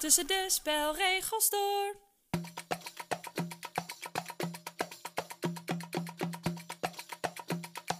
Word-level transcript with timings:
tussen 0.00 0.26
de 0.26 0.44
spelregels 0.46 1.50
door. 1.50 1.96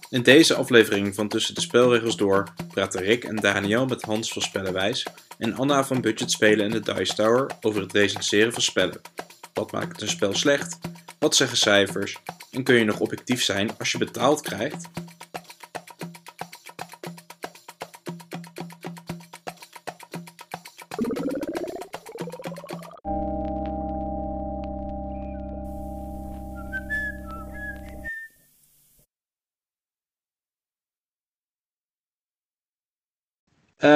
In 0.09 0.23
deze 0.23 0.55
aflevering 0.55 1.15
van 1.15 1.27
Tussen 1.27 1.55
de 1.55 1.61
Spelregels 1.61 2.17
Door 2.17 2.53
praten 2.67 3.01
Rick 3.01 3.23
en 3.23 3.35
Daniel 3.35 3.85
met 3.85 4.01
Hans 4.01 4.31
van 4.33 4.41
Spellenwijs 4.41 5.05
en 5.37 5.55
Anna 5.55 5.83
van 5.85 6.01
Budget 6.01 6.31
Spelen 6.31 6.65
in 6.65 6.71
de 6.71 6.93
Dice 6.93 7.13
Tower 7.13 7.51
over 7.61 7.81
het 7.81 7.91
recenseren 7.91 8.53
van 8.53 8.61
spellen. 8.61 9.01
Wat 9.53 9.71
maakt 9.71 10.01
een 10.01 10.09
spel 10.09 10.33
slecht? 10.33 10.77
Wat 11.19 11.35
zeggen 11.35 11.57
cijfers? 11.57 12.17
En 12.51 12.63
kun 12.63 12.75
je 12.75 12.83
nog 12.83 12.99
objectief 12.99 13.43
zijn 13.43 13.77
als 13.77 13.91
je 13.91 13.97
betaald 13.97 14.41
krijgt? 14.41 14.89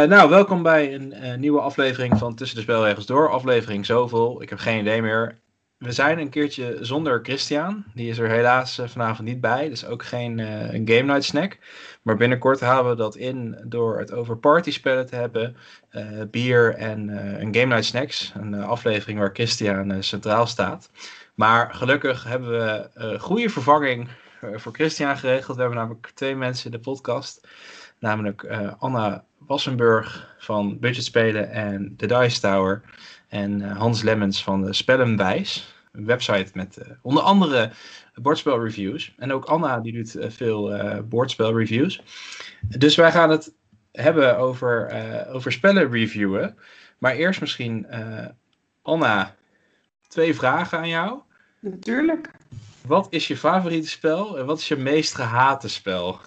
Nou, 0.07 0.29
welkom 0.29 0.63
bij 0.63 0.93
een 0.93 1.13
eh, 1.13 1.37
nieuwe 1.37 1.59
aflevering 1.59 2.17
van 2.17 2.35
Tussen 2.35 2.57
de 2.57 2.63
Spelregels 2.63 3.05
Door. 3.05 3.29
Aflevering 3.29 3.85
zoveel, 3.85 4.41
ik 4.41 4.49
heb 4.49 4.59
geen 4.59 4.79
idee 4.79 5.01
meer. 5.01 5.37
We 5.77 5.91
zijn 5.91 6.19
een 6.19 6.29
keertje 6.29 6.77
zonder 6.81 7.19
Christian. 7.23 7.83
Die 7.93 8.09
is 8.09 8.17
er 8.17 8.29
helaas 8.29 8.77
eh, 8.77 8.87
vanavond 8.87 9.27
niet 9.27 9.41
bij. 9.41 9.69
Dus 9.69 9.85
ook 9.85 10.03
geen 10.03 10.37
een 10.73 10.87
Game 10.87 11.01
Night 11.01 11.23
snack. 11.23 11.57
Maar 12.01 12.17
binnenkort 12.17 12.59
halen 12.59 12.91
we 12.91 12.97
dat 12.97 13.15
in 13.15 13.57
door 13.67 13.99
het 13.99 14.11
over 14.11 14.37
partyspellen 14.37 15.05
te 15.05 15.15
hebben. 15.15 15.55
bier 16.31 16.75
en 16.75 17.09
een 17.41 17.55
Game 17.55 17.65
Night 17.65 17.85
Snacks. 17.85 18.33
Een 18.35 18.53
aflevering 18.53 19.19
waar 19.19 19.33
Christian 19.33 20.03
centraal 20.03 20.47
staat. 20.47 20.89
Maar 21.35 21.73
gelukkig 21.73 22.23
hebben 22.23 22.49
we 22.49 23.17
goede 23.19 23.49
vervanging 23.49 24.09
voor 24.53 24.73
Christian 24.73 25.17
geregeld. 25.17 25.55
We 25.55 25.61
hebben 25.61 25.79
namelijk 25.79 26.11
twee 26.13 26.35
mensen 26.35 26.65
in 26.65 26.71
de 26.71 26.83
podcast. 26.83 27.47
Namelijk 28.05 28.45
Anna 28.79 29.23
Wassenburg 29.37 30.35
van 30.37 30.79
Budget 30.79 31.03
Spelen 31.03 31.51
en 31.51 31.93
The 31.97 32.05
Dice 32.05 32.39
Tower. 32.39 32.81
En 33.27 33.59
uh, 33.59 33.77
Hans 33.77 34.01
Lemmens 34.01 34.43
van 34.43 34.63
de 34.63 34.73
Spellenwijs. 34.73 35.75
Een 35.91 36.05
website 36.05 36.51
met 36.53 36.77
uh, 36.79 36.85
onder 37.01 37.23
andere 37.23 37.71
bordspelreviews. 38.15 39.13
En 39.17 39.31
ook 39.31 39.45
Anna 39.45 39.79
die 39.79 39.93
doet 39.93 40.17
veel 40.33 40.77
bordspelreviews. 41.03 42.01
Dus 42.61 42.95
wij 42.95 43.11
gaan 43.11 43.29
het 43.29 43.53
hebben 43.91 44.37
over, 44.37 44.91
over 45.31 45.51
spellen 45.51 45.91
reviewen. 45.91 46.57
Maar 46.97 47.13
eerst 47.13 47.41
misschien, 47.41 47.87
Anna, 48.81 49.35
twee 50.07 50.35
vragen 50.35 50.77
aan 50.77 50.89
jou. 50.89 51.19
Natuurlijk. 51.59 52.31
Wat 52.87 53.07
is 53.09 53.27
je 53.27 53.37
favoriete 53.37 53.89
spel 53.89 54.39
en 54.39 54.45
wat 54.45 54.59
is 54.59 54.67
je 54.67 54.75
meest 54.75 55.15
gehate 55.15 55.69
spel? 55.69 56.19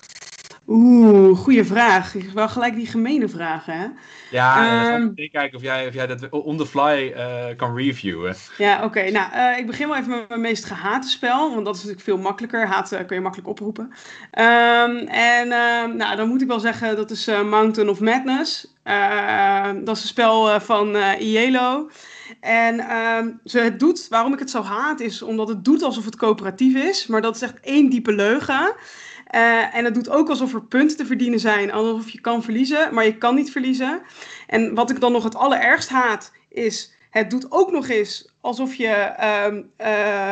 Oeh, 0.71 1.39
goede 1.39 1.65
vraag. 1.65 2.15
Wel 2.35 2.49
gelijk 2.49 2.75
die 2.75 2.87
gemene 2.87 3.29
vragen, 3.29 3.79
hè? 3.79 3.87
Ja, 4.31 4.95
um, 4.95 5.13
ik 5.15 5.33
kijken 5.33 5.57
of 5.57 5.63
jij, 5.63 5.87
of 5.87 5.95
jij 5.95 6.07
dat 6.07 6.29
on 6.29 6.57
the 6.57 6.67
fly 6.67 7.13
uh, 7.17 7.45
kan 7.57 7.77
reviewen. 7.77 8.35
Ja, 8.59 8.85
oké. 8.85 9.11
Nou, 9.11 9.33
uh, 9.35 9.59
ik 9.59 9.67
begin 9.67 9.89
wel 9.89 9.97
even 9.97 10.11
met 10.11 10.29
mijn 10.29 10.41
meest 10.41 10.65
gehate 10.65 11.09
spel, 11.09 11.55
want 11.55 11.65
dat 11.65 11.75
is 11.75 11.81
natuurlijk 11.81 12.09
veel 12.09 12.19
makkelijker. 12.19 12.67
Haat 12.67 12.93
uh, 12.93 12.99
kun 13.07 13.17
je 13.17 13.23
makkelijk 13.23 13.49
oproepen. 13.49 13.85
Um, 13.85 14.97
en 15.07 15.53
um, 15.53 15.97
nou, 15.97 16.17
dan 16.17 16.29
moet 16.29 16.43
ik 16.43 16.49
wel 16.49 16.61
zeggen, 16.61 16.97
dat 16.97 17.11
is 17.11 17.27
Mountain 17.27 17.89
of 17.89 18.01
Madness. 18.01 18.75
dat 19.85 19.97
is 19.97 20.03
een 20.03 20.09
spel 20.09 20.61
van 20.61 20.97
IELO. 21.19 21.91
En 22.41 22.77
ze 23.45 23.59
het 23.59 23.79
doet, 23.81 24.07
waarom 24.09 24.33
ik 24.33 24.39
het 24.39 24.51
zo 24.51 24.63
haat, 24.63 25.01
is 25.01 25.23
omdat 25.23 25.49
het 25.49 25.65
doet 25.65 25.83
alsof 25.83 26.05
het 26.05 26.17
coöperatief 26.17 26.75
is. 26.75 27.07
Maar 27.07 27.23
dat 27.23 27.37
is 27.37 27.43
echt 27.43 27.61
één 27.61 27.91
diepe 27.91 28.13
leugen. 28.13 28.75
Uh, 29.35 29.75
en 29.75 29.85
het 29.85 29.95
doet 29.95 30.11
ook 30.11 30.29
alsof 30.29 30.55
er 30.55 30.63
punten 30.63 30.97
te 30.97 31.07
verdienen 31.07 31.41
zijn, 31.41 31.73
alsof 31.73 32.11
je 32.11 32.21
kan 32.21 32.43
verliezen, 32.43 32.95
maar 32.95 33.05
je 33.05 33.19
kan 33.19 33.35
niet 33.35 33.51
verliezen. 33.51 34.03
En 34.47 34.75
wat 34.75 34.91
ik 34.91 35.01
dan 35.01 35.13
nog 35.13 35.25
het 35.25 35.35
allerergst 35.35 35.89
haat, 35.89 36.33
is 36.49 36.93
het 37.11 37.31
doet 37.31 37.53
ook 37.53 37.71
nog 37.71 37.89
eens 37.89 38.33
alsof 38.41 38.75
je 38.75 39.13
um, 39.47 39.71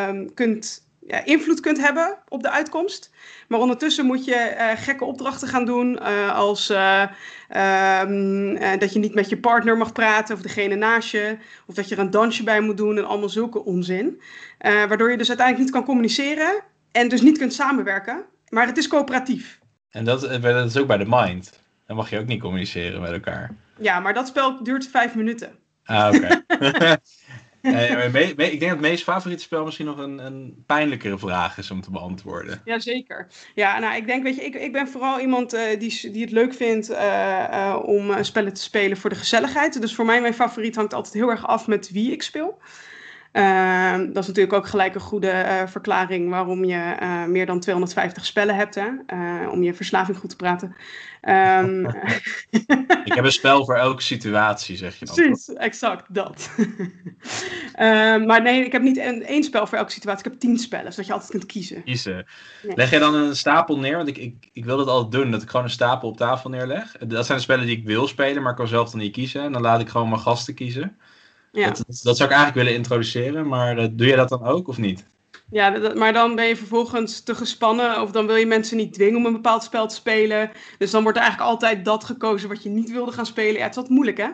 um, 0.08 0.34
kunt, 0.34 0.86
ja, 1.06 1.24
invloed 1.24 1.60
kunt 1.60 1.78
hebben 1.78 2.18
op 2.28 2.42
de 2.42 2.50
uitkomst. 2.50 3.10
Maar 3.48 3.60
ondertussen 3.60 4.06
moet 4.06 4.24
je 4.24 4.54
uh, 4.58 4.70
gekke 4.82 5.04
opdrachten 5.04 5.48
gaan 5.48 5.64
doen, 5.64 5.98
uh, 6.02 6.36
als 6.36 6.70
um, 6.70 8.58
dat 8.78 8.92
je 8.92 8.98
niet 8.98 9.14
met 9.14 9.28
je 9.28 9.38
partner 9.38 9.76
mag 9.76 9.92
praten 9.92 10.34
of 10.34 10.42
degene 10.42 10.74
naast 10.74 11.10
je, 11.10 11.36
of 11.66 11.74
dat 11.74 11.88
je 11.88 11.94
er 11.94 12.00
een 12.00 12.10
dansje 12.10 12.42
bij 12.42 12.60
moet 12.60 12.76
doen 12.76 12.96
en 12.96 13.06
allemaal 13.06 13.28
zulke 13.28 13.64
onzin. 13.64 14.20
waardoor 14.58 15.10
je 15.10 15.16
dus 15.16 15.28
uiteindelijk 15.28 15.66
niet 15.66 15.76
kan 15.76 15.84
communiceren 15.84 16.62
en 16.92 17.08
dus 17.08 17.20
niet 17.20 17.38
kunt 17.38 17.54
samenwerken. 17.54 18.24
Maar 18.56 18.66
het 18.66 18.76
is 18.76 18.88
coöperatief. 18.88 19.58
En 19.90 20.04
dat, 20.04 20.24
eh, 20.24 20.42
dat 20.42 20.66
is 20.66 20.76
ook 20.76 20.86
bij 20.86 20.96
de 20.96 21.06
Mind. 21.08 21.60
Dan 21.86 21.96
mag 21.96 22.10
je 22.10 22.18
ook 22.18 22.26
niet 22.26 22.40
communiceren 22.40 23.00
met 23.00 23.12
elkaar. 23.12 23.54
Ja, 23.78 24.00
maar 24.00 24.14
dat 24.14 24.28
spel 24.28 24.62
duurt 24.62 24.88
vijf 24.88 25.14
minuten. 25.14 25.50
Ah, 25.84 26.14
oké. 26.14 26.42
ik 27.62 28.36
denk 28.36 28.60
dat 28.60 28.70
het 28.70 28.80
meest 28.80 29.02
favoriete 29.02 29.42
spel 29.42 29.64
misschien 29.64 29.86
nog 29.86 29.98
een, 29.98 30.18
een 30.18 30.62
pijnlijkere 30.66 31.18
vraag 31.18 31.58
is 31.58 31.70
om 31.70 31.80
te 31.80 31.90
beantwoorden. 31.90 32.60
Jazeker. 32.64 33.26
Ja, 33.54 33.78
nou, 33.78 33.96
ik 33.96 34.06
denk, 34.06 34.22
weet 34.22 34.36
je, 34.36 34.44
ik, 34.44 34.54
ik 34.54 34.72
ben 34.72 34.88
vooral 34.88 35.20
iemand 35.20 35.54
uh, 35.54 35.60
die, 35.78 36.10
die 36.10 36.22
het 36.22 36.32
leuk 36.32 36.54
vindt 36.54 36.90
uh, 36.90 36.96
uh, 37.50 37.78
om 37.82 38.24
spellen 38.24 38.54
te 38.54 38.62
spelen 38.62 38.96
voor 38.96 39.10
de 39.10 39.16
gezelligheid. 39.16 39.80
Dus 39.80 39.94
voor 39.94 40.04
mij, 40.04 40.20
mijn 40.20 40.34
favoriet 40.34 40.76
hangt 40.76 40.94
altijd 40.94 41.14
heel 41.14 41.30
erg 41.30 41.46
af 41.46 41.66
met 41.66 41.90
wie 41.90 42.12
ik 42.12 42.22
speel. 42.22 42.58
Uh, 43.36 43.92
dat 43.98 44.22
is 44.22 44.26
natuurlijk 44.26 44.52
ook 44.52 44.66
gelijk 44.66 44.94
een 44.94 45.00
goede 45.00 45.30
uh, 45.30 45.66
verklaring 45.66 46.30
waarom 46.30 46.64
je 46.64 46.96
uh, 47.02 47.24
meer 47.24 47.46
dan 47.46 47.60
250 47.60 48.26
spellen 48.26 48.54
hebt, 48.56 48.74
hè? 48.74 48.88
Eh, 49.06 49.52
om 49.52 49.62
je 49.62 49.74
verslaving 49.74 50.18
goed 50.18 50.30
te 50.30 50.36
praten. 50.36 50.76
Um... 51.22 51.86
ik 53.04 53.12
heb 53.14 53.24
een 53.24 53.32
spel 53.32 53.64
voor 53.64 53.74
elke 53.74 54.02
situatie, 54.02 54.76
zeg 54.76 54.98
je 54.98 55.04
dan. 55.04 55.14
Precies, 55.14 55.48
exact 55.48 56.14
dat. 56.14 56.50
Ehm, 57.72 58.26
maar 58.26 58.42
nee, 58.42 58.64
ik 58.64 58.72
heb 58.72 58.82
niet 58.82 58.96
een, 58.96 59.24
één 59.24 59.44
spel 59.44 59.66
voor 59.66 59.78
elke 59.78 59.92
situatie, 59.92 60.24
ik 60.24 60.30
heb 60.30 60.40
tien 60.40 60.58
spellen, 60.58 60.92
zodat 60.92 61.06
je 61.06 61.12
altijd 61.12 61.30
kunt 61.30 61.46
kiezen. 61.46 61.84
Kiezen. 61.84 62.26
Nee. 62.62 62.76
Leg 62.76 62.90
je 62.90 62.98
dan 62.98 63.14
een 63.14 63.36
stapel 63.36 63.78
neer? 63.78 63.96
Want 63.96 64.08
ik, 64.08 64.18
ik, 64.18 64.48
ik 64.52 64.64
wil 64.64 64.76
dat 64.76 64.88
altijd 64.88 65.22
doen, 65.22 65.30
dat 65.30 65.42
ik 65.42 65.50
gewoon 65.50 65.64
een 65.64 65.70
stapel 65.70 66.08
op 66.08 66.16
tafel 66.16 66.50
neerleg. 66.50 66.92
Dat 66.92 67.26
zijn 67.26 67.38
de 67.38 67.44
spellen 67.44 67.66
die 67.66 67.76
ik 67.76 67.84
wil 67.84 68.06
spelen, 68.06 68.42
maar 68.42 68.50
ik 68.50 68.58
kan 68.58 68.68
zelf 68.68 68.90
dan 68.90 69.00
niet 69.00 69.12
kiezen. 69.12 69.42
En 69.42 69.52
dan 69.52 69.62
laat 69.62 69.80
ik 69.80 69.88
gewoon 69.88 70.08
mijn 70.08 70.20
gasten 70.20 70.54
kiezen. 70.54 70.96
Ja. 71.56 71.66
Dat, 71.66 72.00
dat, 72.02 72.16
zou 72.16 72.30
ik 72.30 72.36
eigenlijk 72.36 72.54
willen 72.54 72.74
introduceren, 72.74 73.48
maar 73.48 73.78
uh, 73.78 73.86
doe 73.90 74.06
je 74.06 74.16
dat 74.16 74.28
dan 74.28 74.44
ook 74.44 74.68
of 74.68 74.78
niet? 74.78 75.04
Ja, 75.50 75.70
dat, 75.70 75.94
maar 75.94 76.12
dan 76.12 76.34
ben 76.34 76.44
je 76.44 76.56
vervolgens 76.56 77.20
te 77.20 77.34
gespannen 77.34 78.02
of 78.02 78.10
dan 78.10 78.26
wil 78.26 78.36
je 78.36 78.46
mensen 78.46 78.76
niet 78.76 78.92
dwingen 78.92 79.16
om 79.16 79.26
een 79.26 79.32
bepaald 79.32 79.62
spel 79.62 79.88
te 79.88 79.94
spelen. 79.94 80.50
Dus 80.78 80.90
dan 80.90 81.02
wordt 81.02 81.18
er 81.18 81.24
eigenlijk 81.24 81.52
altijd 81.52 81.84
dat 81.84 82.04
gekozen 82.04 82.48
wat 82.48 82.62
je 82.62 82.68
niet 82.68 82.90
wilde 82.90 83.12
gaan 83.12 83.26
spelen. 83.26 83.54
Ja, 83.54 83.62
het 83.62 83.70
is 83.70 83.76
wat 83.76 83.88
moeilijk, 83.88 84.16
hè? 84.16 84.28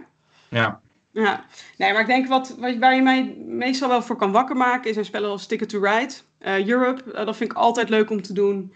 Ja. 0.48 0.80
Ja, 1.12 1.44
nee, 1.76 1.92
maar 1.92 2.00
ik 2.00 2.06
denk 2.06 2.28
wat, 2.28 2.54
wat 2.58 2.76
waar 2.78 2.94
je 2.94 3.02
mij 3.02 3.34
meestal 3.46 3.88
wel 3.88 4.02
voor 4.02 4.16
kan 4.16 4.32
wakker 4.32 4.56
maken 4.56 4.90
is 4.90 4.96
een 4.96 5.04
spellen 5.04 5.30
als 5.30 5.46
Ticket 5.46 5.68
to 5.68 5.80
Ride, 5.80 6.14
uh, 6.40 6.68
Europe. 6.68 7.02
Uh, 7.06 7.26
dat 7.26 7.36
vind 7.36 7.50
ik 7.50 7.56
altijd 7.56 7.88
leuk 7.88 8.10
om 8.10 8.22
te 8.22 8.32
doen. 8.32 8.72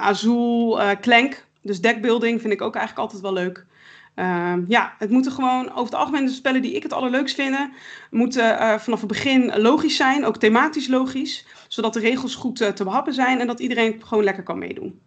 Azul, 0.00 0.80
Clank, 1.00 1.46
dus 1.62 1.80
deckbuilding 1.80 2.40
vind 2.40 2.52
ik 2.52 2.62
ook 2.62 2.74
eigenlijk 2.74 3.04
altijd 3.04 3.22
wel 3.22 3.32
leuk. 3.32 3.66
Uh, 4.16 4.54
ja, 4.68 4.94
het 4.98 5.10
moeten 5.10 5.32
gewoon 5.32 5.70
over 5.70 5.84
het 5.84 5.94
algemeen 5.94 6.24
de 6.24 6.32
spellen 6.32 6.62
die 6.62 6.74
ik 6.74 6.82
het 6.82 6.92
allerleukst 6.92 7.34
vind, 7.34 7.56
moeten 8.10 8.44
uh, 8.44 8.78
vanaf 8.78 8.98
het 8.98 9.08
begin 9.08 9.60
logisch 9.60 9.96
zijn, 9.96 10.24
ook 10.24 10.36
thematisch 10.36 10.88
logisch, 10.88 11.46
zodat 11.68 11.92
de 11.92 12.00
regels 12.00 12.34
goed 12.34 12.60
uh, 12.60 12.68
te 12.68 12.84
behappen 12.84 13.14
zijn 13.14 13.40
en 13.40 13.46
dat 13.46 13.60
iedereen 13.60 14.02
gewoon 14.04 14.24
lekker 14.24 14.42
kan 14.42 14.58
meedoen. 14.58 15.00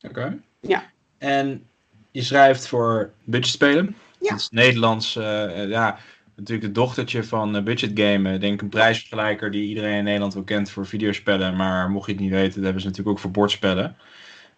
Oké. 0.00 0.18
Okay. 0.20 0.40
Ja. 0.60 0.90
En 1.18 1.66
je 2.10 2.22
schrijft 2.22 2.66
voor 2.66 3.10
budgetspelen. 3.24 3.96
Ja. 4.20 4.30
Dat 4.30 4.38
is 4.38 4.48
Nederlands, 4.50 5.16
eh, 5.16 5.68
ja, 5.68 5.98
natuurlijk 6.34 6.66
het 6.66 6.74
dochtertje 6.74 7.24
van 7.24 7.64
Budget 7.64 7.90
Game. 7.94 8.38
denk 8.38 8.60
een 8.60 8.68
prijsvergelijker 8.68 9.50
die 9.50 9.68
iedereen 9.68 9.96
in 9.96 10.04
Nederland 10.04 10.34
wel 10.34 10.42
kent 10.42 10.70
voor 10.70 10.86
videospellen, 10.86 11.56
maar 11.56 11.90
mocht 11.90 12.06
je 12.06 12.12
het 12.12 12.20
niet 12.20 12.30
weten, 12.30 12.54
dat 12.54 12.64
hebben 12.64 12.82
ze 12.82 12.88
natuurlijk 12.88 13.16
ook 13.16 13.22
voor 13.22 13.30
bordspellen. 13.30 13.96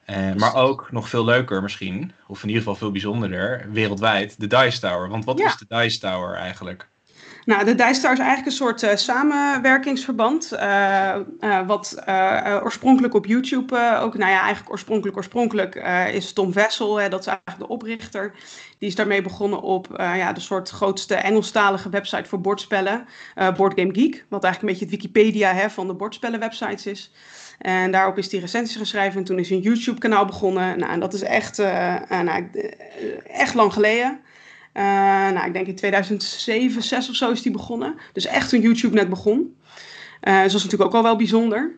Uh, 0.06 0.34
maar 0.34 0.54
ook 0.54 0.88
nog 0.90 1.08
veel 1.08 1.24
leuker 1.24 1.62
misschien, 1.62 2.12
of 2.26 2.42
in 2.42 2.48
ieder 2.48 2.62
geval 2.62 2.78
veel 2.78 2.90
bijzonderder, 2.90 3.66
wereldwijd, 3.72 4.40
de 4.40 4.46
Dice 4.46 4.80
Tower. 4.80 5.08
Want 5.08 5.24
wat 5.24 5.38
ja. 5.38 5.46
is 5.46 5.56
de 5.56 5.66
Dice 5.68 5.98
Tower 5.98 6.34
eigenlijk? 6.34 6.88
Nou, 7.44 7.64
de 7.64 7.74
Dice 7.74 8.00
Tower 8.00 8.12
is 8.12 8.18
eigenlijk 8.18 8.46
een 8.46 8.52
soort 8.52 8.82
uh, 8.82 8.94
samenwerkingsverband. 8.94 10.52
Uh, 10.52 11.16
wat 11.66 12.02
oorspronkelijk 12.62 13.14
op 13.14 13.26
YouTube 13.26 13.98
ook, 14.00 14.18
nou 14.18 14.30
ja, 14.30 14.40
eigenlijk 14.40 14.70
oorspronkelijk, 14.70 15.16
oorspronkelijk 15.16 15.74
is 16.12 16.32
Tom 16.32 16.52
Vessel, 16.52 17.00
hè, 17.00 17.08
dat 17.08 17.20
is 17.20 17.26
eigenlijk 17.26 17.58
de 17.58 17.68
oprichter. 17.68 18.34
Die 18.78 18.88
is 18.88 18.94
daarmee 18.94 19.22
begonnen 19.22 19.60
op 19.60 19.86
ja, 19.96 20.32
de 20.32 20.40
soort 20.40 20.70
grootste 20.70 21.14
Engelstalige 21.14 21.88
website 21.88 22.28
voor 22.28 22.40
bordspellen, 22.40 23.06
Board 23.34 23.80
Game 23.80 23.94
Geek. 23.94 24.24
Wat 24.28 24.44
eigenlijk 24.44 24.60
een 24.62 24.78
beetje 24.78 24.96
het 24.96 25.02
Wikipedia 25.02 25.52
hè, 25.52 25.70
van 25.70 25.86
de 25.86 25.94
bordspellenwebsites 25.94 26.86
is. 26.86 27.12
En 27.60 27.90
daarop 27.90 28.18
is 28.18 28.30
hij 28.30 28.40
recensies 28.40 28.76
geschreven 28.76 29.18
en 29.18 29.24
toen 29.24 29.38
is 29.38 29.50
een 29.50 29.60
YouTube-kanaal 29.60 30.24
begonnen. 30.24 30.78
Nou, 30.78 30.92
en 30.92 31.00
dat 31.00 31.14
is 31.14 31.22
echt, 31.22 31.58
uh, 31.58 32.00
nou, 32.10 32.50
echt 33.26 33.54
lang 33.54 33.72
geleden. 33.72 34.20
Nou, 34.72 35.46
ik 35.46 35.52
denk 35.52 35.66
in 35.66 35.74
2007, 35.74 36.82
6 36.82 37.08
of 37.08 37.14
zo 37.14 37.30
is 37.30 37.42
die 37.42 37.52
begonnen. 37.52 37.94
Dus 38.12 38.26
echt 38.26 38.48
toen 38.48 38.60
YouTube 38.60 38.94
net 38.94 39.08
begon. 39.08 39.56
Dus 40.20 40.32
dat 40.32 40.44
is 40.44 40.52
natuurlijk 40.52 40.82
ook 40.82 40.94
al 40.94 41.02
wel 41.02 41.16
bijzonder. 41.16 41.76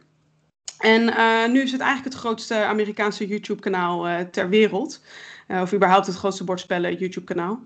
En 0.79 1.05
nu 1.53 1.63
is 1.63 1.73
het 1.73 1.81
eigenlijk 1.81 2.15
het 2.15 2.25
grootste 2.25 2.65
Amerikaanse 2.65 3.27
YouTube-kanaal 3.27 4.27
ter 4.31 4.49
wereld. 4.49 5.01
of 5.49 5.73
überhaupt 5.73 6.07
het 6.07 6.17
grootste 6.17 6.45
bordspellen 6.45 6.97
YouTube-kanaal. 6.97 7.61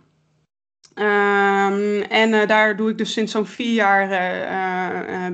Um, 0.98 2.02
en 2.02 2.46
daar 2.46 2.76
doe 2.76 2.90
ik 2.90 2.98
dus 2.98 3.12
sinds 3.12 3.32
zo'n 3.32 3.46
vier 3.46 3.74
jaar 3.74 4.08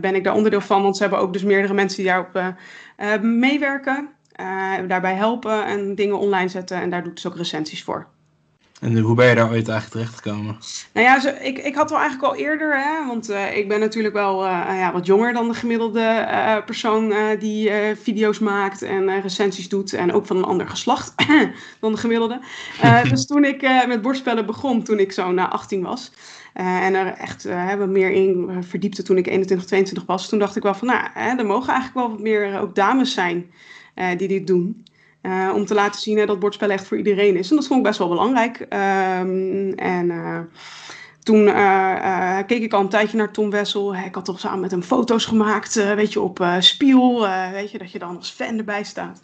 ben 0.01 0.15
ik 0.15 0.25
daar 0.25 0.35
onderdeel 0.35 0.61
van. 0.61 0.83
Want 0.83 0.97
ze 0.97 1.03
hebben 1.03 1.21
ook 1.21 1.33
dus 1.33 1.43
meerdere 1.43 1.75
mensen 1.75 2.03
die 2.03 2.13
daarop 2.13 2.55
meewerken. 3.23 4.09
daarbij 4.89 5.15
helpen 5.15 5.65
en 5.65 5.95
dingen 5.95 6.19
online 6.19 6.49
zetten. 6.49 6.81
En 6.81 6.91
daar 6.91 7.01
doe 7.01 7.11
ik 7.11 7.17
dus 7.17 7.27
ook 7.27 7.37
recensies 7.37 7.85
voor. 7.85 8.07
En 8.83 8.99
hoe 8.99 9.15
ben 9.15 9.29
je 9.29 9.35
daar 9.35 9.51
ooit 9.51 9.69
eigenlijk 9.69 9.91
terechtgekomen? 9.91 10.57
Nou 10.93 11.07
ja, 11.07 11.21
zo, 11.21 11.29
ik, 11.41 11.59
ik 11.59 11.75
had 11.75 11.91
wel 11.91 11.99
eigenlijk 11.99 12.33
al 12.33 12.39
eerder, 12.39 12.77
hè, 12.77 13.07
want 13.07 13.31
uh, 13.31 13.57
ik 13.57 13.69
ben 13.69 13.81
natuurlijk 13.81 14.15
wel 14.15 14.45
uh, 14.45 14.51
ja, 14.69 14.93
wat 14.93 15.07
jonger 15.07 15.33
dan 15.33 15.49
de 15.49 15.55
gemiddelde 15.55 16.01
uh, 16.01 16.57
persoon 16.65 17.15
die 17.39 17.71
video's 18.03 18.39
maakt 18.39 18.83
en 18.83 19.21
recensies 19.21 19.69
doet. 19.69 19.93
En 19.93 20.13
ook 20.13 20.27
van 20.27 20.37
een 20.37 20.45
ander 20.45 20.69
geslacht 20.69 21.15
dan 21.81 21.93
de 21.93 21.99
gemiddelde. 21.99 22.41
dus 23.11 23.27
toen 23.27 23.45
ik 23.45 23.87
met 23.87 24.03
borstspellen 24.03 24.47
begon, 24.47 24.83
toen 24.83 24.99
ik 24.99 25.13
zo 25.13 25.33
na 25.33 25.51
18 25.51 25.83
was. 25.83 26.13
en 26.53 26.95
er 26.95 27.07
echt 27.07 27.49
wat 27.79 27.89
meer 27.89 28.11
in 28.11 28.51
verdiepte 28.61 29.03
toen 29.03 29.17
ik 29.17 29.27
21, 29.27 29.67
22 29.67 30.07
was. 30.07 30.29
Toen 30.29 30.39
dacht 30.39 30.57
ik 30.57 30.63
wel 30.63 30.75
van, 30.75 30.89
nou, 30.89 31.09
hè, 31.15 31.37
er 31.37 31.47
mogen 31.47 31.73
eigenlijk 31.73 32.07
wel 32.07 32.17
wat 32.17 32.25
meer 32.25 32.61
ook 32.61 32.75
dames 32.75 33.13
zijn 33.13 33.51
die 34.17 34.29
dit 34.29 34.47
doen. 34.47 34.85
Uh, 35.23 35.53
om 35.55 35.67
te 35.67 35.75
laten 35.75 36.01
zien 36.01 36.19
hè, 36.19 36.27
dat 36.27 36.39
bordspel 36.39 36.71
echt 36.71 36.87
voor 36.87 36.97
iedereen 36.97 37.37
is. 37.37 37.51
En 37.51 37.57
dat 37.57 37.67
vond 37.67 37.79
ik 37.79 37.87
best 37.87 37.99
wel 37.99 38.09
belangrijk. 38.09 38.61
Um, 38.61 39.73
en 39.75 40.07
uh, 40.11 40.39
toen 41.23 41.47
uh, 41.47 42.39
keek 42.47 42.63
ik 42.63 42.73
al 42.73 42.81
een 42.81 42.89
tijdje 42.89 43.17
naar 43.17 43.33
Tom 43.33 43.51
Wessel. 43.51 43.95
Ik 43.95 44.15
had 44.15 44.25
toch 44.25 44.41
samen 44.41 44.61
met 44.61 44.71
hem 44.71 44.83
foto's 44.83 45.25
gemaakt, 45.25 45.75
weet 45.75 46.13
je, 46.13 46.21
op 46.21 46.47
Spiel. 46.59 47.29
weet 47.53 47.71
je, 47.71 47.79
dat 47.79 47.93
je 47.93 47.99
dan 47.99 48.17
als 48.17 48.31
fan 48.31 48.59
erbij 48.59 48.85
staat. 48.85 49.23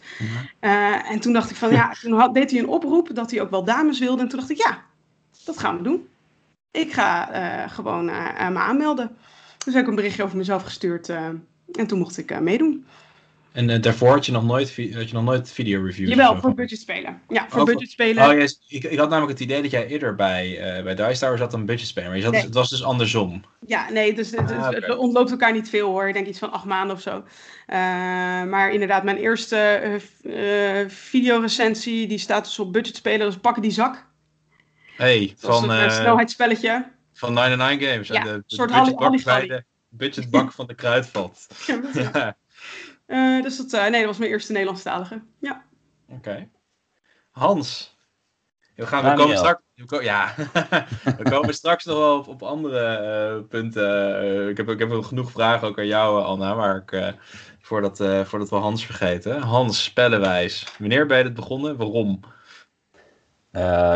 En 1.09 1.19
toen 1.19 1.33
dacht 1.33 1.49
ik 1.49 1.55
van, 1.55 1.71
ja, 1.71 1.93
toen 2.01 2.19
had, 2.19 2.33
deed 2.33 2.51
hij 2.51 2.59
een 2.59 2.67
oproep 2.67 3.09
dat 3.13 3.31
hij 3.31 3.41
ook 3.41 3.49
wel 3.49 3.63
dames 3.63 3.99
wilde. 3.99 4.21
En 4.21 4.27
toen 4.27 4.39
dacht 4.39 4.51
ik, 4.51 4.57
ja, 4.57 4.81
dat 5.45 5.59
gaan 5.59 5.77
we 5.77 5.83
doen. 5.83 6.07
Ik 6.71 6.93
ga 6.93 7.25
gewoon 7.67 8.05
me 8.05 8.59
aanmelden. 8.59 9.17
Dus 9.65 9.73
heb 9.73 9.83
ik 9.83 9.89
een 9.89 9.95
berichtje 9.95 10.23
over 10.23 10.37
mezelf 10.37 10.63
gestuurd. 10.63 11.09
en 11.09 11.87
toen 11.87 11.99
mocht 11.99 12.17
ik 12.17 12.39
meedoen. 12.39 12.85
En 13.51 13.69
uh, 13.69 13.81
daarvoor 13.81 14.09
had 14.09 14.25
je 14.25 14.31
nog 14.31 14.43
nooit, 14.43 14.67
had 14.93 15.09
je 15.09 15.13
nog 15.13 15.23
nooit 15.23 15.51
video 15.51 15.83
reviews? 15.83 16.09
Jawel, 16.09 16.37
voor 16.37 16.53
budgetspelen. 16.53 17.21
Ja, 17.27 17.45
voor 17.49 17.59
oh, 17.59 17.65
budgetspelen. 17.65 18.29
Oh, 18.29 18.37
yes. 18.37 18.61
ik, 18.67 18.83
ik 18.83 18.97
had 18.97 19.09
namelijk 19.09 19.39
het 19.39 19.49
idee 19.49 19.61
dat 19.61 19.71
jij 19.71 19.87
eerder 19.87 20.15
bij, 20.15 20.77
uh, 20.77 20.83
bij 20.83 20.95
Dice 20.95 21.19
Tower 21.19 21.37
zat 21.37 21.53
een 21.53 21.65
budgetspelen. 21.65 22.07
Maar 22.07 22.17
je 22.17 22.23
zat, 22.23 22.31
nee. 22.31 22.41
het 22.41 22.53
was 22.53 22.69
dus 22.69 22.83
andersom. 22.83 23.43
Ja, 23.65 23.89
nee, 23.89 24.13
dus, 24.13 24.29
dus, 24.29 24.39
ah, 24.39 24.67
okay. 24.67 24.71
het 24.71 24.97
ontloopt 24.97 25.31
elkaar 25.31 25.53
niet 25.53 25.69
veel 25.69 25.89
hoor. 25.89 26.07
Ik 26.07 26.13
denk 26.13 26.27
iets 26.27 26.39
van 26.39 26.51
acht 26.51 26.65
maanden 26.65 26.95
of 26.95 27.01
zo. 27.01 27.17
Uh, 27.17 27.23
maar 28.43 28.71
inderdaad, 28.71 29.03
mijn 29.03 29.17
eerste 29.17 29.99
videorecensie, 30.87 32.07
die 32.07 32.17
staat 32.17 32.43
dus 32.43 32.59
op 32.59 32.73
budgetspelen. 32.73 33.27
Dus 33.27 33.37
pakken 33.37 33.61
die 33.61 33.71
zak. 33.71 34.05
Hey, 34.95 35.35
dat 35.39 35.59
van... 35.59 35.69
een 35.69 35.91
snelheidsspelletje. 35.91 36.91
Van 37.13 37.33
99 37.33 37.89
Games. 37.89 38.07
Ja, 38.07 38.23
de, 38.23 38.29
de 38.29 38.43
soort 38.45 38.71
budgetbak 38.71 39.23
bij 39.23 39.47
de 39.47 39.63
budgetbak 39.89 40.51
van 40.51 40.67
de 40.67 40.75
kruidvat. 40.75 41.47
ja. 41.93 42.37
Uh, 43.09 43.43
dus 43.43 43.57
dat, 43.57 43.73
uh, 43.73 43.81
nee, 43.81 43.99
dat 43.99 44.05
was 44.05 44.17
mijn 44.17 44.31
eerste 44.31 44.51
Nederlandstalige. 44.51 45.21
Ja. 45.39 45.63
Oké. 46.07 46.17
Okay. 46.17 46.49
Hans. 47.31 47.97
We, 48.75 48.87
gaan, 48.87 49.03
we 49.03 49.23
komen 49.23 49.37
straks. 49.37 49.61
Ja, 50.01 50.33
we 51.17 51.29
komen 51.29 51.53
straks 51.53 51.85
nog 51.85 51.97
wel 51.97 52.17
op, 52.17 52.27
op 52.27 52.43
andere 52.43 53.37
uh, 53.41 53.47
punten. 53.47 54.49
ik, 54.49 54.57
heb, 54.57 54.69
ik 54.69 54.79
heb 54.79 55.03
genoeg 55.03 55.31
vragen 55.31 55.67
ook 55.67 55.77
aan 55.77 55.87
jou, 55.87 56.23
Anna. 56.23 56.53
Maar 56.53 56.75
ik, 56.75 57.13
voordat, 57.61 57.97
voordat 58.27 58.49
we 58.49 58.55
Hans 58.55 58.85
vergeten. 58.85 59.41
Hans, 59.41 59.83
spellenwijs. 59.83 60.75
Wanneer 60.77 61.05
ben 61.05 61.17
je 61.17 61.23
het 61.23 61.33
begonnen? 61.33 61.77
Waarom? 61.77 62.19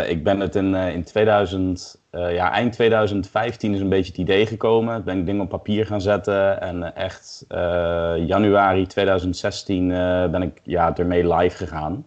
ik 0.08 0.24
ben 0.24 0.40
het 0.40 0.56
in, 0.56 0.76
in 0.76 1.04
2000 1.04 2.03
uh, 2.16 2.34
ja, 2.34 2.52
eind 2.52 2.74
2015 2.74 3.74
is 3.74 3.80
een 3.80 3.90
beetje 3.90 4.12
het 4.12 4.22
idee 4.22 4.46
gekomen. 4.46 5.04
Ben 5.04 5.18
ik 5.18 5.26
dingen 5.26 5.42
op 5.42 5.50
papier 5.50 5.86
gaan 5.86 6.02
zetten. 6.02 6.62
En 6.62 6.96
echt 6.96 7.46
uh, 7.50 8.14
januari 8.28 8.88
2016 8.88 9.90
uh, 9.90 10.28
ben 10.30 10.42
ik 10.42 10.62
ja, 10.64 10.98
ermee 10.98 11.34
live 11.34 11.58
gegaan. 11.58 12.06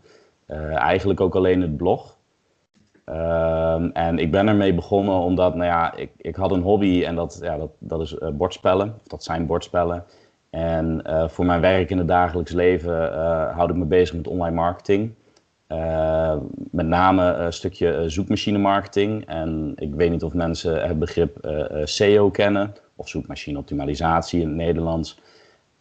eigenlijk 0.75 1.21
ook 1.21 1.35
alleen 1.35 1.61
het 1.61 1.77
blog. 1.77 2.17
Ehm, 3.05 3.89
en 3.93 4.19
ik 4.19 4.31
ben 4.31 4.49
ermee 4.49 4.75
begonnen 4.75 5.15
omdat, 5.15 5.55
nou 5.55 5.67
ja, 5.67 5.95
ik, 5.95 6.11
ik 6.17 6.37
had 6.37 6.51
een 6.51 6.63
hobby 6.63 7.05
en 7.05 7.15
dat, 7.15 7.39
ja, 7.43 7.57
dat, 7.57 7.71
dat 7.79 8.01
is 8.01 8.17
bordspellen. 8.33 8.95
Dat 9.07 9.25
zijn 9.25 9.47
bordspellen. 9.47 10.05
En 10.51 11.03
voor 11.31 11.45
mijn 11.45 11.61
werk 11.61 11.91
in 11.91 11.99
het 11.99 12.09
dagelijks 12.09 12.53
leven 12.53 13.13
houd 13.53 13.71
ik 13.71 13.77
me 13.77 13.85
bezig 13.85 14.17
met 14.17 14.29
online 14.29 14.55
marketing. 14.55 15.15
Uh, 15.69 16.37
met 16.71 16.87
name 16.87 17.33
een 17.33 17.53
stukje 17.53 17.99
uh, 17.99 18.03
zoekmachine 18.07 18.59
marketing. 18.59 19.27
En 19.27 19.73
ik 19.77 19.95
weet 19.95 20.11
niet 20.11 20.23
of 20.23 20.35
mensen 20.35 20.87
het 20.87 20.99
begrip 20.99 21.47
uh, 21.47 21.65
SEO 21.85 22.31
kennen, 22.31 22.73
of 22.97 23.09
zoekmachine 23.09 23.59
optimalisatie 23.59 24.41
in 24.41 24.47
het 24.47 24.57
Nederlands. 24.57 25.21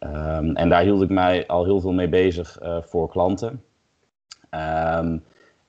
Um, 0.00 0.56
en 0.56 0.68
daar 0.68 0.82
hield 0.82 1.02
ik 1.02 1.08
mij 1.08 1.46
al 1.46 1.64
heel 1.64 1.80
veel 1.80 1.92
mee 1.92 2.08
bezig 2.08 2.58
voor 2.80 3.08
klanten. 3.08 3.62
Um, 4.50 5.24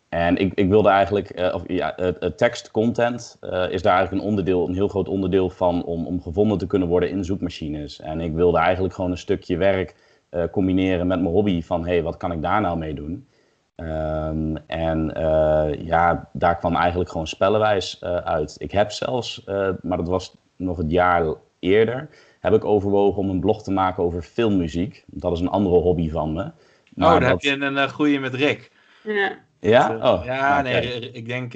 en 0.09 0.37
ik, 0.37 0.53
ik 0.53 0.69
wilde 0.69 0.89
eigenlijk, 0.89 1.51
of, 1.53 1.63
ja, 1.67 1.93
het 1.95 2.37
tekstcontent 2.37 3.37
is 3.69 3.81
daar 3.81 3.95
eigenlijk 3.95 4.11
een 4.11 4.29
onderdeel, 4.29 4.67
een 4.67 4.73
heel 4.73 4.87
groot 4.87 5.07
onderdeel 5.07 5.49
van 5.49 5.83
om, 5.83 6.05
om 6.05 6.21
gevonden 6.21 6.57
te 6.57 6.67
kunnen 6.67 6.87
worden 6.87 7.09
in 7.09 7.23
zoekmachines. 7.23 7.99
En 7.99 8.21
ik 8.21 8.33
wilde 8.33 8.57
eigenlijk 8.57 8.93
gewoon 8.93 9.11
een 9.11 9.17
stukje 9.17 9.57
werk 9.57 9.95
combineren 10.51 11.07
met 11.07 11.21
mijn 11.21 11.33
hobby 11.33 11.61
van, 11.61 11.85
hé, 11.85 11.91
hey, 11.91 12.03
wat 12.03 12.17
kan 12.17 12.31
ik 12.31 12.41
daar 12.41 12.61
nou 12.61 12.77
mee 12.77 12.93
doen? 12.93 13.27
Um, 13.83 14.57
en 14.67 15.13
uh, 15.17 15.85
ja, 15.85 16.29
daar 16.33 16.57
kwam 16.57 16.75
eigenlijk 16.75 17.11
gewoon 17.11 17.27
spellenwijs 17.27 17.99
uh, 18.03 18.15
uit. 18.15 18.55
Ik 18.57 18.71
heb 18.71 18.91
zelfs, 18.91 19.43
uh, 19.45 19.69
maar 19.81 19.97
dat 19.97 20.07
was 20.07 20.37
nog 20.55 20.77
het 20.77 20.91
jaar 20.91 21.25
eerder, 21.59 22.09
heb 22.39 22.53
ik 22.53 22.65
overwogen 22.65 23.21
om 23.21 23.29
een 23.29 23.39
blog 23.39 23.63
te 23.63 23.71
maken 23.71 24.03
over 24.03 24.21
filmmuziek. 24.21 25.03
Dat 25.05 25.31
is 25.31 25.39
een 25.39 25.49
andere 25.49 25.75
hobby 25.75 26.09
van 26.09 26.33
me. 26.33 26.51
Maar 26.93 27.07
oh, 27.07 27.11
dan 27.11 27.19
dat... 27.19 27.29
heb 27.29 27.59
je 27.59 27.65
een 27.65 27.89
goede 27.89 28.19
met 28.19 28.33
Rick. 28.33 28.71
Ja? 29.03 29.31
Ja, 29.59 30.13
oh, 30.13 30.25
ja 30.25 30.61
nee, 30.61 31.11
ik 31.11 31.27
denk 31.27 31.53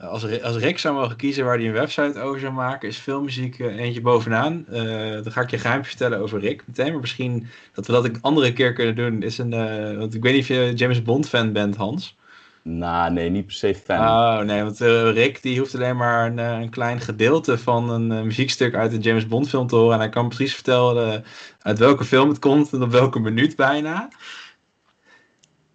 als, 0.00 0.42
als 0.42 0.56
Rick 0.56 0.78
zou 0.78 0.94
mogen 0.94 1.16
kiezen 1.16 1.44
waar 1.44 1.56
hij 1.56 1.66
een 1.66 1.72
website 1.72 2.20
over 2.20 2.40
zou 2.40 2.52
maken, 2.52 2.88
is 2.88 2.96
filmmuziek 2.96 3.58
uh, 3.58 3.76
eentje 3.76 4.00
bovenaan. 4.00 4.64
Uh, 4.70 5.12
dan 5.12 5.32
ga 5.32 5.40
ik 5.40 5.50
je 5.50 5.58
geheim 5.58 5.84
vertellen 5.84 6.18
over 6.18 6.40
Rick 6.40 6.62
meteen. 6.66 6.92
Maar 6.92 7.00
misschien 7.00 7.48
dat 7.72 7.86
we 7.86 7.92
dat 7.92 8.04
een 8.04 8.18
andere 8.20 8.52
keer 8.52 8.72
kunnen 8.72 8.96
doen. 8.96 9.22
Is 9.22 9.38
een, 9.38 9.52
uh, 9.52 9.98
want 9.98 10.14
ik 10.14 10.22
weet 10.22 10.32
niet 10.32 10.42
of 10.42 10.48
je 10.48 10.72
James 10.74 11.02
Bond 11.02 11.28
fan 11.28 11.52
bent, 11.52 11.76
Hans. 11.76 12.16
Nou, 12.62 13.12
nee, 13.12 13.30
niet 13.30 13.46
per 13.46 13.54
se 13.54 13.74
fan. 13.74 13.98
Oh, 13.98 14.38
nee, 14.38 14.62
want 14.62 14.78
Rick 15.14 15.42
die 15.42 15.58
hoeft 15.58 15.74
alleen 15.74 15.96
maar 15.96 16.26
een, 16.26 16.38
een 16.38 16.70
klein 16.70 17.00
gedeelte 17.00 17.58
van 17.58 17.90
een 17.90 18.26
muziekstuk 18.26 18.74
uit 18.74 18.92
een 18.92 19.00
James 19.00 19.26
Bond 19.26 19.48
film 19.48 19.66
te 19.66 19.76
horen. 19.76 19.92
En 19.92 19.98
hij 19.98 20.08
kan 20.08 20.28
precies 20.28 20.54
vertellen 20.54 21.24
uit 21.62 21.78
welke 21.78 22.04
film 22.04 22.28
het 22.28 22.38
komt 22.38 22.72
en 22.72 22.82
op 22.82 22.90
welke 22.90 23.18
minuut 23.18 23.56
bijna. 23.56 24.08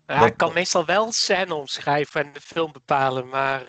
Ja, 0.08 0.26
ik 0.26 0.38
kan 0.38 0.54
meestal 0.54 0.86
wel 0.86 1.12
scène 1.12 1.54
omschrijven 1.54 2.22
en 2.22 2.34
de 2.34 2.42
film 2.42 2.72
bepalen, 2.72 3.28
maar 3.28 3.64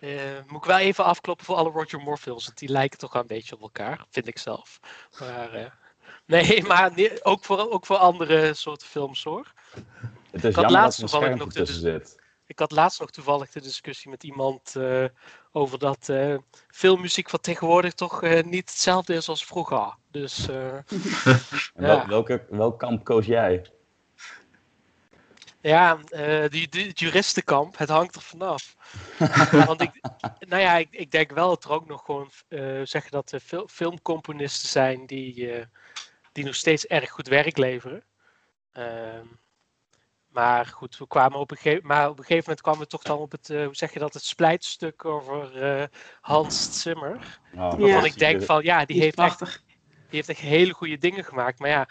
uh, 0.00 0.20
moet 0.46 0.60
ik 0.60 0.64
wel 0.64 0.78
even 0.78 1.04
afkloppen 1.04 1.46
voor 1.46 1.56
alle 1.56 1.70
Roger 1.70 2.00
Moore 2.00 2.18
films. 2.18 2.44
Want 2.44 2.58
die 2.58 2.68
lijken 2.68 2.98
toch 2.98 3.12
wel 3.12 3.22
een 3.22 3.28
beetje 3.28 3.54
op 3.54 3.62
elkaar, 3.62 4.04
vind 4.10 4.26
ik 4.26 4.38
zelf. 4.38 4.80
Maar, 5.18 5.58
uh, 5.58 5.66
nee, 6.26 6.62
maar 6.66 6.92
ook, 7.22 7.44
voor, 7.44 7.70
ook 7.70 7.86
voor 7.86 7.96
andere 7.96 8.54
soorten 8.54 8.86
films 8.86 9.24
hoor. 9.24 9.52
Het 10.30 10.44
is 10.44 10.50
ik 10.50 10.56
had 10.56 10.70
laatst 10.70 10.98
toevallig 10.98 11.36
nog 11.36 11.52
zit. 11.52 12.18
Ik 12.46 12.58
had 12.58 12.70
laatst 12.70 13.00
nog 13.00 13.10
toevallig 13.10 13.50
de 13.50 13.60
discussie 13.60 14.10
met 14.10 14.24
iemand 14.24 14.74
uh, 14.76 15.04
over 15.52 15.78
dat 15.78 16.12
filmmuziek 16.68 17.30
van 17.30 17.40
tegenwoordig 17.40 17.92
toch 17.92 18.22
niet 18.44 18.70
hetzelfde 18.70 19.14
is 19.14 19.28
als 19.28 19.44
vroeger. 19.44 19.94
Dus, 20.10 20.46
ja. 21.74 22.06
welke, 22.06 22.46
welk 22.48 22.78
kamp 22.78 23.04
koos 23.04 23.26
jij? 23.26 23.70
Ja, 25.62 25.98
uh, 26.10 26.48
die, 26.48 26.68
die, 26.68 26.86
het 26.86 26.98
juristenkamp, 26.98 27.78
het 27.78 27.88
hangt 27.88 28.14
er 28.14 28.22
vanaf. 28.22 28.76
Want 29.66 29.80
ik, 29.80 30.00
nou 30.38 30.62
ja, 30.62 30.76
ik, 30.76 30.88
ik, 30.90 31.10
denk 31.10 31.30
wel 31.30 31.48
dat 31.48 31.64
er 31.64 31.70
ook 31.70 31.86
nog 31.86 32.04
gewoon 32.04 32.30
uh, 32.48 32.80
zeggen 32.84 33.10
dat 33.10 33.32
er 33.32 33.40
fil 33.40 33.68
filmcomponisten 33.68 34.68
zijn 34.68 35.06
die, 35.06 35.56
uh, 35.56 35.64
die 36.32 36.44
nog 36.44 36.54
steeds 36.54 36.86
erg 36.86 37.10
goed 37.10 37.28
werk 37.28 37.56
leveren. 37.56 38.04
Ehm, 38.72 39.26
maar 40.28 40.66
goed, 40.66 40.98
we 40.98 41.06
kwamen 41.06 41.38
op 41.38 41.50
een, 41.50 41.56
gegeven, 41.56 41.86
maar 41.86 42.08
op 42.08 42.18
een 42.18 42.24
gegeven 42.24 42.44
moment 42.44 42.60
kwamen 42.60 42.80
we 42.80 42.86
toch 42.86 43.02
dan 43.02 43.18
op 43.18 43.32
het, 43.32 43.48
hoe 43.48 43.68
zeg 43.76 43.92
je 43.92 43.98
dat, 43.98 44.14
het 44.14 44.24
splijtstuk 44.24 45.04
over 45.04 45.88
Hans 46.20 46.82
Zimmer. 46.82 47.40
Oh, 47.52 47.58
waarvan 47.58 47.86
ja. 47.86 48.04
ik 48.04 48.18
denk 48.18 48.42
van, 48.42 48.62
ja, 48.62 48.78
die, 48.78 48.86
die 48.86 49.02
heeft, 49.02 49.18
echt, 49.18 49.64
die 49.78 49.88
heeft 50.08 50.28
echt 50.28 50.40
hele 50.40 50.72
goede 50.72 50.98
dingen 50.98 51.24
gemaakt. 51.24 51.58
Maar 51.58 51.68
ja, 51.68 51.88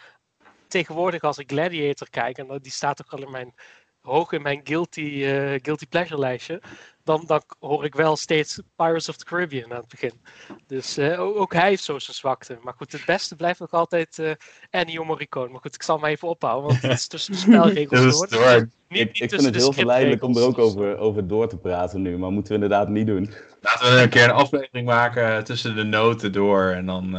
tegenwoordig 0.69 1.21
als 1.21 1.37
ik 1.37 1.51
Gladiator 1.51 2.09
kijk, 2.09 2.37
en 2.37 2.59
die 2.61 2.71
staat 2.71 3.01
ook 3.01 3.11
al 3.11 3.25
in 3.25 3.31
mijn 3.31 3.53
hoog 4.01 4.31
in 4.31 4.41
mijn 4.41 4.61
guilty, 4.63 5.23
eh, 5.23 5.59
guilty 5.61 5.87
pleasure 5.89 6.19
lijstje, 6.19 6.61
dan, 7.03 7.23
dan 7.27 7.41
hoor 7.59 7.85
ik 7.85 7.95
wel 7.95 8.15
steeds 8.15 8.61
Pirates 8.75 9.09
of 9.09 9.17
the 9.17 9.25
Caribbean 9.25 9.71
aan 9.71 9.79
het 9.79 9.87
begin. 9.87 10.13
Dus 10.67 10.97
eh, 10.97 11.21
ook, 11.21 11.35
ook 11.35 11.53
hij 11.53 11.69
heeft 11.69 11.83
zo 11.83 11.99
zijn 11.99 12.15
zwakte. 12.15 12.59
Maar 12.61 12.73
goed, 12.77 12.91
het 12.91 13.05
beste 13.05 13.35
blijft 13.35 13.59
nog 13.59 13.71
altijd 13.71 14.17
uh, 14.17 14.31
Ennio 14.69 15.03
Morricone. 15.03 15.49
Maar 15.49 15.61
goed, 15.61 15.75
ik 15.75 15.83
zal 15.83 15.95
hem 15.95 16.05
even 16.05 16.27
ophouden, 16.27 16.69
want 16.69 16.81
het 16.81 16.91
is 16.91 17.07
tussen 17.13 17.33
de 17.33 17.39
spelregels 17.39 18.19
Dus 18.19 18.29
door. 18.29 18.67
Niet, 18.87 19.01
ik, 19.01 19.07
niet 19.07 19.21
ik 19.21 19.29
vind 19.29 19.43
het 19.43 19.55
heel 19.55 19.73
verleidelijk 19.73 20.23
om 20.23 20.37
er 20.37 20.43
ook 20.43 20.57
over, 20.57 20.97
over 20.97 21.27
door 21.27 21.47
te 21.47 21.57
praten 21.57 22.01
nu, 22.01 22.17
maar 22.17 22.31
moeten 22.31 22.57
we 22.57 22.63
inderdaad 22.63 22.89
niet 22.89 23.07
doen. 23.07 23.33
Laten 23.61 23.95
we 23.95 24.01
een 24.01 24.09
keer 24.09 24.23
een 24.23 24.31
aflevering 24.31 24.85
maken 24.85 25.43
tussen 25.43 25.75
de 25.75 25.83
noten 25.83 26.31
door 26.31 26.69
en 26.69 26.85
dan... 26.85 27.17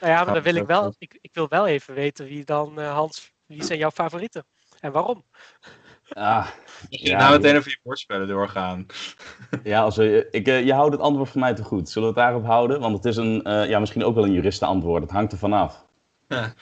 Nou 0.00 0.12
ja, 0.12 0.24
maar 0.24 0.34
dan 0.34 0.42
wil 0.42 0.54
ik 0.54 0.66
wel, 0.66 0.94
ik, 0.98 1.18
ik 1.20 1.30
wil 1.32 1.48
wel 1.48 1.66
even 1.66 1.94
weten 1.94 2.26
wie 2.26 2.44
dan, 2.44 2.80
eh, 2.80 2.92
Hans, 2.92 3.32
wie 3.46 3.64
zijn 3.64 3.78
jouw 3.78 3.90
favorieten? 3.90 4.44
En 4.80 4.92
waarom? 4.92 5.24
Ah, 6.10 6.46
ja, 6.88 7.10
Ja, 7.10 7.18
nou 7.18 7.32
meteen 7.36 7.56
over 7.56 7.70
je 7.70 7.78
woordspellen 7.82 8.28
doorgaan. 8.28 8.86
ja, 9.62 9.82
als 9.82 9.96
we, 9.96 10.28
ik, 10.30 10.46
eh, 10.48 10.64
je 10.64 10.72
houdt 10.72 10.92
het 10.92 11.00
antwoord 11.00 11.28
voor 11.28 11.40
mij 11.40 11.54
te 11.54 11.64
goed. 11.64 11.88
Zullen 11.88 12.08
we 12.08 12.20
het 12.20 12.24
daarop 12.24 12.46
houden? 12.46 12.80
Want 12.80 12.96
het 12.96 13.04
is 13.04 13.16
een, 13.16 13.42
eh, 13.42 13.68
ja, 13.68 13.78
misschien 13.78 14.04
ook 14.04 14.14
wel 14.14 14.24
een 14.24 14.32
juristenantwoord. 14.32 15.02
Het 15.02 15.10
hangt 15.10 15.32
er 15.32 15.38
vanaf. 15.38 15.84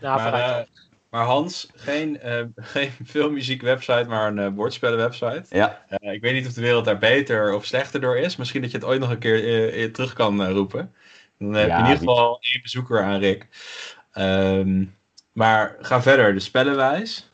Nou, 0.00 0.20
maar, 0.30 0.66
maar 1.10 1.24
Hans, 1.24 1.68
geen, 1.74 2.20
eh 2.20 2.42
geen 2.56 2.90
filmmuziekwebsite, 3.06 4.04
maar 4.08 4.26
een 4.26 4.38
eh 4.38 4.48
woordspellenwebsite. 4.54 5.44
Ja, 5.48 5.84
Eh, 5.88 6.12
ik 6.12 6.20
weet 6.20 6.32
niet 6.32 6.46
of 6.46 6.52
de 6.52 6.60
wereld 6.60 6.84
daar 6.84 6.98
beter 6.98 7.54
of 7.54 7.64
slechter 7.64 8.00
door 8.00 8.16
is. 8.16 8.36
Misschien 8.36 8.62
dat 8.62 8.70
je 8.70 8.76
het 8.76 8.86
ooit 8.86 9.00
nog 9.00 9.10
een 9.10 9.18
keer 9.18 9.92
terug 9.92 10.12
kan 10.12 10.42
eh, 10.42 10.50
roepen. 10.50 10.94
Dan 11.38 11.54
heb 11.54 11.68
Ja, 11.68 11.76
je 11.76 11.82
in 11.82 11.88
ieder 11.88 11.98
die- 11.98 12.08
geval 12.08 12.38
één 12.40 12.62
bezoeker 12.62 13.02
aan 13.02 13.18
Rick. 13.18 13.48
Ehm, 14.12 14.84
maar 15.32 15.76
ga 15.80 16.02
verder, 16.02 16.32
de 16.34 16.40
spellenwijs. 16.40 17.30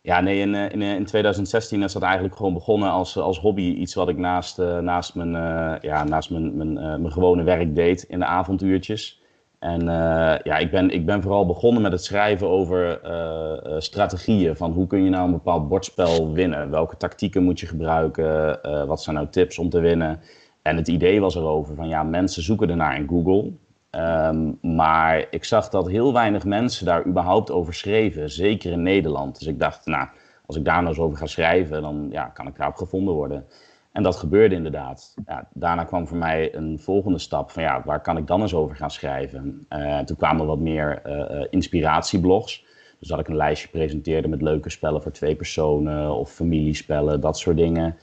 Ja, 0.00 0.20
nee, 0.20 0.38
in, 0.40 0.54
eh, 0.54 0.70
in, 0.70 0.82
eh, 0.82 0.94
in 0.94 1.04
2016 1.04 1.82
is 1.82 1.92
dat 1.92 2.02
eigenlijk 2.02 2.36
gewoon 2.36 2.52
begonnen 2.54 2.90
als, 2.90 3.16
als 3.18 3.38
hobby. 3.38 3.62
Iets 3.62 3.94
wat 3.94 4.08
ik 4.08 4.16
naast, 4.16 4.58
eh, 4.58 4.78
naast, 4.78 5.14
mijn, 5.14 5.34
eh, 5.34 5.74
ja, 5.80 6.04
naast 6.04 6.30
mijn, 6.30 6.56
mijn, 6.56 6.78
eh, 6.78 6.84
mijn 6.84 7.12
gewone 7.12 7.42
werk 7.42 7.74
deed 7.74 8.02
in 8.02 8.18
de 8.18 8.24
avonduurtjes. 8.24 9.20
En 9.58 9.80
eh, 9.80 10.38
ja, 10.42 10.56
ik 10.56 10.70
ben, 10.70 10.90
ik 10.90 11.06
ben 11.06 11.22
vooral 11.22 11.46
begonnen 11.46 11.82
met 11.82 11.92
het 11.92 12.04
schrijven 12.04 12.48
over 12.48 13.00
eh, 13.02 13.66
eh, 13.66 13.80
strategieën. 13.80 14.56
Van 14.56 14.72
hoe 14.72 14.86
kun 14.86 15.04
je 15.04 15.10
nou 15.10 15.24
een 15.24 15.30
bepaald 15.32 15.68
bordspel 15.68 16.32
winnen? 16.32 16.70
Welke 16.70 16.96
tactieken 16.96 17.42
moet 17.42 17.60
je 17.60 17.66
gebruiken? 17.66 18.62
Eh, 18.62 18.84
wat 18.84 19.02
zijn 19.02 19.16
nou 19.16 19.28
tips 19.30 19.58
om 19.58 19.68
te 19.70 19.80
winnen? 19.80 20.20
En 20.62 20.76
het 20.76 20.88
idee 20.88 21.20
was 21.20 21.34
erover 21.34 21.74
van 21.74 21.88
ja, 21.88 22.02
mensen 22.02 22.42
zoeken 22.42 22.70
ernaar 22.70 22.96
in 22.96 23.08
Google. 23.08 23.52
Ehm, 23.90 24.52
maar 24.60 25.26
ik 25.30 25.44
zag 25.44 25.68
dat 25.68 25.88
heel 25.88 26.12
weinig 26.12 26.44
mensen 26.44 26.86
daar 26.86 27.06
überhaupt 27.06 27.50
over 27.50 27.74
schreven, 27.74 28.30
zeker 28.30 28.72
in 28.72 28.82
Nederland. 28.82 29.38
Dus 29.38 29.48
ik 29.48 29.58
dacht, 29.58 29.86
nou, 29.86 30.08
als 30.46 30.56
ik 30.56 30.64
daar 30.64 30.76
nou 30.76 30.88
eens 30.88 30.98
over 30.98 31.18
ga 31.18 31.26
schrijven, 31.26 31.82
dan 31.82 32.08
ja, 32.10 32.24
kan 32.24 32.46
ik 32.46 32.56
daarop 32.56 32.76
gevonden 32.76 33.14
worden. 33.14 33.44
En 33.92 34.02
dat 34.02 34.16
gebeurde 34.16 34.54
inderdaad. 34.54 35.14
Ja, 35.26 35.48
daarna 35.54 35.84
kwam 35.84 36.06
voor 36.06 36.16
mij 36.16 36.54
een 36.54 36.78
volgende 36.78 37.18
stap 37.18 37.50
van 37.50 37.62
ja, 37.62 37.82
waar 37.84 38.00
kan 38.00 38.16
ik 38.16 38.26
dan 38.26 38.40
eens 38.40 38.54
over 38.54 38.76
gaan 38.76 38.90
schrijven? 38.90 39.66
Eh, 39.68 39.98
toen 39.98 40.16
kwamen 40.16 40.46
wat 40.46 40.58
meer 40.58 41.00
eh, 41.02 41.40
eh, 41.40 41.46
inspiratieblogs. 41.50 42.64
Dus 42.98 43.08
dat 43.08 43.18
ik 43.18 43.28
een 43.28 43.36
lijstje 43.36 43.68
presenteerde 43.68 44.28
met 44.28 44.42
leuke 44.42 44.70
spellen 44.70 45.02
voor 45.02 45.12
twee 45.12 45.36
personen 45.36 46.14
of 46.14 46.30
familiespellen, 46.32 47.20
dat 47.20 47.38
soort 47.38 47.56
dingen. 47.56 47.96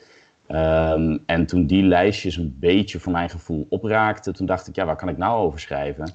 Ehm, 0.49 1.17
en 1.25 1.45
toen 1.45 1.65
die 1.65 1.83
lijstjes 1.83 2.37
een 2.37 2.57
beetje 2.59 2.99
voor 2.99 3.11
mijn 3.11 3.29
gevoel 3.29 3.65
opraakten, 3.69 4.33
toen 4.33 4.45
dacht 4.45 4.67
ik, 4.67 4.75
ja, 4.75 4.85
waar 4.85 4.95
kan 4.95 5.09
ik 5.09 5.17
nou 5.17 5.39
over 5.39 5.59
schrijven? 5.59 6.11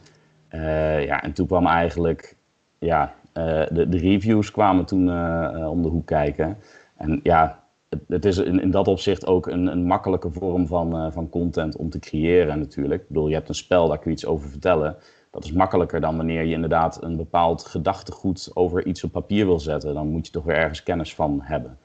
Eh, 0.48 1.04
ja, 1.04 1.22
en 1.22 1.32
toen 1.32 1.46
kwam 1.46 1.66
eigenlijk, 1.66 2.36
ja, 2.78 3.14
eh, 3.32 3.62
de, 3.70 3.88
de 3.88 3.98
reviews 3.98 4.50
kwamen 4.50 4.84
toen 4.84 5.08
eh, 5.08 5.70
om 5.70 5.82
de 5.82 5.88
hoek 5.88 6.06
kijken. 6.06 6.56
En 6.96 7.20
ja, 7.22 7.64
het, 7.88 8.00
het 8.08 8.24
is 8.24 8.38
in, 8.38 8.70
dat 8.70 8.88
opzicht 8.88 9.26
ook 9.26 9.46
een, 9.46 9.66
een 9.66 9.84
makkelijke 9.86 10.30
vorm 10.30 10.66
van, 10.66 11.12
van 11.12 11.28
content 11.28 11.76
om 11.76 11.90
te 11.90 11.98
creëren 11.98 12.58
natuurlijk. 12.58 13.02
Ik 13.02 13.08
bedoel, 13.08 13.28
je 13.28 13.34
hebt 13.34 13.48
een 13.48 13.54
spel, 13.54 13.88
daar 13.88 13.98
kun 13.98 14.10
je 14.10 14.16
iets 14.16 14.26
over 14.26 14.48
vertellen. 14.48 14.96
Dat 15.30 15.44
is 15.44 15.52
makkelijker 15.52 16.00
dan 16.00 16.16
wanneer 16.16 16.44
je 16.44 16.54
inderdaad 16.54 17.02
een 17.02 17.16
bepaald 17.16 17.64
gedachtegoed 17.64 18.50
over 18.54 18.86
iets 18.86 19.04
op 19.04 19.12
papier 19.12 19.46
wil 19.46 19.60
zetten. 19.60 19.94
Dan 19.94 20.08
moet 20.08 20.26
je 20.26 20.32
toch 20.32 20.44
weer 20.44 20.56
ergens 20.56 20.82
kennis 20.82 21.14
van 21.14 21.40
hebben. 21.42 21.78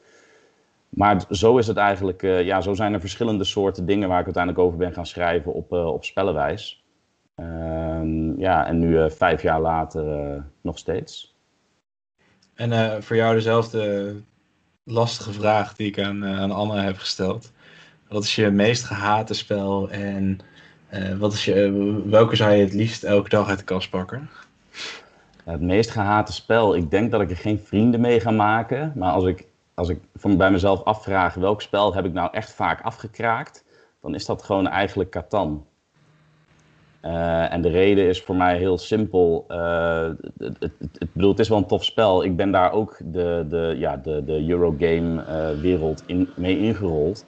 Maar 0.90 1.24
zo 1.30 1.58
is 1.58 1.68
het 1.68 1.78
eigenlijk, 1.78 2.24
eh, 2.24 2.44
ja, 2.46 2.62
zo 2.62 2.74
zijn 2.74 2.94
er 2.94 3.00
verschillende 3.00 3.44
soorten 3.44 3.86
dingen 3.86 4.10
waar 4.10 4.20
ik 4.20 4.26
uiteindelijk 4.26 4.64
over 4.64 4.78
ben 4.78 4.94
gaan 4.94 5.06
schrijven 5.06 5.54
op, 5.54 5.74
eh, 5.74 5.86
op 5.86 6.06
spellenwijs. 6.06 6.84
Ehm, 7.36 8.40
ja, 8.40 8.68
en 8.68 8.80
nu 8.80 9.00
eh, 9.00 9.10
vijf 9.10 9.42
jaar 9.42 9.62
later 9.62 10.44
nog 10.62 10.78
steeds. 10.78 11.38
En 12.54 13.04
voor 13.04 13.16
jou 13.16 13.34
dezelfde 13.34 14.16
lastige 14.84 15.34
vraag 15.34 15.76
die 15.76 15.88
ik 15.88 16.00
aan, 16.00 16.26
aan 16.26 16.52
Anne 16.52 16.80
heb 16.82 16.98
gesteld. 16.98 17.52
Wat 18.08 18.24
is 18.24 18.36
je 18.36 18.50
meest 18.50 18.84
gehate 18.84 19.34
spel 19.34 19.90
en 19.90 20.40
wat 21.18 21.34
is 21.34 21.46
je, 21.46 22.02
welke 22.06 22.36
zou 22.36 22.54
je 22.54 22.64
het 22.64 22.74
liefst 22.74 23.04
elke 23.04 23.30
dag 23.30 23.48
uit 23.48 23.58
de 23.58 23.64
kast 23.64 23.90
pakken? 23.90 24.30
Het 25.44 25.62
meest 25.62 25.90
gehate 25.90 26.34
spel, 26.34 26.76
ik 26.76 26.92
denk 26.92 27.12
dat 27.12 27.22
ik 27.22 27.30
er 27.30 27.38
geen 27.38 27.60
vrienden 27.60 28.02
mee 28.02 28.20
ga 28.20 28.32
maken. 28.32 28.92
Maar 28.96 29.12
als 29.12 29.26
ik, 29.26 29.46
als 29.80 29.90
ik 29.90 30.00
voor 30.16 30.36
bij 30.36 30.52
mezelf 30.52 30.84
afvraag 30.84 31.34
welk 31.34 31.62
spel 31.62 31.94
heb 31.94 32.06
ik 32.06 32.14
nou 32.14 32.30
echt 32.32 32.52
vaak 32.52 32.82
afgekraakt, 32.82 33.66
dan 34.02 34.16
is 34.16 34.26
dat 34.26 34.44
gewoon 34.44 34.68
eigenlijk 34.68 35.10
Catan. 35.10 35.66
Eh, 37.02 37.54
en 37.54 37.62
de 37.62 37.70
reden 37.70 38.08
is 38.08 38.22
voor 38.22 38.36
mij 38.36 38.58
heel 38.58 38.78
simpel. 38.78 39.46
Eh, 39.48 40.10
het, 40.38 40.58
het, 40.80 41.14
bedoel, 41.14 41.30
het 41.30 41.40
is 41.40 41.50
wel 41.50 41.58
een 41.58 41.66
tof 41.66 41.86
spel. 41.86 42.24
Ik 42.24 42.36
ben 42.36 42.52
daar 42.52 42.72
ook 42.72 42.98
de, 43.04 43.46
de, 43.50 43.76
ja, 43.78 43.98
de, 43.98 44.24
de 44.24 44.50
Eurogame-wereld 44.50 46.04
in, 46.06 46.30
mee 46.36 46.60
ingerold. 46.60 47.26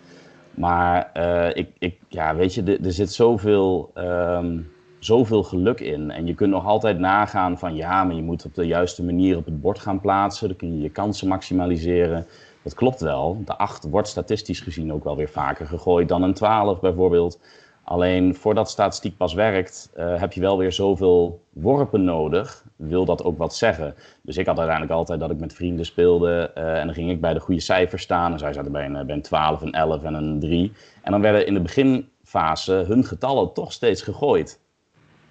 Maar 0.54 1.10
eh, 1.14 1.56
ik, 1.56 1.70
ik, 1.80 2.00
ja, 2.08 2.36
weet 2.36 2.54
je, 2.54 2.64
er, 2.64 2.86
er 2.86 2.94
zit 2.94 3.12
zoveel, 3.12 3.92
ehm, 3.94 4.60
zoveel 5.04 5.44
geluk 5.44 5.80
in. 5.80 6.12
En 6.12 6.26
je 6.26 6.34
kunt 6.34 6.52
nog 6.52 6.66
altijd 6.66 7.00
nagaan 7.00 7.58
van 7.58 7.76
ja, 7.76 8.04
maar 8.04 8.16
je 8.16 8.22
moet 8.22 8.46
op 8.46 8.56
de 8.56 8.68
juiste 8.68 9.04
manier 9.04 9.38
op 9.38 9.46
het 9.46 9.62
bord 9.62 9.80
gaan 9.80 10.00
plaatsen. 10.02 10.48
Dan 10.48 10.58
kun 10.58 10.76
je 10.76 10.82
je 10.82 10.90
kansen 10.90 11.28
maximaliseren. 11.28 12.26
Dat 12.64 12.74
klopt 12.74 13.02
wel. 13.02 13.42
De 13.46 13.58
8 13.58 13.90
wordt 13.90 14.08
statistisch 14.08 14.60
gezien 14.60 14.94
ook 14.94 15.04
wel 15.04 15.16
weer 15.16 15.30
vaker 15.30 15.66
gegooid 15.68 16.08
dan 16.08 16.24
een 16.24 16.34
12 16.34 16.80
bijvoorbeeld. 16.80 17.40
Alleen 17.84 18.36
voordat 18.36 18.70
statistiek 18.70 19.18
pas 19.18 19.34
werkt, 19.34 19.90
eh, 19.94 20.20
heb 20.20 20.34
je 20.34 20.42
wel 20.42 20.58
weer 20.58 20.72
zoveel 20.72 21.42
worpen 21.50 22.04
nodig. 22.04 22.66
Wil 22.76 23.06
dat 23.06 23.24
ook 23.24 23.38
wat 23.38 23.56
zeggen? 23.56 23.96
Dus 24.22 24.38
ik 24.38 24.46
had 24.46 24.58
uiteindelijk 24.58 24.98
altijd 24.98 25.20
dat 25.20 25.32
ik 25.32 25.40
met 25.40 25.54
vrienden 25.54 25.86
speelde. 25.86 26.52
eh, 26.56 26.80
en 26.80 26.86
dan 26.86 26.94
ging 26.96 27.10
ik 27.10 27.22
bij 27.22 27.34
de 27.34 27.40
goede 27.40 27.62
cijfers 27.62 28.04
staan. 28.04 28.32
En 28.32 28.40
zij 28.40 28.54
zaten 28.54 28.72
bij 28.72 28.86
een, 28.86 29.06
bij 29.06 29.16
een 29.16 29.22
12, 29.22 29.62
een 29.62 29.72
11 29.74 30.04
en 30.04 30.14
een 30.14 30.40
3. 30.40 30.72
En 31.02 31.12
dan 31.12 31.22
werden 31.22 31.46
in 31.46 31.54
de 31.54 31.62
beginfase 31.62 32.74
hun 32.74 33.04
getallen 33.04 33.54
toch 33.54 33.72
steeds 33.72 34.02
gegooid. 34.02 34.61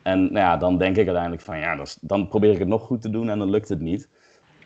En 0.02 0.20
nou 0.22 0.34
ja, 0.34 0.56
dan 0.56 0.78
denk 0.78 0.96
ik 0.96 1.04
uiteindelijk 1.04 1.42
van 1.42 1.58
ja, 1.58 1.84
dan 2.00 2.28
probeer 2.28 2.52
ik 2.52 2.58
het 2.58 2.68
nog 2.68 2.82
goed 2.82 3.02
te 3.02 3.10
doen 3.10 3.30
en 3.30 3.38
dan 3.38 3.50
lukt 3.50 3.68
het 3.68 3.80
niet. 3.80 4.08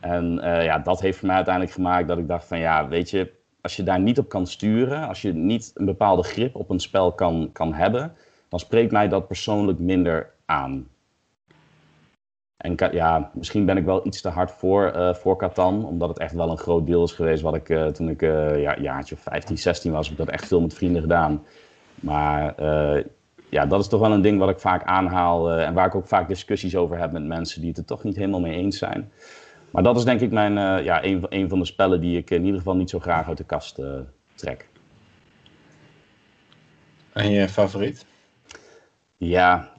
En 0.01 0.39
eh, 0.41 0.65
ja, 0.65 0.79
dat 0.79 1.01
heeft 1.01 1.19
voor 1.19 1.27
mij 1.27 1.37
uiteindelijk 1.37 1.75
gemaakt 1.75 2.09
dat 2.09 2.19
ik 2.19 2.29
dacht 2.29 2.47
van 2.47 2.59
ja, 2.59 2.89
weet 2.89 3.11
je, 3.11 3.33
als 3.61 3.77
je 3.77 3.83
daar 3.83 4.01
niet 4.01 4.19
op 4.19 4.29
kan 4.29 4.47
sturen, 4.47 5.09
als 5.09 5.23
je 5.23 5.33
niet 5.33 5.71
een 5.75 5.85
bepaalde 5.85 6.23
grip 6.23 6.55
op 6.55 6.71
een 6.71 6.81
spel 6.81 7.13
kan, 7.13 7.51
kan 7.53 7.75
hebben, 7.75 8.13
dan 8.49 8.59
spreekt 8.59 8.93
mij 8.93 9.09
dat 9.09 9.27
persoonlijk 9.27 9.79
minder 9.79 10.31
aan. 10.45 10.89
En 12.57 12.75
ja, 12.93 13.31
misschien 13.35 13.65
ben 13.65 13.77
ik 13.77 13.85
wel 13.85 14.07
iets 14.07 14.21
te 14.21 14.29
hard 14.29 14.51
voor, 14.51 14.87
eh, 14.87 15.15
voor 15.15 15.37
Catan, 15.37 15.85
omdat 15.85 16.09
het 16.09 16.19
echt 16.19 16.35
wel 16.35 16.51
een 16.51 16.59
groot 16.59 16.87
deel 16.87 17.05
is 17.05 17.13
geweest 17.13 17.43
wat 17.43 17.55
ik 17.55 17.69
eh, 17.69 17.87
toen 17.87 18.09
ik 18.09 18.21
ja, 18.21 18.79
jaartje 18.79 19.15
of 19.15 19.21
15, 19.21 19.59
16 19.59 19.93
was, 19.93 20.09
heb 20.09 20.19
ik 20.19 20.25
dat 20.25 20.35
echt 20.35 20.47
veel 20.47 20.61
met 20.61 20.75
vrienden 20.75 21.03
gedaan. 21.03 21.45
Maar 21.95 22.55
ja, 23.49 23.67
dat 23.67 23.81
is 23.81 23.89
toch 23.89 24.01
wel 24.01 24.13
een 24.13 24.23
ding 24.23 24.39
wat 24.39 24.51
ik 24.51 24.59
vaak 24.59 24.85
aanhaal 24.85 25.51
eh, 25.51 25.67
en 25.67 25.75
waar 25.75 25.87
ik 25.87 25.95
ook 25.95 26.07
vaak 26.07 26.29
discussies 26.29 26.77
over 26.77 26.99
heb 26.99 27.13
met 27.13 27.25
mensen 27.25 27.61
die 27.61 27.69
het 27.69 27.79
er 27.79 27.85
toch 27.85 28.03
niet 28.05 28.17
helemaal 28.17 28.41
mee 28.41 28.57
eens 28.57 28.79
zijn. 28.79 29.13
Maar 29.71 29.83
dat 29.83 29.97
is 29.97 30.05
denk 30.05 30.21
ik 30.21 30.31
mijn, 30.31 30.59
eh, 30.59 30.85
ja, 30.85 31.05
een, 31.05 31.21
van- 31.21 31.33
een 31.33 31.49
van 31.49 31.59
de 31.59 31.65
spellen 31.65 32.01
die 32.01 32.17
ik 32.19 32.31
in 32.31 32.45
ieder 32.45 32.59
geval 32.59 32.77
niet 32.77 32.91
zo 32.91 32.99
graag 32.99 33.29
uit 33.29 33.37
de 33.39 33.45
kast 33.45 33.79
eh, 33.79 33.87
trek. 34.35 34.69
En 37.13 37.31
je 37.31 37.49
favoriet? 37.49 38.07
Ja, 39.17 39.73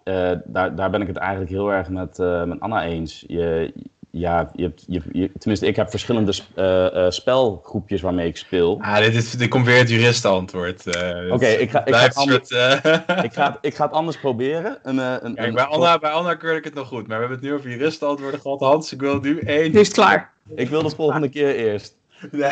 daar, 0.45 0.75
daar 0.75 0.89
ben 0.89 1.01
ik 1.01 1.07
het 1.07 1.17
eigenlijk 1.17 1.51
heel 1.51 1.71
erg 1.71 1.89
met, 1.89 2.17
met 2.45 2.59
Anna 2.59 2.83
eens. 2.85 3.23
Je, 3.27 3.73
ja, 4.19 4.49
je 4.53 4.63
hebt, 4.63 4.83
je, 4.87 5.01
je- 5.11 5.31
tenminste, 5.37 5.67
ik 5.67 5.75
heb 5.75 5.89
verschillende 5.89 6.31
sp- 6.31 6.57
eh, 6.57 7.05
eh, 7.05 7.11
spelgroepjes 7.11 8.01
waarmee 8.01 8.27
ik 8.27 8.37
speel. 8.37 8.77
Ah, 8.81 8.97
dit, 8.97 9.15
is, 9.15 9.31
dit 9.31 9.49
komt 9.49 9.65
weer 9.65 9.77
het 9.77 9.89
juristenantwoord. 9.89 10.85
eh, 10.95 11.33
Oké, 11.33 11.45
het 11.45 11.59
ik 11.61 11.69
ga- 11.69 11.85
ik 11.85 11.93
ga 11.95 12.05
een 12.05 12.11
soort, 12.29 12.51
eh, 12.51 12.71
Ik 13.27 13.33
ga, 13.33 13.45
het- 13.51 13.57
ik 13.61 13.75
ga 13.75 13.83
het 13.85 13.93
anders 13.93 14.17
proberen. 14.17 14.77
Een, 14.83 14.99
eh, 14.99 15.11
een, 15.21 15.35
Kijk, 15.35 15.47
een- 15.47 15.53
bij 15.53 15.63
Anna, 15.63 15.97
bij 15.99 16.11
Anna 16.11 16.35
keur 16.35 16.55
ik 16.55 16.63
het 16.63 16.73
nog 16.73 16.87
goed, 16.87 17.07
maar 17.07 17.15
we 17.19 17.25
hebben 17.25 17.37
het 17.37 17.41
nu 17.41 17.53
over 17.53 17.69
juristenantwoorden 17.69 18.39
gehad. 18.39 18.59
Hans, 18.59 18.93
ik 18.93 18.99
wil 18.99 19.19
nu 19.19 19.39
één. 19.39 19.71
Nu 19.71 19.79
is 19.79 19.87
het 19.87 19.95
klaar. 19.95 20.31
Ik 20.55 20.69
wil 20.69 20.83
de 20.83 20.89
volgende 20.89 21.29
keer 21.29 21.55
eerst. 21.55 21.95
Nee. 22.31 22.51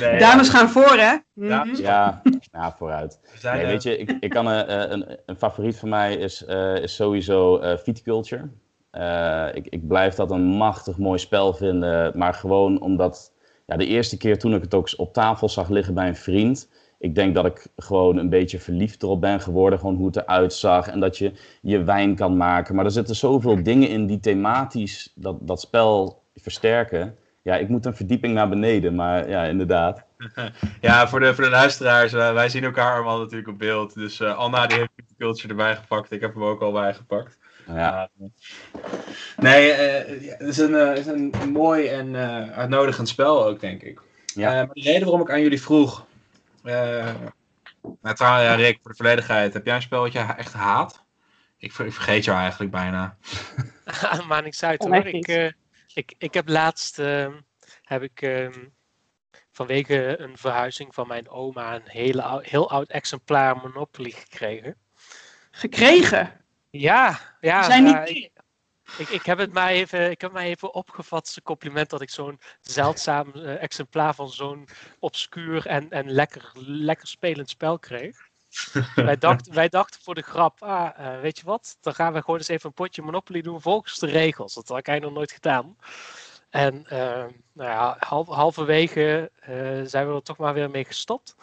nee, 0.00 0.18
Dames 0.18 0.48
gaan 0.48 0.68
voor, 0.68 0.96
hè? 0.96 1.14
Mhm. 1.34 1.50
Ja. 1.50 1.64
Ja, 1.76 2.22
nou, 2.52 2.72
vooruit. 2.78 3.18
Nee, 3.42 3.66
weet 3.66 3.82
je, 3.82 3.98
ik, 3.98 4.16
ik 4.20 4.30
kan, 4.30 4.46
een, 4.46 5.06
een 5.26 5.36
favoriet 5.36 5.76
van 5.76 5.88
mij 5.88 6.14
is, 6.16 6.44
eh, 6.44 6.76
is 6.76 6.94
sowieso 6.94 7.58
eh 7.58 7.76
Viticulture. 7.78 8.48
Eh, 8.94 9.46
ik, 9.52 9.66
ik 9.66 9.88
blijf 9.88 10.14
dat 10.14 10.30
een 10.30 10.44
machtig 10.44 10.98
mooi 10.98 11.18
spel 11.18 11.54
vinden, 11.54 12.18
maar 12.18 12.34
gewoon 12.34 12.80
omdat 12.80 13.32
ja, 13.66 13.76
de 13.76 13.86
eerste 13.86 14.16
keer 14.16 14.38
toen 14.38 14.54
ik 14.54 14.62
het 14.62 14.74
ook 14.74 14.88
op 14.96 15.12
tafel 15.12 15.48
zag 15.48 15.68
liggen 15.68 15.94
bij 15.94 16.08
een 16.08 16.16
vriend, 16.16 16.68
ik 16.98 17.14
denk 17.14 17.34
dat 17.34 17.46
ik 17.46 17.66
gewoon 17.76 18.16
een 18.16 18.28
beetje 18.28 18.58
verliefd 18.58 19.02
erop 19.02 19.20
ben 19.20 19.40
geworden. 19.40 19.78
Gewoon 19.78 19.96
hoe 19.96 20.06
het 20.06 20.16
eruit 20.16 20.52
zag 20.52 20.88
en 20.88 21.00
dat 21.00 21.18
je 21.18 21.32
je 21.62 21.82
wijn 21.82 22.14
kan 22.14 22.36
maken. 22.36 22.74
Maar 22.74 22.84
er 22.84 22.90
zitten 22.90 23.16
zoveel 23.16 23.62
dingen 23.62 23.88
in 23.88 24.06
die 24.06 24.20
thematisch 24.20 25.12
dat, 25.14 25.36
dat 25.40 25.60
spel 25.60 26.22
versterken. 26.34 27.16
Ja, 27.42 27.56
ik 27.56 27.68
moet 27.68 27.86
een 27.86 27.96
verdieping 27.96 28.34
naar 28.34 28.48
beneden, 28.48 28.94
maar 28.94 29.28
ja, 29.28 29.44
inderdaad. 29.44 30.04
Ja, 30.80 31.08
voor 31.08 31.20
de, 31.20 31.34
voor 31.34 31.44
de 31.44 31.50
luisteraars, 31.50 32.12
uh, 32.12 32.32
wij 32.32 32.48
zien 32.48 32.64
elkaar 32.64 32.94
allemaal 32.94 33.18
natuurlijk 33.18 33.48
op 33.48 33.58
beeld. 33.58 33.94
Dus 33.94 34.20
uh, 34.20 34.36
Anna 34.36 34.66
die 34.66 34.78
heeft 34.78 34.90
de 34.96 35.14
culture 35.18 35.48
erbij 35.48 35.76
gepakt. 35.76 36.10
Ik 36.10 36.20
heb 36.20 36.34
hem 36.34 36.44
ook 36.44 36.62
al 36.62 36.72
bijgepakt. 36.72 37.38
Ja. 37.66 38.10
Uh, 38.20 38.26
nee, 39.36 39.72
het 39.72 40.40
is 40.40 40.58
een, 40.58 40.96
is 40.96 41.06
een 41.06 41.32
mooi 41.52 41.88
en 41.88 42.16
uitnodigend 42.52 43.08
spel 43.08 43.44
ook, 43.44 43.60
denk 43.60 43.82
ik. 43.82 44.00
Ja. 44.34 44.50
maar 44.50 44.74
de 44.74 44.80
reden 44.80 45.02
waarom 45.02 45.20
ik 45.20 45.30
aan 45.30 45.42
jullie 45.42 45.62
vroeg... 45.62 46.06
nou, 46.62 48.14
trouwens, 48.14 48.44
ja, 48.44 48.54
Rick, 48.54 48.78
voor 48.82 48.90
de 48.90 48.96
volledigheid. 48.96 49.52
Heb 49.52 49.66
jij 49.66 49.74
een 49.74 49.82
spel 49.82 50.00
wat 50.00 50.12
je 50.12 50.18
echt 50.18 50.52
haat? 50.52 51.04
Ik, 51.58 51.72
ik 51.72 51.92
vergeet 51.92 52.24
jou 52.24 52.38
eigenlijk 52.38 52.70
bijna. 52.70 53.16
maar 54.28 54.42
niks 54.42 54.62
uit 54.62 54.82
hoor. 54.82 55.06
Ik, 55.06 55.54
ik, 55.94 56.14
ik 56.18 56.34
heb 56.34 56.48
laatst... 56.48 56.98
ehm, 56.98 57.32
heb 57.82 58.02
ik... 58.02 58.22
ehm, 58.22 58.52
vanwege 59.54 60.20
een 60.20 60.36
verhuizing 60.36 60.94
van 60.94 61.06
mijn 61.06 61.28
oma 61.28 61.74
een 61.74 61.82
hele, 61.84 62.40
heel 62.42 62.70
oud 62.70 62.88
exemplaar 62.88 63.56
Monopoly 63.56 64.10
gekregen. 64.10 64.76
Gekregen. 65.50 66.43
Ja, 66.78 67.18
ja. 67.40 67.58
We 67.58 67.64
zijn 67.64 67.84
niet 67.84 68.08
ik, 68.08 68.30
ik, 68.98 69.08
ik 69.08 69.26
heb 69.26 69.38
het 69.38 69.52
mij 69.52 69.74
even, 69.74 70.10
ik 70.10 70.20
heb 70.20 70.32
mij 70.32 70.46
even 70.46 70.74
opgevat 70.74 71.32
een 71.36 71.42
compliment 71.42 71.90
dat 71.90 72.00
ik 72.00 72.10
zo'n 72.10 72.40
zeldzaam 72.60 73.32
eh, 73.34 73.62
exemplaar 73.62 74.14
van 74.14 74.30
zo'n 74.30 74.68
obscuur 74.98 75.66
en, 75.66 75.90
en 75.90 76.10
lekker, 76.10 76.52
lekker 76.66 77.08
spelend 77.08 77.48
spel 77.48 77.78
kreeg. 77.78 78.28
wij, 78.94 79.18
dachten, 79.18 79.54
wij 79.54 79.68
dachten 79.68 80.00
voor 80.02 80.14
de 80.14 80.22
grap, 80.22 80.62
ah, 80.62 80.90
eh, 80.96 81.20
weet 81.20 81.38
je 81.38 81.44
wat, 81.44 81.76
dan 81.80 81.94
gaan 81.94 82.12
we 82.12 82.20
gewoon 82.20 82.38
eens 82.38 82.48
even 82.48 82.66
een 82.66 82.74
potje 82.74 83.02
Monopoly 83.02 83.42
doen 83.42 83.60
volgens 83.60 83.98
de 83.98 84.06
regels. 84.06 84.54
Dat 84.54 84.68
had 84.68 84.78
ik 84.78 84.86
eigenlijk 84.88 85.16
nog 85.16 85.26
nooit 85.26 85.32
gedaan. 85.32 85.76
En 86.50 86.86
eh, 86.86 87.24
nou 87.52 87.70
ja, 87.70 87.96
half, 87.98 88.28
halverwege 88.28 89.30
eh, 89.40 89.80
zijn 89.84 90.08
we 90.08 90.14
er 90.14 90.22
toch 90.22 90.36
maar 90.36 90.54
weer 90.54 90.70
mee 90.70 90.84
gestopt. 90.84 91.34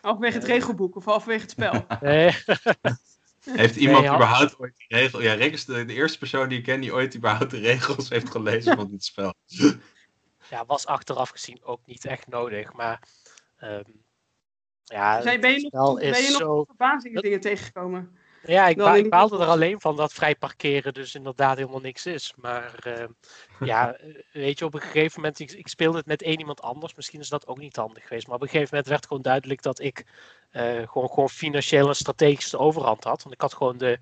Halverwege 0.00 0.38
het 0.38 0.46
regelboek 0.46 0.96
of 0.96 1.04
halverwege 1.04 1.42
het 1.42 1.50
spel. 1.50 1.86
Nee. 2.00 2.36
Heeft 3.56 3.76
iemand 3.76 4.04
Nee, 4.04 4.14
überhaupt 4.14 4.58
ooit 4.58 4.74
de 4.76 4.96
regels... 4.96 5.22
Ja, 5.22 5.32
Rick 5.32 5.52
is 5.52 5.64
de, 5.64 5.84
de 5.84 5.92
eerste 5.92 6.18
persoon 6.18 6.48
die 6.48 6.58
ik 6.58 6.64
ken 6.64 6.80
die 6.80 6.92
ooit 6.92 7.16
überhaupt 7.16 7.50
de 7.50 7.58
regels 7.58 8.08
heeft 8.08 8.30
gelezen 8.30 8.76
van 8.76 8.90
dit 8.90 9.04
spel. 9.04 9.34
ja, 10.50 10.64
was 10.66 10.86
achteraf 10.86 11.30
gezien 11.30 11.64
ook 11.64 11.86
niet 11.86 12.04
echt 12.04 12.26
nodig. 12.26 12.72
Maar 12.72 13.02
ehm, 13.56 13.90
ja, 14.84 15.22
Zij, 15.22 15.40
ben 15.40 15.52
je 15.52 15.68
nog, 15.70 15.98
ben 15.98 16.22
je 16.22 16.28
nog 16.30 16.38
zo- 16.38 16.64
verbazingsdingen 16.64 17.40
tegengekomen? 17.40 18.17
Ja, 18.42 18.66
ik, 18.66 18.76
wel 18.76 18.86
ba- 18.86 18.94
ik 18.94 19.10
baalde 19.10 19.38
er 19.38 19.46
alleen 19.46 19.80
van 19.80 19.96
dat 19.96 20.12
vrij 20.12 20.34
parkeren 20.36 20.94
dus 20.94 21.14
inderdaad 21.14 21.56
helemaal 21.56 21.80
niks 21.80 22.06
is. 22.06 22.32
Maar 22.36 22.74
ehm, 22.82 23.08
ja, 23.70 23.92
eh, 23.94 24.14
weet 24.32 24.58
je, 24.58 24.64
op 24.64 24.74
een 24.74 24.80
gegeven 24.80 25.20
moment, 25.20 25.38
ik, 25.38 25.50
ik 25.50 25.68
speelde 25.68 25.98
het 25.98 26.06
met 26.06 26.22
één 26.22 26.38
iemand 26.38 26.60
anders. 26.62 26.94
Misschien 26.94 27.20
is 27.20 27.28
dat 27.28 27.46
ook 27.46 27.58
niet 27.58 27.76
handig 27.76 28.06
geweest. 28.06 28.26
Maar 28.26 28.36
op 28.36 28.42
een 28.42 28.48
gegeven 28.48 28.68
moment 28.70 28.88
werd 28.88 29.06
gewoon 29.06 29.22
duidelijk 29.22 29.62
dat 29.62 29.80
ik 29.80 30.04
eh, 30.50 30.88
gewoon, 30.88 31.08
gewoon 31.08 31.30
financieel 31.30 31.88
en 31.88 31.96
strategisch 31.96 32.50
de 32.50 32.58
overhand 32.58 33.04
had. 33.04 33.22
Want 33.22 33.34
ik 33.34 33.40
had 33.40 33.54
gewoon 33.54 33.78
de, 33.78 33.98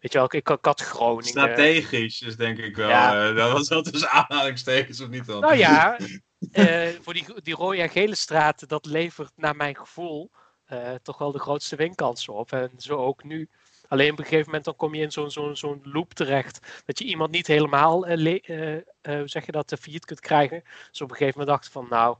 weet 0.00 0.12
je 0.12 0.18
wel, 0.18 0.24
ik, 0.24 0.32
ik, 0.32 0.48
ik 0.48 0.64
had 0.64 0.80
Groningen. 0.80 1.24
Strategisch 1.24 2.22
is 2.22 2.36
denk 2.36 2.58
ik 2.58 2.76
wel. 2.76 2.88
Ja. 2.88 3.28
eh, 3.28 3.36
dat 3.42 3.52
was 3.52 3.68
wel 3.68 3.82
tussen 3.82 4.10
aanhalingstekens 4.10 5.00
of 5.00 5.08
niet 5.08 5.26
dan? 5.26 5.40
Nou 5.40 5.56
ja, 5.56 5.98
eh, 6.52 6.88
voor 7.00 7.12
die, 7.12 7.42
die 7.42 7.54
rode 7.54 7.80
en 7.80 7.90
gele 7.90 8.14
straten, 8.14 8.68
dat 8.68 8.86
levert 8.86 9.32
naar 9.36 9.56
mijn 9.56 9.76
gevoel 9.76 10.30
eh, 10.66 10.94
toch 11.02 11.18
wel 11.18 11.32
de 11.32 11.38
grootste 11.38 11.76
winkansen 11.76 12.34
op. 12.34 12.52
En 12.52 12.70
zo 12.76 12.96
ook 12.96 13.24
nu. 13.24 13.48
Alleen 13.88 14.12
op 14.12 14.18
een 14.18 14.24
gegeven 14.24 14.46
moment 14.46 14.64
dan 14.64 14.76
kom 14.76 14.94
je 14.94 15.02
in 15.02 15.12
zo'n 15.12 15.30
zo'n 15.30 15.56
zo'n 15.56 15.80
loop 15.84 16.14
terecht. 16.14 16.82
Dat 16.84 16.98
je 16.98 17.04
iemand 17.04 17.30
niet 17.30 17.46
helemaal, 17.46 18.06
eh, 18.06 18.40
eh, 18.44 18.76
eh, 19.00 19.22
zeg 19.24 19.46
je 19.46 19.52
dat, 19.52 19.76
failliet 19.80 20.04
kunt 20.04 20.20
krijgen. 20.20 20.62
Dus 20.90 21.00
op 21.00 21.10
een 21.10 21.16
gegeven 21.16 21.38
moment 21.38 21.56
dacht 21.56 21.66
ik 21.66 21.72
van 21.72 21.86
nou, 21.90 22.16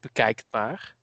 bekijk 0.00 0.38
het 0.38 0.46
maar. 0.50 0.94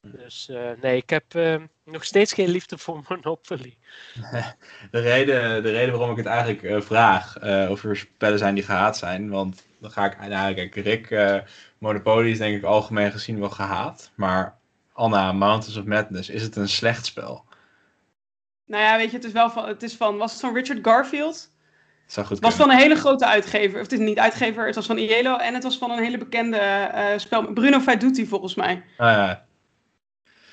Dus 0.00 0.48
eh, 0.48 0.70
nee, 0.82 0.96
ik 0.96 1.10
heb 1.10 1.34
eh, 1.34 1.56
nog 1.84 2.04
steeds 2.04 2.32
geen 2.32 2.48
liefde 2.48 2.78
voor 2.78 3.02
Monopoly. 3.08 3.76
De 4.90 5.00
reden, 5.00 5.62
de 5.62 5.70
reden 5.70 5.98
waarom 5.98 6.10
ik 6.10 6.16
het 6.16 6.26
eigenlijk 6.26 6.84
vraag 6.84 7.36
of 7.70 7.84
er 7.84 7.96
spellen 7.96 8.38
zijn 8.38 8.54
die 8.54 8.64
gehaat 8.64 8.96
zijn. 8.96 9.30
Want 9.30 9.64
dan 9.80 9.90
ga 9.90 10.04
ik 10.04 10.28
nou, 10.28 10.54
kijk, 10.54 10.74
Rick, 10.74 11.16
Monopoly 11.78 12.30
is 12.30 12.38
denk 12.38 12.56
ik 12.56 12.64
algemeen 12.64 13.10
gezien 13.10 13.40
wel 13.40 13.50
gehaat. 13.50 14.10
Maar 14.14 14.58
Anna, 14.92 15.32
Mountains 15.32 15.76
of 15.76 15.84
Madness, 15.84 16.28
is 16.28 16.42
het 16.42 16.56
een 16.56 16.68
slecht 16.68 17.06
spel? 17.06 17.44
Nou 18.68 18.82
ja, 18.82 18.96
weet 18.96 19.10
je, 19.10 19.16
het 19.16 19.24
is 19.24 19.32
wel 19.32 19.50
van, 19.50 19.68
het 19.68 19.82
is 19.82 19.96
van, 19.96 20.16
was 20.16 20.32
het 20.32 20.40
van 20.40 20.54
Richard 20.54 20.78
Garfield? 20.82 21.50
Zou 22.06 22.26
goed 22.26 22.36
Het 22.36 22.44
was 22.44 22.54
van 22.54 22.70
een 22.70 22.76
hele 22.76 22.94
grote 22.94 23.26
uitgever. 23.26 23.76
Of 23.76 23.82
het 23.82 23.92
is 23.92 24.06
niet 24.06 24.18
uitgever, 24.18 24.66
het 24.66 24.74
was 24.74 24.86
van 24.86 24.98
Ielo 24.98 25.36
en 25.36 25.54
het 25.54 25.62
was 25.62 25.78
van 25.78 25.90
een 25.90 26.02
hele 26.02 26.18
bekende 26.18 26.56
eh, 26.56 27.18
spel. 27.18 27.52
Bruno 27.52 27.80
Faiduti 27.80 28.26
volgens 28.26 28.54
mij. 28.54 28.84
Ah, 28.96 29.06
ja. 29.06 29.44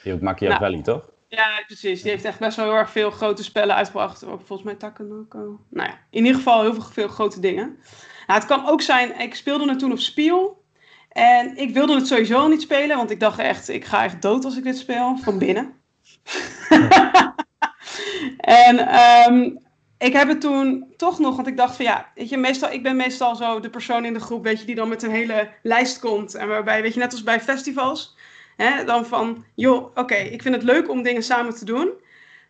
Die 0.03 0.13
ook 0.13 0.21
Machiavelli, 0.21 0.81
toch? 0.81 1.09
Ja, 1.27 1.63
precies. 1.67 2.01
Die 2.01 2.11
heeft 2.11 2.25
echt 2.25 2.39
best 2.39 2.57
wel 2.57 2.65
heel 2.65 2.75
erg 2.75 2.89
veel 2.89 3.11
grote 3.11 3.43
spellen 3.43 3.75
uitgebracht. 3.75 4.23
Ook 4.23 4.41
volgens 4.45 4.63
mij 4.63 4.75
Takenoko. 4.75 5.59
Nou 5.69 5.89
ja, 5.89 5.99
in 6.09 6.25
ieder 6.25 6.35
geval 6.35 6.61
heel 6.61 6.73
veel, 6.73 6.83
veel 6.83 7.07
grote 7.07 7.39
dingen. 7.39 7.79
Nou, 8.27 8.39
het 8.39 8.45
kan 8.45 8.67
ook 8.67 8.81
zijn, 8.81 9.19
ik 9.19 9.35
speelde 9.35 9.69
het 9.69 9.79
toen 9.79 9.91
op 9.91 9.99
Spiel. 9.99 10.63
En 11.09 11.57
ik 11.57 11.73
wilde 11.73 11.95
het 11.95 12.07
sowieso 12.07 12.47
niet 12.47 12.61
spelen, 12.61 12.97
want 12.97 13.11
ik 13.11 13.19
dacht 13.19 13.39
echt, 13.39 13.69
ik 13.69 13.85
ga 13.85 14.03
echt 14.03 14.21
dood 14.21 14.45
als 14.45 14.57
ik 14.57 14.63
dit 14.63 14.77
speel, 14.77 15.17
van 15.17 15.37
binnen. 15.37 15.73
en 18.37 18.87
ehm, 18.87 19.49
ik 19.97 20.13
heb 20.13 20.27
het 20.27 20.41
toen 20.41 20.93
toch 20.97 21.19
nog, 21.19 21.35
want 21.35 21.47
ik 21.47 21.57
dacht 21.57 21.75
van 21.75 21.85
ja, 21.85 22.11
weet 22.15 22.29
je, 22.29 22.37
meestal, 22.37 22.71
ik 22.71 22.83
ben 22.83 22.95
meestal 22.95 23.35
zo 23.35 23.59
de 23.59 23.69
persoon 23.69 24.05
in 24.05 24.13
de 24.13 24.19
groep, 24.19 24.43
weet 24.43 24.59
je, 24.59 24.65
die 24.65 24.75
dan 24.75 24.89
met 24.89 25.03
een 25.03 25.11
hele 25.11 25.49
lijst 25.61 25.99
komt. 25.99 26.35
En 26.35 26.47
waarbij, 26.47 26.81
weet 26.81 26.93
je, 26.93 26.99
net 26.99 27.11
als 27.11 27.23
bij 27.23 27.41
festivals, 27.41 28.15
hè, 28.55 28.83
dan 28.83 29.05
van, 29.05 29.45
joh, 29.55 29.97
oké, 29.97 30.15
ik 30.15 30.41
vind 30.41 30.55
het 30.55 30.63
leuk 30.63 30.89
om 30.89 31.03
dingen 31.03 31.23
samen 31.23 31.55
te 31.55 31.65
doen. 31.65 31.89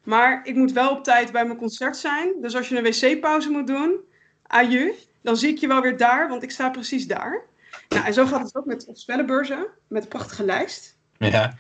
Maar 0.03 0.41
ik 0.43 0.55
moet 0.55 0.71
wel 0.71 0.89
op 0.89 1.03
tijd 1.03 1.31
bij 1.31 1.45
mijn 1.45 1.58
concert 1.58 1.97
zijn. 1.97 2.34
Dus 2.41 2.55
als 2.55 2.69
je 2.69 2.77
een 2.77 2.84
wc-pauze 2.84 3.49
moet 3.49 3.67
doen, 3.67 3.99
aju, 4.47 4.93
dan 5.21 5.38
zie 5.38 5.49
ik 5.49 5.58
je 5.58 5.67
wel 5.67 5.81
weer 5.81 5.97
daar, 5.97 6.29
want 6.29 6.43
ik 6.43 6.51
sta 6.51 6.69
precies 6.69 7.08
daar. 7.08 7.45
Nou, 7.89 8.05
en 8.05 8.13
zo 8.13 8.25
gaat 8.25 8.41
het 8.41 8.55
ook 8.55 8.65
met 8.65 8.89
spellenbeurzen, 8.93 9.67
met 9.88 10.03
een 10.03 10.10
prachtige 10.10 10.43
lijst. 10.43 10.97
ja. 11.17 11.55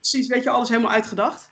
Precies, 0.00 0.26
weet 0.26 0.42
je, 0.42 0.50
alles 0.50 0.68
helemaal 0.68 0.90
uitgedacht. 0.90 1.49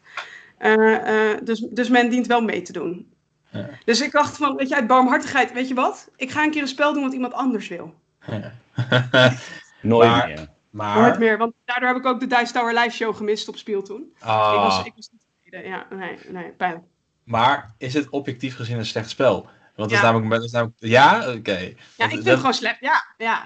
Eh, 0.58 1.30
eh, 1.32 1.38
dus, 1.44 1.60
dus 1.70 1.88
men 1.88 2.10
dient 2.10 2.26
wel 2.26 2.40
mee 2.42 2.62
te 2.62 2.72
doen. 2.72 3.12
Ja. 3.50 3.68
Dus 3.84 4.00
ik 4.00 4.12
dacht 4.12 4.36
van, 4.36 4.56
weet 4.56 4.68
je, 4.68 4.74
uit 4.74 4.86
barmhartigheid, 4.86 5.52
weet 5.52 5.68
je 5.68 5.74
wat? 5.74 6.08
Ik 6.16 6.30
ga 6.30 6.42
een 6.42 6.50
keer 6.50 6.62
een 6.62 6.68
spel 6.68 6.92
doen 6.92 7.02
wat 7.02 7.12
iemand 7.12 7.32
anders 7.32 7.68
wil. 7.68 7.94
Nooit 9.82 10.08
Maar- 10.08 10.26
meer. 10.26 10.36
Nooit 10.36 10.48
maar, 10.70 11.18
meer, 11.18 11.38
want 11.38 11.54
daardoor 11.64 11.88
heb 11.88 11.96
ik 11.96 12.06
ook 12.06 12.20
de 12.20 12.26
Dice 12.26 12.52
Tower 12.52 12.74
live 12.74 12.90
show 12.96 13.16
gemist 13.16 13.48
op 13.48 13.56
Spiel 13.56 13.82
toen. 13.82 14.12
ah, 14.18 14.52
Ik, 14.54 14.60
was, 14.60 14.84
ik 14.84 14.92
was 14.96 15.08
niet 15.12 15.20
tevreden. 15.42 15.70
Ja, 15.70 15.86
nee, 15.90 16.18
nee, 16.28 16.50
pijnlijk. 16.50 16.84
maar 17.24 17.74
is 17.78 17.94
het 17.94 18.08
objectief 18.08 18.56
gezien 18.56 18.78
een 18.78 18.86
slecht 18.86 19.10
spel? 19.10 19.34
Want 19.76 19.90
dat 19.90 19.90
is 19.90 19.96
Ja. 19.96 20.02
namelijk, 20.02 20.30
dat 20.30 20.44
is 20.44 20.50
namelijk 20.50 20.76
ja, 20.78 21.32
oké. 21.32 21.52
Ja, 21.58 21.58
Want 21.58 21.72
ik 21.72 21.76
vind 21.96 22.12
dat- 22.12 22.24
het 22.24 22.36
gewoon 22.38 22.54
slecht. 22.54 22.80
Ja, 22.80 23.04
ja. 23.16 23.42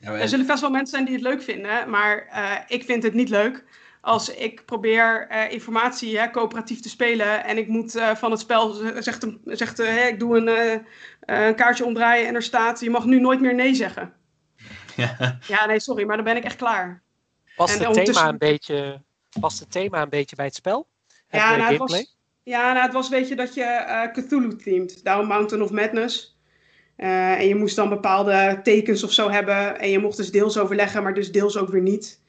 ja, 0.00 0.10
maar- 0.10 0.20
Er 0.20 0.28
zullen 0.28 0.46
vast 0.46 0.60
wel 0.60 0.70
mensen 0.70 0.94
zijn 0.94 1.04
die 1.04 1.14
het 1.14 1.22
leuk 1.22 1.42
vinden, 1.42 1.90
maar 1.90 2.26
eh, 2.30 2.56
ik 2.68 2.84
vind 2.84 3.02
het 3.02 3.14
niet 3.14 3.28
leuk 3.28 3.64
als 4.00 4.34
ik 4.34 4.64
probeer 4.64 5.26
eh, 5.28 5.52
informatie 5.52 6.18
hè, 6.18 6.30
coöperatief 6.30 6.80
te 6.80 6.88
spelen 6.88 7.44
en 7.44 7.56
ik 7.58 7.68
moet 7.68 7.94
eh, 7.94 8.14
van 8.14 8.30
het 8.30 8.40
spel, 8.40 8.72
zegt, 8.98 9.22
een- 9.22 9.40
zegt 9.44 9.78
eh, 9.78 9.86
hè, 9.88 10.06
ik 10.06 10.18
doe 10.18 10.36
een, 10.36 10.82
een 11.20 11.54
kaartje 11.54 11.84
omdraaien 11.84 12.26
en 12.28 12.34
er 12.34 12.42
staat, 12.42 12.80
je 12.80 12.90
mag 12.90 13.04
nu 13.04 13.20
nooit 13.20 13.40
meer 13.40 13.54
nee 13.54 13.74
zeggen. 13.74 14.12
ja. 14.96 15.38
Ja, 15.48 15.66
nee, 15.66 15.80
sorry, 15.80 16.04
maar 16.04 16.16
dan 16.16 16.24
ben 16.24 16.36
ik 16.36 16.44
echt 16.44 16.56
klaar. 16.56 17.02
Past 17.56 17.72
En 17.74 17.78
het, 17.78 17.88
ondertussen- 17.88 18.14
thema 18.24 18.32
een 18.32 18.38
beetje, 18.38 19.02
past 19.40 19.58
het 19.58 19.70
thema 19.72 20.02
een 20.02 20.08
beetje 20.08 20.36
bij 20.36 20.44
het 20.44 20.54
spel? 20.54 20.86
En 21.28 21.38
Ja, 21.38 21.56
nou, 21.56 21.70
het 21.70 21.78
was, 21.78 22.16
ja 22.42 22.72
nou, 22.72 22.84
het 22.84 22.92
was 22.92 23.08
weet 23.08 23.28
je 23.28 23.36
dat 23.36 23.54
je 23.54 23.62
eh 23.62 24.12
Cthulhu-themed, 24.12 25.04
daarom 25.04 25.26
Mountain 25.26 25.64
of 25.64 25.70
Madness. 25.70 26.38
Eh, 26.96 27.32
en 27.32 27.48
je 27.48 27.54
moest 27.54 27.76
dan 27.76 27.88
bepaalde 27.88 28.60
tekens 28.62 29.04
of 29.04 29.12
zo 29.12 29.30
hebben. 29.30 29.80
En 29.80 29.90
je 29.90 29.98
mocht 29.98 30.16
dus 30.16 30.30
deels 30.30 30.58
overleggen, 30.58 31.02
maar 31.02 31.14
dus 31.14 31.32
deels 31.32 31.56
ook 31.56 31.68
weer 31.68 31.82
niet. 31.82 32.19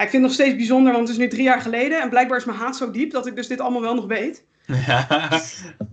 Ja, 0.00 0.06
ik 0.06 0.12
vind 0.12 0.22
het 0.22 0.32
nog 0.32 0.40
steeds 0.40 0.56
bijzonder, 0.56 0.92
want 0.92 1.08
het 1.08 1.16
is 1.16 1.22
nu 1.22 1.30
drie 1.30 1.42
jaar 1.42 1.60
geleden. 1.60 2.00
En 2.00 2.08
blijkbaar 2.08 2.38
is 2.38 2.44
mijn 2.44 2.58
haat 2.58 2.76
zo 2.76 2.90
diep 2.90 3.10
dat 3.10 3.26
ik 3.26 3.36
dus 3.36 3.46
dit 3.46 3.60
allemaal 3.60 3.80
wel 3.80 3.94
nog 3.94 4.06
weet. 4.06 4.44
Ja. 4.86 5.06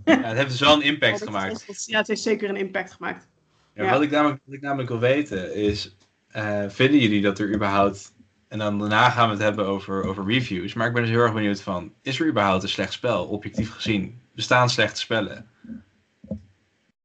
het 0.03 0.37
heeft 0.37 0.49
dus 0.49 0.59
wel 0.59 0.73
een 0.73 0.81
impact 0.81 1.23
gemaakt. 1.23 1.85
Ja, 1.85 1.97
het 1.97 2.07
heeft 2.07 2.21
zeker 2.21 2.49
een 2.49 2.55
impact 2.55 2.93
gemaakt. 2.93 3.27
Ja, 3.73 3.83
Ja. 3.83 3.91
Wat, 3.91 4.01
ik 4.01 4.11
namelijk, 4.11 4.41
wat 4.45 4.55
ik 4.55 4.61
namelijk 4.61 4.89
wil 4.89 4.99
weten 4.99 5.55
is, 5.55 5.95
eh, 6.27 6.63
vinden 6.67 6.99
jullie 6.99 7.21
dat 7.21 7.39
er 7.39 7.53
überhaupt, 7.53 8.13
en 8.47 8.57
dan 8.57 8.79
daarna 8.79 9.09
gaan 9.09 9.27
we 9.27 9.33
het 9.33 9.43
hebben 9.43 9.65
over, 9.65 10.03
over 10.03 10.25
reviews, 10.25 10.73
maar 10.73 10.87
ik 10.87 10.93
ben 10.93 11.01
dus 11.01 11.11
heel 11.11 11.21
erg 11.21 11.33
benieuwd 11.33 11.61
van, 11.61 11.93
is 12.01 12.19
er 12.19 12.27
überhaupt 12.27 12.63
een 12.63 12.69
slecht 12.69 12.93
spel, 12.93 13.25
objectief 13.25 13.71
gezien? 13.71 14.21
Bestaan 14.35 14.69
slechte 14.69 14.99
spellen? 14.99 15.49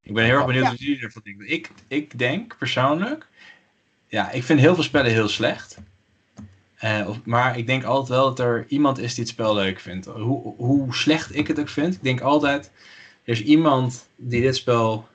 Ik 0.03 0.15
ben 0.15 0.25
heel 0.25 0.37
erg 0.37 0.47
benieuwd 0.47 0.69
wat 0.69 0.79
jullie 0.79 1.03
ervan 1.03 1.23
denken. 1.25 1.53
Ik, 1.53 1.71
ik 1.89 2.19
denk 2.19 2.57
persoonlijk, 2.59 3.27
ja, 4.07 4.31
ik 4.31 4.43
vind 4.43 4.61
heel 4.61 4.75
veel 4.75 4.85
spellen 4.85 5.11
heel 5.11 5.29
slecht. 5.29 5.79
Eh, 6.83 7.09
of, 7.09 7.25
maar 7.25 7.59
ik 7.59 7.67
denk 7.67 7.85
altijd 7.85 8.09
wel 8.09 8.29
dat 8.29 8.39
er 8.39 8.65
iemand 8.69 8.99
is 8.99 9.15
die 9.15 9.25
het 9.25 9.33
spel 9.33 9.55
leuk 9.55 9.81
vindt. 9.81 10.07
Hoe, 10.07 10.55
hoe 10.57 10.95
slecht 10.95 11.37
ik 11.37 11.47
het 11.47 11.61
ook 11.61 11.69
vind. 11.69 11.95
Ik 11.95 12.03
denk 12.03 12.21
altijd, 12.21 12.73
er 13.25 13.33
is 13.33 13.43
iemand 13.43 14.09
die 14.17 14.41
dit 14.41 14.57
spel 14.57 15.09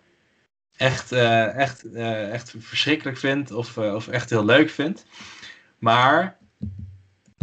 echt, 0.78 1.12
eh, 1.12 1.56
echt, 1.56 1.92
eh, 1.92 2.32
echt 2.32 2.54
verschrikkelijk 2.60 3.18
vindt 3.18 3.52
of, 3.52 3.78
of 3.78 4.08
echt 4.08 4.30
heel 4.30 4.46
leuk 4.46 4.70
vindt. 4.70 5.06
Maar 5.80 6.38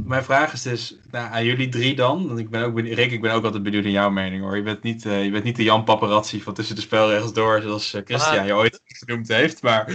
mijn 0.05 0.25
vraag 0.25 0.53
is 0.53 0.63
dus 0.63 0.97
nou, 1.11 1.33
aan 1.33 1.45
jullie 1.45 1.69
drie 1.69 1.95
dan. 1.95 2.27
Want 2.27 2.39
ik 2.39 2.51
ben 2.51 2.65
ook 2.65 2.75
benieuwd, 2.75 2.97
Rick, 2.97 3.13
ik 3.13 3.21
ben 3.21 3.33
ook 3.33 3.45
altijd 3.45 3.63
benieuwd 3.63 3.83
naar 3.83 3.93
jouw 3.93 4.11
mening 4.11 4.43
hoor. 4.43 4.57
Je 4.57 4.63
bent 4.63 4.83
niet, 4.83 5.03
je 5.03 5.31
bent 5.31 5.45
niet 5.45 5.57
de 5.57 5.63
Jan 5.63 5.85
Paparazzi 5.85 6.43
van 6.43 6.55
tussen 6.55 6.75
de 6.75 6.81
spelregels 6.81 7.33
door, 7.33 7.63
zoals 7.63 7.95
eh, 7.95 8.03
Christian 8.05 8.39
Ah. 8.39 8.47
je 8.47 8.55
ooit 8.55 8.81
genoemd 8.85 9.29
heeft. 9.29 9.63
Maar, 9.63 9.93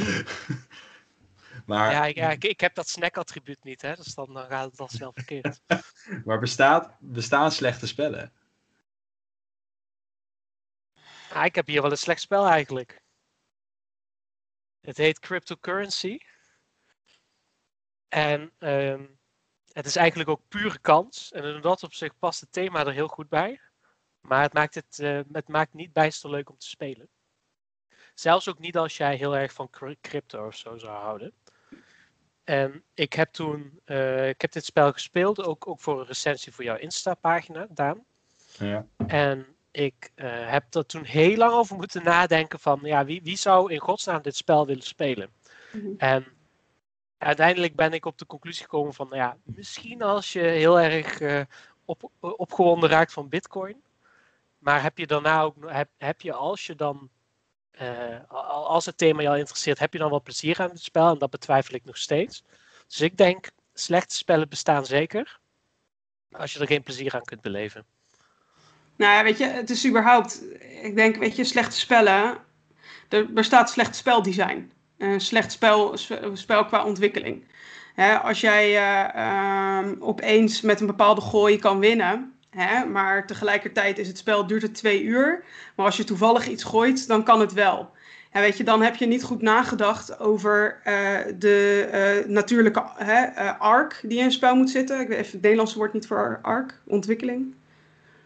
maar, 1.69 1.91
Ja, 1.91 2.05
ik, 2.05 2.15
ik, 2.17 2.43
ik 2.43 2.59
heb 2.59 2.75
dat 2.75 2.87
snack-attribuut 2.87 3.63
niet, 3.63 3.81
hè, 3.81 3.95
dus 3.95 4.13
dan, 4.15 4.33
dan 4.33 4.47
gaat 4.47 4.71
het 4.71 4.79
al 4.79 4.87
snel 4.87 5.11
verkeerd. 5.13 5.61
maar 6.25 6.39
bestaat, 6.39 6.95
bestaan 6.99 7.51
slechte 7.51 7.87
spellen? 7.87 8.33
Ah, 11.31 11.45
ik 11.45 11.55
heb 11.55 11.67
hier 11.67 11.81
wel 11.81 11.91
een 11.91 11.97
slecht 11.97 12.21
spel 12.21 12.47
eigenlijk. 12.47 13.01
Het 14.81 14.97
heet 14.97 15.19
Cryptocurrency. 15.19 16.17
En 18.07 18.53
ehm, 18.57 19.05
het 19.71 19.85
is 19.85 19.95
eigenlijk 19.95 20.29
ook 20.29 20.47
pure 20.47 20.79
kans. 20.79 21.31
En 21.31 21.43
in 21.43 21.61
dat 21.61 21.83
opzicht 21.83 22.19
past 22.19 22.39
het 22.39 22.51
thema 22.51 22.85
er 22.85 22.93
heel 22.93 23.07
goed 23.07 23.29
bij. 23.29 23.61
Maar 24.21 24.41
het 24.41 24.53
maakt 24.53 24.75
het, 24.75 24.99
eh, 24.99 25.19
het 25.31 25.47
maakt 25.47 25.73
niet 25.73 25.93
bijster 25.93 26.29
leuk 26.29 26.49
om 26.49 26.57
te 26.57 26.69
spelen. 26.69 27.09
Zelfs 28.13 28.49
ook 28.49 28.59
niet 28.59 28.77
als 28.77 28.97
jij 28.97 29.15
heel 29.15 29.35
erg 29.35 29.53
van 29.53 29.69
cry- 29.69 29.97
crypto 30.01 30.47
of 30.47 30.55
zo 30.55 30.77
zou 30.77 30.97
houden. 30.97 31.33
En 32.49 32.83
ik 32.93 33.13
heb 33.13 33.31
toen, 33.31 33.79
eh, 33.85 34.29
ik 34.29 34.41
heb 34.41 34.51
dit 34.51 34.65
spel 34.65 34.91
gespeeld, 34.91 35.43
ook, 35.43 35.67
ook 35.67 35.79
voor 35.79 35.99
een 35.99 36.05
recensie 36.05 36.53
voor 36.53 36.63
jouw 36.63 36.75
Insta-pagina, 36.75 37.67
Daan. 37.69 38.03
Ja. 38.57 38.85
En 39.07 39.45
ik 39.71 40.11
eh, 40.15 40.49
heb 40.49 40.73
er 40.75 40.85
toen 40.85 41.03
heel 41.03 41.37
lang 41.37 41.53
over 41.53 41.75
moeten 41.75 42.03
nadenken 42.03 42.59
van, 42.59 42.79
ja, 42.83 43.05
wie, 43.05 43.21
wie 43.23 43.37
zou 43.37 43.73
in 43.73 43.79
godsnaam 43.79 44.21
dit 44.21 44.35
spel 44.35 44.65
willen 44.65 44.83
spelen? 44.83 45.29
Mhm. 45.71 45.87
En 45.97 46.25
uiteindelijk 47.17 47.75
ben 47.75 47.93
ik 47.93 48.05
op 48.05 48.17
de 48.17 48.25
conclusie 48.25 48.63
gekomen 48.63 48.93
van, 48.93 49.07
nou 49.07 49.19
ja, 49.19 49.37
misschien 49.43 50.01
als 50.01 50.33
je 50.33 50.41
heel 50.41 50.79
erg 50.79 51.19
eh, 51.19 51.41
op, 51.85 52.09
opgewonden 52.19 52.89
raakt 52.89 53.13
van 53.13 53.29
bitcoin, 53.29 53.81
maar 54.57 54.81
heb 54.81 54.97
je 54.97 55.07
daarna 55.07 55.41
ook, 55.41 55.55
heb, 55.65 55.89
heb 55.97 56.21
je 56.21 56.33
als 56.33 56.65
je 56.65 56.75
dan, 56.75 57.09
als 58.27 58.85
het 58.85 58.97
thema 58.97 59.27
al 59.27 59.35
interesseert, 59.35 59.79
heb 59.79 59.93
je 59.93 59.99
dan 59.99 60.09
wel 60.09 60.21
plezier 60.21 60.61
aan 60.61 60.69
het 60.69 60.81
spel? 60.81 61.11
En 61.11 61.17
dat 61.17 61.29
betwijfel 61.29 61.75
ik 61.75 61.85
nog 61.85 61.97
steeds. 61.97 62.43
Dus 62.87 63.01
ik 63.01 63.17
denk, 63.17 63.49
slechte 63.73 64.15
spellen 64.15 64.49
bestaan 64.49 64.85
zeker, 64.85 65.39
als 66.31 66.53
je 66.53 66.59
er 66.59 66.67
geen 66.67 66.83
plezier 66.83 67.15
aan 67.15 67.23
kunt 67.23 67.41
beleven. 67.41 67.85
Nou 68.95 69.13
ja, 69.13 69.23
weet 69.23 69.37
je, 69.37 69.45
het 69.45 69.69
is 69.69 69.87
überhaupt, 69.87 70.43
ik 70.81 70.95
denk, 70.95 71.15
weet 71.15 71.35
je, 71.35 71.43
slechte 71.43 71.79
spellen, 71.79 72.37
er 73.09 73.33
bestaat 73.33 73.69
slecht 73.69 73.95
speldesign. 73.95 74.71
Een 74.97 75.21
slecht 75.21 75.51
spel, 75.51 75.97
spe- 75.97 76.31
spel 76.33 76.65
qua 76.65 76.85
ontwikkeling. 76.85 77.47
Als 78.21 78.41
jij 78.41 78.77
eh, 78.77 79.15
ehm, 79.15 79.95
opeens 79.99 80.61
met 80.61 80.79
een 80.79 80.87
bepaalde 80.87 81.21
gooi 81.21 81.57
kan 81.57 81.79
winnen, 81.79 82.38
hè, 82.49 82.85
maar 82.85 83.27
tegelijkertijd 83.27 83.97
is 83.97 84.07
het 84.07 84.17
spel, 84.17 84.47
duurt 84.47 84.61
het 84.61 84.75
twee 84.75 85.03
uur, 85.03 85.43
maar 85.75 85.85
als 85.85 85.97
je 85.97 86.03
toevallig 86.03 86.47
iets 86.47 86.63
gooit, 86.63 87.07
dan 87.07 87.23
kan 87.23 87.39
het 87.39 87.53
wel. 87.53 87.91
Weet 88.31 88.57
je, 88.57 88.63
dan 88.63 88.81
heb 88.81 88.95
je 88.95 89.05
niet 89.05 89.23
goed 89.23 89.41
nagedacht 89.41 90.19
over 90.19 90.79
eh, 90.83 90.93
de 91.39 91.87
eh, 91.91 92.29
natuurlijke 92.29 92.83
eh, 92.97 93.59
arc 93.59 93.99
die 94.03 94.19
in 94.19 94.25
een 94.25 94.31
spel 94.31 94.55
moet 94.55 94.69
zitten. 94.69 94.99
Ik 94.99 95.07
weet 95.07 95.17
even 95.17 95.31
het 95.31 95.41
Nederlandse 95.41 95.77
woord 95.77 95.93
niet 95.93 96.07
voor 96.07 96.39
arc, 96.41 96.79
ontwikkeling 96.85 97.53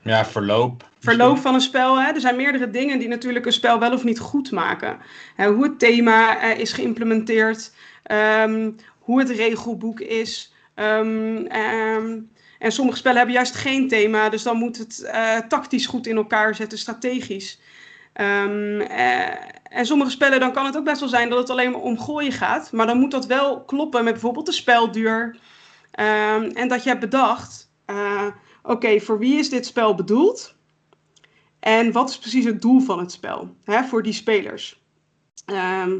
Ja, 0.01 0.25
verloop. 0.25 0.89
verloop 0.99 1.37
van 1.37 1.53
een 1.53 1.61
spel. 1.61 2.01
Hè? 2.01 2.11
Er 2.11 2.19
zijn 2.21 2.35
meerdere 2.35 2.69
dingen 2.69 2.99
die 2.99 3.07
natuurlijk 3.07 3.45
een 3.45 3.53
spel 3.53 3.79
wel 3.79 3.91
of 3.93 4.03
niet 4.03 4.19
goed 4.19 4.51
maken. 4.51 4.97
Hè, 5.35 5.47
hoe 5.51 5.63
het 5.63 5.79
thema 5.79 6.41
is 6.53 6.73
geïmplementeerd, 6.73 7.71
ehm, 8.03 8.71
hoe 8.99 9.19
het 9.19 9.29
regelboek 9.29 9.99
is. 9.99 10.53
ehm, 10.75 12.19
en 12.63 12.71
sommige 12.71 12.97
spellen 12.97 13.17
hebben 13.17 13.35
juist 13.35 13.55
geen 13.55 13.87
thema, 13.87 14.29
dus 14.29 14.43
dan 14.43 14.57
moet 14.57 14.77
het 14.77 15.01
eh, 15.01 15.37
tactisch 15.37 15.85
goed 15.85 16.07
in 16.07 16.15
elkaar 16.15 16.55
zetten, 16.55 16.77
strategisch. 16.77 17.59
Ehm, 18.13 18.79
eh, 18.79 19.27
en 19.63 19.85
sommige 19.85 20.11
spellen, 20.11 20.39
dan 20.39 20.53
kan 20.53 20.65
het 20.65 20.77
ook 20.77 20.83
best 20.83 20.99
wel 20.99 21.09
zijn 21.09 21.29
dat 21.29 21.37
het 21.37 21.49
alleen 21.49 21.71
maar 21.71 21.81
om 21.81 21.99
gooien 21.99 22.31
gaat. 22.31 22.71
Maar 22.71 22.85
dan 22.85 22.99
moet 22.99 23.11
dat 23.11 23.25
wel 23.25 23.63
kloppen 23.63 24.03
met 24.03 24.13
bijvoorbeeld 24.13 24.45
de 24.45 24.51
spelduur. 24.51 25.37
Ehm, 25.91 26.43
en 26.43 26.67
dat 26.67 26.83
je 26.83 26.89
hebt 26.89 27.01
bedacht, 27.01 27.71
eh, 27.85 28.27
oké, 28.63 28.99
voor 28.99 29.19
wie 29.19 29.37
is 29.37 29.49
dit 29.49 29.65
spel 29.65 29.95
bedoeld? 29.95 30.55
En 31.59 31.91
wat 31.91 32.09
is 32.09 32.17
precies 32.17 32.45
het 32.45 32.61
doel 32.61 32.79
van 32.79 32.99
het 32.99 33.11
spel 33.11 33.55
hè, 33.63 33.83
voor 33.83 34.03
die 34.03 34.13
spelers? 34.13 34.81
Ehm, 35.45 35.99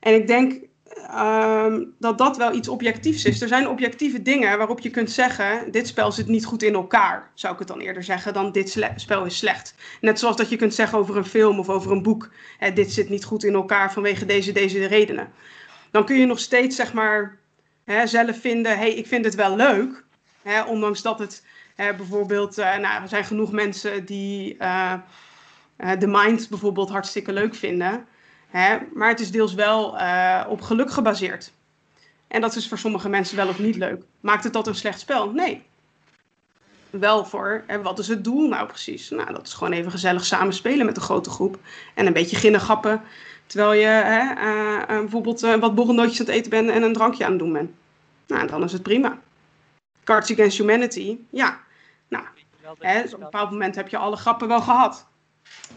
en 0.00 0.14
ik 0.14 0.26
denk 0.26 0.68
ehm, 1.08 1.84
dat 1.98 2.18
dat 2.18 2.36
wel 2.36 2.54
iets 2.54 2.68
objectiefs 2.68 3.24
is. 3.24 3.40
Er 3.40 3.48
zijn 3.48 3.68
objectieve 3.68 4.22
dingen 4.22 4.58
waarop 4.58 4.80
je 4.80 4.90
kunt 4.90 5.10
zeggen: 5.10 5.70
dit 5.70 5.86
spel 5.86 6.12
zit 6.12 6.28
niet 6.28 6.44
goed 6.44 6.62
in 6.62 6.74
elkaar, 6.74 7.30
zou 7.34 7.52
ik 7.52 7.58
het 7.58 7.68
dan 7.68 7.80
eerder 7.80 8.02
zeggen, 8.02 8.32
dan 8.32 8.52
dit 8.52 8.78
spel 8.96 9.24
is 9.24 9.36
slecht. 9.36 9.74
Net 10.00 10.18
zoals 10.18 10.36
dat 10.36 10.48
je 10.48 10.56
kunt 10.56 10.74
zeggen 10.74 10.98
over 10.98 11.16
een 11.16 11.24
film 11.24 11.58
of 11.58 11.68
over 11.68 11.92
een 11.92 12.02
boek: 12.02 12.30
hè, 12.58 12.72
dit 12.72 12.92
zit 12.92 13.08
niet 13.08 13.24
goed 13.24 13.44
in 13.44 13.54
elkaar 13.54 13.92
vanwege 13.92 14.26
deze, 14.26 14.52
deze 14.52 14.86
redenen. 14.86 15.32
Dan 15.90 16.04
kun 16.04 16.16
je 16.16 16.26
nog 16.26 16.38
steeds 16.38 16.76
zeg 16.76 16.92
maar 16.92 17.38
hè, 17.84 18.06
zelf 18.06 18.40
vinden: 18.40 18.78
hey, 18.78 18.94
ik 18.94 19.06
vind 19.06 19.24
het 19.24 19.34
wel 19.34 19.56
leuk, 19.56 20.04
hè, 20.42 20.62
ondanks 20.62 21.02
dat 21.02 21.18
het 21.18 21.48
Hè, 21.74 21.94
bijvoorbeeld, 21.94 22.58
eh, 22.58 22.76
nou, 22.76 23.02
er 23.02 23.08
zijn 23.08 23.24
genoeg 23.24 23.52
mensen 23.52 24.04
die 24.04 24.56
eh 24.58 24.94
eh, 25.80 25.92
The 25.92 26.06
Mind 26.06 26.48
bijvoorbeeld 26.48 26.90
hartstikke 26.90 27.32
leuk 27.32 27.54
vinden. 27.54 28.06
Hè, 28.50 28.78
maar 28.94 29.08
het 29.08 29.20
is 29.20 29.30
deels 29.30 29.54
wel 29.54 29.98
eh, 29.98 30.44
op 30.48 30.60
geluk 30.60 30.90
gebaseerd. 30.90 31.52
En 32.28 32.40
dat 32.40 32.56
is 32.56 32.68
voor 32.68 32.78
sommige 32.78 33.08
mensen 33.08 33.36
wel 33.36 33.48
of 33.48 33.58
niet 33.58 33.76
leuk. 33.76 34.02
Maakt 34.20 34.44
het 34.44 34.52
dat 34.52 34.66
een 34.66 34.74
slecht 34.74 35.00
spel? 35.00 35.30
Nee. 35.30 35.62
Wel 36.90 37.24
voor, 37.24 37.64
hè, 37.66 37.82
wat 37.82 37.98
is 37.98 38.08
het 38.08 38.24
doel 38.24 38.48
nou 38.48 38.66
precies? 38.66 39.10
Nou, 39.10 39.32
dat 39.32 39.46
is 39.46 39.52
gewoon 39.52 39.72
even 39.72 39.90
gezellig 39.90 40.24
samen 40.24 40.54
spelen 40.54 40.86
met 40.86 40.96
een 40.96 41.02
grote 41.02 41.30
groep. 41.30 41.58
En 41.94 42.06
een 42.06 42.12
beetje 42.12 42.36
ginnegappen. 42.36 43.02
Terwijl 43.46 43.72
je 43.72 43.86
hè, 43.86 44.34
eh, 44.34 44.82
eh, 44.82 44.86
bijvoorbeeld 44.86 45.40
wat 45.40 45.74
borrelnootjes 45.74 46.20
aan 46.20 46.26
het 46.26 46.34
eten 46.34 46.50
bent 46.50 46.70
en 46.70 46.82
een 46.82 46.92
drankje 46.92 47.24
aan 47.24 47.30
het 47.30 47.38
doen 47.38 47.52
bent. 47.52 47.70
Nou, 48.26 48.46
dan 48.46 48.64
is 48.64 48.72
het 48.72 48.82
prima. 48.82 49.18
Cards 50.04 50.32
Against 50.32 50.58
Humanity, 50.58 51.18
ja. 51.30 51.60
Nou, 52.08 52.24
hè, 52.78 53.00
op 53.02 53.12
een 53.12 53.18
bepaald 53.18 53.50
moment 53.50 53.74
heb 53.74 53.88
je 53.88 53.96
alle 53.96 54.16
grappen 54.16 54.48
wel 54.48 54.60
gehad. 54.60 55.06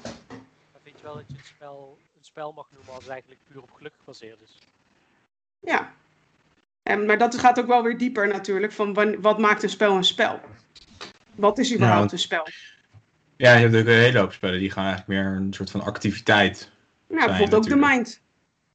Maar 0.02 0.82
vind 0.84 0.98
je 0.98 1.04
wel 1.04 1.16
dat 1.16 1.24
je 1.28 1.36
het 1.36 1.46
spel 1.46 1.98
spel 2.34 2.54
mag 2.56 2.67
noemen 2.72 2.93
als 2.93 3.04
het 3.04 3.12
eigenlijk 3.12 3.41
puur 3.52 3.62
op 3.62 3.72
geluk 3.72 3.93
gebaseerd 4.00 4.41
is? 4.41 4.58
Ja. 5.60 5.93
En, 6.84 7.06
maar 7.06 7.17
dat 7.17 7.38
gaat 7.38 7.60
ook 7.60 7.67
wel 7.67 7.84
weer 7.84 7.98
dieper 7.98 8.28
natuurlijk. 8.28 8.72
Van 8.72 8.93
wat 9.22 9.39
maakt 9.39 9.63
een 9.63 9.69
spel 9.69 9.96
een 9.96 10.04
spel? 10.04 10.39
Wat 11.36 11.58
is 11.58 11.74
überhaupt 11.74 12.12
een 12.12 12.19
spel? 12.19 12.48
Ja, 13.36 13.54
je 13.54 13.60
hebt 13.60 13.76
ook 13.76 13.86
een 13.86 13.93
hele 13.93 14.19
hoop 14.19 14.34
spellen 14.34 14.60
die 14.60 14.72
gaan 14.72 14.86
eigenlijk 14.86 15.19
meer 15.19 15.36
een 15.36 15.54
soort 15.54 15.72
van 15.72 15.82
activiteit. 15.82 16.72
Nou, 17.08 17.28
bijvoorbeeld 17.28 17.63
ook 17.65 17.69
de 17.69 17.88
mind. 17.88 18.22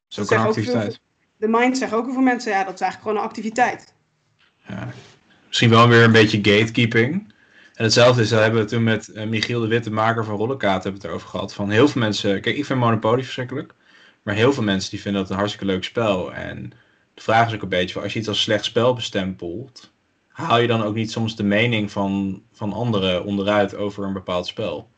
Dat 0.09 0.19
is 0.19 0.19
ook 0.19 0.31
een 0.31 0.47
ook 0.47 0.55
veel- 0.55 0.63
activiteit. 0.63 1.01
De 1.37 1.49
mind 1.49 1.79
zeggen 1.79 1.99
ook 1.99 2.05
heel 2.05 2.15
veel 2.15 2.23
mensen, 2.23 2.53
ja, 2.53 2.65
dat 2.65 2.75
is 2.75 2.81
eigenlijk 2.81 3.03
gewoon 3.03 3.17
een 3.17 3.29
activiteit. 3.29 3.95
Ja. 4.69 4.89
Misschien 5.47 5.71
wel 5.71 5.89
weer 5.89 6.03
een 6.05 6.13
beetje 6.13 6.37
gatekeeping. 6.37 7.33
En 7.79 7.85
hetzelfde 7.85 8.23
is, 8.23 8.29
dat 8.29 8.41
hebben 8.41 8.61
we 8.61 8.67
toen 8.67 8.83
met 8.83 9.09
eh, 9.09 9.27
Michiel 9.27 9.61
de 9.61 9.67
Wit, 9.67 9.85
de 9.85 9.91
maker 9.91 10.25
van 10.25 10.37
Rollenkaart, 10.37 10.83
hebben 10.83 11.01
we 11.01 11.07
het 11.07 11.17
erover 11.17 11.29
gehad. 11.29 11.55
Van 11.55 11.71
heel 11.71 11.89
veel 11.89 12.01
mensen, 12.01 12.41
kijk, 12.41 12.57
ik 12.57 12.65
vind 12.65 12.79
Monopoly 12.79 13.23
verschrikkelijk. 13.23 13.73
Maar 14.23 14.35
heel 14.35 14.53
veel 14.53 14.63
mensen 14.63 14.91
die 14.91 15.01
vinden 15.01 15.21
dat 15.21 15.31
een 15.31 15.37
hartstikke 15.37 15.67
leuk 15.67 15.85
spel. 15.85 16.33
En 16.33 16.73
de 17.15 17.23
vraag 17.23 17.49
is 17.49 17.55
ook 17.55 17.63
een 17.63 17.69
beetje, 17.69 17.93
van, 17.95 18.03
als 18.03 18.13
je 18.13 18.19
iets 18.19 18.29
als 18.29 18.43
slecht 18.43 18.65
spel 18.65 18.95
bestempelt, 18.95 19.93
haal 20.29 20.59
je 20.59 20.67
dan 20.67 20.83
ook 20.83 20.95
niet 20.95 21.11
soms 21.11 21.37
de 21.37 21.43
mening 21.43 21.91
van, 21.91 22.43
van 22.53 22.73
anderen 22.73 23.25
onderuit 23.25 23.77
over 23.77 24.05
een 24.05 24.13
bepaald 24.13 24.47
spel? 24.47 24.89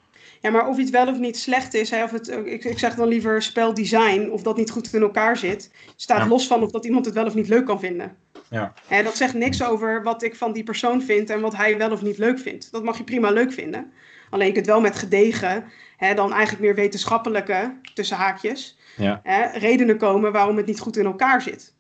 Ja, 0.40 0.50
maar 0.50 0.68
of 0.68 0.78
iets 0.78 0.90
wel 0.90 1.06
of 1.08 1.18
niet 1.18 1.38
slecht 1.38 1.74
is, 1.74 1.90
hè, 1.90 2.04
of 2.04 2.10
het, 2.10 2.28
ik, 2.44 2.64
ik 2.64 2.78
zeg 2.78 2.94
dan 2.94 3.08
liever 3.08 3.42
speldesign, 3.42 4.28
of 4.32 4.42
dat 4.42 4.56
niet 4.56 4.70
goed 4.70 4.94
in 4.94 5.02
elkaar 5.02 5.36
zit, 5.36 5.70
staat 5.96 6.18
Ja. 6.18 6.28
los 6.28 6.46
van 6.46 6.62
of 6.62 6.70
dat 6.70 6.84
iemand 6.84 7.04
het 7.04 7.14
wel 7.14 7.26
of 7.26 7.34
niet 7.34 7.48
leuk 7.48 7.64
kan 7.66 7.80
vinden. 7.80 8.16
Ja. 8.50 8.72
Hè, 8.86 9.02
dat 9.02 9.16
zegt 9.16 9.34
niks 9.34 9.64
over 9.64 10.02
wat 10.02 10.22
ik 10.22 10.36
van 10.36 10.52
die 10.52 10.62
persoon 10.62 11.02
vind 11.02 11.30
en 11.30 11.40
wat 11.40 11.56
hij 11.56 11.78
wel 11.78 11.90
of 11.90 12.02
niet 12.02 12.18
leuk 12.18 12.38
vindt. 12.38 12.72
Dat 12.72 12.82
mag 12.82 12.96
je 12.98 13.04
prima 13.04 13.30
leuk 13.30 13.52
vinden. 13.52 13.92
Alleen 14.30 14.46
je 14.46 14.52
kunt 14.52 14.66
wel 14.66 14.80
met 14.80 14.98
gedegen, 14.98 15.64
hè, 15.96 16.14
dan 16.14 16.32
eigenlijk 16.32 16.62
meer 16.62 16.74
wetenschappelijke, 16.74 17.76
tussen 17.94 18.16
haakjes, 18.16 18.78
Ja. 18.96 19.20
hè, 19.22 19.58
redenen 19.58 19.96
komen 19.98 20.32
waarom 20.32 20.56
het 20.56 20.66
niet 20.66 20.80
goed 20.80 20.96
in 20.96 21.04
elkaar 21.04 21.42
zit. 21.42 21.74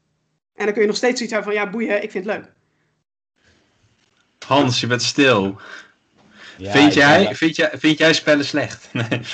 En 0.54 0.64
dan 0.64 0.72
kun 0.72 0.82
je 0.82 0.88
nog 0.88 0.96
steeds 0.96 1.16
zoiets 1.16 1.34
hebben 1.34 1.52
van, 1.52 1.62
ja 1.62 1.70
boeien, 1.70 2.02
ik 2.02 2.10
vind 2.10 2.24
het 2.26 2.34
leuk. 2.34 2.52
Hans, 4.46 4.80
je 4.80 4.86
bent 4.86 5.02
stil. 5.02 5.60
Ja, 6.56 6.70
vind, 6.70 6.94
jij, 6.94 7.34
vind, 7.34 7.56
jij, 7.56 7.70
vind 7.74 7.98
jij 7.98 8.12
spellen 8.12 8.44
slecht? 8.44 8.88
Nee. 8.92 9.20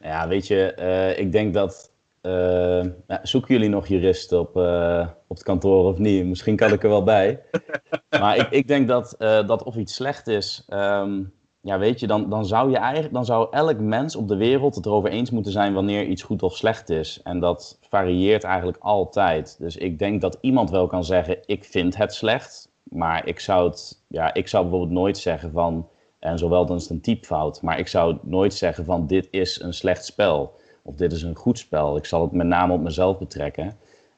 Ja, 0.00 0.28
weet 0.28 0.46
je, 0.46 0.74
eh, 0.74 1.18
ik 1.18 1.32
denk 1.32 1.54
dat 1.54 1.90
uh, 2.26 2.84
zoeken 3.22 3.54
jullie 3.54 3.68
nog 3.68 3.86
juristen 3.86 4.40
op, 4.40 4.56
uh, 4.56 5.08
op 5.26 5.36
het 5.36 5.44
kantoor 5.44 5.84
of 5.84 5.98
niet? 5.98 6.24
Misschien 6.24 6.56
kan 6.56 6.72
ik 6.72 6.82
er 6.82 6.88
wel 6.88 7.02
bij. 7.02 7.42
maar 8.20 8.36
ik, 8.36 8.50
ik 8.50 8.68
denk 8.68 8.88
dat, 8.88 9.14
uh, 9.18 9.46
dat 9.46 9.62
of 9.62 9.76
iets 9.76 9.94
slecht 9.94 10.26
is, 10.26 10.66
um, 10.68 11.32
ja, 11.60 11.78
weet 11.78 12.00
je, 12.00 12.06
dan, 12.06 12.28
dan 12.28 12.46
zou 12.46 12.70
je 12.70 12.76
eigenlijk, 12.76 13.14
dan 13.14 13.24
zou 13.24 13.48
elk 13.50 13.78
mens 13.78 14.16
op 14.16 14.28
de 14.28 14.36
wereld 14.36 14.74
het 14.74 14.86
erover 14.86 15.10
eens 15.10 15.30
moeten 15.30 15.52
zijn 15.52 15.74
wanneer 15.74 16.06
iets 16.06 16.22
goed 16.22 16.42
of 16.42 16.56
slecht 16.56 16.90
is. 16.90 17.20
En 17.22 17.40
dat 17.40 17.78
varieert 17.80 18.44
eigenlijk 18.44 18.78
altijd. 18.80 19.56
Dus 19.58 19.76
ik 19.76 19.98
denk 19.98 20.20
dat 20.20 20.38
iemand 20.40 20.70
wel 20.70 20.86
kan 20.86 21.04
zeggen, 21.04 21.38
ik 21.46 21.64
vind 21.64 21.96
het 21.96 22.14
slecht. 22.14 22.72
Maar 22.82 23.26
ik 23.26 23.40
zou 23.40 23.68
het, 23.68 24.04
ja, 24.08 24.34
ik 24.34 24.48
zou 24.48 24.62
bijvoorbeeld 24.62 24.98
nooit 24.98 25.18
zeggen 25.18 25.52
van, 25.52 25.88
en 26.18 26.38
zowel 26.38 26.66
dan 26.66 26.76
is 26.76 26.82
het 26.82 26.90
een 26.90 27.00
typfout, 27.00 27.62
maar 27.62 27.78
ik 27.78 27.88
zou 27.88 28.18
nooit 28.22 28.54
zeggen 28.54 28.84
van, 28.84 29.06
dit 29.06 29.28
is 29.30 29.60
een 29.60 29.74
slecht 29.74 30.04
spel. 30.04 30.56
Of 30.86 30.94
dit 30.94 31.12
is 31.12 31.22
een 31.22 31.36
goed 31.36 31.58
spel. 31.58 31.96
Ik 31.96 32.04
zal 32.04 32.22
het 32.22 32.32
met 32.32 32.46
name 32.46 32.72
op 32.72 32.80
mezelf 32.80 33.18
betrekken. 33.18 33.76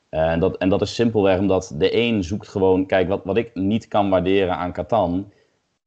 En 0.08 0.40
dat, 0.40 0.56
en 0.56 0.68
dat 0.68 0.82
is 0.82 0.94
simpelweg 0.94 1.38
omdat 1.38 1.74
de 1.78 1.96
een 1.96 2.24
zoekt 2.24 2.48
gewoon, 2.48 2.86
kijk, 2.86 3.08
wat, 3.08 3.24
wat 3.24 3.36
ik 3.36 3.54
niet 3.54 3.88
kan 3.88 4.10
waarderen 4.10 4.56
aan 4.56 4.72
Catan, 4.72 5.32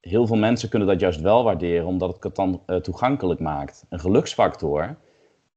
heel 0.01 0.27
veel 0.27 0.37
mensen 0.37 0.69
kunnen 0.69 0.87
dat 0.87 0.99
juist 0.99 1.21
wel 1.21 1.43
waarderen, 1.43 1.85
omdat 1.85 2.09
het 2.09 2.19
Catan 2.19 2.61
uh, 2.67 2.75
toegankelijk 2.75 3.39
maakt. 3.39 3.85
Een 3.89 3.99
geluksfactor 3.99 4.95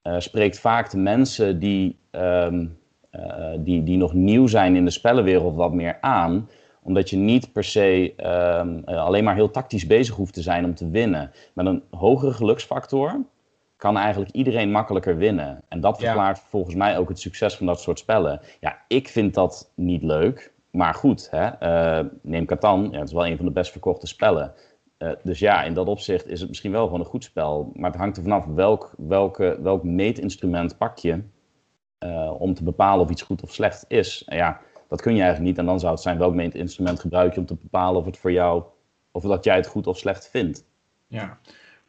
uh, 0.02 0.14
spreekt 0.18 0.58
vaak 0.58 0.90
de 0.90 0.98
mensen 0.98 1.58
die, 1.58 1.98
uh, 2.12 2.48
die, 3.58 3.82
die 3.82 3.96
nog 3.96 4.12
nieuw 4.12 4.46
zijn 4.46 4.76
in 4.76 4.84
de 4.84 4.90
spellenwereld 4.90 5.56
wat 5.56 5.72
meer 5.72 5.98
aan, 6.00 6.48
omdat 6.82 7.10
je 7.10 7.16
niet 7.16 7.52
per 7.52 7.64
se 7.64 8.14
um, 8.60 8.82
alleen 8.84 9.24
maar 9.24 9.34
heel 9.34 9.50
tactisch 9.50 9.86
bezig 9.86 10.14
hoeft 10.14 10.34
te 10.34 10.42
zijn 10.42 10.64
om 10.64 10.74
te 10.74 10.90
winnen. 10.90 11.30
Met 11.54 11.66
een 11.66 11.82
hogere 11.90 12.32
geluksfactor 12.32 13.24
kan 13.82 13.96
eigenlijk 13.96 14.30
iedereen 14.30 14.70
makkelijker 14.70 15.16
winnen. 15.16 15.62
En 15.68 15.80
dat 15.80 15.98
verklaart 16.00 16.36
ja. 16.36 16.44
volgens 16.48 16.74
mij 16.74 16.98
ook 16.98 17.08
het 17.08 17.20
succes 17.20 17.56
van 17.56 17.66
dat 17.66 17.80
soort 17.80 17.98
spellen. 17.98 18.40
Ja, 18.60 18.78
ik 18.88 19.08
vind 19.08 19.34
dat 19.34 19.72
niet 19.74 20.02
leuk. 20.02 20.52
Maar 20.70 20.94
goed, 20.94 21.28
hè, 21.30 21.46
uh, 21.62 22.06
neem 22.22 22.46
Catan. 22.46 22.88
Ja, 22.90 22.98
het 22.98 23.08
is 23.08 23.14
wel 23.14 23.26
een 23.26 23.36
van 23.36 23.46
de 23.46 23.52
best 23.52 23.70
verkochte 23.70 24.06
spellen. 24.06 24.52
Uh, 24.98 25.10
dus 25.22 25.38
ja, 25.38 25.62
in 25.62 25.74
dat 25.74 25.86
opzicht 25.86 26.26
is 26.26 26.40
het 26.40 26.48
misschien 26.48 26.72
wel 26.72 26.84
gewoon 26.84 27.00
een 27.00 27.06
goed 27.06 27.24
spel. 27.24 27.72
Maar 27.74 27.90
het 27.90 28.00
hangt 28.00 28.16
er 28.16 28.22
vanaf 28.22 28.44
welk, 28.44 28.94
welke, 28.96 29.58
welk 29.62 29.84
meetinstrument 29.84 30.78
pak 30.78 30.98
je. 30.98 31.22
Uh, 32.04 32.40
om 32.40 32.54
te 32.54 32.64
bepalen 32.64 33.04
of 33.04 33.10
iets 33.10 33.22
goed 33.22 33.42
of 33.42 33.52
slecht 33.52 33.84
is. 33.88 34.24
En 34.26 34.36
ja, 34.36 34.60
dat 34.88 35.00
kun 35.00 35.14
je 35.14 35.22
eigenlijk 35.22 35.50
niet. 35.50 35.58
En 35.58 35.66
dan 35.66 35.80
zou 35.80 35.92
het 35.92 36.02
zijn 36.02 36.18
welk 36.18 36.34
meetinstrument 36.34 37.00
gebruik 37.00 37.34
je 37.34 37.40
om 37.40 37.46
te 37.46 37.56
bepalen 37.62 38.00
of 38.00 38.06
het 38.06 38.18
voor 38.18 38.32
jou. 38.32 38.62
of 39.12 39.22
dat 39.22 39.44
jij 39.44 39.56
het 39.56 39.66
goed 39.66 39.86
of 39.86 39.98
slecht 39.98 40.28
vindt. 40.28 40.64
Ja, 41.06 41.38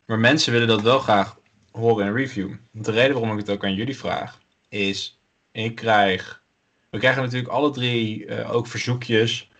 maar 0.05 0.19
mensen 0.19 0.51
willen 0.51 0.67
dat 0.67 0.81
wel 0.81 0.99
graag 0.99 1.41
horen 1.73 2.05
een 2.05 2.13
review. 2.13 2.51
De 2.71 2.91
reden 2.91 3.13
waarom 3.13 3.31
ik 3.31 3.45
het 3.45 3.55
ook 3.55 3.63
aan 3.63 3.73
jullie 3.73 3.97
vraag, 3.97 4.39
is 4.69 5.19
ik 5.51 5.75
krijg, 5.75 6.43
we 6.89 6.97
krijgen 6.97 7.21
natuurlijk 7.23 7.51
alle 7.51 7.71
drie 7.71 8.25
uh, 8.25 8.53
ook 8.53 8.67
verzoekjes 8.67 9.51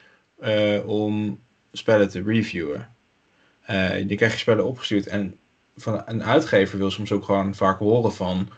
uh, 0.43 0.88
om 0.88 1.39
spellen 1.71 2.10
te 2.10 2.23
reviewen. 2.23 2.89
Uh, 3.69 4.08
die 4.08 4.17
krijg 4.17 4.32
je 4.32 4.38
spellen 4.38 4.65
opgestuurd 4.65 5.08
en 5.08 5.38
van 5.78 6.02
een 6.06 6.23
uitgever 6.23 6.78
wil 6.78 6.91
soms 6.91 7.12
ook 7.12 7.23
gewoon 7.23 7.56
vaak 7.56 7.80
horen 7.80 8.13
van, 8.13 8.49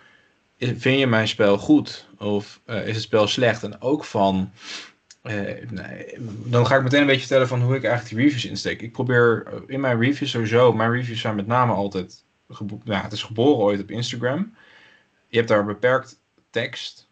vind 0.58 1.00
je 1.00 1.08
mijn 1.08 1.28
spel 1.28 1.58
goed 1.58 2.08
of 2.18 2.62
is 2.66 2.96
het 2.96 3.02
spel 3.02 3.28
slecht? 3.28 3.64
En 3.64 3.82
ook 3.82 4.06
van, 4.06 4.52
dan 6.46 6.68
ga 6.68 6.76
ik 6.76 6.84
meteen 6.84 7.02
een 7.02 7.06
beetje 7.06 7.20
vertellen 7.20 7.48
van 7.48 7.62
hoe 7.62 7.76
ik 7.76 7.84
eigenlijk 7.84 8.16
die 8.16 8.26
reviews 8.26 8.46
insteek. 8.46 8.82
Ik 8.82 8.92
probeer 8.92 9.48
in 9.68 9.80
mijn 9.80 10.00
reviews 10.00 10.32
sowieso, 10.32 10.74
mijn 10.74 10.92
reviews 10.92 11.22
zijn 11.22 11.36
met 11.36 11.48
name 11.48 11.74
altijd 11.74 12.25
ja, 12.84 13.02
het 13.02 13.12
is 13.12 13.24
geboren 13.24 13.64
ooit 13.64 13.82
op 13.82 13.92
Instagram. 13.92 14.56
Je 15.28 15.38
hebt 15.38 15.50
daar 15.50 15.66
beperkt 15.66 16.20
tekst. 16.50 17.08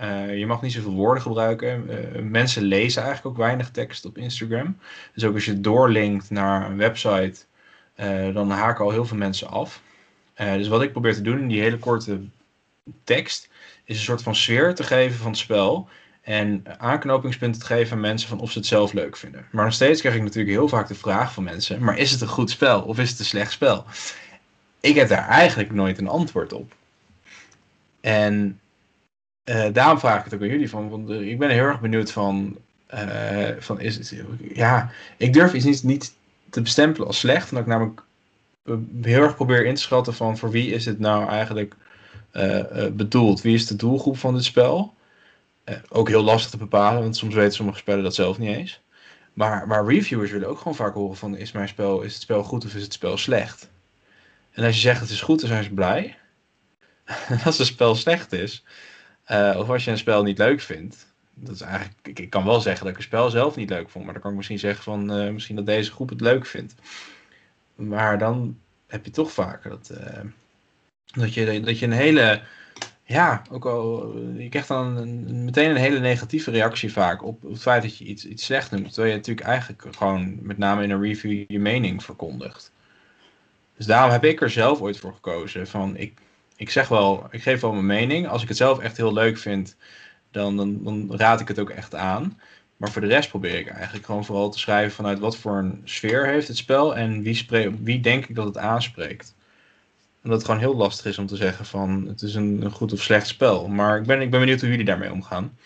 Uh, 0.00 0.38
je 0.38 0.46
mag 0.46 0.62
niet 0.62 0.72
zoveel 0.72 0.92
woorden 0.92 1.22
gebruiken. 1.22 1.90
Uh, 1.90 2.22
mensen 2.22 2.62
lezen 2.62 3.02
eigenlijk 3.02 3.34
ook 3.34 3.42
weinig 3.44 3.70
tekst 3.70 4.04
op 4.04 4.18
Instagram. 4.18 4.78
Dus 5.14 5.24
ook 5.24 5.34
als 5.34 5.44
je 5.44 5.60
doorlinkt 5.60 6.30
naar 6.30 6.70
een 6.70 6.76
website, 6.76 7.34
uh, 7.96 8.34
dan 8.34 8.50
haken 8.50 8.84
al 8.84 8.90
heel 8.90 9.04
veel 9.04 9.16
mensen 9.16 9.48
af. 9.48 9.82
dus 10.34 10.68
wat 10.68 10.82
ik 10.82 10.92
probeer 10.92 11.14
te 11.14 11.22
doen 11.22 11.38
in 11.38 11.48
die 11.48 11.60
hele 11.60 11.78
korte 11.78 12.20
tekst, 13.04 13.48
is 13.84 13.96
een 13.96 14.04
soort 14.04 14.22
van 14.22 14.34
sfeer 14.34 14.74
te 14.74 14.82
geven 14.82 15.18
van 15.18 15.30
het 15.30 15.38
spel. 15.38 15.88
En 16.22 16.62
aanknopingspunten 16.78 17.60
te 17.60 17.66
geven 17.66 17.92
aan 17.92 18.00
mensen 18.00 18.28
van 18.28 18.40
of 18.40 18.50
ze 18.50 18.58
het 18.58 18.66
zelf 18.66 18.92
leuk 18.92 19.16
vinden. 19.16 19.46
Maar 19.50 19.64
nog 19.64 19.74
steeds 19.74 20.00
krijg 20.00 20.16
ik 20.16 20.22
natuurlijk 20.22 20.56
heel 20.56 20.68
vaak 20.68 20.88
de 20.88 20.94
vraag 20.94 21.32
van 21.32 21.44
mensen: 21.44 21.84
maar 21.84 21.98
is 21.98 22.10
het 22.10 22.20
een 22.20 22.28
goed 22.28 22.50
spel 22.50 22.82
of 22.82 22.98
is 22.98 23.10
het 23.10 23.18
een 23.18 23.24
slecht 23.24 23.52
spel? 23.52 23.84
Ik 24.86 24.94
heb 24.94 25.08
daar 25.08 25.28
eigenlijk 25.28 25.72
nooit 25.72 25.98
een 25.98 26.08
antwoord 26.08 26.52
op. 26.52 26.74
En 28.00 28.60
uh, 29.44 29.66
daarom 29.72 29.98
vraag 29.98 30.18
ik 30.18 30.24
het 30.24 30.34
ook 30.34 30.40
aan 30.40 30.48
jullie 30.48 30.70
van, 30.70 30.88
want 30.88 31.10
ik 31.10 31.38
ben 31.38 31.50
heel 31.50 31.64
erg 31.64 31.80
benieuwd 31.80 32.12
van, 32.12 32.56
uh, 32.94 33.48
van 33.58 33.80
is 33.80 33.96
het, 33.96 34.14
ja, 34.54 34.90
ik 35.16 35.32
durf 35.32 35.54
iets 35.54 35.82
niet, 35.82 36.14
te 36.50 36.62
bestempelen 36.62 37.06
als 37.06 37.18
slecht, 37.18 37.50
omdat 37.50 37.64
ik 37.64 37.70
namelijk 37.70 38.02
heel 39.02 39.22
erg 39.22 39.34
probeer 39.34 39.66
in 39.66 39.74
te 39.74 39.80
schatten 39.80 40.14
van 40.14 40.38
voor 40.38 40.50
wie 40.50 40.70
is 40.70 40.84
het 40.84 40.98
nou 40.98 41.28
eigenlijk 41.28 41.76
bedoeld, 42.92 43.40
wie 43.40 43.54
is 43.54 43.66
de 43.66 43.76
doelgroep 43.76 44.16
van 44.18 44.34
dit 44.34 44.44
spel. 44.44 44.94
ook 45.88 46.08
heel 46.08 46.22
lastig 46.22 46.50
te 46.50 46.56
bepalen, 46.56 47.02
want 47.02 47.16
soms 47.16 47.34
weten 47.34 47.52
sommige 47.52 47.78
spellen 47.78 48.02
dat 48.02 48.14
zelf 48.14 48.38
niet 48.38 48.56
eens. 48.56 48.80
Maar, 49.32 49.66
maar 49.66 49.86
reviewers 49.86 50.30
willen 50.30 50.48
ook 50.48 50.58
gewoon 50.58 50.74
vaak 50.74 50.94
horen 50.94 51.16
van 51.16 51.36
is 51.36 51.52
mijn 51.52 51.68
spel, 51.68 52.02
is 52.02 52.12
het 52.12 52.22
spel 52.22 52.42
goed 52.42 52.64
of 52.64 52.74
is 52.74 52.82
het 52.82 52.92
spel 52.92 53.16
slecht? 53.16 53.70
En 54.56 54.64
als 54.64 54.74
je 54.74 54.80
zegt 54.80 55.00
het 55.00 55.10
is 55.10 55.20
goed, 55.20 55.40
dan 55.40 55.48
zijn 55.48 55.64
ze 55.64 55.70
blij. 55.70 56.16
als 57.44 57.58
het 57.58 57.66
spel 57.66 57.94
slecht 57.94 58.32
is, 58.32 58.64
uh, 59.30 59.54
of 59.58 59.68
als 59.68 59.84
je 59.84 59.90
een 59.90 59.98
spel 59.98 60.22
niet 60.22 60.38
leuk 60.38 60.60
vindt, 60.60 61.14
dat 61.34 61.54
is 61.54 61.60
eigenlijk, 61.60 62.18
ik, 62.18 62.30
kan 62.30 62.44
wel 62.44 62.60
zeggen 62.60 62.84
dat 62.84 62.92
ik 62.92 62.98
een 62.98 63.06
spel 63.06 63.30
zelf 63.30 63.56
niet 63.56 63.70
leuk 63.70 63.88
vond, 63.88 64.04
maar 64.04 64.12
dan 64.12 64.22
kan 64.22 64.30
ik 64.30 64.36
misschien 64.36 64.58
zeggen 64.58 64.82
van 64.82 65.20
uh, 65.20 65.32
misschien 65.32 65.56
dat 65.56 65.66
deze 65.66 65.92
groep 65.92 66.08
het 66.08 66.20
leuk 66.20 66.46
vindt. 66.46 66.74
Maar 67.74 68.18
dan 68.18 68.58
heb 68.86 69.04
je 69.04 69.10
toch 69.10 69.32
vaker 69.32 69.70
dat, 69.70 69.90
uh, 69.92 70.20
dat, 71.06 71.34
je, 71.34 71.60
dat 71.60 71.78
je 71.78 71.86
een 71.86 71.92
hele, 71.92 72.42
ja, 73.02 73.42
ook 73.50 73.66
al, 73.66 74.16
je 74.18 74.48
krijgt 74.48 74.68
dan 74.68 74.96
een, 74.96 75.44
meteen 75.44 75.70
een 75.70 75.76
hele 75.76 76.00
negatieve 76.00 76.50
reactie 76.50 76.92
vaak 76.92 77.22
op, 77.22 77.44
op 77.44 77.50
het 77.50 77.62
feit 77.62 77.82
dat 77.82 77.98
je 77.98 78.04
iets, 78.04 78.26
iets 78.26 78.44
slecht 78.44 78.70
noemt, 78.70 78.86
terwijl 78.86 79.08
je 79.08 79.16
natuurlijk 79.16 79.46
eigenlijk 79.46 79.84
gewoon 79.96 80.38
met 80.42 80.58
name 80.58 80.82
in 80.82 80.90
een 80.90 81.02
review 81.02 81.44
je 81.48 81.58
mening 81.58 82.04
verkondigt. 82.04 82.74
Dus 83.76 83.86
daarom 83.86 84.10
heb 84.10 84.24
ik 84.24 84.40
er 84.40 84.50
zelf 84.50 84.80
ooit 84.80 84.98
voor 84.98 85.12
gekozen. 85.12 85.66
Van 85.66 85.96
ik, 85.96 86.18
ik 86.56 86.70
zeg 86.70 86.88
wel, 86.88 87.26
ik 87.30 87.42
geef 87.42 87.60
wel 87.60 87.72
mijn 87.72 87.86
mening. 87.86 88.28
Als 88.28 88.42
ik 88.42 88.48
het 88.48 88.56
zelf 88.56 88.78
echt 88.78 88.96
heel 88.96 89.12
leuk 89.12 89.38
vind, 89.38 89.76
dan, 90.30 90.56
dan, 90.56 90.84
dan 90.84 91.16
raad 91.16 91.40
ik 91.40 91.48
het 91.48 91.58
ook 91.58 91.70
echt 91.70 91.94
aan. 91.94 92.40
Maar 92.76 92.90
voor 92.90 93.02
de 93.02 93.08
rest 93.08 93.28
probeer 93.28 93.58
ik 93.58 93.68
eigenlijk 93.68 94.06
gewoon 94.06 94.24
vooral 94.24 94.50
te 94.50 94.58
schrijven 94.58 94.94
vanuit 94.94 95.18
wat 95.18 95.36
voor 95.36 95.58
een 95.58 95.80
sfeer 95.84 96.26
heeft 96.26 96.48
het 96.48 96.56
spel 96.56 96.96
en 96.96 97.22
wie, 97.22 97.46
wie 97.82 98.00
denk 98.00 98.26
ik 98.26 98.34
dat 98.34 98.46
het 98.46 98.58
aanspreekt. 98.58 99.34
En 100.22 100.30
dat 100.30 100.40
het 100.40 100.44
gewoon 100.44 100.60
heel 100.60 100.76
lastig 100.76 101.06
is 101.06 101.18
om 101.18 101.26
te 101.26 101.36
zeggen 101.36 101.64
van 101.64 102.06
het 102.06 102.22
is 102.22 102.34
een, 102.34 102.70
goed 102.70 102.92
of 102.92 103.02
slecht 103.02 103.26
spel. 103.26 103.68
Maar 103.68 103.98
ik 103.98 104.06
ben, 104.06 104.20
ik 104.20 104.30
ben 104.30 104.40
benieuwd 104.40 104.60
hoe 104.60 104.68
jullie 104.70 104.84
daarmee 104.84 105.12
omgaan. 105.12 105.58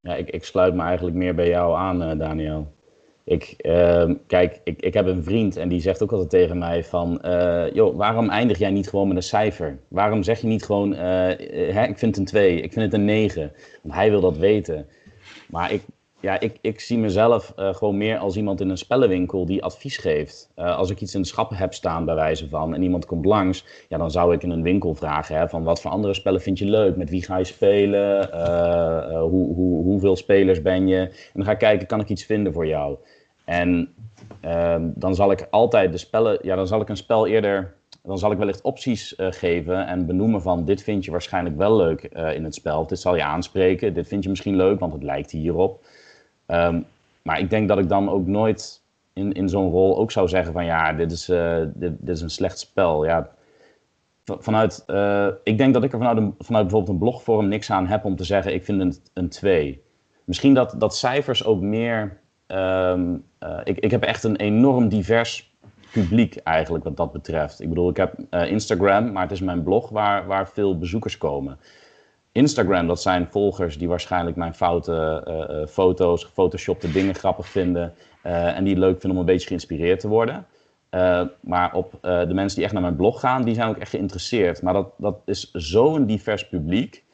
Ja, 0.00 0.14
ik, 0.14 0.28
ik 0.28 0.44
sluit 0.44 0.74
me 0.74 0.82
eigenlijk 0.82 1.16
meer 1.16 1.34
bij 1.34 1.48
jou 1.48 1.76
aan, 1.76 2.02
uh, 2.02 2.18
Daniel. 2.18 2.76
Ik, 3.28 3.54
uh, 3.58 4.10
kijk, 4.26 4.60
ik, 4.64 4.80
ik 4.80 4.94
heb 4.94 5.06
een 5.06 5.22
vriend 5.22 5.56
en 5.56 5.68
die 5.68 5.80
zegt 5.80 6.02
ook 6.02 6.12
altijd 6.12 6.30
tegen 6.30 6.58
mij 6.58 6.84
van... 6.84 7.20
Uh, 7.24 7.72
joh, 7.72 7.96
waarom 7.96 8.28
eindig 8.28 8.58
jij 8.58 8.70
niet 8.70 8.88
gewoon 8.88 9.08
met 9.08 9.16
een 9.16 9.22
cijfer? 9.22 9.78
Waarom 9.88 10.22
zeg 10.22 10.40
je 10.40 10.46
niet 10.46 10.64
gewoon, 10.64 10.92
uh, 10.92 10.98
hè, 10.98 11.86
ik 11.86 11.98
vind 11.98 12.00
het 12.00 12.16
een 12.16 12.24
2, 12.24 12.60
ik 12.60 12.72
vind 12.72 12.84
het 12.84 12.94
een 12.94 13.04
9? 13.04 13.52
Want 13.82 13.94
hij 13.94 14.10
wil 14.10 14.20
dat 14.20 14.36
weten. 14.36 14.86
Maar 15.48 15.72
ik, 15.72 15.82
ja, 16.20 16.40
ik, 16.40 16.58
ik 16.60 16.80
zie 16.80 16.98
mezelf 16.98 17.52
gewoon 17.56 17.96
meer 17.96 18.18
als 18.18 18.36
iemand 18.36 18.60
in 18.60 18.68
een 18.68 18.78
spellenwinkel 18.78 19.46
die 19.46 19.62
advies 19.62 19.96
geeft. 19.96 20.50
als 20.54 20.90
ik 20.90 21.00
iets 21.00 21.14
in 21.14 21.22
de 21.22 21.26
schappen 21.26 21.56
heb 21.56 21.74
staan 21.74 22.04
bij 22.04 22.14
wijze 22.14 22.48
van 22.48 22.74
en 22.74 22.82
iemand 22.82 23.06
komt 23.06 23.24
langs... 23.24 23.64
Ja, 23.88 23.98
dan 23.98 24.10
zou 24.10 24.34
ik 24.34 24.42
in 24.42 24.50
een 24.50 24.62
winkel 24.62 24.94
vragen 24.94 25.36
hè, 25.36 25.48
van 25.48 25.62
wat 25.62 25.80
voor 25.80 25.90
andere 25.90 26.14
spellen 26.14 26.40
vind 26.40 26.58
je 26.58 26.64
leuk? 26.64 26.96
Met 26.96 27.10
wie 27.10 27.24
ga 27.24 27.36
je 27.36 27.44
spelen? 27.44 28.28
hoe, 29.20 29.54
hoe, 29.54 29.82
hoeveel 29.82 30.16
spelers 30.16 30.62
ben 30.62 30.88
je? 30.88 30.98
En 30.98 31.10
dan 31.34 31.44
ga 31.44 31.50
ik 31.52 31.58
kijken, 31.58 31.86
kan 31.86 32.00
ik 32.00 32.08
iets 32.08 32.24
vinden 32.24 32.52
voor 32.52 32.66
jou? 32.66 32.96
En 33.48 33.94
uh, 34.44 34.76
dan 34.80 35.14
zal 35.14 35.30
ik 35.30 35.46
altijd 35.50 35.92
de 35.92 35.98
spellen, 35.98 36.38
ja, 36.42 36.56
dan 36.56 36.66
zal 36.66 36.80
ik 36.80 36.88
een 36.88 36.96
spel 36.96 37.26
eerder, 37.26 37.74
dan 38.02 38.18
zal 38.18 38.30
ik 38.30 38.38
wellicht 38.38 38.62
opties 38.62 39.18
uh, 39.18 39.26
geven 39.30 39.86
en 39.86 40.06
benoemen 40.06 40.42
van 40.42 40.64
dit 40.64 40.82
vind 40.82 41.04
je 41.04 41.10
waarschijnlijk 41.10 41.56
wel 41.56 41.76
leuk 41.76 42.10
uh, 42.12 42.34
in 42.34 42.44
het 42.44 42.54
spel. 42.54 42.86
Dit 42.86 43.00
zal 43.00 43.16
je 43.16 43.24
aanspreken, 43.24 43.94
dit 43.94 44.08
vind 44.08 44.22
je 44.22 44.28
misschien 44.28 44.56
leuk, 44.56 44.80
want 44.80 44.92
het 44.92 45.02
lijkt 45.02 45.30
hierop. 45.30 45.86
Um, 46.46 46.86
maar 47.22 47.38
ik 47.38 47.50
denk 47.50 47.68
dat 47.68 47.78
ik 47.78 47.88
dan 47.88 48.08
ook 48.08 48.26
nooit 48.26 48.82
in, 49.12 49.32
in 49.32 49.48
zo'n 49.48 49.70
rol 49.70 49.98
ook 49.98 50.10
zou 50.10 50.28
zeggen 50.28 50.52
van 50.52 50.64
ja, 50.64 50.92
dit 50.92 51.12
is, 51.12 51.28
uh, 51.28 51.58
dit, 51.74 51.92
dit, 52.00 52.16
is 52.16 52.20
een 52.20 52.30
slecht 52.30 52.58
spel. 52.58 53.04
Ja, 53.04 53.30
vanuit, 54.24 54.84
ik 55.42 55.58
denk 55.58 55.74
dat 55.74 55.84
ik 55.84 55.92
er 55.92 55.98
vanuit, 55.98 56.16
een, 56.16 56.34
vanuit 56.38 56.64
bijvoorbeeld 56.64 56.92
een 56.92 56.98
blogvorm 56.98 57.48
niks 57.48 57.70
aan 57.70 57.86
heb 57.86 58.04
om 58.04 58.16
te 58.16 58.24
zeggen 58.24 58.54
ik 58.54 58.64
vind 58.64 58.82
het 58.82 59.10
een 59.14 59.28
2. 59.28 59.82
Misschien 60.24 60.54
dat, 60.54 60.74
dat 60.78 60.96
cijfers 60.96 61.44
ook 61.44 61.60
meer 61.60 62.20
Um, 62.52 63.24
uh, 63.42 63.60
ik, 63.64 63.78
ik 63.78 63.90
heb 63.90 64.02
echt 64.02 64.24
een 64.24 64.36
enorm 64.36 64.88
divers 64.88 65.50
publiek 65.92 66.36
eigenlijk 66.36 66.84
wat 66.84 66.96
dat 66.96 67.12
betreft. 67.12 67.60
Ik 67.60 67.68
bedoel, 67.68 67.88
ik 67.88 67.96
heb 67.96 68.14
eh, 68.30 68.50
Instagram, 68.50 69.12
maar 69.12 69.22
het 69.22 69.32
is 69.32 69.40
mijn 69.40 69.62
blog 69.62 69.88
waar, 69.88 70.26
waar 70.26 70.48
veel 70.48 70.78
bezoekers 70.78 71.18
komen. 71.18 71.58
Instagram, 72.32 72.86
dat 72.86 73.02
zijn 73.02 73.28
volgers 73.30 73.78
die 73.78 73.88
waarschijnlijk 73.88 74.36
mijn 74.36 74.54
foute 74.54 75.24
uh, 75.28 75.66
foto's, 75.66 76.24
gefotoshopte 76.24 76.92
dingen 76.92 77.14
grappig 77.14 77.48
vinden. 77.48 77.94
en 78.22 78.64
die 78.64 78.78
leuk 78.78 79.00
vinden 79.00 79.10
om 79.10 79.18
een 79.18 79.32
beetje 79.32 79.46
geïnspireerd 79.46 80.00
te 80.00 80.08
worden. 80.08 80.46
maar 81.40 81.74
op 81.74 81.98
de 82.00 82.34
mensen 82.34 82.54
die 82.54 82.64
echt 82.64 82.72
naar 82.72 82.82
mijn 82.82 82.96
blog 82.96 83.20
gaan, 83.20 83.44
die 83.44 83.54
zijn 83.54 83.68
ook 83.68 83.76
echt 83.76 83.90
geïnteresseerd. 83.90 84.62
Maar 84.62 84.72
dat, 84.72 84.90
dat 84.96 85.20
is 85.24 85.50
zo'n 85.52 86.06
divers 86.06 86.48
publiek. 86.48 87.04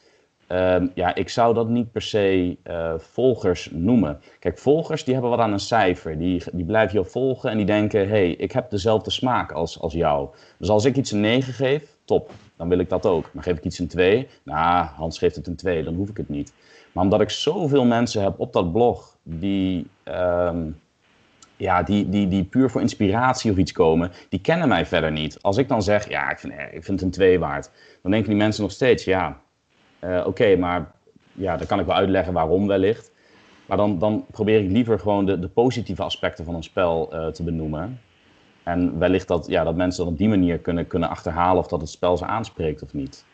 Ehm, 0.47 0.87
ja, 0.93 1.15
ik 1.15 1.29
zou 1.29 1.53
dat 1.53 1.69
niet 1.69 1.91
per 1.91 2.01
se 2.01 2.57
uh, 2.67 2.93
volgers 2.97 3.69
noemen. 3.71 4.19
Kijk, 4.39 4.57
volgers 4.57 5.03
die 5.03 5.13
hebben 5.13 5.31
wat 5.31 5.39
aan 5.39 5.53
een 5.53 5.59
cijfer. 5.59 6.17
Die, 6.17 6.43
die 6.51 6.65
blijven 6.65 6.93
jou 6.93 7.07
volgen 7.09 7.49
en 7.49 7.57
die 7.57 7.65
denken: 7.65 7.99
hé, 7.99 8.07
hey, 8.07 8.31
ik 8.31 8.51
heb 8.51 8.69
dezelfde 8.69 9.09
smaak 9.09 9.51
als, 9.51 9.79
als 9.79 9.93
jou. 9.93 10.29
Dus 10.57 10.69
als 10.69 10.85
ik 10.85 10.95
iets 10.95 11.11
een 11.11 11.19
9 11.19 11.53
geef, 11.53 11.95
top, 12.05 12.31
dan 12.55 12.69
wil 12.69 12.79
ik 12.79 12.89
dat 12.89 13.05
ook. 13.05 13.29
Maar 13.33 13.43
geef 13.43 13.57
ik 13.57 13.63
iets 13.63 13.79
een 13.79 13.87
2, 13.87 14.27
nou, 14.43 14.85
Hans 14.85 15.17
geeft 15.17 15.35
het 15.35 15.47
een 15.47 15.55
2, 15.55 15.83
dan 15.83 15.95
hoef 15.95 16.09
ik 16.09 16.17
het 16.17 16.29
niet. 16.29 16.53
Maar 16.91 17.03
omdat 17.03 17.21
ik 17.21 17.29
zoveel 17.29 17.85
mensen 17.85 18.21
heb 18.21 18.39
op 18.39 18.53
dat 18.53 18.71
blog 18.71 19.17
die, 19.23 19.87
um, 20.03 20.79
ja, 21.57 21.83
die, 21.83 22.09
die, 22.09 22.27
die 22.27 22.43
puur 22.43 22.69
voor 22.69 22.81
inspiratie 22.81 23.51
of 23.51 23.57
iets 23.57 23.71
komen, 23.71 24.11
die 24.29 24.41
kennen 24.41 24.67
mij 24.67 24.85
verder 24.85 25.11
niet. 25.11 25.41
Als 25.41 25.57
ik 25.57 25.67
dan 25.67 25.81
zeg: 25.81 26.09
ja, 26.09 26.31
ik 26.31 26.39
vind, 26.39 26.53
ik 26.53 26.83
vind 26.83 26.87
het 26.87 27.01
een 27.01 27.11
2 27.11 27.39
waard, 27.39 27.69
dan 28.01 28.11
denken 28.11 28.29
die 28.29 28.39
mensen 28.39 28.63
nog 28.63 28.71
steeds: 28.71 29.03
ja 29.03 29.43
uh, 30.05 30.27
Oké, 30.27 30.55
maar 30.55 30.91
ja, 31.33 31.57
dan 31.57 31.67
kan 31.67 31.79
ik 31.79 31.85
wel 31.85 31.95
uitleggen 31.95 32.33
waarom 32.33 32.67
wellicht. 32.67 33.11
Maar 33.65 33.77
dan, 33.77 33.99
dan 33.99 34.25
probeer 34.31 34.63
ik 34.63 34.71
liever 34.71 34.99
gewoon 34.99 35.25
de, 35.25 35.39
de 35.39 35.47
positieve 35.47 36.03
aspecten 36.03 36.45
van 36.45 36.55
een 36.55 36.63
spel 36.63 37.09
uh, 37.13 37.27
te 37.27 37.43
benoemen. 37.43 37.99
En 38.63 38.99
wellicht 38.99 39.27
dat, 39.27 39.47
ja, 39.47 39.63
dat 39.63 39.75
mensen 39.75 40.03
dan 40.03 40.13
op 40.13 40.19
die 40.19 40.29
manier 40.29 40.59
kunnen, 40.59 40.87
kunnen 40.87 41.09
achterhalen 41.09 41.63
of 41.63 41.67
dat 41.67 41.81
het 41.81 41.89
spel 41.89 42.17
ze 42.17 42.25
aanspreekt 42.25 42.83
of 42.83 42.93
niet. 42.93 43.25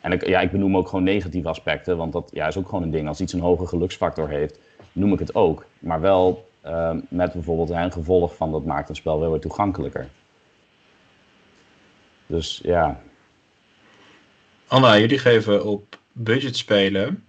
En 0.00 0.12
ik, 0.12 0.26
ja, 0.26 0.40
ik 0.40 0.50
benoem 0.50 0.76
ook 0.76 0.88
gewoon 0.88 1.04
negatieve 1.04 1.48
aspecten, 1.48 1.96
want 1.96 2.12
dat 2.12 2.30
ja, 2.32 2.46
is 2.46 2.56
ook 2.56 2.68
gewoon 2.68 2.82
een 2.82 2.90
ding. 2.90 3.08
Als 3.08 3.20
iets 3.20 3.32
een 3.32 3.40
hoge 3.40 3.66
geluksfactor 3.66 4.28
heeft, 4.28 4.60
noem 4.92 5.12
ik 5.12 5.18
het 5.18 5.34
ook. 5.34 5.64
Maar 5.78 6.00
wel 6.00 6.48
uh, 6.66 6.90
met 7.08 7.32
bijvoorbeeld 7.32 7.70
een 7.70 7.92
gevolg 7.92 8.36
van 8.36 8.52
dat 8.52 8.64
maakt 8.64 8.88
een 8.88 8.96
spel 8.96 9.20
wel 9.20 9.30
weer 9.30 9.40
toegankelijker. 9.40 10.08
Dus 12.26 12.60
ja, 12.62 13.00
Anna, 14.68 14.98
jullie 14.98 15.18
geven 15.18 15.64
op 15.64 15.98
budget 16.12 16.56
spelen 16.56 17.24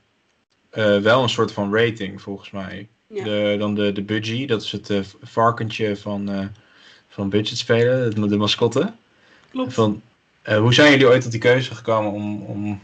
uh, 0.74 0.98
wel 0.98 1.24
een 1.24 1.30
soort 1.30 1.52
van 1.52 1.76
rating 1.76 2.22
volgens 2.22 2.52
mij. 2.52 2.88
Ja. 3.08 3.24
De, 3.24 3.56
dan 3.60 3.76
de, 3.76 3.92
de 3.92 4.02
budgie, 4.02 4.48
dat 4.48 4.62
is 4.62 4.72
het 4.72 4.90
uh, 4.90 5.00
varkentje 5.22 5.98
van, 5.98 6.30
uh, 6.30 6.46
van 7.10 7.30
budget 7.30 7.58
spelen, 7.58 8.30
de 8.30 8.38
mascotte. 8.38 8.94
Klopt. 9.52 9.74
Van, 9.74 10.02
hoe 10.44 10.74
zijn 10.74 10.92
jullie 10.92 11.08
ooit 11.08 11.22
tot 11.22 11.32
die 11.32 11.40
keuze 11.40 11.76
gekomen 11.76 12.12
om, 12.12 12.42
om 12.42 12.82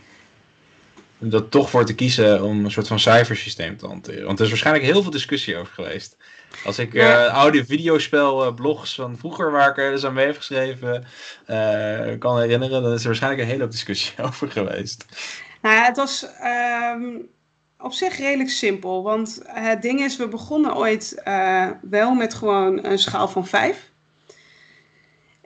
dat 1.17 1.51
toch 1.51 1.69
voor 1.69 1.86
te 1.86 1.95
kiezen 1.95 2.43
om 2.43 2.65
een 2.65 2.71
soort 2.71 2.88
van 2.88 2.99
cijfersysteem 2.99 3.78
te 3.78 3.88
hanteren? 3.88 4.25
Want 4.25 4.38
er 4.39 4.43
is 4.45 4.51
waarschijnlijk 4.51 4.86
heel 4.86 5.01
veel 5.01 5.12
discussie 5.12 5.58
over 5.58 5.73
geweest. 5.73 6.17
Als 6.65 6.80
ik 6.80 6.93
ja. 6.93 7.25
uh, 7.25 7.34
oude 7.34 7.65
videospel 7.65 8.45
uh, 8.45 8.54
blogs 8.54 8.95
van 8.95 9.17
vroeger 9.17 9.51
waar 9.51 9.69
ik 9.69 9.78
eens 9.78 10.06
aan 10.06 10.13
mee 10.13 10.25
heb 10.25 10.38
geschreven 10.38 11.06
uh, 11.47 12.19
kan 12.19 12.39
herinneren, 12.39 12.84
dan 12.84 12.93
is 12.93 13.01
er 13.01 13.08
waarschijnlijk 13.08 13.41
een 13.41 13.49
hele 13.49 13.62
hoop 13.62 13.71
discussie 13.71 14.13
over 14.25 14.51
geweest. 14.51 15.06
Nou 15.62 15.75
ja, 15.75 15.86
het 15.86 15.97
was 15.97 16.25
um, 16.93 17.28
op 17.78 17.93
zich 17.93 18.17
redelijk 18.17 18.49
simpel. 18.49 19.04
Want 19.04 19.41
het 19.45 19.82
ding 19.82 19.99
is, 19.99 20.17
we 20.17 20.28
begonnen 20.28 20.75
ooit 20.75 21.21
wel 21.82 22.13
met 22.13 22.34
gewoon 22.34 22.86
een 22.86 22.99
schaal 22.99 23.28
van 23.28 23.47
5. 23.47 23.93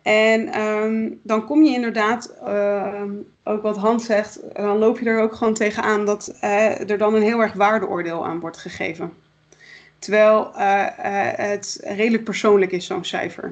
En 0.10 0.62
um, 0.62 1.20
dan 1.24 1.46
kom 1.46 1.64
je 1.64 1.74
inderdaad, 1.74 2.34
uh, 2.44 3.04
ook 3.44 3.62
wat 3.62 3.78
Hans 3.78 4.06
zegt, 4.06 4.40
dan 4.54 4.78
loop 4.78 5.00
je 5.00 5.06
er 5.06 5.22
ook 5.22 5.36
gewoon 5.36 5.54
tegenaan 5.54 6.06
dat 6.06 6.38
uh, 6.44 6.90
er 6.90 6.98
dan 6.98 7.16
een 7.16 7.22
heel 7.22 7.40
erg 7.40 7.54
waardeoordeel 7.54 8.26
aan 8.26 8.40
wordt 8.40 8.58
gegeven. 8.58 9.14
Terwijl 10.00 10.52
uh, 10.56 10.86
het 11.36 11.80
redelijk 11.84 12.24
persoonlijk 12.24 12.72
is, 12.72 12.86
zo'n 12.86 13.06
cijfer. 13.06 13.46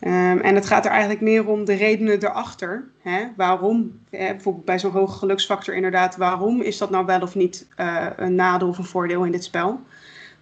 Um, 0.00 0.40
en 0.40 0.54
het 0.54 0.66
gaat 0.66 0.84
er 0.84 0.90
eigenlijk 0.90 1.20
meer 1.20 1.46
om 1.46 1.64
de 1.64 1.74
redenen 1.74 2.24
erachter. 2.24 2.84
Hè? 3.02 3.26
Waarom, 3.36 4.00
bijvoorbeeld 4.10 4.64
bij 4.64 4.78
zo'n 4.78 4.90
hoge 4.90 5.18
geluksfactor 5.18 5.74
inderdaad, 5.74 6.16
waarom 6.16 6.60
is 6.60 6.78
dat 6.78 6.90
nou 6.90 7.06
wel 7.06 7.20
of 7.20 7.34
niet 7.34 7.66
een 8.16 8.34
nadeel 8.34 8.68
of 8.68 8.78
een 8.78 8.84
voordeel 8.84 9.24
in 9.24 9.32
dit 9.32 9.44
spel? 9.44 9.80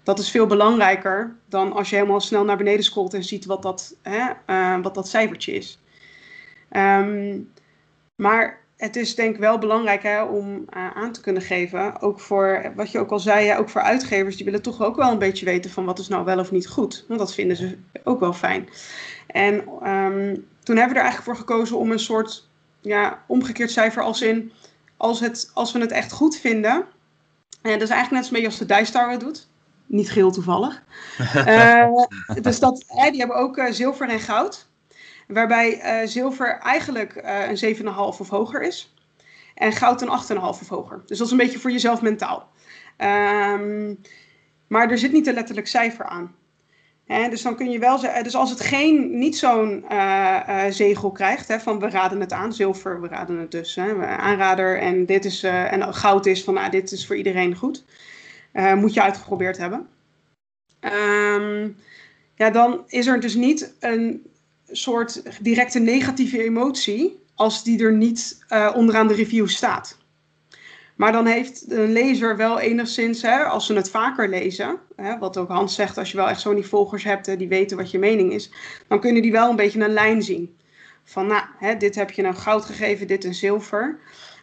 Dat 0.09 0.19
is 0.19 0.31
veel 0.31 0.47
belangrijker 0.47 1.37
dan 1.49 1.73
als 1.73 1.91
je 1.91 1.97
helemaal 1.97 2.21
snel 2.21 2.45
naar 2.45 2.57
beneden 2.57 2.85
scrolt 2.85 3.15
en 3.15 3.25
ziet 3.25 3.45
wat 3.45 3.63
dat, 3.63 3.97
hè, 4.03 4.31
uh, 4.47 4.83
wat 4.83 4.95
dat 4.95 5.09
cijfertje 5.09 5.53
is. 5.53 5.81
Um, 6.71 7.53
maar 8.15 8.61
het 8.77 8.97
is 8.97 9.15
denk 9.15 9.35
ik 9.35 9.41
wel 9.41 9.59
belangrijk 9.59 10.03
hè, 10.03 10.23
om 10.23 10.65
uh, 10.77 10.97
aan 10.97 11.13
te 11.13 11.21
kunnen 11.21 11.43
geven, 11.43 12.01
ook 12.01 12.21
voor 12.21 12.73
wat 12.77 12.91
je 12.91 12.99
ook 12.99 13.11
al 13.11 13.19
zei, 13.19 13.57
ook 13.57 13.69
voor 13.69 13.81
uitgevers, 13.81 14.37
die 14.37 14.45
willen 14.45 14.63
toch 14.63 14.83
ook 14.83 14.97
wel 14.97 15.11
een 15.11 15.19
beetje 15.19 15.45
weten 15.45 15.71
van 15.71 15.85
wat 15.85 15.99
is 15.99 16.09
nou 16.09 16.25
wel 16.25 16.39
of 16.39 16.51
niet 16.51 16.69
goed. 16.69 17.05
Want 17.09 17.21
dat 17.21 17.35
vinden 17.35 17.57
ze 17.57 17.79
ook 18.05 18.21
wel 18.21 18.33
fijn. 18.33 18.69
En 19.27 19.55
um, 19.91 20.47
toen 20.63 20.77
hebben 20.77 20.95
we 20.95 21.01
er 21.01 21.07
eigenlijk 21.07 21.25
voor 21.25 21.37
gekozen 21.37 21.79
om 21.79 21.91
een 21.91 21.99
soort 21.99 22.49
ja, 22.81 23.25
omgekeerd 23.27 23.71
cijfer 23.71 24.03
als 24.03 24.23
in, 24.23 24.53
als, 24.97 25.21
het, 25.21 25.51
als 25.55 25.73
we 25.73 25.79
het 25.79 25.93
echt 25.93 26.13
goed 26.13 26.37
vinden, 26.37 26.85
en 27.63 27.73
dat 27.73 27.83
is 27.83 27.91
eigenlijk 27.91 28.11
net 28.11 28.25
zo 28.25 28.31
beetje 28.31 28.47
als 28.47 28.59
de 28.59 28.67
Dijstar 28.67 29.11
het 29.11 29.21
doet 29.21 29.49
niet 29.89 30.11
geheel 30.11 30.31
toevallig. 30.31 30.83
uh, 31.37 31.87
dus 32.43 32.59
dat, 32.59 32.85
hè, 32.87 33.11
die 33.11 33.19
hebben 33.19 33.37
ook 33.37 33.57
uh, 33.57 33.71
zilver 33.71 34.09
en 34.09 34.21
goud. 34.21 34.69
Waarbij 35.27 36.01
uh, 36.03 36.09
zilver 36.09 36.59
eigenlijk 36.59 37.21
een 37.23 37.77
7,5 37.77 37.85
of 37.95 38.29
hoger 38.29 38.63
is. 38.63 38.95
En 39.55 39.73
goud 39.73 40.03
een 40.03 40.37
8,5 40.37 40.43
of 40.43 40.69
hoger. 40.69 41.03
Dus 41.07 41.19
dat 41.19 41.27
is 41.27 41.33
een 41.33 41.39
beetje 41.39 41.59
voor 41.59 41.71
jezelf 41.71 42.03
mentaal. 42.03 42.49
Um, 42.99 44.01
maar 44.67 44.91
er 44.91 44.99
zit 44.99 45.13
niet 45.13 45.27
een 45.27 45.35
letterlijk 45.35 45.67
cijfer 45.67 46.05
aan. 46.05 46.35
Hè, 47.07 47.29
dus 47.29 47.43
dan 47.43 47.57
kun 47.57 47.71
je 47.71 47.79
wel 47.79 47.99
zeggen, 47.99 48.25
dus 48.25 48.35
als 48.35 48.51
het 48.51 48.61
geen, 48.61 49.19
niet 49.19 49.39
zo'n 49.39 49.85
zegel 50.71 51.11
krijgt, 51.11 51.49
hè, 51.49 51.61
van 51.61 51.79
we 51.79 51.89
raden 51.89 52.21
het 52.21 52.33
aan, 52.33 52.53
zilver, 52.53 53.01
we 53.01 53.09
raden 53.09 53.39
het 53.39 53.51
dus, 53.51 53.75
hè, 53.75 54.07
aanrader 54.07 54.81
en 54.81 55.07
dit 55.07 55.25
is, 55.25 55.43
en 55.43 55.95
goud 55.95 56.27
is 56.27 56.45
van, 56.45 56.55
nou, 56.55 56.71
dit 56.71 56.93
is 56.93 57.07
voor 57.07 57.17
iedereen 57.17 57.57
goed. 57.57 57.85
Uh, 58.59 58.75
moet 58.75 58.95
je 58.95 59.03
uitgeprobeerd 59.03 59.57
hebben. 59.57 59.89
Um, 60.81 61.77
ja, 62.35 62.51
dan 62.51 62.83
is 62.87 63.07
er 63.07 63.21
dus 63.21 63.35
niet 63.35 63.75
een 63.81 64.27
soort 64.67 65.23
directe 65.43 65.79
negatieve 65.79 66.43
emotie 66.43 67.23
als 67.35 67.65
die 67.65 67.83
er 67.83 67.93
niet 67.93 68.45
uh, 68.53 68.73
onderaan 68.75 69.09
de 69.09 69.15
review 69.15 69.49
staat. 69.49 69.99
Maar 70.97 71.13
dan 71.13 71.27
heeft 71.27 71.71
de 71.71 71.81
lezer 71.81 72.37
wel 72.37 72.61
enigszins, 72.61 73.23
hè, 73.23 73.45
als 73.45 73.67
ze 73.67 73.75
het 73.75 73.91
vaker 73.91 74.29
lezen, 74.29 74.79
hè, 74.97 75.19
wat 75.19 75.37
ook 75.37 75.49
Hans 75.49 75.75
zegt, 75.75 75.99
als 75.99 76.11
je 76.11 76.17
wel 76.17 76.29
echt 76.29 76.41
zo'n 76.41 76.55
die 76.55 76.67
volgers 76.67 77.05
hebt 77.05 77.39
die 77.39 77.49
weten 77.49 77.77
wat 77.77 77.91
je 77.91 77.99
mening 77.99 78.33
is, 78.33 78.51
dan 78.89 79.01
kunnen 79.01 79.23
die 79.23 79.33
wel 79.33 79.51
een 79.51 79.57
beetje 79.57 79.81
een 79.81 79.93
lijn 79.93 80.23
zien. 80.23 80.57
Van 81.05 81.27
nou, 81.27 81.43
hè, 81.59 81.77
dit 81.77 81.95
heb 81.95 82.11
je 82.11 82.23
een 82.23 82.37
goud 82.37 82.65
gegeven, 82.65 83.07
dit 83.07 83.25
een 83.25 83.35
zilver. 83.35 83.99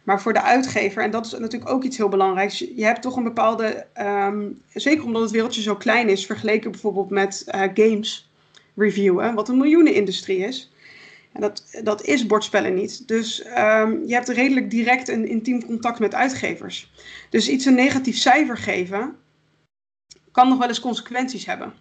Maar 0.06 0.20
voor 0.20 0.32
de 0.32 0.42
uitgever, 0.42 1.02
en 1.02 1.10
dat 1.10 1.26
is 1.26 1.32
natuurlijk 1.32 1.70
ook 1.70 1.84
iets 1.84 1.96
heel 1.96 2.08
belangrijks, 2.08 2.58
je 2.58 2.84
hebt 2.84 3.02
toch 3.02 3.16
een 3.16 3.22
bepaalde, 3.22 3.86
um, 4.00 4.62
zeker 4.74 5.04
omdat 5.04 5.22
het 5.22 5.30
wereldje 5.30 5.62
zo 5.62 5.76
klein 5.76 6.08
is, 6.08 6.26
vergeleken 6.26 6.70
bijvoorbeeld 6.70 7.10
met 7.10 7.44
uh, 7.46 7.62
games 7.74 8.30
reviewen, 8.76 9.34
wat 9.34 9.48
een 9.48 9.56
miljoenenindustrie 9.56 10.38
is. 10.38 10.72
En 11.32 11.40
dat, 11.40 11.78
dat 11.82 12.04
is 12.04 12.26
bordspellen 12.26 12.74
niet. 12.74 13.08
Dus 13.08 13.46
um, 13.46 14.06
je 14.06 14.14
hebt 14.14 14.28
redelijk 14.28 14.70
direct 14.70 15.08
een 15.08 15.28
intiem 15.28 15.64
contact 15.64 15.98
met 15.98 16.14
uitgevers. 16.14 16.92
Dus 17.30 17.48
iets 17.48 17.64
een 17.64 17.74
negatief 17.74 18.16
cijfer 18.16 18.56
geven, 18.56 19.16
kan 20.32 20.48
nog 20.48 20.58
wel 20.58 20.68
eens 20.68 20.80
consequenties 20.80 21.46
hebben. 21.46 21.72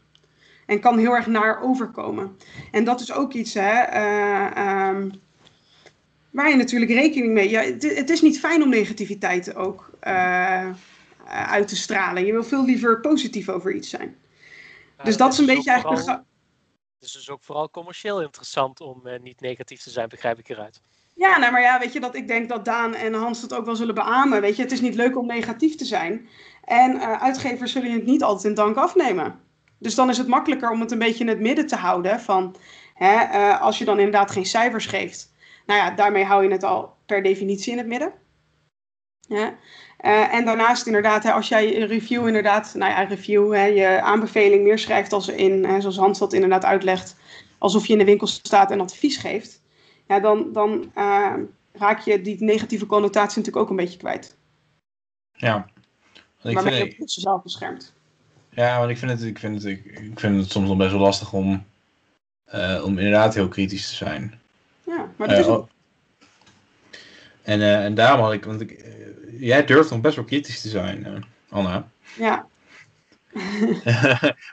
En 0.65 0.79
kan 0.79 0.97
heel 0.97 1.15
erg 1.15 1.27
naar 1.27 1.61
overkomen. 1.61 2.37
En 2.71 2.83
dat 2.83 3.01
is 3.01 3.13
ook 3.13 3.33
iets, 3.33 3.53
hè. 3.53 3.93
Uh, 3.93 4.87
um, 4.87 5.11
waar 6.35 6.49
je 6.49 6.55
natuurlijk 6.55 6.91
rekening 6.91 7.33
mee. 7.33 7.49
Ja, 7.49 7.61
het, 7.61 7.95
het 7.95 8.09
is 8.09 8.21
niet 8.21 8.39
fijn 8.39 8.63
om 8.63 8.69
negativiteit 8.69 9.55
ook 9.55 9.89
uh, 10.03 10.69
uit 11.27 11.67
te 11.67 11.75
stralen. 11.75 12.25
Je 12.25 12.31
wil 12.31 12.43
veel 12.43 12.65
liever 12.65 12.99
positief 12.99 13.49
over 13.49 13.73
iets 13.73 13.89
zijn. 13.89 14.15
Ja, 14.97 15.03
dus 15.03 15.17
dat 15.17 15.33
is 15.33 15.39
een 15.39 15.45
beetje 15.45 15.71
eigenlijk. 15.71 16.01
Vooral, 16.01 16.23
het 16.95 17.03
is 17.03 17.11
dus 17.11 17.29
ook 17.29 17.43
vooral 17.43 17.69
commercieel 17.69 18.21
interessant 18.21 18.81
om 18.81 19.01
uh, 19.03 19.19
niet 19.19 19.41
negatief 19.41 19.81
te 19.81 19.89
zijn, 19.89 20.09
begrijp 20.09 20.39
ik 20.39 20.49
eruit. 20.49 20.81
Ja, 21.13 21.37
nou 21.37 21.51
maar 21.51 21.61
ja, 21.61 21.79
weet 21.79 21.93
je 21.93 21.99
dat 21.99 22.15
ik 22.15 22.27
denk 22.27 22.49
dat 22.49 22.65
Daan 22.65 22.93
en 22.93 23.13
Hans 23.13 23.41
het 23.41 23.53
ook 23.53 23.65
wel 23.65 23.75
zullen 23.75 23.95
beamen. 23.95 24.41
Weet 24.41 24.55
je, 24.55 24.61
het 24.61 24.71
is 24.71 24.81
niet 24.81 24.95
leuk 24.95 25.17
om 25.17 25.25
negatief 25.25 25.75
te 25.75 25.85
zijn. 25.85 26.27
En 26.63 26.95
uh, 26.95 27.21
uitgevers 27.21 27.71
zullen 27.71 27.91
het 27.91 28.05
niet 28.05 28.23
altijd 28.23 28.45
in 28.45 28.53
dank 28.53 28.75
afnemen. 28.75 29.39
Dus 29.79 29.95
dan 29.95 30.09
is 30.09 30.17
het 30.17 30.27
makkelijker 30.27 30.69
om 30.69 30.81
het 30.81 30.91
een 30.91 30.99
beetje 30.99 31.23
in 31.23 31.29
het 31.29 31.39
midden 31.39 31.67
te 31.67 31.75
houden. 31.75 32.19
Van 32.19 32.55
hè, 32.93 33.53
als 33.57 33.77
je 33.77 33.85
dan 33.85 33.97
inderdaad 33.97 34.31
geen 34.31 34.45
cijfers 34.45 34.85
geeft 34.85 35.33
nou 35.65 35.79
ja, 35.79 35.91
daarmee 35.91 36.23
hou 36.23 36.43
je 36.43 36.51
het 36.51 36.63
al 36.63 36.95
per 37.05 37.23
definitie 37.23 37.71
in 37.71 37.77
het 37.77 37.87
midden. 37.87 38.13
Ja. 39.19 39.55
Uh, 40.01 40.33
en 40.33 40.45
daarnaast 40.45 40.85
inderdaad, 40.85 41.23
hè, 41.23 41.31
als 41.31 41.47
jij 41.47 41.81
een 41.81 41.87
review 41.87 42.27
inderdaad, 42.27 42.73
nou 42.75 42.91
ja, 42.91 43.03
review, 43.03 43.53
hè, 43.53 43.65
je 43.65 44.01
aanbeveling 44.01 44.63
meer 44.63 44.79
schrijft 44.79 45.13
als 45.13 45.27
in, 45.27 45.65
hè, 45.65 45.81
zoals 45.81 45.97
Hans 45.97 46.19
dat 46.19 46.33
inderdaad 46.33 46.65
uitlegt, 46.65 47.15
alsof 47.57 47.85
je 47.85 47.93
in 47.93 47.99
de 47.99 48.05
winkel 48.05 48.27
staat 48.27 48.71
en 48.71 48.81
advies 48.81 49.17
geeft, 49.17 49.61
ja, 50.07 50.19
dan, 50.19 50.51
dan 50.53 50.91
uh, 50.97 51.33
raak 51.73 51.99
je 51.99 52.21
die 52.21 52.43
negatieve 52.43 52.85
connotatie 52.85 53.37
natuurlijk 53.37 53.63
ook 53.63 53.69
een 53.69 53.75
beetje 53.75 53.97
kwijt. 53.97 54.37
Ja. 55.33 55.53
Want 56.41 56.57
ik 56.57 56.63
Waarmee 56.63 56.85
je 56.85 56.95
jezelf 56.97 57.43
beschermt. 57.43 57.93
Ja, 58.49 58.79
want 58.79 58.89
ik 58.89 58.97
vind 58.97 59.11
het, 59.11 59.23
ik 59.23 59.39
vind 59.39 59.55
het, 59.55 59.65
ik, 59.65 59.85
ik 59.85 60.19
vind 60.19 60.41
het 60.41 60.51
soms 60.51 60.67
nog 60.67 60.77
best 60.77 60.91
wel 60.91 60.99
lastig 60.99 61.33
om, 61.33 61.65
uh, 62.53 62.81
om 62.83 62.97
inderdaad 62.97 63.33
heel 63.33 63.47
kritisch 63.47 63.89
te 63.89 63.95
zijn. 63.95 64.39
Ja, 64.85 65.09
maar 65.15 65.27
dat 65.27 65.37
is 65.37 65.45
ook... 65.45 65.67
En, 67.41 67.59
uh, 67.59 67.83
en 67.83 67.93
daarom 67.93 68.21
had 68.21 68.33
ik, 68.33 68.45
want 68.45 68.61
ik, 68.61 68.85
jij 69.39 69.65
durft 69.65 69.89
nog 69.89 70.01
best 70.01 70.15
wel 70.15 70.25
kritisch 70.25 70.61
te 70.61 70.69
zijn, 70.69 71.25
Anna. 71.49 71.87
Ja. 72.17 72.45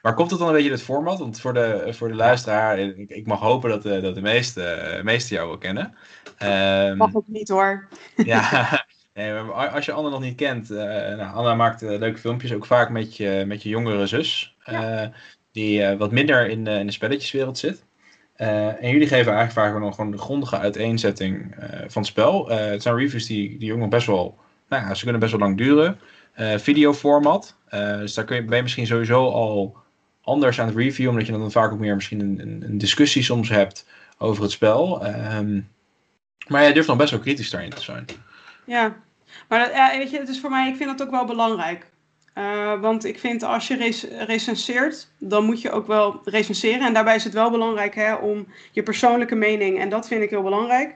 maar 0.03 0.15
komt 0.15 0.31
het 0.31 0.39
dan 0.39 0.49
een 0.49 0.55
beetje 0.55 0.69
in 0.69 0.75
het 0.75 0.85
format? 0.85 1.19
Want 1.19 1.41
voor 1.41 1.55
de, 1.55 1.89
voor 1.91 2.09
de 2.09 2.15
luisteraar, 2.15 2.79
ik, 2.79 3.11
ik 3.11 3.27
mag 3.27 3.41
hopen 3.41 3.71
dat 3.71 3.83
de, 3.83 4.01
dat 4.01 4.15
de 4.15 4.21
meeste, 4.21 5.01
meeste 5.03 5.35
jou 5.35 5.49
wel 5.49 5.59
kennen. 5.59 5.95
Um, 6.43 6.97
mag 6.97 7.15
ook 7.15 7.27
niet 7.27 7.49
hoor. 7.49 7.89
ja, 8.17 8.85
nee, 9.15 9.33
als 9.51 9.85
je 9.85 9.93
Anna 9.93 10.09
nog 10.09 10.21
niet 10.21 10.37
kent, 10.37 10.71
uh, 10.71 10.79
nou, 10.79 11.35
Anna 11.35 11.55
maakt 11.55 11.83
uh, 11.83 11.99
leuke 11.99 12.19
filmpjes, 12.19 12.53
ook 12.53 12.67
vaak 12.67 12.91
met 12.91 13.17
je, 13.17 13.45
met 13.47 13.63
je 13.63 13.69
jongere 13.69 14.07
zus, 14.07 14.57
uh, 14.67 15.07
die 15.53 15.97
wat 15.97 16.11
minder 16.13 16.49
in, 16.49 16.67
in 16.67 16.87
de 16.87 16.93
spelletjeswereld 16.93 17.59
zit. 17.59 17.85
En 18.81 18.91
jullie 18.91 19.09
geven 19.09 19.33
eigenlijk 19.33 19.53
vaak 19.53 19.81
nog 19.81 19.95
gewoon 19.95 20.11
de 20.11 20.19
grondige 20.19 20.59
uiteenzetting 20.59 21.55
van 21.87 22.03
het 22.03 22.07
spel. 22.07 22.49
het 22.49 22.83
zijn 22.83 22.97
reviews 22.97 23.27
die, 23.27 23.59
die 23.59 23.69
jongen 23.69 23.89
best 23.89 24.07
wel, 24.07 24.39
nou 24.69 24.87
ja, 24.87 24.95
ze 24.95 25.03
kunnen 25.03 25.21
best 25.21 25.33
wel 25.33 25.41
lang 25.41 25.57
duren. 25.57 25.99
videoformat. 26.57 27.57
Dus 27.71 28.15
daar 28.15 28.25
kun 28.25 28.37
je, 28.37 28.45
ben 28.45 28.57
je 28.57 28.63
misschien 28.63 28.87
sowieso 28.87 29.31
al 29.31 29.77
anders 30.23 30.61
aan 30.61 30.67
het 30.67 30.77
reviewen, 30.77 31.13
omdat 31.13 31.27
je 31.27 31.33
dan 31.33 31.51
vaak 31.51 31.73
ook 31.73 31.79
meer 31.79 31.95
misschien 31.95 32.21
een, 32.21 32.63
een, 32.63 32.79
discussie 32.79 33.23
soms 33.23 33.49
hebt 33.49 33.87
over 34.19 34.43
het 34.43 34.53
spel. 34.53 35.07
Um, 35.07 35.69
maar 36.49 36.63
jij 36.63 36.73
durft 36.73 36.89
dan 36.89 36.97
best 36.97 37.11
wel 37.11 37.21
kritisch 37.21 37.51
daarin 37.51 37.71
te 37.71 37.83
zijn. 37.83 38.05
Ja, 38.67 38.97
maar 39.49 39.59
dat, 39.59 39.75
ja, 39.75 39.99
weet 39.99 40.11
je, 40.11 40.19
het 40.19 40.29
is 40.29 40.41
voor 40.41 40.51
mij, 40.51 40.69
ik 40.69 40.77
vind 40.77 40.99
dat 40.99 41.07
ook 41.07 41.15
wel 41.15 41.25
belangrijk. 41.25 41.91
Uh, 42.39 42.81
want 42.81 43.05
ik 43.05 43.19
vind 43.19 43.43
als 43.43 43.69
je 43.69 43.77
rec 43.77 44.07
recenseert, 44.27 45.09
dan 45.19 45.45
moet 45.45 45.61
je 45.61 45.71
ook 45.71 45.87
wel 45.87 46.21
recenseren. 46.25 46.87
En 46.87 46.93
daarbij 46.95 47.15
is 47.15 47.25
het 47.25 47.33
wel 47.33 47.51
belangrijk 47.51 47.95
hè, 47.95 48.15
om 48.15 48.47
je 48.71 48.83
persoonlijke 48.83 49.35
mening, 49.35 49.79
en 49.79 49.89
dat 49.89 50.07
vind 50.09 50.23
ik 50.23 50.31
heel 50.31 50.43
belangrijk, 50.43 50.95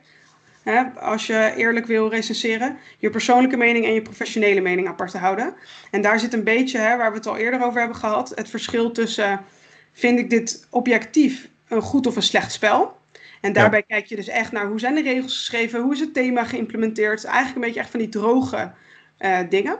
hè, 0.63 0.83
als 1.01 1.27
je 1.27 1.53
eerlijk 1.57 1.87
wil 1.87 2.11
recenseren, 2.11 2.79
je 2.99 3.11
persoonlijke 3.11 3.57
mening 3.57 3.85
en 3.85 3.93
je 3.93 4.03
professionele 4.03 4.61
mening 4.61 4.89
apart 4.89 5.11
te 5.11 5.19
houden. 5.19 5.55
En 5.91 6.01
daar 6.01 6.21
zit 6.21 6.33
een 6.33 6.45
beetje, 6.45 6.79
hè, 6.79 6.97
waar 6.97 7.11
we 7.11 7.17
het 7.17 7.27
al 7.27 7.37
eerder 7.37 7.65
over 7.65 7.79
hebben 7.79 7.97
gehad, 7.97 8.33
het 8.35 8.51
verschil 8.51 8.93
tussen, 8.93 9.45
vind 9.93 10.19
ik 10.19 10.31
dit 10.31 10.67
objectief 10.71 11.49
een 11.69 11.83
goed 11.83 12.07
of 12.07 12.17
een 12.17 12.23
slecht 12.23 12.53
spel? 12.53 12.97
En 13.41 13.53
daarbij 13.53 13.83
kijk 13.83 14.07
je 14.07 14.17
dus 14.17 14.29
echt 14.29 14.53
naar 14.53 14.67
hoe 14.67 14.81
zijn 14.81 14.95
de 14.95 15.03
regels 15.03 15.37
geschreven, 15.37 15.81
hoe 15.81 15.93
is 15.93 16.01
het 16.01 16.15
thema 16.15 16.45
geïmplementeerd. 16.45 17.25
Eigenlijk 17.25 17.57
een 17.57 17.63
beetje 17.63 17.81
echt 17.81 17.91
van 17.91 18.01
die 18.01 18.09
droge 18.09 18.73
uh, 19.19 19.39
dingen. 19.49 19.79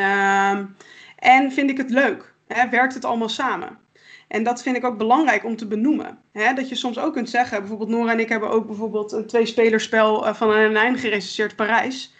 Um, 0.00 0.76
en 1.16 1.52
vind 1.52 1.70
ik 1.70 1.76
het 1.76 1.90
leuk? 1.90 2.32
Hè? 2.46 2.68
Werkt 2.68 2.94
het 2.94 3.04
allemaal 3.04 3.28
samen? 3.28 3.78
En 4.28 4.42
dat 4.42 4.62
vind 4.62 4.76
ik 4.76 4.84
ook 4.84 4.98
belangrijk 4.98 5.44
om 5.44 5.56
te 5.56 5.66
benoemen. 5.66 6.18
Hè? 6.32 6.54
Dat 6.54 6.68
je 6.68 6.74
soms 6.74 6.98
ook 6.98 7.12
kunt 7.12 7.30
zeggen, 7.30 7.58
bijvoorbeeld 7.58 7.90
Nora 7.90 8.12
en 8.12 8.20
ik 8.20 8.28
hebben 8.28 8.50
ook 8.50 8.66
bijvoorbeeld 8.66 9.12
een 9.12 9.26
twee-spelerspel 9.26 10.26
uh, 10.26 10.34
van 10.34 10.50
een 10.50 10.76
einde 10.76 10.98
gerecenseerd 10.98 11.56
Parijs. 11.56 12.14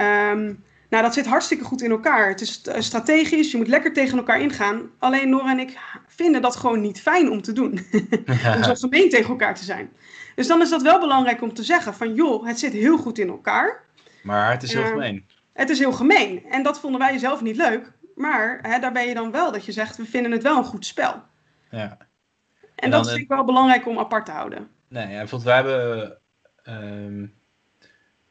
Um, 0.00 0.64
nou, 0.88 1.02
dat 1.02 1.14
zit 1.14 1.26
hartstikke 1.26 1.64
goed 1.64 1.82
in 1.82 1.90
elkaar. 1.90 2.28
Het 2.28 2.40
is 2.40 2.62
strategisch, 2.78 3.50
je 3.50 3.56
moet 3.56 3.68
lekker 3.68 3.92
tegen 3.92 4.18
elkaar 4.18 4.40
ingaan. 4.40 4.90
Alleen 4.98 5.28
Nora 5.28 5.50
en 5.50 5.58
ik 5.58 5.78
vinden 6.06 6.42
dat 6.42 6.56
gewoon 6.56 6.80
niet 6.80 7.00
fijn 7.00 7.30
om 7.30 7.42
te 7.42 7.52
doen. 7.52 7.86
om 8.56 8.62
zo 8.62 8.74
gemeen 8.74 9.10
tegen 9.10 9.28
elkaar 9.28 9.54
te 9.54 9.64
zijn. 9.64 9.90
Dus 10.34 10.46
dan 10.46 10.62
is 10.62 10.68
dat 10.68 10.82
wel 10.82 11.00
belangrijk 11.00 11.42
om 11.42 11.54
te 11.54 11.62
zeggen 11.62 11.94
van 11.94 12.14
joh, 12.14 12.46
het 12.46 12.58
zit 12.58 12.72
heel 12.72 12.96
goed 12.96 13.18
in 13.18 13.28
elkaar. 13.28 13.84
Maar 14.22 14.50
het 14.50 14.62
is 14.62 14.72
heel 14.72 14.82
uh, 14.82 14.88
gemeen. 14.88 15.24
Het 15.56 15.70
is 15.70 15.78
heel 15.78 15.92
gemeen. 15.92 16.44
En 16.50 16.62
dat 16.62 16.80
vonden 16.80 17.00
wij 17.00 17.18
zelf 17.18 17.42
niet 17.42 17.56
leuk. 17.56 17.92
Maar 18.14 18.58
hè, 18.62 18.78
daar 18.78 18.92
ben 18.92 19.08
je 19.08 19.14
dan 19.14 19.30
wel 19.30 19.52
dat 19.52 19.64
je 19.64 19.72
zegt, 19.72 19.96
we 19.96 20.04
vinden 20.04 20.32
het 20.32 20.42
wel 20.42 20.56
een 20.56 20.64
goed 20.64 20.86
spel. 20.86 21.22
Ja. 21.70 21.96
En, 22.60 22.68
en 22.74 22.90
dat 22.90 23.08
vind 23.08 23.20
ik 23.20 23.28
wel 23.28 23.44
belangrijk 23.44 23.86
om 23.86 23.98
apart 23.98 24.26
te 24.26 24.32
houden. 24.32 24.68
Nee, 24.88 25.08
ja, 25.08 25.26
wij 25.44 25.54
hebben... 25.54 26.18
Um, 26.68 27.34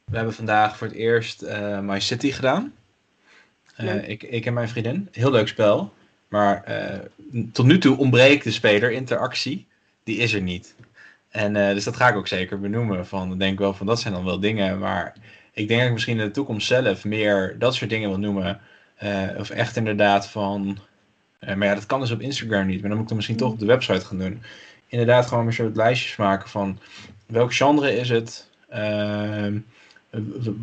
we 0.06 0.16
hebben 0.16 0.34
vandaag 0.34 0.78
voor 0.78 0.88
het 0.88 0.96
eerst 0.96 1.44
uh, 1.44 1.80
My 1.80 2.00
City 2.00 2.32
gedaan. 2.32 2.74
Uh, 3.82 4.10
ik, 4.10 4.24
ik 4.24 4.46
en 4.46 4.54
mijn 4.54 4.70
vriendin. 4.70 5.08
Heel 5.12 5.32
leuk 5.32 5.48
spel. 5.48 5.94
Maar 6.28 6.64
uh, 6.70 7.44
tot 7.52 7.66
nu 7.66 7.78
toe 7.78 7.98
ontbreekt 7.98 8.44
de 8.44 8.52
speler 8.52 8.92
interactie. 8.92 9.68
Die 10.04 10.18
is 10.18 10.34
er 10.34 10.42
niet. 10.42 10.76
En 11.30 11.54
dus 11.54 11.84
dat 11.84 11.96
ga 11.96 12.08
ik 12.08 12.16
ook 12.16 12.28
zeker 12.28 12.60
benoemen. 12.60 13.08
Van, 13.08 13.32
ik 13.32 13.40
denk 13.40 13.60
wel 13.60 13.74
van 13.74 13.86
dat 13.86 14.00
zijn 14.00 14.14
dan 14.14 14.26
wel 14.26 14.40
dingen. 14.40 14.80
Maar 14.80 15.14
ik 15.56 15.68
denk 15.68 15.80
dat 15.80 15.88
ik 15.88 15.94
misschien 15.94 16.20
in 16.20 16.26
de 16.26 16.32
toekomst 16.32 16.68
zelf 16.68 17.06
meer 17.06 17.56
dat 17.60 17.76
soort 17.76 17.90
dingen 17.90 18.10
wil 18.10 18.20
noemen. 18.20 18.60
of 19.38 19.50
echt 19.50 19.76
inderdaad 19.76 20.30
van. 20.30 20.78
maar 21.40 21.64
ja, 21.64 21.74
dat 21.74 21.86
kan 21.86 22.00
dus 22.00 22.12
op 22.12 22.22
Instagram 22.22 22.66
niet. 22.66 22.80
Maar 22.80 22.90
dan 22.90 22.92
moet 22.92 23.02
ik 23.02 23.08
dan 23.08 23.16
misschien 23.18 23.38
toch 23.38 23.52
op 23.52 23.60
de 23.60 23.66
website 23.66 24.06
gaan 24.06 24.18
doen. 24.18 24.42
Inderdaad, 24.88 25.26
gewoon 25.26 25.44
weer 25.44 25.54
soort 25.54 25.76
lijstjes 25.76 26.16
maken 26.16 26.50
van 26.50 26.80
welk 27.26 27.54
genre 27.54 27.98
is 27.98 28.10
het. 28.10 28.50
Uh, 28.74 29.56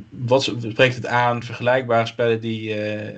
wat 0.08 0.42
spreekt 0.42 0.94
het 0.94 1.06
aan? 1.06 1.42
Vergelijkbare 1.42 2.06
spellen 2.06 2.40
die, 2.40 2.68
uh, 2.68 3.08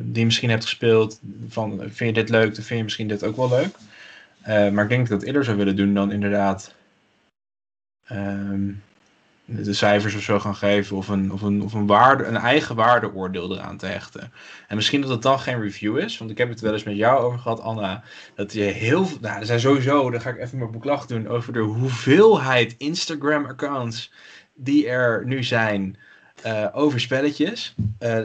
die 0.00 0.18
je 0.18 0.24
misschien 0.24 0.50
hebt 0.50 0.64
gespeeld. 0.64 1.20
Van, 1.48 1.78
vind 1.78 2.16
je 2.16 2.22
dit 2.22 2.28
leuk? 2.28 2.54
Dan 2.54 2.64
vind 2.64 2.78
je 2.78 2.84
misschien 2.84 3.08
dit 3.08 3.24
ook 3.24 3.36
wel 3.36 3.48
leuk. 3.48 3.76
Maar 4.72 4.82
ik 4.84 4.88
denk 4.88 4.88
dat 4.88 5.00
ik 5.00 5.08
dat 5.08 5.22
eerder 5.22 5.44
zou 5.44 5.56
willen 5.56 5.76
doen 5.76 5.94
dan 5.94 6.12
inderdaad 6.12 6.74
um, 8.10 8.82
de 9.46 9.72
cijfers 9.72 10.14
of 10.14 10.22
zo 10.22 10.38
gaan 10.38 10.56
geven. 10.56 10.96
Of 10.96 11.08
een, 11.08 11.32
of 11.32 11.42
een, 11.42 11.62
of 11.62 11.72
een, 11.72 11.86
waarde, 11.86 12.24
een 12.24 12.36
eigen 12.36 12.76
waardeoordeel 12.76 13.54
eraan 13.54 13.76
te 13.76 13.86
hechten. 13.86 14.32
En 14.68 14.76
misschien 14.76 15.00
dat 15.00 15.10
het 15.10 15.22
dan 15.22 15.40
geen 15.40 15.60
review 15.60 15.98
is. 15.98 16.18
Want 16.18 16.30
ik 16.30 16.38
heb 16.38 16.48
het 16.48 16.60
wel 16.60 16.72
eens 16.72 16.82
met 16.82 16.96
jou 16.96 17.20
over 17.20 17.38
gehad, 17.38 17.60
Anna. 17.60 18.02
Dat 18.34 18.52
je 18.52 18.62
heel 18.62 19.06
veel. 19.06 19.18
Nou, 19.20 19.40
er 19.40 19.46
zijn 19.46 19.60
sowieso. 19.60 20.10
Dan 20.10 20.20
ga 20.20 20.30
ik 20.30 20.38
even 20.38 20.58
mijn 20.58 20.70
boek 20.70 21.08
doen 21.08 21.28
over 21.28 21.52
de 21.52 21.58
hoeveelheid 21.58 22.74
Instagram-accounts 22.78 24.12
die 24.54 24.88
er 24.88 25.26
nu 25.26 25.42
zijn 25.42 25.96
uh, 26.46 26.66
over 26.72 27.00
spelletjes. 27.00 27.74
Uh, 28.00 28.18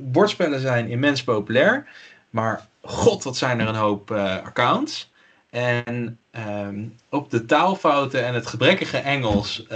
bordspellen 0.00 0.60
zijn 0.60 0.88
immens 0.88 1.24
populair, 1.24 1.86
maar 2.30 2.66
god, 2.80 3.24
wat 3.24 3.36
zijn 3.36 3.60
er 3.60 3.68
een 3.68 3.74
hoop 3.74 4.10
accounts. 4.10 5.10
En 5.50 6.18
um, 6.58 6.94
op 7.08 7.30
de 7.30 7.44
taalfouten 7.44 8.24
en 8.24 8.34
het 8.34 8.46
gebrekkige 8.46 8.96
Engels 8.96 9.66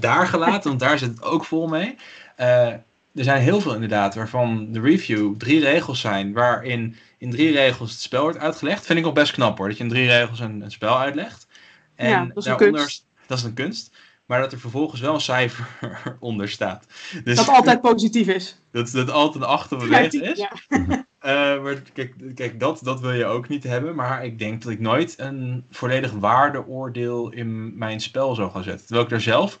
daar 0.00 0.26
gelaten, 0.26 0.68
want 0.68 0.80
daar 0.80 0.98
zit 0.98 1.08
het 1.08 1.22
ook 1.22 1.44
vol 1.44 1.68
mee. 1.68 1.96
er 2.36 2.82
zijn 3.12 3.42
heel 3.42 3.60
veel 3.60 3.74
inderdaad 3.74 4.14
waarvan 4.14 4.72
de 4.72 4.80
review 4.80 5.36
drie 5.36 5.60
regels 5.60 6.00
zijn, 6.00 6.32
waarin 6.32 6.96
in 7.18 7.30
drie 7.30 7.52
regels 7.52 7.90
het 7.90 8.00
spel 8.00 8.22
wordt 8.22 8.38
uitgelegd. 8.38 8.86
Vind 8.86 8.98
ik 8.98 9.04
nog 9.04 9.14
best 9.14 9.32
knap 9.32 9.58
hoor, 9.58 9.68
dat 9.68 9.76
je 9.76 9.82
in 9.82 9.90
drie 9.90 10.06
regels 10.06 10.40
een, 10.40 10.60
een 10.62 10.70
spel 10.70 10.98
uitlegt. 10.98 11.46
En 11.94 12.08
ja, 12.08 12.24
dat 12.24 12.36
is 12.36 12.44
een 12.44 12.56
kunst. 12.56 13.04
Dat 13.26 13.38
is 13.38 13.44
een 13.44 13.54
kunst 13.54 13.90
maar 14.28 14.40
dat 14.40 14.52
er 14.52 14.60
vervolgens 14.60 15.00
wel 15.00 15.14
een 15.14 15.20
cijfer 15.20 15.66
onder 16.20 16.48
staat. 16.48 16.86
Dus, 17.24 17.36
dat 17.36 17.48
altijd 17.48 17.80
positief 17.80 18.28
is. 18.28 18.56
Dat, 18.72 18.90
dat 18.90 19.10
altijd 19.10 19.44
een 19.44 19.50
achter 19.50 20.22
is. 20.22 20.38
Ja. 20.38 20.52
Uh, 21.24 21.62
maar 21.62 21.82
kijk, 21.92 22.14
kijk 22.34 22.60
dat, 22.60 22.80
dat 22.82 23.00
wil 23.00 23.12
je 23.12 23.24
ook 23.24 23.48
niet 23.48 23.64
hebben. 23.64 23.94
Maar 23.94 24.24
ik 24.24 24.38
denk 24.38 24.62
dat 24.62 24.72
ik 24.72 24.80
nooit 24.80 25.18
een 25.18 25.64
volledig 25.70 26.12
waardeoordeel 26.12 27.30
in 27.30 27.78
mijn 27.78 28.00
spel 28.00 28.34
zou 28.34 28.50
gaan 28.50 28.62
zetten. 28.62 28.86
Terwijl 28.86 29.06
ik 29.06 29.12
er 29.12 29.20
zelf 29.20 29.60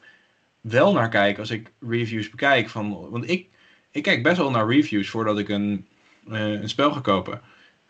wel 0.60 0.92
naar 0.92 1.08
kijk 1.08 1.38
als 1.38 1.50
ik 1.50 1.72
reviews 1.80 2.30
bekijk. 2.30 2.68
Van, 2.68 3.10
want 3.10 3.30
ik, 3.30 3.48
ik 3.90 4.02
kijk 4.02 4.22
best 4.22 4.36
wel 4.36 4.50
naar 4.50 4.68
reviews 4.68 5.08
voordat 5.08 5.38
ik 5.38 5.48
een, 5.48 5.86
uh, 6.28 6.50
een 6.50 6.68
spel 6.68 6.92
ga 6.92 7.00
kopen. 7.00 7.40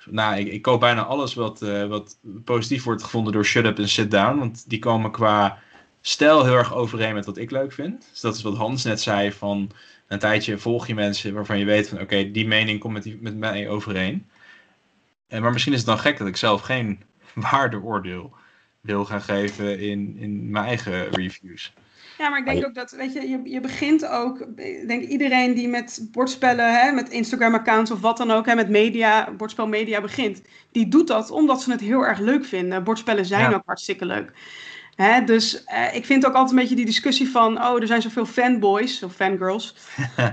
Nou, 0.06 0.38
ik, 0.38 0.48
ik 0.48 0.62
koop 0.62 0.80
bijna 0.80 1.04
alles 1.04 1.34
wat, 1.34 1.62
uh, 1.62 1.86
wat 1.86 2.18
positief 2.44 2.84
wordt 2.84 3.02
gevonden 3.02 3.32
door 3.32 3.44
Shut 3.44 3.64
Up 3.64 3.78
en 3.78 3.88
Sit 3.88 4.10
Down. 4.10 4.38
Want 4.38 4.68
die 4.68 4.78
komen 4.78 5.10
qua 5.10 5.58
stijl 6.00 6.44
heel 6.44 6.54
erg 6.54 6.74
overeen 6.74 7.14
met 7.14 7.26
wat 7.26 7.36
ik 7.36 7.50
leuk 7.50 7.72
vind. 7.72 8.08
Dus 8.10 8.20
dat 8.20 8.36
is 8.36 8.42
wat 8.42 8.56
Hans 8.56 8.84
net 8.84 9.00
zei 9.00 9.32
van 9.32 9.70
een 10.08 10.18
tijdje 10.18 10.58
volg 10.58 10.86
je 10.86 10.94
mensen 10.94 11.34
waarvan 11.34 11.58
je 11.58 11.64
weet 11.64 11.88
van 11.88 12.00
oké, 12.00 12.30
die 12.30 12.46
mening 12.46 12.80
komt 12.80 12.92
met, 12.92 13.02
die, 13.02 13.18
met 13.20 13.36
mij 13.36 13.68
overeen. 13.68 14.28
En, 15.28 15.42
maar 15.42 15.52
misschien 15.52 15.72
is 15.72 15.78
het 15.78 15.88
dan 15.88 15.98
gek 15.98 16.18
dat 16.18 16.26
ik 16.26 16.36
zelf 16.36 16.60
geen 16.60 17.02
waardeoordeel 17.50 18.32
wil 18.80 19.04
gaan 19.04 19.22
geven 19.22 19.78
in, 19.80 20.16
in 20.18 20.50
mijn 20.50 20.64
eigen 20.64 21.10
reviews. 21.10 21.72
Ja, 22.18 22.28
maar 22.28 22.38
ik 22.38 22.44
denk 22.44 22.64
ook 22.64 22.74
dat, 22.74 22.90
weet 22.90 23.12
je, 23.12 23.28
je, 23.28 23.40
je 23.44 23.60
begint 23.60 24.06
ook, 24.06 24.40
ik 24.56 24.88
denk 24.88 25.02
iedereen 25.02 25.54
die 25.54 25.68
met 25.68 26.08
bordspellen, 26.12 26.80
hè, 26.80 26.92
met 26.92 27.08
Instagram-accounts 27.08 27.90
of 27.90 28.00
wat 28.00 28.16
dan 28.16 28.30
ook, 28.30 28.46
hè, 28.46 28.54
met 28.54 28.68
media, 28.68 29.32
bordspelmedia 29.36 30.00
begint, 30.00 30.42
die 30.72 30.88
doet 30.88 31.06
dat 31.06 31.30
omdat 31.30 31.62
ze 31.62 31.70
het 31.70 31.80
heel 31.80 32.06
erg 32.06 32.18
leuk 32.18 32.44
vinden. 32.44 32.84
Bordspellen 32.84 33.24
zijn 33.24 33.54
ook 33.54 33.62
hartstikke 33.66 34.04
leuk. 34.06 34.32
Hè, 35.02 35.24
dus 35.24 35.64
eh, 35.64 35.94
ik 35.94 36.04
vind 36.04 36.26
ook 36.26 36.32
altijd 36.32 36.50
een 36.50 36.56
beetje 36.56 36.74
die 36.74 36.84
discussie 36.84 37.30
van, 37.30 37.64
oh, 37.64 37.80
er 37.80 37.86
zijn 37.86 38.02
zoveel 38.02 38.26
fanboys 38.26 39.02
of 39.02 39.14
fangirls 39.14 39.74
eh, 40.16 40.26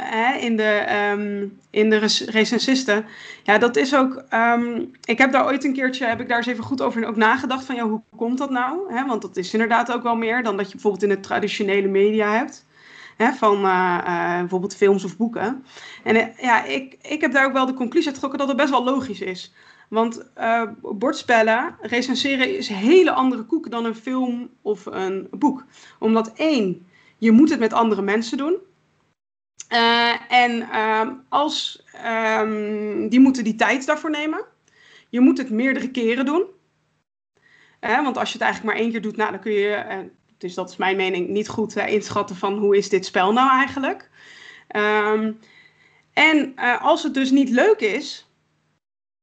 hè, 0.00 0.36
in 0.38 0.56
de, 0.56 0.62
ehm, 0.62 1.46
in 1.70 1.90
de 1.90 1.96
rec- 1.96 2.28
recensisten. 2.30 3.04
Ja, 3.42 3.58
dat 3.58 3.76
is 3.76 3.94
ook, 3.94 4.24
ehm, 4.28 4.82
ik 5.04 5.18
heb 5.18 5.32
daar 5.32 5.44
ooit 5.44 5.64
een 5.64 5.72
keertje, 5.72 6.06
heb 6.06 6.20
ik 6.20 6.28
daar 6.28 6.36
eens 6.36 6.46
even 6.46 6.64
goed 6.64 6.82
over 6.82 7.06
ook 7.06 7.16
nagedacht 7.16 7.64
van, 7.64 7.74
ja, 7.74 7.88
hoe 7.88 8.00
komt 8.16 8.38
dat 8.38 8.50
nou? 8.50 8.94
Hè, 8.94 9.06
want 9.06 9.22
dat 9.22 9.36
is 9.36 9.52
inderdaad 9.52 9.92
ook 9.92 10.02
wel 10.02 10.16
meer 10.16 10.42
dan 10.42 10.56
dat 10.56 10.66
je 10.66 10.72
bijvoorbeeld 10.72 11.02
in 11.02 11.08
de 11.08 11.20
traditionele 11.20 11.88
media 11.88 12.32
hebt. 12.36 12.66
Hè, 13.16 13.32
van 13.32 13.64
eh, 13.64 14.38
bijvoorbeeld 14.38 14.76
films 14.76 15.04
of 15.04 15.16
boeken. 15.16 15.64
En 16.04 16.32
ja, 16.40 16.64
ik, 16.64 16.96
ik 17.02 17.20
heb 17.20 17.32
daar 17.32 17.46
ook 17.46 17.52
wel 17.52 17.66
de 17.66 17.74
conclusie 17.74 18.06
uit 18.06 18.14
getrokken 18.14 18.38
dat 18.38 18.48
het 18.48 18.56
best 18.56 18.70
wel 18.70 18.84
logisch 18.84 19.20
is. 19.20 19.52
Want 19.90 20.32
eh, 20.34 20.62
bordspellen, 20.82 21.76
recenseren 21.80 22.56
is 22.56 22.68
een 22.68 22.74
hele 22.74 23.12
andere 23.12 23.42
koek 23.42 23.70
dan 23.70 23.84
een 23.84 23.94
film 23.94 24.50
of 24.62 24.86
een 24.86 25.28
boek. 25.30 25.64
Omdat 25.98 26.32
één, 26.32 26.86
je 27.18 27.30
moet 27.30 27.50
het 27.50 27.58
met 27.58 27.72
andere 27.72 28.02
mensen 28.02 28.38
doen. 28.38 28.56
Eh, 29.68 30.32
en 30.32 30.70
ehm, 30.70 31.12
als, 31.28 31.84
ehm, 31.92 33.08
die 33.08 33.20
moeten 33.20 33.44
die 33.44 33.54
tijd 33.54 33.86
daarvoor 33.86 34.10
nemen. 34.10 34.44
Je 35.08 35.20
moet 35.20 35.38
het 35.38 35.50
meerdere 35.50 35.90
keren 35.90 36.24
doen. 36.24 36.44
Eh, 37.80 38.02
want 38.02 38.16
als 38.16 38.28
je 38.28 38.34
het 38.38 38.42
eigenlijk 38.42 38.74
maar 38.74 38.82
één 38.82 38.92
keer 38.92 39.02
doet, 39.02 39.16
nou, 39.16 39.30
dan 39.30 39.40
kun 39.40 39.52
je, 39.52 40.10
dus 40.38 40.54
dat 40.54 40.70
is 40.70 40.76
mijn 40.76 40.96
mening, 40.96 41.28
niet 41.28 41.48
goed 41.48 41.76
inschatten 41.76 42.36
van 42.36 42.58
hoe 42.58 42.76
is 42.76 42.88
dit 42.88 43.04
spel 43.04 43.32
nou 43.32 43.50
eigenlijk. 43.50 44.10
Ehm, 44.68 45.32
en 46.12 46.54
als 46.80 47.02
het 47.02 47.14
dus 47.14 47.30
niet 47.30 47.50
leuk 47.50 47.80
is, 47.80 48.29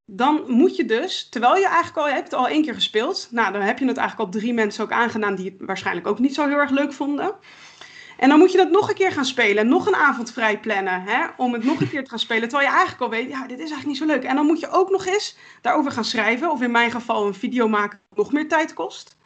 dan 0.10 0.44
moet 0.48 0.76
je 0.76 0.86
dus, 0.86 1.30
terwijl 1.30 1.56
je 1.56 1.68
eigenlijk 1.68 1.98
al 1.98 2.14
hebt 2.14 2.34
al 2.34 2.48
één 2.48 2.64
keer 2.64 2.74
gespeeld, 2.74 3.28
nou 3.32 3.52
dan 3.54 3.62
heb 3.62 3.80
je 3.80 3.86
het 3.86 3.98
eigenlijk 3.98 4.30
al 4.30 4.40
drie 4.40 4.54
mensen 4.54 4.84
ook 4.84 4.92
aangedaan 4.92 5.36
die 5.36 5.46
het 5.46 5.68
waarschijnlijk 5.68 6.08
ook 6.08 6.20
niet 6.20 6.34
zo 6.34 6.48
heel 6.48 6.58
erg 6.58 6.70
leuk 6.70 6.94
vonden. 6.94 7.36
En 8.18 8.30
dan 8.30 8.40
moet 8.40 8.52
je 8.52 8.58
dat 8.58 8.72
nog 8.72 8.90
een 8.90 8.96
keer 8.96 9.12
gaan 9.12 9.26
spelen, 9.26 9.68
nog 9.68 9.88
een 9.88 9.96
avond 9.96 10.32
vrij 10.32 10.60
plannen, 10.60 11.02
hè, 11.02 11.26
om 11.38 11.54
het 11.54 11.64
nog 11.64 11.82
een 11.82 11.90
keer 11.90 12.04
te 12.04 12.10
gaan 12.10 12.20
spelen, 12.20 12.50
terwijl 12.50 12.70
je 12.70 12.76
eigenlijk 12.76 13.02
al 13.02 13.10
weet, 13.10 13.30
ja, 13.30 13.42
dit 13.42 13.60
is 13.60 13.72
eigenlijk 13.72 13.86
niet 13.86 13.98
zo 13.98 14.06
leuk. 14.06 14.24
En 14.24 14.36
dan 14.36 14.46
moet 14.46 14.60
je 14.60 14.70
ook 14.70 14.90
nog 14.90 15.06
eens 15.06 15.38
daarover 15.62 15.92
gaan 15.92 16.06
schrijven, 16.06 16.52
of 16.52 16.62
in 16.62 16.72
mijn 16.72 16.92
geval 16.92 17.28
een 17.28 17.34
video 17.34 17.68
maken 17.68 18.00
nog 18.16 18.32
meer 18.32 18.48
tijd 18.48 18.74
kost. 18.74 19.18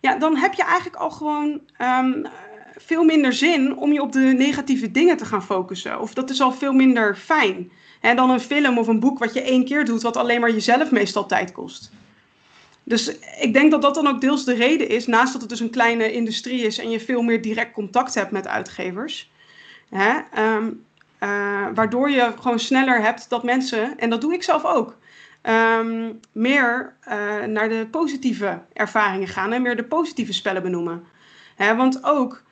Ja, 0.00 0.16
dan 0.16 0.36
heb 0.36 0.54
je 0.54 0.62
eigenlijk 0.62 0.96
al 0.96 1.10
gewoon 1.10 1.60
ehm, 1.76 2.24
veel 2.76 3.04
minder 3.04 3.32
zin 3.32 3.76
om 3.76 3.92
je 3.92 4.02
op 4.02 4.12
de 4.12 4.20
negatieve 4.20 4.90
dingen 4.90 5.16
te 5.16 5.24
gaan 5.24 5.44
focussen. 5.44 6.00
Of 6.00 6.14
dat 6.14 6.30
is 6.30 6.40
al 6.40 6.52
veel 6.52 6.72
minder 6.72 7.16
fijn. 7.16 7.70
En 8.00 8.16
dan 8.16 8.30
een 8.30 8.40
film 8.40 8.78
of 8.78 8.86
een 8.86 9.00
boek 9.00 9.18
wat 9.18 9.34
je 9.34 9.42
één 9.42 9.64
keer 9.64 9.84
doet, 9.84 10.02
wat 10.02 10.16
alleen 10.16 10.40
maar 10.40 10.52
jezelf 10.52 10.90
meestal 10.90 11.26
tijd 11.26 11.52
kost. 11.52 11.90
Dus 12.88 13.18
ik 13.40 13.52
denk 13.52 13.70
dat 13.70 13.82
dat 13.82 13.94
dan 13.94 14.06
ook 14.06 14.20
deels 14.20 14.44
de 14.44 14.54
reden 14.54 14.88
is, 14.88 15.06
naast 15.06 15.32
dat 15.32 15.40
het 15.40 15.50
dus 15.50 15.60
een 15.60 15.70
kleine 15.70 16.12
industrie 16.12 16.62
is 16.62 16.78
en 16.78 16.90
je 16.90 17.00
veel 17.00 17.22
meer 17.22 17.42
direct 17.42 17.72
contact 17.72 18.14
hebt 18.14 18.30
met 18.30 18.46
uitgevers. 18.46 19.30
Hè, 19.90 20.20
ehm, 20.32 20.70
eh, 21.18 21.66
waardoor 21.74 22.10
je 22.10 22.32
gewoon 22.40 22.58
sneller 22.58 23.00
hebt 23.02 23.28
dat 23.28 23.42
mensen, 23.42 23.98
en 23.98 24.10
dat 24.10 24.20
doe 24.20 24.32
ik 24.32 24.42
zelf 24.42 24.64
ook, 24.64 24.96
ehm, 25.42 26.12
meer 26.32 26.96
eh, 27.00 27.44
naar 27.44 27.68
de 27.68 27.86
positieve 27.90 28.62
ervaringen 28.72 29.28
gaan 29.28 29.52
en 29.52 29.62
meer 29.62 29.76
de 29.76 29.84
positieve 29.84 30.32
spellen 30.32 30.62
benoemen. 30.62 31.04
Hè, 31.56 31.76
want 31.76 32.04
ook, 32.04 32.42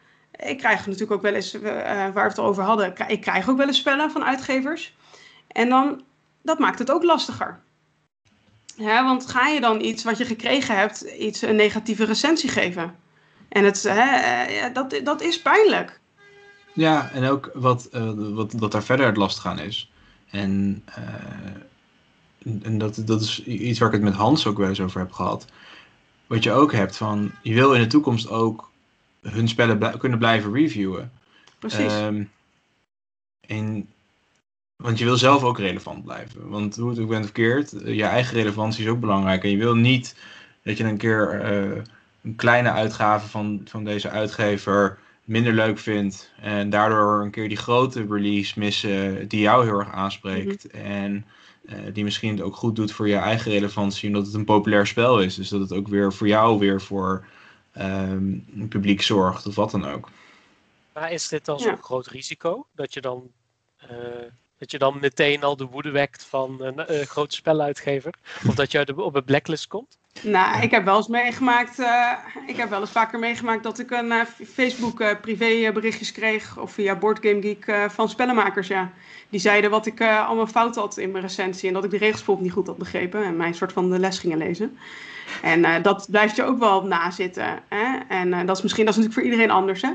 ik 0.47 0.59
krijg 0.59 0.87
natuurlijk 0.87 1.13
ook 1.13 1.23
wel 1.23 1.35
eens, 1.35 1.55
eh, 1.55 1.63
waar 1.63 2.13
we 2.13 2.21
het 2.21 2.39
over 2.39 2.63
hadden, 2.63 2.95
ik 3.07 3.21
krijg 3.21 3.49
ook 3.49 3.57
wel 3.57 3.67
eens 3.67 3.79
spellen 3.79 4.11
van 4.11 4.25
uitgevers. 4.25 4.97
En 5.57 5.69
dan, 5.69 6.03
dat 6.43 6.59
maakt 6.59 6.79
het 6.79 6.91
ook 6.91 7.03
lastiger. 7.03 7.61
Ja, 8.75 9.05
want 9.05 9.27
ga 9.27 9.49
je 9.49 9.61
dan 9.61 9.81
iets 9.81 10.05
wat 10.05 10.19
je 10.19 10.25
gekregen 10.25 10.77
hebt, 10.79 11.01
iets 11.01 11.43
een 11.43 11.57
negatieve 11.57 12.05
recensie 12.05 12.49
geven? 12.49 12.97
En 13.49 13.65
het, 13.65 13.83
hè, 13.83 14.73
dat, 14.73 15.01
dat 15.05 15.21
is 15.21 15.43
pijnlijk. 15.43 16.01
Ja, 16.73 17.11
en 17.11 17.25
ook 17.25 17.51
wat, 17.55 17.89
uh, 17.93 18.11
wat, 18.35 18.53
wat 18.53 18.73
daar 18.73 18.83
verder 18.83 19.07
het 19.07 19.17
lastig 19.17 19.47
aan 19.47 19.59
is. 19.59 19.91
En, 20.31 20.83
uh, 20.99 22.67
en 22.67 22.79
dat, 22.79 23.03
dat 23.05 23.21
is 23.21 23.45
iets 23.45 23.79
waar 23.79 23.89
ik 23.89 23.95
het 23.95 24.05
met 24.05 24.15
Hans 24.15 24.47
ook 24.47 24.59
wel 24.59 24.69
eens 24.69 24.81
over 24.81 25.01
heb 25.01 25.13
gehad. 25.13 25.47
Wat 26.27 26.43
je 26.43 26.53
ook 26.53 26.73
hebt 26.73 26.97
van, 26.97 27.33
je 27.43 27.55
wil 27.55 27.75
in 27.75 27.81
de 27.81 27.87
toekomst 27.87 28.29
ook 28.29 28.71
hun 29.21 29.49
spellen 29.49 29.79
bl 29.79 29.97
kunnen 29.99 30.19
blijven 30.19 30.53
reviewen. 30.53 31.13
Precies. 31.59 31.95
Um, 31.95 32.31
en 33.41 33.89
want 34.77 34.99
je 34.99 35.05
wil 35.05 35.17
zelf 35.17 35.43
ook 35.43 35.59
relevant 35.59 36.05
blijven. 36.05 36.49
Want 36.49 36.77
hoe 36.77 36.91
het 36.91 36.99
ook 36.99 37.09
bent 37.09 37.25
verkeerd, 37.25 37.71
je 37.85 38.05
eigen 38.05 38.37
relevantie 38.37 38.85
is 38.85 38.91
ook 38.91 39.01
belangrijk. 39.01 39.45
En 39.45 39.51
je 39.51 39.57
wil 39.57 39.75
niet 39.75 40.17
dat 40.63 40.77
je 40.77 40.85
een 40.85 40.97
keer 40.97 41.53
uh, 41.53 41.83
een 42.23 42.37
kleine 42.37 42.71
uitgave 42.71 43.29
van, 43.29 43.61
van 43.65 43.85
deze 43.85 44.09
uitgever 44.09 44.99
minder 45.25 45.53
leuk 45.53 45.79
vindt. 45.79 46.33
En 46.41 46.71
daardoor 46.71 47.23
een 47.23 47.31
keer 47.31 47.49
die 47.49 47.57
grote 47.57 48.07
release 48.09 48.59
missen 48.59 49.29
die 49.29 49.41
jou 49.41 49.65
heel 49.65 49.79
erg 49.79 49.93
aanspreekt. 49.93 50.65
Mm 50.65 50.81
-hmm. 50.81 50.91
En 50.91 51.27
uh, 51.63 51.95
die 51.95 52.05
misschien 52.05 52.31
het 52.31 52.41
ook 52.41 52.57
goed 52.57 52.77
doet 52.77 52.93
voor 52.93 53.09
je 53.09 53.17
eigen 53.17 53.51
relevantie, 53.51 54.09
omdat 54.09 54.27
het 54.27 54.35
een 54.35 54.45
populair 54.45 54.87
spel 54.87 55.21
is. 55.21 55.35
Dus 55.35 55.49
dat 55.49 55.61
het 55.61 55.73
ook 55.73 55.89
weer 55.89 56.13
voor 56.13 56.29
jou 56.29 56.59
weer 56.59 56.81
voor 56.81 57.27
um, 57.79 58.69
publiek 58.69 59.03
zorgt 59.03 59.47
of 59.47 59.55
wat 59.55 59.71
dan 59.71 59.87
ook. 59.87 60.09
Maar 60.95 61.13
is 61.13 61.29
dit 61.29 61.45
dan 61.45 61.59
ja. 61.59 61.63
zo'n 61.63 61.83
groot 61.83 62.07
risico? 62.07 62.67
Dat 62.75 62.95
je 62.95 63.01
dan... 63.01 63.31
Uh 63.91 63.91
dat 64.59 64.71
je 64.71 64.79
dan 64.79 64.99
meteen 65.01 65.43
al 65.43 65.57
de 65.57 65.65
woede 65.65 65.91
wekt 65.91 66.25
van 66.25 66.63
een 66.63 66.85
uh, 66.91 67.01
grote 67.01 67.35
speluitgever? 67.35 68.15
Of 68.49 68.55
dat 68.55 68.73
je 68.73 69.05
op 69.05 69.15
een 69.15 69.25
blacklist 69.25 69.67
komt? 69.67 69.99
Nou, 70.23 70.63
ik 70.63 70.71
heb 70.71 70.85
wel 70.85 70.97
eens 70.97 71.09
meegemaakt, 71.09 71.79
uh, 71.79 72.13
ik 72.47 72.57
heb 72.57 72.71
wel 72.71 72.81
eens 72.81 72.91
vaker 72.91 73.19
meegemaakt 73.19 73.63
dat 73.63 73.79
ik 73.79 73.91
een 73.91 74.07
uh, 74.07 74.21
Facebook 74.53 75.21
privé 75.21 75.73
berichtjes 75.73 76.13
kreeg, 76.13 76.59
of 76.59 76.73
via 76.73 76.97
Boardgame 76.97 77.41
Geek 77.43 77.91
van 77.91 78.09
spellenmakers, 78.09 78.69
ja. 78.69 78.93
Die 79.29 79.41
zeiden 79.41 79.71
wat 79.71 79.87
ik 79.87 80.01
allemaal 80.01 80.47
fout 80.47 80.77
had 80.77 80.97
in 80.97 81.11
mijn 81.11 81.25
recensie 81.25 81.69
en 81.69 81.75
dat 81.75 81.85
ik 81.85 81.91
de 81.91 81.97
regels 81.97 82.17
bijvoorbeeld 82.17 82.47
niet 82.47 82.57
goed 82.57 82.67
had 82.67 82.77
begrepen 82.77 83.25
en 83.25 83.37
mij 83.37 83.47
een 83.47 83.55
soort 83.55 83.73
van 83.73 83.91
de 83.91 83.99
les 83.99 84.19
gingen 84.19 84.39
lezen. 84.39 84.79
En 85.43 85.83
dat 85.83 86.07
blijft 86.11 86.37
je 86.37 86.43
ook 86.43 86.59
wel 86.59 86.87
nazitten. 86.87 87.63
Hè? 87.69 87.99
En 88.09 88.47
dat 88.47 88.57
is 88.57 88.63
misschien, 88.63 88.85
dat 88.85 88.97
is 88.97 89.01
natuurlijk 89.01 89.13
voor 89.13 89.23
iedereen 89.23 89.57
anders, 89.57 89.83
hè. 89.83 89.91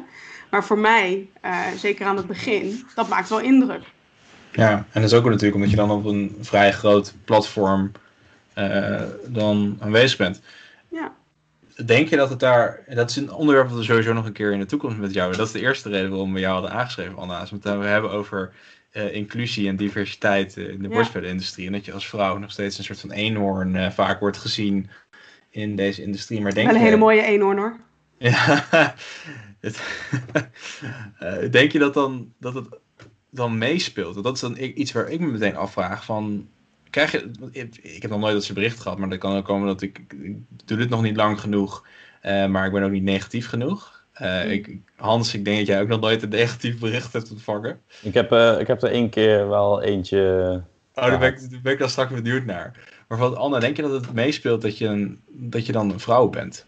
Maar 0.50 0.64
voor 0.64 0.78
mij, 0.78 1.30
zeker 1.76 2.06
aan 2.06 2.18
het 2.18 2.28
begin, 2.28 2.88
dat 2.96 3.10
maakt 3.10 3.30
wel 3.30 3.40
indruk. 3.40 3.84
Ja, 4.52 4.72
en 4.92 5.02
dat 5.02 5.12
is 5.12 5.14
ook 5.14 5.26
natuurlijk 5.26 5.56
omdat 5.56 5.70
je 5.70 5.76
dan 5.76 5.92
op 5.92 6.06
een 6.06 6.38
vrij 6.42 6.72
groot 6.72 7.14
platform 7.26 7.92
uh, 8.58 9.02
dan 9.28 9.78
aanwezig 9.80 10.18
bent. 10.18 10.42
Ja. 10.90 11.14
Denk 11.86 12.08
je 12.08 12.16
dat 12.16 12.30
het 12.30 12.40
daar, 12.40 12.84
dat 12.88 13.10
is 13.10 13.16
een 13.16 13.32
onderwerp 13.32 13.70
dat 13.70 13.78
we 13.78 13.84
sowieso 13.84 14.14
nog 14.14 14.26
een 14.26 14.32
keer 14.32 14.52
in 14.52 14.60
de 14.60 14.66
toekomst 14.66 14.98
met 14.98 15.14
jou, 15.14 15.36
dat 15.36 15.46
is 15.46 15.54
de 15.54 15.60
eerste 15.60 15.90
reden 15.90 16.10
waarom 16.10 16.34
we 16.34 16.40
jou 16.40 16.54
hadden 16.54 16.72
aangeschreven, 16.72 17.18
Anna, 17.18 17.42
is 17.42 17.52
omdat 17.52 17.80
we 17.80 17.86
hebben 17.86 18.12
over 18.12 18.52
uh, 18.94 19.16
inclusie 19.16 19.68
en 19.68 19.76
diversiteit 19.76 20.58
in 20.58 20.82
de 20.82 20.90
ja. 20.90 21.66
En 21.66 21.72
dat 21.72 21.86
je 21.86 21.94
als 21.94 22.08
vrouw 22.08 22.38
nog 22.38 22.52
steeds 22.52 22.78
een 22.78 22.84
soort 22.84 23.00
van 23.00 23.12
eenhoorn 23.12 23.76
uh, 23.76 23.90
vaak 23.90 24.20
wordt 24.20 24.38
gezien 24.38 24.90
in 25.50 25.76
deze 25.76 26.04
industrie. 26.04 26.42
Maar 26.42 26.54
denk 26.54 26.66
Wel 26.66 26.76
een 26.76 26.82
je, 26.82 26.88
hele 26.88 27.02
mooie 27.02 27.24
eenhoorn 27.24 27.58
hoor. 27.58 27.80
Ja, 28.18 28.96
het, 29.60 29.82
denk 31.52 31.72
je 31.72 31.80
dat 31.80 31.94
dan, 31.94 32.34
dat 32.38 32.54
het 32.54 32.66
dan 33.32 33.58
meespeelt. 33.58 34.24
Dat 34.24 34.36
is 34.36 34.42
dan 34.42 34.58
iets 34.58 34.92
waar 34.92 35.10
ik 35.10 35.20
me 35.20 35.28
meteen 35.28 35.56
afvraag 35.56 36.06
van... 36.06 36.48
Krijg 36.90 37.12
je, 37.12 37.32
ik 37.82 38.02
heb 38.02 38.12
nog 38.12 38.20
nooit 38.20 38.34
dat 38.34 38.44
ze 38.44 38.54
bericht 38.54 38.80
gehad, 38.80 38.98
maar 38.98 39.10
dat 39.10 39.20
kan 39.20 39.38
ook 39.38 39.46
komen 39.46 39.68
dat 39.68 39.82
ik, 39.82 40.02
ik 40.22 40.36
doe 40.66 40.78
dit 40.78 40.90
nog 40.90 41.02
niet 41.02 41.16
lang 41.16 41.40
genoeg, 41.40 41.88
uh, 42.26 42.46
maar 42.46 42.66
ik 42.66 42.72
ben 42.72 42.84
ook 42.84 42.92
niet 42.92 43.04
negatief 43.04 43.48
genoeg. 43.48 44.06
Uh, 44.22 44.44
mm. 44.44 44.50
ik, 44.50 44.78
Hans, 44.96 45.34
ik 45.34 45.46
denk 45.46 45.58
dat 45.58 45.68
jij 45.68 45.82
ook 45.82 45.88
nog 45.88 46.00
nooit 46.00 46.24
een 46.24 46.30
negatief 46.30 46.80
bericht 46.80 47.14
hebt 47.14 47.32
ontvangen. 47.32 47.82
Ik 48.02 48.14
heb, 48.14 48.32
uh, 48.32 48.60
ik 48.60 48.68
heb 48.68 48.82
er 48.82 48.92
één 48.92 49.10
keer 49.10 49.50
wel 49.50 49.82
eentje. 49.82 50.64
Oh, 50.96 51.06
daar 51.06 51.20
ben, 51.20 51.34
ik, 51.34 51.52
daar 51.52 51.62
ben 51.62 51.74
ik 51.74 51.80
dan 51.80 51.90
straks 51.90 52.14
benieuwd 52.14 52.46
naar. 52.46 52.72
Maar 53.08 53.18
van 53.18 53.38
Anna, 53.38 53.60
denk 53.60 53.76
je 53.76 53.82
dat 53.82 53.92
het 53.92 54.14
meespeelt 54.14 54.62
dat 54.62 54.78
je, 54.78 54.88
een, 54.88 55.22
dat 55.28 55.66
je 55.66 55.72
dan 55.72 55.90
een 55.90 56.00
vrouw 56.00 56.30
bent? 56.30 56.66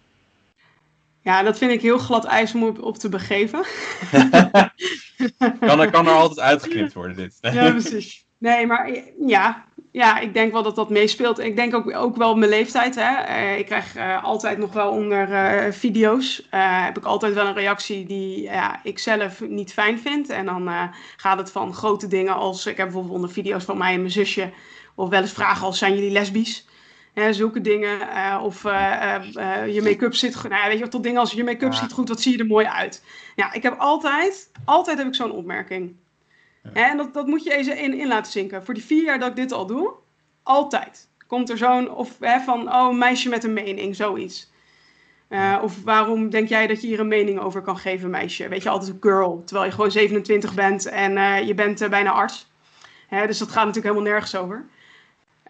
Ja, 1.24 1.44
dat 1.44 1.58
vind 1.58 1.72
ik 1.72 1.82
heel 1.82 1.98
glad 1.98 2.26
ijs 2.26 2.54
om 2.54 2.64
op, 2.64 2.98
te 2.98 3.10
begeven. 3.10 3.66
kan, 5.60 5.80
er, 5.80 5.92
kan 5.92 6.08
er 6.08 6.14
altijd 6.14 6.40
uitgeknipt 6.40 6.94
worden, 6.94 7.16
dit. 7.16 7.38
ja, 7.42 7.72
precies. 7.72 8.26
Nee, 8.38 8.68
maar 8.68 8.90
ja, 9.20 9.66
ja, 9.92 10.20
ik 10.20 10.34
denk 10.34 10.52
wel 10.52 10.64
dat 10.64 10.76
dat 10.76 10.90
meespeelt. 10.90 11.40
Ik 11.40 11.56
denk 11.56 11.74
ook, 11.74 11.96
ook 11.96 12.16
wel 12.16 12.36
mijn 12.36 12.50
leeftijd. 12.50 12.96
Hè. 12.96 13.28
Uh, 13.28 13.58
ik 13.58 13.66
krijg 13.66 13.98
uh, 13.98 14.24
altijd 14.24 14.58
nog 14.58 14.74
wel 14.74 14.92
onder 14.92 15.30
uh, 15.30 15.72
video's. 15.72 16.48
heb 16.50 16.98
ik 16.98 17.06
altijd 17.06 17.34
wel 17.34 17.48
een 17.48 17.54
reactie 17.54 18.06
die 18.06 18.42
ja, 18.42 18.80
ik 18.84 19.00
zelf 19.00 19.42
niet 19.42 19.74
fijn 19.74 20.00
vind. 20.00 20.30
En 20.30 20.46
dan 20.46 20.70
gaat 21.16 21.38
het 21.38 21.52
van 21.52 21.74
grote 21.74 22.08
dingen 22.08 22.36
als... 22.36 22.66
Ik 22.66 22.78
heb 22.78 22.86
bijvoorbeeld 22.86 23.16
onder 23.16 23.32
video's 23.32 23.64
van 23.64 23.78
mij 23.78 23.94
en 23.94 24.00
mijn 24.00 24.12
zusje... 24.12 24.52
Of 24.96 25.10
wel 25.10 25.22
eens 25.22 25.32
vragen 25.32 25.66
als, 25.66 25.78
zijn 25.78 25.96
jullie 25.96 26.12
lesbisch? 26.12 26.66
Hè, 27.14 27.34
zulke 27.34 27.62
dingen. 27.62 28.00
Uh, 28.02 28.42
of 28.44 28.64
uh, 28.64 29.16
uh, 29.36 29.74
je 29.74 29.82
make-up 29.82 30.16
zit 30.16 30.36
goed. 30.36 30.50
Nou 30.50 30.62
ja, 30.62 30.68
weet 30.68 30.80
je, 30.80 30.88
tot 30.88 31.04
dingen 31.04 31.20
als 31.20 31.32
je 31.32 31.44
make-up 31.44 31.72
ja. 31.72 31.78
ziet 31.78 31.92
goed, 31.92 32.10
wat 32.10 32.22
zie 32.22 32.32
je 32.32 32.38
er 32.38 32.46
mooi 32.46 32.66
uit. 32.66 33.04
Ja, 33.36 33.54
ik 33.54 33.64
heb 33.64 33.78
altijd, 33.78 34.52
altijd 34.66 34.98
heb 34.98 35.08
ik 35.08 35.16
zo'n 35.16 35.32
opmerking. 35.32 35.96
Ja. 36.64 36.70
Hè, 36.74 36.82
en 36.82 36.98
dat, 36.98 37.14
dat 37.14 37.28
moet 37.28 37.44
je 37.44 37.54
even 37.54 37.78
in, 37.78 37.94
in 37.94 38.08
laten 38.08 38.32
zinken. 38.32 38.66
Voor 38.66 38.74
die 38.74 38.84
vier 38.84 39.04
jaar 39.04 39.20
dat 39.20 39.30
ik 39.30 39.36
dit 39.36 39.52
al 39.52 39.66
doe, 39.66 39.94
altijd 40.44 41.08
komt 41.34 41.50
er 41.50 41.58
zo'n, 41.58 41.92
of 41.92 42.18
hè, 42.20 42.40
van, 42.40 42.74
oh, 42.74 42.98
meisje 42.98 43.30
met 43.30 43.44
een 43.44 43.54
mening, 43.54 43.96
zoiets. 43.96 44.52
Uh, 45.30 45.60
of 45.62 45.84
waarom 45.84 46.30
denk 46.30 46.50
jij 46.50 46.68
dat 46.68 46.82
je 46.82 46.88
hier 46.88 47.00
een 47.00 47.08
mening 47.08 47.40
over 47.40 47.62
kan 47.62 47.78
geven, 47.78 48.10
meisje? 48.10 48.48
Weet 48.48 48.64
je, 48.64 48.70
altijd 48.70 48.92
een 48.92 48.98
girl, 49.00 49.42
terwijl 49.46 49.68
je 49.68 49.76
gewoon 49.76 49.92
27 49.92 50.54
bent 50.54 50.86
en 50.86 51.12
uh, 51.12 51.48
je 51.48 51.54
bent 51.54 51.82
uh, 51.82 51.90
bijna 51.90 52.12
arts. 52.12 52.52
Hè, 53.08 53.28
dus 53.28 53.38
dat 53.38 53.48
gaat 53.48 53.66
natuurlijk 53.66 53.86
helemaal 53.86 54.12
nergens 54.12 54.36
over. 54.36 54.66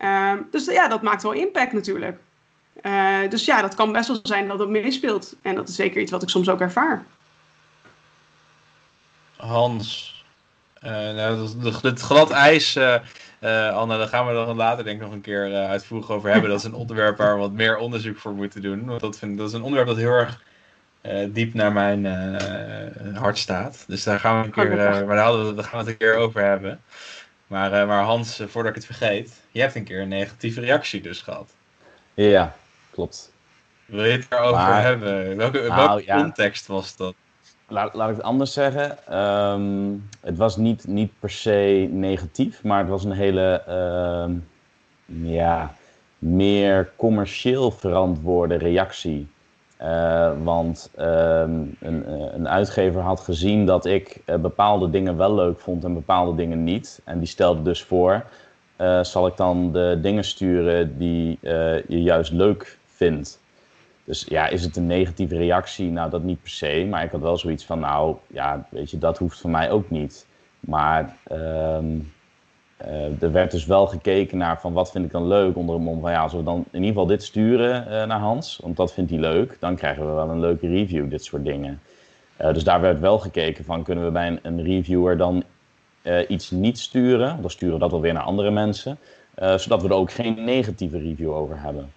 Ehm, 0.04 0.38
dus 0.51 0.66
ja, 0.66 0.88
dat 0.88 1.01
maakt 1.01 1.24
wel 1.24 1.32
impact 1.32 1.74
natuurlijk. 1.74 2.18
dus 3.30 3.45
ja, 3.45 3.62
dat 3.62 3.76
kan 3.76 3.91
best 3.91 4.08
wel 4.08 4.20
zijn 4.24 4.47
dat 4.47 4.60
het 4.60 4.70
meespeelt. 4.70 5.36
En 5.41 5.56
dat 5.56 5.70
is 5.70 5.76
zeker 5.76 6.01
iets 6.01 6.12
wat 6.12 6.24
ik 6.24 6.30
soms 6.30 6.49
ook 6.49 6.62
ervaar. 6.62 7.06
Hans, 9.36 10.24
nou, 10.82 11.49
het 11.82 11.99
glad 11.99 12.32
ijs 12.32 12.78
uh, 13.43 13.76
Anne, 13.76 13.97
daar 13.97 14.08
gaan 14.08 14.26
we 14.28 14.32
er 14.32 14.56
later 14.56 14.84
denk 14.84 14.97
ik 14.97 15.06
nog 15.06 15.14
een 15.14 15.22
keer 15.22 15.49
uh, 15.49 15.70
uitvoerig 15.70 16.12
over 16.12 16.32
hebben. 16.32 16.49
Dat 16.49 16.60
is 16.60 16.66
een 16.66 16.74
onderwerp 16.74 17.18
waar 17.18 17.34
we 17.34 17.39
wat 17.39 17.51
meer 17.51 17.78
onderzoek 17.78 18.18
voor 18.18 18.34
moeten 18.34 18.62
doen. 18.62 18.86
Want 18.86 19.01
dat, 19.01 19.18
vind, 19.18 19.38
dat 19.38 19.47
is 19.47 19.54
een 19.54 19.62
onderwerp 19.62 19.88
dat 19.88 19.97
heel 19.97 20.12
erg 20.12 20.43
uh, 21.01 21.28
diep 21.30 21.54
naar 21.54 21.72
mijn 21.72 22.06
hart 23.16 23.38
staat. 23.38 23.84
Dus 23.88 24.04
daar 24.04 24.20
gaan 24.20 24.39
we 24.39 24.45
een 24.45 24.51
keer, 24.51 25.06
maar 25.06 25.16
daar, 25.16 25.45
we, 25.45 25.54
daar 25.54 25.64
gaan 25.64 25.72
we 25.72 25.78
het 25.78 25.88
een 25.88 25.97
keer 25.97 26.16
over 26.16 26.41
hebben. 26.41 26.82
Maar, 27.54 27.88
maar 27.88 28.04
Hans, 28.04 28.41
voordat 28.47 28.76
ik 28.76 28.76
het 28.76 28.86
vergeet, 28.86 29.41
je 29.51 29.60
hebt 29.62 29.76
een 29.76 29.84
keer 29.84 30.01
een 30.01 30.08
negatieve 30.08 30.60
reactie 30.60 31.01
dus 31.01 31.22
gehad. 31.22 31.54
Ja, 32.14 32.56
klopt. 32.91 33.34
Wil 33.86 34.06
je 34.06 34.12
het 34.12 34.26
erover 34.30 34.51
maar, 34.51 34.82
hebben? 34.82 35.38
Welke, 35.38 35.60
nou, 35.60 35.76
welke 35.76 36.06
ja. 36.06 36.22
context 36.22 36.68
was 36.68 36.95
dat? 36.95 37.14
laat, 37.68 37.93
laat 37.93 38.10
ik 38.10 38.16
het 38.16 38.26
anders 38.26 38.54
zeggen. 38.54 39.08
Ehm, 39.08 39.95
het 40.20 40.38
was 40.38 40.58
niet, 40.58 40.88
niet 40.88 41.12
per 41.20 41.30
se 41.30 41.88
negatief, 41.91 42.64
maar 42.64 42.80
het 42.80 42.89
was 42.89 43.04
een 43.04 43.12
hele 43.12 43.64
ehm, 43.68 44.32
ja, 45.32 45.74
meer 46.18 46.91
commercieel 46.95 47.72
verantwoorde 47.72 48.56
reactie. 48.56 49.28
Uh, 49.84 50.32
want 50.44 50.90
ehm, 50.96 51.62
een, 51.80 52.06
eh, 52.06 52.34
een, 52.34 52.48
uitgever 52.48 53.02
had 53.02 53.20
gezien 53.20 53.66
dat 53.66 53.86
ik 53.86 54.22
uh, 54.26 54.36
bepaalde 54.36 54.90
dingen 54.90 55.18
wel 55.18 55.36
leuk 55.36 55.60
vond 55.60 55.84
en 55.84 55.94
bepaalde 55.94 56.36
dingen 56.36 56.64
niet. 56.64 57.02
En 57.04 57.20
die 57.20 57.28
stelde 57.28 57.62
dus 57.62 57.84
voor, 57.84 58.26
zal 59.02 59.28
ik 59.28 59.38
dan 59.38 59.72
de 59.72 60.00
dingen 60.02 60.24
sturen 60.24 60.98
die 60.98 61.38
je 61.88 62.02
juist 62.02 62.32
leuk 62.32 62.78
vindt. 62.86 63.40
Dus 64.04 64.26
ja, 64.30 64.48
is 64.48 64.64
het 64.64 64.76
een 64.76 64.88
negatieve 64.88 65.38
reactie? 65.38 65.92
Nou, 65.92 66.10
dat 66.10 66.24
niet 66.24 66.42
per 66.42 66.52
se. 66.52 66.88
Maar 66.90 67.04
ik 67.04 67.12
had 67.12 67.22
wel 67.22 67.38
zoiets 67.38 67.66
van, 67.66 67.80
nou, 67.80 68.16
ja, 68.28 68.68
weet 68.70 68.92
je, 68.92 68.98
dat 68.98 69.18
hoeft 69.18 69.40
voor 69.40 69.50
mij 69.50 69.72
ook 69.72 69.90
niet. 69.90 70.26
Maar 70.60 71.16
uh, 71.32 71.78
er 73.20 73.32
werd 73.32 73.52
dus 73.52 73.66
wel 73.66 73.88
gekeken 73.88 74.38
naar 74.38 74.60
van 74.60 74.74
wat 74.74 74.92
vind 74.92 75.06
ik 75.06 75.12
dan 75.12 75.28
leuk 75.28 75.56
onder 75.56 75.76
een 75.76 75.82
mom 75.82 76.02
van 76.02 76.12
ja, 76.12 76.22
als 76.22 76.34
we 76.34 76.44
dan 76.44 76.66
in 76.72 76.80
ieder 76.80 76.88
geval 76.88 77.06
dit 77.06 77.24
sturen 77.24 77.86
uh, 77.88 78.06
naar 78.06 78.20
Hans, 78.20 78.60
want 78.62 78.78
dat 78.78 78.94
vindt 78.94 79.12
hij 79.12 79.20
leuk, 79.20 79.58
dan 79.60 79.76
krijgen 79.76 80.06
we 80.06 80.12
wel 80.12 80.30
een 80.30 80.40
leuke 80.40 80.68
review, 80.68 81.10
dit 81.10 81.24
soort 81.24 81.46
dingen. 81.46 81.82
Uh, 82.42 82.54
dus 82.54 82.64
daar 82.64 82.82
werd 82.82 83.00
wel 83.00 83.20
gekeken 83.20 83.66
van 83.66 83.84
kunnen 83.84 84.06
we 84.06 84.12
bij 84.12 84.28
een, 84.28 84.40
een 84.42 84.64
reviewer 84.64 85.18
dan 85.18 85.44
iets 86.28 86.52
niet 86.52 86.80
sturen, 86.80 87.42
dan 87.42 87.50
sturen 87.50 87.74
we 87.74 87.80
dat 87.80 87.92
wel 87.92 88.02
weer 88.02 88.14
naar 88.14 88.24
andere 88.24 88.52
mensen, 88.52 88.98
zodat 89.56 89.82
we 89.82 89.88
er 89.88 89.94
ook 89.94 90.12
geen 90.12 90.44
negatieve 90.44 90.98
review 90.98 91.32
over 91.32 91.62
hebben. 91.62 91.92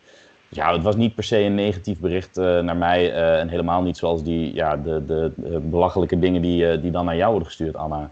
Ja, 0.49 0.73
het 0.73 0.83
was 0.83 0.97
niet 0.97 1.15
per 1.15 1.25
se 1.25 1.39
een 1.39 1.55
negatief 1.55 1.99
bericht 1.99 2.37
naar 2.37 2.77
mij. 2.77 3.13
En 3.13 3.49
helemaal 3.49 3.83
niet 3.83 3.97
zoals 3.97 4.23
die, 4.23 4.55
ja, 4.55 4.77
de, 4.77 5.05
de, 5.07 5.33
belachelijke 5.63 6.19
dingen 6.19 6.43
die, 6.43 6.81
die 6.81 6.91
dan 6.91 7.05
naar 7.05 7.17
jou 7.17 7.31
worden 7.31 7.49
gestuurd, 7.49 7.77
Anna. 7.77 8.11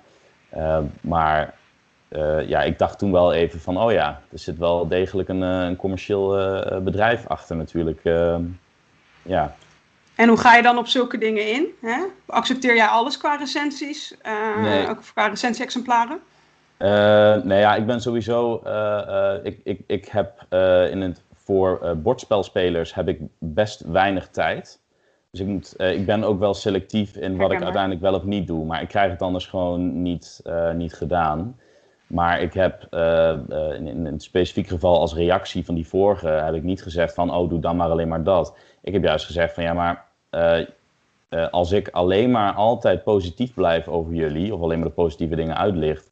maar 1.00 1.54
ja, 2.46 2.62
ik 2.62 2.78
dacht 2.78 2.98
toen 2.98 3.12
wel 3.12 3.32
even 3.32 3.60
van, 3.60 3.78
oh 3.78 3.92
ja, 3.92 4.20
er 4.32 4.38
zit 4.38 4.58
wel 4.58 4.88
degelijk 4.88 5.28
een, 5.28 5.40
een 5.40 5.76
commercieel 5.76 6.28
bedrijf 6.82 7.26
achter 7.26 7.56
natuurlijk. 7.56 8.00
ja. 9.22 9.54
En 10.14 10.28
hoe 10.28 10.38
ga 10.38 10.56
je 10.56 10.62
dan 10.62 10.78
op 10.78 10.86
zulke 10.86 11.18
dingen 11.18 11.52
in? 11.52 11.66
Hè? 11.80 12.04
Accepteer 12.26 12.76
jij 12.76 12.86
alles 12.86 13.16
qua 13.16 13.36
recensies? 13.36 14.16
Nee. 14.60 14.88
Ook 14.88 14.98
qua 15.14 15.26
recensie-exemplaren? 15.26 16.18
nee, 17.44 17.58
ja, 17.58 17.74
ik 17.74 17.86
ben 17.86 18.00
sowieso. 18.00 18.62
ik, 19.42 19.60
ik, 19.64 19.80
ik 19.86 20.08
heb 20.08 20.46
in 20.90 21.00
het 21.00 21.22
voor 21.44 21.96
bordspelspelers 21.96 22.94
heb 22.94 23.08
ik 23.08 23.20
best 23.38 23.80
weinig 23.80 24.28
tijd. 24.28 24.82
Dus 25.34 25.42
ik, 25.42 25.46
moet, 25.46 25.74
uh, 25.78 25.92
ik 25.92 26.06
ben 26.06 26.24
ook 26.24 26.38
wel 26.38 26.54
selectief 26.54 27.16
in 27.16 27.36
wat 27.36 27.52
ik 27.52 27.62
uiteindelijk 27.62 28.00
wel 28.00 28.14
of 28.14 28.24
niet 28.24 28.46
doe. 28.46 28.64
Maar 28.64 28.82
ik 28.82 28.88
krijg 28.88 29.10
het 29.10 29.22
anders 29.22 29.46
gewoon 29.46 30.02
niet, 30.02 30.40
uh, 30.46 30.72
niet 30.72 30.94
gedaan. 30.94 31.58
Maar 32.14 32.40
ik 32.40 32.54
heb 32.54 32.86
in, 33.78 33.86
in, 33.86 34.06
een 34.06 34.20
specifiek 34.20 34.66
geval 34.68 35.00
als 35.00 35.14
reactie 35.14 35.64
van 35.64 35.74
die 35.74 35.86
vorige... 35.86 36.28
heb 36.28 36.54
ik 36.54 36.62
niet 36.62 36.82
gezegd 36.82 37.14
van, 37.14 37.34
oh, 37.34 37.48
doe 37.48 37.60
dan 37.60 37.76
maar 37.76 37.90
alleen 37.90 38.08
maar 38.08 38.22
dat. 38.22 38.56
Ik 38.80 38.92
heb 38.92 39.02
juist 39.02 39.26
gezegd 39.26 39.54
van, 39.54 39.62
ja, 39.62 39.72
maar... 39.72 40.04
als 41.50 41.72
ik 41.72 41.88
alleen 41.88 42.30
maar 42.30 42.52
altijd 42.52 43.04
positief 43.04 43.54
blijf 43.54 43.88
over 43.88 44.14
jullie... 44.14 44.54
of 44.54 44.60
alleen 44.60 44.78
maar 44.78 44.88
de 44.88 44.94
positieve 44.94 45.36
dingen 45.36 45.56
uitlicht 45.56 46.10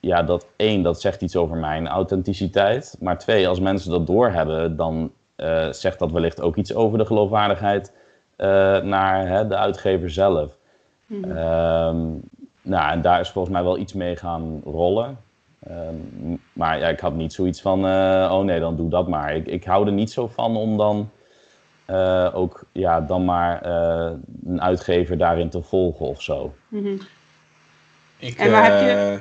ja, 0.00 0.22
dat 0.22 0.46
één, 0.56 0.82
dat 0.82 1.00
zegt 1.00 1.22
iets 1.22 1.36
over 1.36 1.56
mijn 1.56 1.88
authenticiteit. 1.88 2.96
Maar 3.00 3.18
twee, 3.18 3.48
als 3.48 3.60
mensen 3.60 3.90
dat 3.90 4.06
doorhebben, 4.06 4.76
dan 4.76 5.12
zegt 5.70 5.98
dat 5.98 6.12
wellicht 6.12 6.40
ook 6.40 6.56
iets 6.56 6.74
over 6.74 6.98
de 6.98 7.06
geloofwaardigheid 7.06 7.92
naar 8.82 9.28
hè, 9.28 9.46
de 9.46 9.56
uitgever 9.56 10.10
zelf. 10.10 10.56
Mm 11.06 12.20
nou, 12.62 12.92
en 12.92 13.00
daar 13.00 13.20
is 13.20 13.30
volgens 13.30 13.54
mij 13.54 13.62
wel 13.62 13.78
iets 13.78 13.92
mee 13.92 14.16
gaan 14.16 14.60
rollen. 14.64 15.18
Um, 15.70 16.40
maar 16.52 16.78
ja, 16.78 16.88
ik 16.88 17.00
had 17.00 17.14
niet 17.14 17.32
zoiets 17.32 17.60
van, 17.60 17.86
uh, 17.86 18.30
oh 18.32 18.44
nee, 18.44 18.60
dan 18.60 18.76
doe 18.76 18.90
dat 18.90 19.08
maar. 19.08 19.34
Ik, 19.34 19.46
ik 19.46 19.64
hou 19.64 19.86
er 19.86 19.92
niet 19.92 20.10
zo 20.10 20.26
van 20.26 20.56
om 20.56 20.76
dan 20.76 21.10
ook, 22.32 22.64
ja, 22.72 23.00
dan 23.00 23.24
maar 23.24 23.66
een 24.44 24.62
uitgever 24.62 25.18
daarin 25.18 25.48
te 25.50 25.62
volgen 25.62 26.06
of 26.06 26.22
zo. 26.22 26.54
Mm 26.68 26.84
-hmm. 26.84 26.98
ik, 28.18 28.38
en 28.38 28.50
waar 28.50 28.64
heb 28.64 28.80
je 28.80 29.20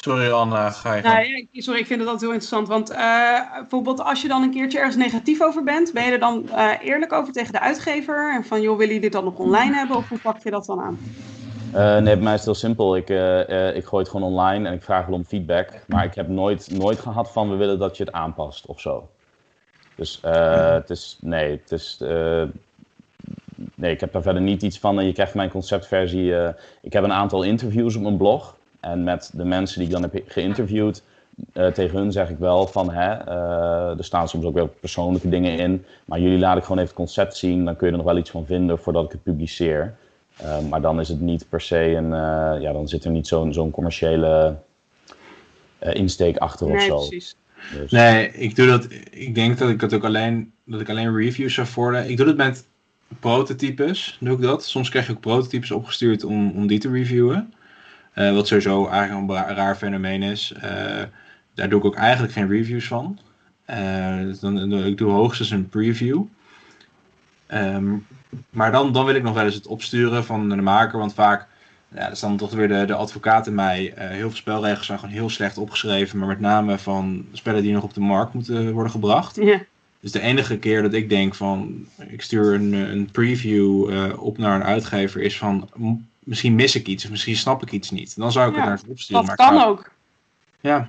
Sorry 0.00 0.30
Anna, 0.30 0.70
ga 0.70 0.94
je 0.94 1.02
nou, 1.02 1.26
ja, 1.26 1.62
Sorry, 1.62 1.80
ik 1.80 1.86
vind 1.86 2.00
het 2.00 2.08
altijd 2.08 2.20
heel 2.20 2.40
interessant. 2.40 2.68
Want 2.68 2.90
uh, 2.92 3.58
bijvoorbeeld 3.58 4.00
als 4.00 4.22
je 4.22 4.28
dan 4.28 4.42
een 4.42 4.50
keertje 4.50 4.78
ergens 4.78 4.96
negatief 4.96 5.42
over 5.42 5.64
bent, 5.64 5.92
ben 5.92 6.04
je 6.04 6.12
er 6.12 6.18
dan 6.18 6.48
uh, 6.48 6.72
eerlijk 6.80 7.12
over 7.12 7.32
tegen 7.32 7.52
de 7.52 7.60
uitgever? 7.60 8.32
En 8.34 8.44
van, 8.44 8.60
joh, 8.60 8.78
wil 8.78 8.90
je 8.90 9.00
dit 9.00 9.12
dan 9.12 9.24
nog 9.24 9.38
online 9.38 9.74
hebben? 9.80 9.96
Of 9.96 10.08
hoe 10.08 10.18
pak 10.18 10.42
je 10.42 10.50
dat 10.50 10.66
dan 10.66 10.80
aan? 10.80 10.98
Uh, 11.74 11.96
nee, 11.96 12.02
bij 12.02 12.16
mij 12.16 12.32
is 12.32 12.38
het 12.38 12.44
heel 12.44 12.54
simpel. 12.54 12.96
Ik, 12.96 13.08
ik 13.74 13.84
gooi 13.84 14.02
het 14.02 14.08
gewoon 14.08 14.22
online 14.32 14.68
en 14.68 14.74
ik 14.74 14.82
vraag 14.82 15.06
wel 15.06 15.16
om 15.16 15.24
feedback. 15.24 15.68
Maar 15.86 16.04
ik 16.04 16.14
heb 16.14 16.28
nooit, 16.28 16.70
nooit 16.78 16.98
gehad 16.98 17.32
van, 17.32 17.50
we 17.50 17.56
willen 17.56 17.78
dat 17.78 17.96
je 17.96 18.04
het 18.04 18.12
aanpast 18.12 18.66
of 18.66 18.80
zo. 18.80 19.08
Dus 19.94 20.18
het 20.22 20.90
is, 20.90 21.18
nee, 21.20 21.50
het 21.50 21.72
is... 21.72 22.02
Nee, 23.74 23.92
ik 23.92 24.00
heb 24.00 24.12
daar 24.12 24.22
verder 24.22 24.42
niet 24.42 24.62
iets 24.62 24.78
van. 24.78 25.06
Je 25.06 25.12
krijgt 25.12 25.34
mijn 25.34 25.50
conceptversie. 25.50 26.34
ik 26.80 26.92
heb 26.92 27.04
een 27.04 27.12
aantal 27.12 27.42
interviews 27.42 27.96
op 27.96 28.02
mijn 28.02 28.16
blog. 28.16 28.56
En 28.80 29.04
met 29.04 29.30
de 29.34 29.44
mensen 29.44 29.78
die 29.78 29.86
ik 29.88 29.92
dan 29.92 30.02
heb 30.02 30.22
geïnterviewd, 30.26 31.02
tegen 31.52 31.98
hun 31.98 32.12
zeg 32.12 32.30
ik 32.30 32.38
wel 32.38 32.66
van, 32.66 32.90
hè, 32.90 33.10
er 33.96 34.04
staan 34.04 34.28
soms 34.28 34.44
ook 34.44 34.54
wel 34.54 34.66
persoonlijke 34.80 35.28
dingen 35.28 35.58
in, 35.58 35.84
maar 36.04 36.20
jullie 36.20 36.38
laat 36.38 36.56
ik 36.56 36.62
gewoon 36.62 36.78
even 36.78 36.90
het 36.90 36.98
concept 36.98 37.36
zien, 37.36 37.64
dan 37.64 37.76
kun 37.76 37.86
je 37.86 37.92
er 37.92 37.98
nog 37.98 38.06
wel 38.06 38.16
iets 38.16 38.30
van 38.30 38.46
vinden 38.46 38.78
voordat 38.78 39.04
ik 39.04 39.12
het 39.12 39.22
publiceer. 39.22 39.94
Uh, 40.42 40.68
maar 40.68 40.80
dan 40.80 41.00
is 41.00 41.08
het 41.08 41.20
niet 41.20 41.48
per 41.48 41.60
se 41.60 41.76
een, 41.76 42.10
ja, 42.60 42.72
dan 42.72 42.88
zit 42.88 43.04
er 43.04 43.10
niet 43.10 43.26
zo'n 43.26 43.52
zo'n 43.52 43.70
commerciële 43.70 44.56
insteek 45.78 46.36
achter 46.36 46.66
nee, 46.66 46.76
of 46.76 46.82
zo. 46.82 46.96
Precies. 46.96 47.36
Dus. 47.72 47.90
Nee, 47.90 48.30
ik 48.32 48.56
doe 48.56 48.66
dat, 48.66 48.88
ik 49.10 49.34
denk 49.34 49.58
dat 49.58 49.68
ik 49.68 49.80
het 49.80 49.94
ook 49.94 50.04
alleen, 50.04 50.52
dat 50.64 50.80
ik 50.80 50.88
alleen 50.88 51.16
reviews 51.16 51.54
zou 51.54 51.66
vorderen. 51.66 52.10
Ik 52.10 52.16
doe 52.16 52.26
het 52.26 52.36
met 52.36 52.66
prototypes, 53.20 54.16
doe 54.20 54.34
ik 54.34 54.40
dat. 54.42 54.64
Soms 54.64 54.88
krijg 54.88 55.06
je 55.06 55.12
ook 55.12 55.20
prototypes 55.20 55.70
opgestuurd 55.70 56.24
om, 56.24 56.50
om 56.50 56.66
die 56.66 56.78
te 56.78 56.90
reviewen. 56.90 57.54
Uh, 58.14 58.34
wat 58.34 58.46
sowieso 58.46 58.86
eigenlijk 58.86 59.30
een 59.30 59.56
raar 59.56 59.76
fenomeen 59.76 60.22
is. 60.22 60.52
Uh, 60.56 60.62
daar 61.54 61.68
doe 61.68 61.78
ik 61.78 61.84
ook 61.84 61.96
eigenlijk 61.96 62.32
geen 62.32 62.48
reviews 62.48 62.86
van. 62.86 63.18
Uh, 63.70 64.34
dan, 64.40 64.84
ik 64.84 64.98
doe 64.98 65.10
hoogstens 65.10 65.50
een 65.50 65.68
preview. 65.68 66.22
Um, 67.48 68.06
maar 68.50 68.72
dan, 68.72 68.92
dan 68.92 69.04
wil 69.04 69.14
ik 69.14 69.22
nog 69.22 69.34
wel 69.34 69.44
eens 69.44 69.54
het 69.54 69.66
opsturen 69.66 70.24
van 70.24 70.48
de 70.48 70.56
maker. 70.56 70.98
Want 70.98 71.14
vaak 71.14 71.46
ja, 71.88 72.10
er 72.10 72.16
staan 72.16 72.36
toch 72.36 72.52
weer 72.52 72.68
de, 72.68 72.84
de 72.84 72.94
advocaat 72.94 73.46
in 73.46 73.54
mij. 73.54 73.92
heel 73.96 74.28
veel 74.28 74.36
spelregels 74.36 74.86
zijn 74.86 74.98
gewoon 74.98 75.14
heel 75.14 75.30
slecht 75.30 75.58
opgeschreven. 75.58 76.18
Maar 76.18 76.28
met 76.28 76.40
name 76.40 76.78
van 76.78 77.26
spellen 77.32 77.62
die 77.62 77.72
nog 77.72 77.82
op 77.82 77.94
de 77.94 78.00
markt 78.00 78.34
moeten 78.34 78.72
worden 78.72 78.92
gebracht. 78.92 79.36
Ja. 79.36 79.62
Dus 80.00 80.12
de 80.12 80.20
enige 80.20 80.58
keer 80.58 80.82
dat 80.82 80.92
ik 80.92 81.08
denk 81.08 81.34
van 81.34 81.86
ik 82.08 82.22
stuur 82.22 82.54
een, 82.54 82.72
een 82.72 83.10
preview 83.10 83.90
op 84.18 84.38
naar 84.38 84.54
een 84.54 84.66
uitgever 84.66 85.20
is 85.20 85.38
van 85.38 85.68
misschien 86.18 86.54
mis 86.54 86.74
ik 86.74 86.86
iets 86.86 87.04
of 87.04 87.10
misschien 87.10 87.36
snap 87.36 87.62
ik 87.62 87.72
iets 87.72 87.90
niet. 87.90 88.16
Dan 88.16 88.32
zou 88.32 88.48
ik 88.48 88.54
het 88.54 88.64
naar 88.64 88.76
het 88.76 88.86
opsturen. 88.88 89.26
Dat 89.26 89.36
kan 89.36 89.62
ook. 89.62 89.90
Ja. 90.60 90.88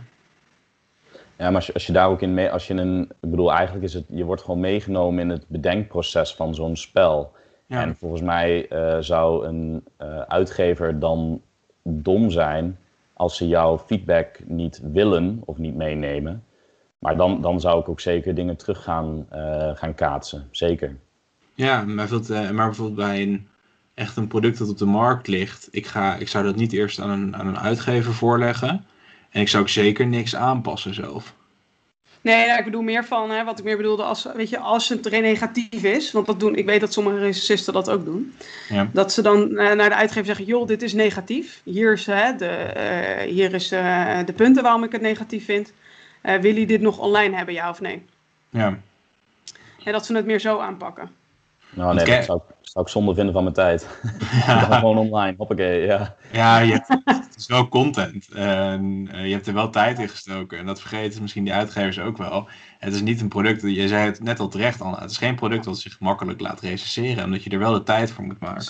Ja, 1.39 1.45
maar 1.45 1.55
als 1.55 1.65
je, 1.65 1.73
als 1.73 1.85
je 1.85 1.93
daar 1.93 2.09
ook 2.09 2.21
in 2.21 2.33
mee, 2.33 2.49
als 2.49 2.67
je 2.67 2.73
een, 2.73 3.01
ik 3.21 3.29
bedoel, 3.29 3.51
eigenlijk 3.51 3.83
is 3.83 3.93
het, 3.93 4.05
je 4.07 4.23
wordt 4.23 4.41
gewoon 4.41 4.59
meegenomen 4.59 5.19
in 5.19 5.29
het 5.29 5.45
bedenkproces 5.47 6.35
van 6.35 6.55
zo'n 6.55 6.75
spel. 6.75 7.31
Ja. 7.65 7.81
En 7.81 7.95
volgens 7.95 8.21
mij 8.21 8.71
uh, 8.71 8.97
zou 8.99 9.45
een 9.45 9.83
uh, 10.01 10.19
uitgever 10.19 10.99
dan 10.99 11.41
dom 11.83 12.29
zijn 12.29 12.77
als 13.13 13.37
ze 13.37 13.47
jouw 13.47 13.77
feedback 13.77 14.39
niet 14.45 14.81
willen 14.83 15.41
of 15.45 15.57
niet 15.57 15.75
meenemen. 15.75 16.43
Maar 16.99 17.17
dan, 17.17 17.41
dan 17.41 17.59
zou 17.59 17.79
ik 17.79 17.89
ook 17.89 17.99
zeker 17.99 18.35
dingen 18.35 18.57
terug 18.57 18.83
gaan, 18.83 19.25
eh, 19.29 19.69
gaan 19.73 19.95
kaatsen. 19.95 20.47
Zeker. 20.51 20.95
Ja, 21.53 21.83
maar 21.83 21.95
bijvoorbeeld, 21.95 22.29
eh, 22.29 22.49
maar 22.49 22.65
bijvoorbeeld 22.65 22.97
bij 22.97 23.21
een, 23.21 23.47
echt 23.93 24.17
een 24.17 24.27
product 24.27 24.57
dat 24.57 24.69
op 24.69 24.77
de 24.77 24.85
markt 24.85 25.27
ligt. 25.27 25.67
Ik, 25.71 25.87
ga, 25.87 26.15
ik 26.15 26.27
zou 26.27 26.43
dat 26.43 26.55
niet 26.55 26.73
eerst 26.73 26.99
aan 26.99 27.09
een, 27.09 27.35
aan 27.35 27.47
een 27.47 27.59
uitgever 27.59 28.13
voorleggen. 28.13 28.85
En 29.29 29.41
ik 29.41 29.47
zou 29.47 29.63
ook 29.63 29.69
zeker 29.69 30.07
niks 30.07 30.35
aanpassen 30.35 30.93
zelf. 30.93 31.33
Nee, 32.21 32.45
nou, 32.45 32.59
ik 32.59 32.65
bedoel 32.65 32.81
meer 32.81 33.05
van, 33.05 33.29
hè, 33.29 33.43
wat 33.43 33.59
ik 33.59 33.65
meer 33.65 33.77
bedoelde, 33.77 34.03
als, 34.03 34.27
weet 34.35 34.49
je, 34.49 34.57
als 34.57 34.89
het 34.89 35.11
negatief 35.11 35.83
is, 35.83 36.11
want 36.11 36.25
dat 36.25 36.39
doen, 36.39 36.55
ik 36.55 36.65
weet 36.65 36.79
dat 36.79 36.93
sommige 36.93 37.17
recensisten 37.17 37.73
dat 37.73 37.89
ook 37.89 38.05
doen, 38.05 38.33
Ja. 38.69 38.89
dat 38.93 39.13
ze 39.13 39.21
dan 39.21 39.57
eh, 39.57 39.75
naar 39.75 39.89
de 39.89 39.95
uitgever 39.95 40.25
zeggen, 40.25 40.45
joh, 40.45 40.67
dit 40.67 40.81
is 40.81 40.93
negatief, 40.93 41.61
hier 41.63 41.93
is, 41.93 42.05
hè, 42.05 42.35
de, 42.35 42.47
eh, 42.47 43.29
hier 43.29 43.53
is 43.53 43.71
eh, 43.71 44.19
de 44.25 44.33
punten 44.33 44.63
waarom 44.63 44.83
ik 44.83 44.91
het 44.91 45.01
negatief 45.01 45.45
vind, 45.45 45.73
wil 46.21 46.55
je 46.55 46.65
dit 46.65 46.81
nog 46.81 46.97
online 46.97 47.35
hebben, 47.35 47.53
ja 47.53 47.69
of 47.69 47.81
nee? 47.81 48.05
Ja. 48.49 48.79
En 49.83 49.91
dat 49.91 50.05
ze 50.05 50.15
het 50.15 50.25
meer 50.25 50.39
zo 50.39 50.59
aanpakken. 50.59 51.11
Nou 51.69 51.95
nee, 51.95 52.05
dat 52.15 52.25
zou, 52.25 52.39
ik- 52.47 52.55
zou 52.61 52.85
ik 52.85 52.91
zonde 52.91 53.13
vinden 53.13 53.33
van 53.33 53.43
mijn 53.43 53.55
tijd. 53.55 53.87
Dan 54.47 54.73
gewoon 54.73 54.97
online, 54.97 55.33
hoppakee, 55.37 55.85
ja. 55.85 56.15
Ja, 56.31 56.59
je 56.59 56.71
hebt, 56.73 56.87
het 57.05 57.35
is 57.35 57.47
wel 57.47 57.67
content. 57.67 58.27
En 58.33 59.07
eh, 59.11 59.25
je 59.25 59.33
hebt 59.33 59.47
er 59.47 59.53
wel 59.53 59.69
tijd 59.69 59.99
in 59.99 60.09
gestoken. 60.09 60.57
En 60.57 60.65
dat 60.65 60.79
vergeten 60.79 61.21
misschien 61.21 61.43
die 61.43 61.53
uitgevers 61.53 61.99
ook 61.99 62.17
wel. 62.17 62.47
Het 62.79 62.93
is 62.93 63.01
niet 63.01 63.21
een 63.21 63.27
product, 63.27 63.61
je 63.61 63.87
zei 63.87 64.05
het 64.05 64.23
net 64.23 64.39
al 64.39 64.47
terecht, 64.47 64.81
Anna. 64.81 64.99
Het 65.01 65.11
is 65.11 65.17
geen 65.17 65.35
product 65.35 65.63
dat 65.63 65.79
zich 65.79 65.99
makkelijk 65.99 66.39
laat 66.39 66.61
recenseren. 66.61 67.23
Omdat 67.23 67.43
je 67.43 67.49
er 67.49 67.59
wel 67.59 67.73
de 67.73 67.83
tijd 67.83 68.11
voor 68.11 68.23
moet 68.23 68.39
maken. 68.39 68.63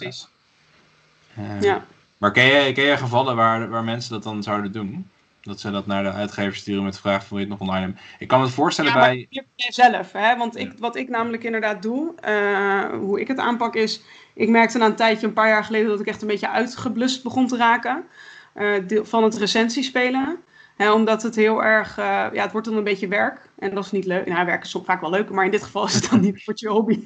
Eh, 1.36 1.62
Ja. 1.62 1.86
Maar 2.18 2.32
ken 2.32 2.46
jij, 2.46 2.72
ken 2.72 2.84
jij 2.84 2.98
gevallen 2.98 3.36
waar, 3.36 3.70
waar 3.70 3.84
mensen 3.84 4.12
dat 4.12 4.24
dan 4.24 4.44
zouden 4.44 4.72
doen? 4.72 5.10
Dat 5.42 5.60
ze 5.60 5.72
dat 5.72 5.86
naar 5.86 6.04
de 6.04 6.12
uitgever 6.12 6.56
sturen 6.56 6.84
met 6.84 6.94
de 6.94 7.00
vraag 7.00 7.26
van 7.26 7.38
wil 7.38 7.46
je 7.46 7.52
het 7.52 7.60
nog 7.60 7.68
online 7.68 7.86
hebben? 7.86 8.02
Ik 8.20 8.28
kan 8.28 8.40
me 8.40 8.46
het 8.46 8.54
voorstellen 8.54 8.92
Ja, 8.92 9.00
bij... 9.00 9.28
zelf, 9.56 10.12
hè? 10.12 10.38
want 10.38 10.58
ik, 10.58 10.72
wat 10.80 10.96
ik 10.96 11.10
namelijk 11.10 11.44
inderdaad 11.44 11.82
doe, 11.82 12.16
eh, 12.16 12.86
hoe 13.00 13.20
ik 13.20 13.28
het 13.28 13.38
aanpak 13.38 13.76
is, 13.76 14.02
ik 14.34 14.50
merkte 14.50 14.78
na 14.78 14.86
een 14.86 14.96
tijdje, 14.96 15.28
een 15.28 15.34
paar 15.34 15.48
jaar 15.48 15.64
geleden, 15.64 15.88
dat 15.88 16.00
ik 16.00 16.08
echt 16.08 16.22
een 16.22 16.28
beetje 16.28 16.50
uitgeblust 16.50 17.24
begon 17.24 17.48
te 17.48 17.58
raken 17.58 18.06
eh, 18.54 18.74
deel- 18.88 19.06
van 19.06 19.24
het 19.24 19.38
recensiespelen. 19.38 20.38
Hè, 20.76 20.92
omdat 20.92 21.24
het 21.24 21.36
heel 21.36 21.64
erg, 21.64 21.98
eh, 21.98 22.06
ja, 22.06 22.42
het 22.42 22.52
wordt 22.52 22.68
dan 22.68 22.78
een 22.78 22.84
beetje 22.84 23.08
werk 23.08 23.50
en 23.58 23.74
dat 23.76 23.86
is 23.86 23.92
niet 23.92 24.06
leuk. 24.06 24.26
Nou, 24.26 24.46
werk 24.46 24.64
is 24.64 24.70
soms 24.70 24.86
vaak 24.86 25.02
wel 25.02 25.10
leuk, 25.10 25.30
maar 25.30 25.46
in 25.46 25.52
dit 25.52 25.64
geval 25.64 25.86
is 25.86 25.94
het 25.94 26.10
dan 26.10 26.20
niet 26.26 26.44
voor 26.44 26.54
je 26.58 26.70
hobby. 26.70 27.00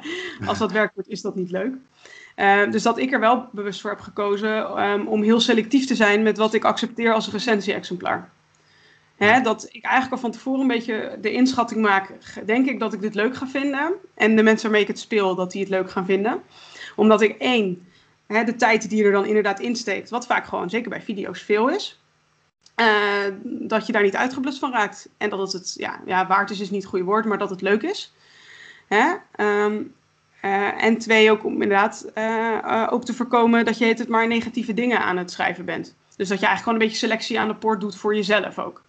Als 0.46 0.58
dat 0.58 0.72
werk 0.72 0.94
wordt, 0.94 1.08
is 1.08 1.20
dat 1.20 1.34
niet 1.34 1.50
leuk. 1.50 1.74
Eh, 2.40 2.70
dus 2.70 2.82
dat 2.82 2.98
ik 2.98 3.12
er 3.12 3.20
wel 3.20 3.48
bewust 3.52 3.80
voor 3.80 3.90
heb 3.90 4.00
gekozen 4.00 4.66
ehm, 4.66 5.06
om 5.06 5.22
heel 5.22 5.40
selectief 5.40 5.86
te 5.86 5.94
zijn 5.94 6.22
met 6.22 6.36
wat 6.36 6.54
ik 6.54 6.64
accepteer 6.64 7.12
als 7.12 7.30
recensie-exemplaar. 7.30 8.30
Hè, 9.16 9.40
dat 9.40 9.68
ik 9.70 9.84
eigenlijk 9.84 10.12
al 10.14 10.18
van 10.18 10.30
tevoren 10.30 10.60
een 10.60 10.66
beetje 10.66 11.18
de 11.20 11.32
inschatting 11.32 11.80
maak, 11.80 12.14
denk 12.46 12.66
ik 12.68 12.80
dat 12.80 12.92
ik 12.92 13.00
dit 13.00 13.14
leuk 13.14 13.36
ga 13.36 13.46
vinden. 13.46 13.92
En 14.14 14.36
de 14.36 14.42
mensen 14.42 14.62
waarmee 14.62 14.82
ik 14.82 14.88
het 14.88 14.98
speel, 14.98 15.34
dat 15.34 15.50
die 15.50 15.60
het 15.60 15.70
leuk 15.70 15.90
gaan 15.90 16.04
vinden. 16.04 16.42
Omdat 16.96 17.20
ik 17.20 17.36
één, 17.38 17.88
hè, 18.26 18.44
de 18.44 18.56
tijd 18.56 18.90
die 18.90 19.04
er 19.04 19.12
dan 19.12 19.26
inderdaad 19.26 19.60
insteekt, 19.60 20.10
wat 20.10 20.26
vaak 20.26 20.46
gewoon, 20.46 20.70
zeker 20.70 20.90
bij 20.90 21.02
video's, 21.02 21.42
veel 21.42 21.68
is. 21.70 22.00
eh, 22.74 22.86
dat 23.42 23.86
je 23.86 23.92
daar 23.92 24.02
niet 24.02 24.16
uitgeblust 24.16 24.58
van 24.58 24.72
raakt. 24.72 25.08
En 25.16 25.30
dat 25.30 25.38
het, 25.40 25.52
het 25.52 25.74
ja, 25.78 26.00
ja, 26.06 26.26
waard 26.26 26.50
is, 26.50 26.60
is 26.60 26.70
niet 26.70 26.80
het 26.82 26.90
goede 26.90 27.04
woord, 27.04 27.24
maar 27.24 27.38
dat 27.38 27.50
het 27.50 27.60
leuk 27.60 27.82
is. 27.82 28.14
Hè? 28.88 29.14
Ehm, 29.32 29.82
eh, 30.40 30.84
en 30.84 30.98
twee, 30.98 31.30
ook 31.30 31.44
om 31.44 31.62
inderdaad 31.62 32.10
eh, 32.14 32.58
eh, 32.58 32.92
ook 32.92 33.04
te 33.04 33.14
voorkomen 33.14 33.64
dat 33.64 33.78
je 33.78 33.84
het 33.84 34.08
maar 34.08 34.26
negatieve 34.26 34.74
dingen 34.74 35.00
aan 35.00 35.16
het 35.16 35.30
schrijven 35.30 35.64
bent. 35.64 35.96
Dus 36.16 36.28
dat 36.28 36.40
je 36.40 36.46
eigenlijk 36.46 36.62
gewoon 36.62 36.74
een 36.74 36.86
beetje 36.86 37.06
selectie 37.06 37.40
aan 37.40 37.48
de 37.48 37.54
poort 37.54 37.80
doet 37.80 37.96
voor 37.96 38.14
jezelf 38.14 38.58
ook. 38.58 38.82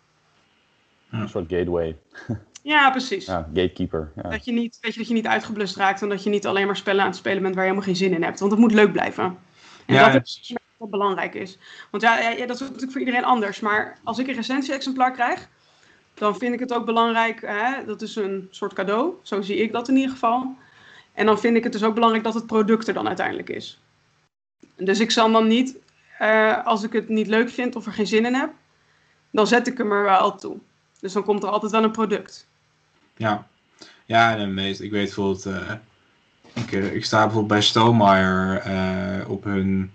Een 1.11 1.29
soort 1.29 1.49
gateway. 1.49 1.95
Ja, 2.63 2.89
precies. 2.89 3.25
Ja, 3.25 3.49
gatekeeper. 3.53 4.11
Ja. 4.15 4.29
Dat, 4.29 4.45
je 4.45 4.51
niet, 4.51 4.77
weet 4.81 4.93
je, 4.93 4.99
dat 4.99 5.07
je 5.07 5.13
niet 5.13 5.27
uitgeblust 5.27 5.75
raakt 5.75 6.01
en 6.01 6.09
dat 6.09 6.23
je 6.23 6.29
niet 6.29 6.47
alleen 6.47 6.65
maar 6.65 6.77
spellen 6.77 7.01
aan 7.01 7.07
het 7.07 7.15
spelen 7.15 7.41
bent 7.41 7.55
waar 7.55 7.63
je 7.63 7.69
helemaal 7.69 7.89
geen 7.93 8.03
zin 8.03 8.13
in 8.13 8.23
hebt. 8.23 8.39
Want 8.39 8.51
het 8.51 8.59
moet 8.59 8.73
leuk 8.73 8.91
blijven. 8.91 9.23
En 9.85 9.95
Ja, 9.95 10.11
dat 10.11 10.27
is 10.27 10.33
precies. 10.33 10.57
wat 10.77 10.89
belangrijk 10.89 11.33
is. 11.33 11.57
Want 11.91 12.03
ja, 12.03 12.35
dat 12.45 12.55
is 12.55 12.59
natuurlijk 12.59 12.91
voor 12.91 12.99
iedereen 12.99 13.23
anders. 13.23 13.59
Maar 13.59 13.97
als 14.03 14.19
ik 14.19 14.27
een 14.27 14.33
recensie-exemplaar 14.33 15.11
krijg, 15.11 15.47
dan 16.13 16.37
vind 16.37 16.53
ik 16.53 16.59
het 16.59 16.73
ook 16.73 16.85
belangrijk. 16.85 17.41
Hè, 17.41 17.85
dat 17.85 18.01
is 18.01 18.15
een 18.15 18.47
soort 18.51 18.73
cadeau. 18.73 19.13
Zo 19.21 19.41
zie 19.41 19.57
ik 19.57 19.71
dat 19.71 19.87
in 19.87 19.95
ieder 19.95 20.11
geval. 20.11 20.55
En 21.21 21.27
dan 21.27 21.39
vind 21.39 21.55
ik 21.55 21.63
het 21.63 21.71
dus 21.71 21.83
ook 21.83 21.93
belangrijk 21.93 22.23
dat 22.23 22.33
het 22.33 22.45
product 22.45 22.87
er 22.87 22.93
dan 22.93 23.07
uiteindelijk 23.07 23.49
is. 23.49 23.79
Dus 24.77 24.99
ik 24.99 25.11
zal 25.11 25.31
dan 25.31 25.47
niet, 25.47 25.77
eh, 26.17 26.65
als 26.65 26.83
ik 26.83 26.93
het 26.93 27.09
niet 27.09 27.27
leuk 27.27 27.49
vind 27.49 27.75
of 27.75 27.85
er 27.85 27.93
geen 27.93 28.07
zin 28.07 28.25
in 28.25 28.33
heb, 28.33 28.49
dan 29.31 29.47
zet 29.47 29.67
ik 29.67 29.77
hem 29.77 29.91
er 29.91 30.03
wel 30.03 30.35
toe. 30.35 30.57
Dus 30.99 31.13
dan 31.13 31.23
komt 31.23 31.43
er 31.43 31.49
altijd 31.49 31.71
wel 31.71 31.83
een 31.83 31.91
product. 31.91 32.47
Ja, 33.17 33.47
ja 34.05 34.35
en 34.35 34.53
meest, 34.53 34.81
ik 34.81 34.91
weet 34.91 35.03
bijvoorbeeld, 35.05 35.45
eh, 35.45 35.71
ik, 36.53 36.71
eh, 36.71 36.93
ik 36.93 37.05
sta 37.05 37.17
bijvoorbeeld 37.17 37.47
bij 37.47 37.61
Stonemeyer 37.61 38.57
eh, 38.57 39.29
op 39.29 39.43
hun, 39.43 39.91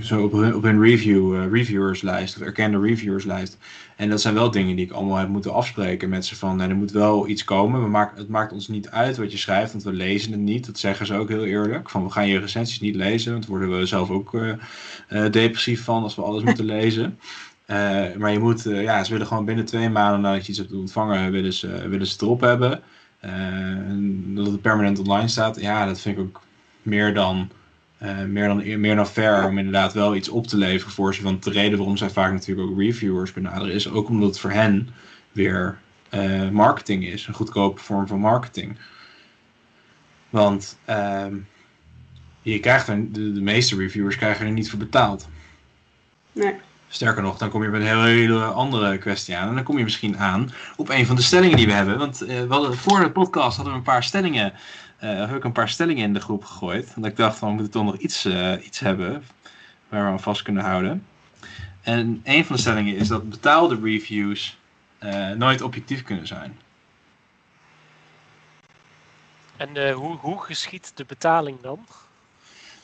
zo 0.00 0.22
op 0.22 0.32
hun, 0.32 0.54
op 0.54 0.62
hun 0.62 0.82
review, 0.82 1.34
eh, 1.34 1.50
reviewerslijst, 1.50 2.36
of 2.36 2.42
erkende 2.42 2.80
reviewerslijst. 2.80 3.58
En 3.96 4.08
dat 4.10 4.20
zijn 4.20 4.34
wel 4.34 4.50
dingen 4.50 4.76
die 4.76 4.84
ik 4.84 4.92
allemaal 4.92 5.16
heb 5.16 5.28
moeten 5.28 5.52
afspreken 5.52 6.08
met 6.08 6.26
ze 6.26 6.36
van, 6.36 6.56
nou, 6.56 6.70
er 6.70 6.76
moet 6.76 6.90
wel 6.90 7.28
iets 7.28 7.44
komen. 7.44 7.82
We 7.82 7.88
maken, 7.88 8.18
het 8.18 8.28
maakt 8.28 8.52
ons 8.52 8.68
niet 8.68 8.90
uit 8.90 9.16
wat 9.16 9.32
je 9.32 9.38
schrijft, 9.38 9.72
want 9.72 9.84
we 9.84 9.92
lezen 9.92 10.32
het 10.32 10.40
niet. 10.40 10.66
Dat 10.66 10.78
zeggen 10.78 11.06
ze 11.06 11.14
ook 11.14 11.28
heel 11.28 11.44
eerlijk. 11.44 11.90
Van, 11.90 12.04
we 12.04 12.10
gaan 12.10 12.28
je 12.28 12.38
recensies 12.38 12.80
niet 12.80 12.94
lezen, 12.94 13.32
want 13.32 13.46
worden 13.46 13.78
we 13.78 13.86
zelf 13.86 14.10
ook 14.10 14.34
eh, 14.34 14.50
eh, 15.08 15.32
depressief 15.32 15.84
van 15.84 16.02
als 16.02 16.16
we 16.16 16.22
alles 16.22 16.42
moeten 16.42 16.64
lezen. 16.78 17.18
Eh, 17.70 18.16
maar 18.16 18.32
je 18.32 18.38
moet, 18.38 18.66
eh, 18.66 18.82
ja, 18.82 19.04
ze 19.04 19.12
willen 19.12 19.26
gewoon 19.26 19.44
binnen 19.44 19.64
twee 19.64 19.88
maanden 19.88 20.20
nadat 20.20 20.42
je 20.42 20.48
iets 20.48 20.58
hebt 20.58 20.72
ontvangen, 20.72 21.30
willen 21.32 21.52
ze, 21.52 21.88
willen 21.88 22.06
ze 22.06 22.12
het 22.12 22.22
erop 22.22 22.40
hebben. 22.40 22.80
Eh, 23.20 23.32
en 23.32 24.34
dat 24.34 24.46
het 24.46 24.60
permanent 24.60 24.98
online 24.98 25.28
staat, 25.28 25.60
ja, 25.60 25.86
dat 25.86 26.00
vind 26.00 26.18
ik 26.18 26.22
ook 26.22 26.40
meer 26.82 27.14
dan, 27.14 27.50
eh, 28.00 28.22
meer 28.22 28.46
dan, 28.46 28.80
meer 28.80 28.96
dan 28.96 29.06
fair 29.06 29.46
om 29.46 29.58
inderdaad 29.58 29.92
wel 29.92 30.14
iets 30.14 30.28
op 30.28 30.46
te 30.46 30.56
leveren 30.56 30.94
voor 30.94 31.14
ze. 31.14 31.22
Want 31.22 31.44
de 31.44 31.50
reden 31.50 31.78
waarom 31.78 31.96
zij 31.96 32.10
vaak 32.10 32.32
natuurlijk 32.32 32.68
ook 32.68 32.78
reviewers 32.78 33.32
benaderen, 33.32 33.74
is 33.74 33.90
ook 33.90 34.08
omdat 34.08 34.28
het 34.28 34.38
voor 34.38 34.50
hen 34.50 34.88
weer 35.32 35.78
eh, 36.08 36.48
marketing 36.48 37.06
is, 37.06 37.26
een 37.26 37.34
goedkope 37.34 37.80
vorm 37.80 38.06
van 38.06 38.18
marketing. 38.18 38.78
Want 40.30 40.78
ehm, 40.84 41.34
je 42.42 42.60
krijgt 42.60 42.88
er, 42.88 43.12
de, 43.12 43.32
de 43.32 43.40
meeste 43.40 43.76
reviewers 43.76 44.16
krijgen 44.16 44.46
er 44.46 44.52
niet 44.52 44.70
voor 44.70 44.78
betaald. 44.78 45.28
Nee. 46.32 46.54
Sterker 46.88 47.22
nog, 47.22 47.38
dan 47.38 47.50
kom 47.50 47.62
je 47.62 47.68
met 47.68 47.80
een 47.80 47.86
hele, 47.86 48.06
hele 48.06 48.44
andere 48.44 48.98
kwestie 48.98 49.36
aan. 49.36 49.48
En 49.48 49.54
dan 49.54 49.64
kom 49.64 49.78
je 49.78 49.84
misschien 49.84 50.18
aan 50.18 50.52
op 50.76 50.88
een 50.88 51.06
van 51.06 51.16
de 51.16 51.22
stellingen 51.22 51.56
die 51.56 51.66
we 51.66 51.72
hebben. 51.72 51.98
Want 51.98 52.22
eh, 52.22 52.40
we 52.40 52.52
hadden, 52.52 52.76
voor 52.76 53.00
de 53.00 53.10
podcast 53.10 53.56
hadden 53.56 53.72
we 53.72 53.78
een 53.78 53.84
paar 53.84 54.04
stellingen. 54.04 54.52
Eh 55.00 55.26
heb 55.26 55.36
ik 55.36 55.44
een 55.44 55.52
paar 55.52 55.68
stellingen 55.68 56.04
in 56.04 56.12
de 56.12 56.20
groep 56.20 56.44
gegooid. 56.44 56.94
Want 56.94 57.06
ik 57.06 57.16
dacht 57.16 57.38
van 57.38 57.48
we 57.48 57.54
moeten 57.54 57.72
toch 57.72 57.84
nog 57.84 57.96
iets, 57.96 58.24
eh, 58.24 58.64
iets 58.64 58.78
hebben 58.78 59.24
waar 59.88 60.04
we 60.04 60.10
aan 60.10 60.20
vast 60.20 60.42
kunnen 60.42 60.62
houden. 60.62 61.06
En 61.82 62.20
een 62.24 62.44
van 62.44 62.56
de 62.56 62.62
stellingen 62.62 62.96
is 62.96 63.08
dat 63.08 63.30
betaalde 63.30 63.78
reviews 63.82 64.58
eh, 64.98 65.30
nooit 65.30 65.62
objectief 65.62 66.02
kunnen 66.02 66.26
zijn. 66.26 66.58
En 69.56 69.76
eh, 69.76 69.94
hoe, 69.94 70.16
hoe 70.16 70.40
geschiet 70.40 70.92
de 70.94 71.04
betaling 71.04 71.60
dan? 71.60 71.86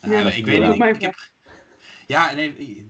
Ja, 0.00 0.08
Nou, 0.08 0.28
ik 0.28 0.44
weet 0.44 0.62
ook 0.62 0.78
niet. 0.78 0.94
Ik 0.94 1.00
heb, 1.00 1.16
ja, 2.06 2.32
nee, 2.32 2.86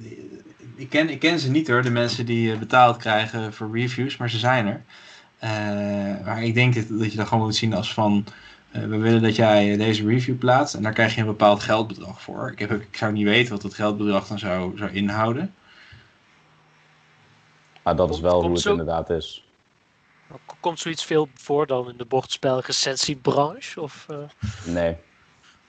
ik, 0.77 0.89
ken, 0.89 1.11
ik 1.11 1.19
ken 1.19 1.39
ze 1.39 1.51
niet 1.51 1.69
hoor, 1.69 1.83
de 1.83 1.91
mensen 1.91 2.27
die 2.27 2.57
betaald 2.57 2.97
krijgen 2.97 3.55
voor 3.55 3.71
reviews, 3.73 4.17
maar 4.17 4.31
ze 4.31 4.39
zijn 4.39 4.67
er. 4.67 4.83
Eh, 5.39 6.25
maar 6.25 6.43
ik 6.43 6.55
denk 6.55 6.75
dat, 6.75 6.85
dat 6.89 7.11
je 7.11 7.17
dat 7.17 7.29
gewoon 7.29 7.45
moet 7.45 7.57
zien 7.57 7.75
als 7.75 7.95
van, 7.95 8.27
we 8.71 8.97
willen 8.97 9.23
dat 9.23 9.37
jij 9.37 9.77
deze 9.77 10.07
review 10.07 10.39
plaatst 10.39 10.75
en 10.75 10.83
daar 10.83 10.93
krijg 10.93 11.15
je 11.15 11.21
een 11.21 11.27
bepaald 11.27 11.63
geldbedrag 11.63 12.23
voor. 12.23 12.51
Ik, 12.51 12.59
heb, 12.59 12.71
ik 12.71 12.97
zou 12.97 13.13
niet 13.13 13.25
weten 13.25 13.53
wat 13.53 13.63
dat 13.63 13.75
geldbedrag 13.75 14.27
dan 14.27 14.39
zou, 14.39 14.77
zou 14.79 14.91
inhouden. 14.93 15.55
Maar 17.83 17.97
dat 17.97 18.09
is 18.09 18.15
Komt- 18.21 18.27
wel 18.31 18.43
hoe 18.43 18.53
het 18.53 18.61
zo- 18.61 18.71
inderdaad 18.71 19.11
is. 19.11 19.45
Komt 20.61 20.79
zoiets 20.81 21.05
veel 21.05 21.29
voor 21.35 21.67
dan 21.67 21.89
in 21.91 21.97
de 21.97 22.05
bordspelrecensiebranche? 22.05 23.81
Of, 23.81 24.07
eh, 24.09 24.17
Nee. 24.65 24.97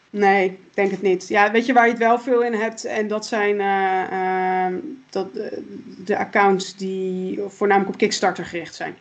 Nee, 0.10 0.45
ik 0.50 0.60
denk 0.74 0.91
het 0.91 1.02
niet. 1.02 1.28
Ja, 1.28 1.52
weet 1.52 1.66
je 1.66 1.74
waar 1.74 1.86
je 1.86 1.89
het 1.91 2.00
wel 2.00 2.20
veel 2.20 2.43
in 2.43 2.54
hebt? 2.54 2.86
En 2.86 3.08
dat 3.08 3.26
zijn 3.26 3.60
eh, 3.60 4.66
ehm, 4.66 4.76
dat, 5.10 5.36
eh, 5.36 5.58
de 6.06 6.18
accounts 6.18 6.76
die 6.76 7.39
voornamelijk 7.48 7.93
op 7.93 7.98
Kickstarter 7.98 8.45
gericht 8.45 8.76
zijn. 8.76 8.95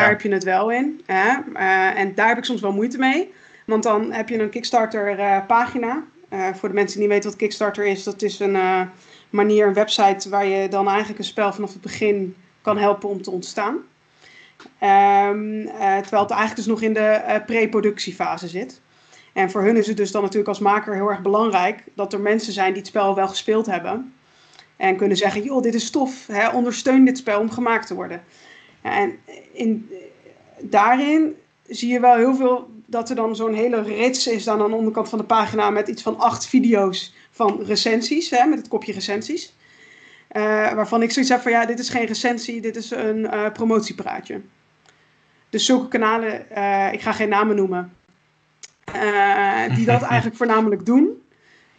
Daar 0.00 0.08
heb 0.08 0.20
je 0.20 0.32
het 0.32 0.44
wel 0.44 0.70
in. 0.70 1.00
Hè? 1.06 1.30
Eh, 1.54 1.98
en 1.98 2.14
daar 2.14 2.28
heb 2.28 2.38
ik 2.38 2.44
soms 2.44 2.60
wel 2.60 2.72
moeite 2.72 2.98
mee. 2.98 3.32
Want 3.66 3.82
dan 3.82 4.12
heb 4.12 4.28
je 4.28 4.38
een 4.38 4.50
Kickstarter 4.50 5.18
eh, 5.18 5.46
pagina. 5.46 6.02
Eh, 6.28 6.48
voor 6.54 6.68
de 6.68 6.74
mensen 6.74 6.98
die 6.98 7.06
niet 7.06 7.14
weten 7.16 7.30
wat 7.30 7.38
Kickstarter 7.38 7.84
is, 7.84 8.02
dat 8.02 8.22
is 8.22 8.40
een 8.40 8.88
manier, 9.30 9.66
een 9.66 9.74
website 9.74 10.28
waar 10.28 10.46
je 10.46 10.68
dan 10.68 10.88
eigenlijk 10.88 11.18
een 11.18 11.24
spel 11.24 11.52
vanaf 11.52 11.72
het 11.72 11.80
begin 11.80 12.36
kan 12.62 12.78
helpen 12.78 13.08
om 13.08 13.22
te 13.22 13.30
ontstaan. 13.30 13.78
Ehm, 14.78 15.66
eh, 15.66 15.96
terwijl 15.98 16.22
het 16.22 16.30
eigenlijk 16.30 16.56
dus 16.56 16.66
nog 16.66 16.82
in 16.82 16.92
de 16.92 17.42
pre-productiefase 17.46 18.48
zit. 18.48 18.80
En 19.32 19.50
voor 19.50 19.62
hun 19.62 19.76
is 19.76 19.86
het 19.86 19.96
dus 19.96 20.10
dan 20.10 20.22
natuurlijk 20.22 20.48
als 20.48 20.58
maker 20.58 20.94
heel 20.94 21.10
erg 21.10 21.22
belangrijk 21.22 21.82
dat 21.94 22.12
er 22.12 22.20
mensen 22.20 22.52
zijn 22.52 22.72
die 22.72 22.78
het 22.78 22.86
spel 22.86 23.14
wel 23.14 23.28
gespeeld 23.28 23.66
hebben. 23.66 24.14
En 24.76 24.96
kunnen 24.96 25.16
zeggen, 25.16 25.42
joh, 25.42 25.62
dit 25.62 25.74
is 25.74 25.90
tof, 25.90 26.26
hè, 26.26 26.48
ondersteun 26.48 27.04
dit 27.04 27.18
spel 27.18 27.40
om 27.40 27.50
gemaakt 27.50 27.86
te 27.86 27.94
worden. 27.94 28.22
Ja, 28.84 28.96
en 28.96 29.18
in, 29.52 29.90
daarin 30.60 31.36
zie 31.68 31.92
je 31.92 32.00
wel 32.00 32.16
heel 32.16 32.34
veel 32.34 32.68
dat 32.86 33.10
er 33.10 33.16
dan 33.16 33.36
zo'n 33.36 33.54
hele 33.54 33.82
rits 33.82 34.26
is 34.26 34.44
dan 34.44 34.60
aan 34.60 34.70
de 34.70 34.76
onderkant 34.76 35.08
van 35.08 35.18
de 35.18 35.24
pagina 35.24 35.70
met 35.70 35.88
iets 35.88 36.02
van 36.02 36.18
acht 36.18 36.46
video's 36.46 37.14
van 37.30 37.62
recensies, 37.62 38.30
hè, 38.30 38.46
met 38.46 38.58
het 38.58 38.68
kopje 38.68 38.92
recensies. 38.92 39.54
Eh, 40.28 40.72
waarvan 40.72 41.02
ik 41.02 41.10
zoiets 41.10 41.30
heb 41.30 41.40
van 41.40 41.50
ja, 41.50 41.66
dit 41.66 41.78
is 41.78 41.88
geen 41.88 42.06
recensie, 42.06 42.60
dit 42.60 42.76
is 42.76 42.90
een 42.90 43.30
eh, 43.30 43.52
promotiepraatje. 43.52 44.40
Dus 45.50 45.64
zulke 45.64 45.88
kanalen, 45.88 46.50
eh, 46.50 46.92
ik 46.92 47.00
ga 47.00 47.12
geen 47.12 47.28
namen 47.28 47.56
noemen, 47.56 47.92
die 49.74 49.86
dat 49.86 50.02
eigenlijk 50.12 50.36
voornamelijk 50.36 50.86
doen. 50.86 51.22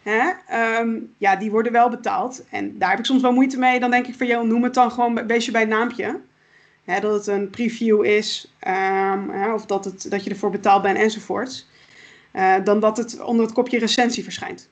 Hè? 0.02 0.30
Ehm, 0.46 0.98
ja, 1.18 1.36
die 1.36 1.50
worden 1.50 1.72
wel 1.72 1.88
betaald. 1.88 2.44
En 2.50 2.78
daar 2.78 2.90
heb 2.90 2.98
ik 2.98 3.04
soms 3.04 3.22
wel 3.22 3.32
moeite 3.32 3.58
mee. 3.58 3.80
Dan 3.80 3.90
denk 3.90 4.06
ik 4.06 4.14
van, 4.14 4.26
joh, 4.26 4.42
noem 4.42 4.62
het 4.62 4.74
dan 4.74 4.90
gewoon 4.90 5.18
een 5.18 5.26
beetje 5.26 5.50
bij 5.50 5.64
naampje. 5.64 6.20
Hè, 6.86 7.00
dat 7.00 7.12
het 7.14 7.26
een 7.26 7.50
preview 7.50 8.04
is, 8.04 8.52
ehm, 8.58 9.28
hè, 9.28 9.52
of 9.52 9.66
dat, 9.66 9.84
het, 9.84 10.06
dat 10.10 10.24
je 10.24 10.30
ervoor 10.30 10.50
betaald 10.50 10.82
bent 10.82 10.98
enzovoorts. 10.98 11.66
Eh, 12.32 12.54
dan 12.64 12.80
dat 12.80 12.96
het 12.96 13.20
onder 13.20 13.44
het 13.44 13.54
kopje 13.54 13.78
recensie 13.78 14.22
verschijnt. 14.24 14.68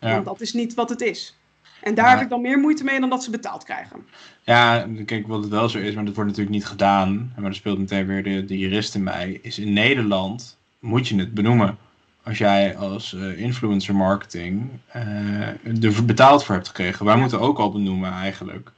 Ja. 0.00 0.10
Want 0.12 0.24
dat 0.24 0.40
is 0.40 0.52
niet 0.52 0.74
wat 0.74 0.88
het 0.88 1.00
is. 1.00 1.38
En 1.82 1.94
daar 1.94 2.04
Ja. 2.06 2.10
heb 2.14 2.20
ik 2.22 2.28
dan 2.28 2.40
meer 2.40 2.58
moeite 2.58 2.84
mee 2.84 3.00
dan 3.00 3.10
dat 3.10 3.24
ze 3.24 3.30
betaald 3.30 3.64
krijgen. 3.64 4.06
Ja, 4.42 4.86
kijk, 5.06 5.26
wat 5.26 5.40
het 5.42 5.50
wel 5.50 5.68
zo 5.68 5.78
is, 5.78 5.94
maar 5.94 6.04
dat 6.04 6.14
wordt 6.14 6.30
natuurlijk 6.30 6.56
niet 6.56 6.66
gedaan. 6.66 7.32
Maar 7.36 7.44
er 7.44 7.54
speelt 7.54 7.78
meteen 7.78 8.06
weer 8.06 8.22
de, 8.22 8.44
de 8.44 8.58
jurist 8.58 8.94
in 8.94 9.02
mij. 9.02 9.38
Is 9.42 9.58
in 9.58 9.72
Nederland 9.72 10.56
moet 10.78 11.08
je 11.08 11.16
het 11.18 11.34
benoemen. 11.34 11.78
Als 12.22 12.38
jij 12.38 12.76
als 12.76 13.14
eh, 13.14 13.38
influencer 13.40 13.94
marketing 13.94 14.68
eh, 14.86 15.84
er 15.84 16.04
betaald 16.04 16.44
voor 16.44 16.54
hebt 16.54 16.66
gekregen. 16.68 17.04
Wij 17.04 17.14
Ja. 17.14 17.20
moeten 17.20 17.40
ook 17.40 17.58
al 17.58 17.72
benoemen 17.72 18.12
eigenlijk 18.12 18.72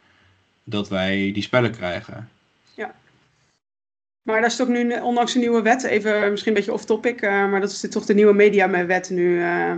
dat 0.65 0.89
wij 0.89 1.31
die 1.33 1.43
spellen 1.43 1.71
krijgen. 1.71 2.29
Maar 4.27 4.41
daar 4.41 4.51
is 4.51 4.61
ook 4.63 4.69
nu, 4.69 4.93
ondanks 5.01 5.35
een 5.35 5.41
nieuwe 5.41 5.63
wet, 5.63 5.83
even 5.83 6.31
misschien 6.31 6.53
een 6.53 6.59
beetje 6.59 6.73
off-topic, 6.73 7.21
eh, 7.21 7.31
maar 7.31 7.61
dat 7.61 7.71
is 7.71 7.87
toch 7.91 8.05
de 8.05 8.15
nieuwe 8.15 8.33
mediawet 8.35 9.11
nu 9.11 9.41
eh, 9.43 9.73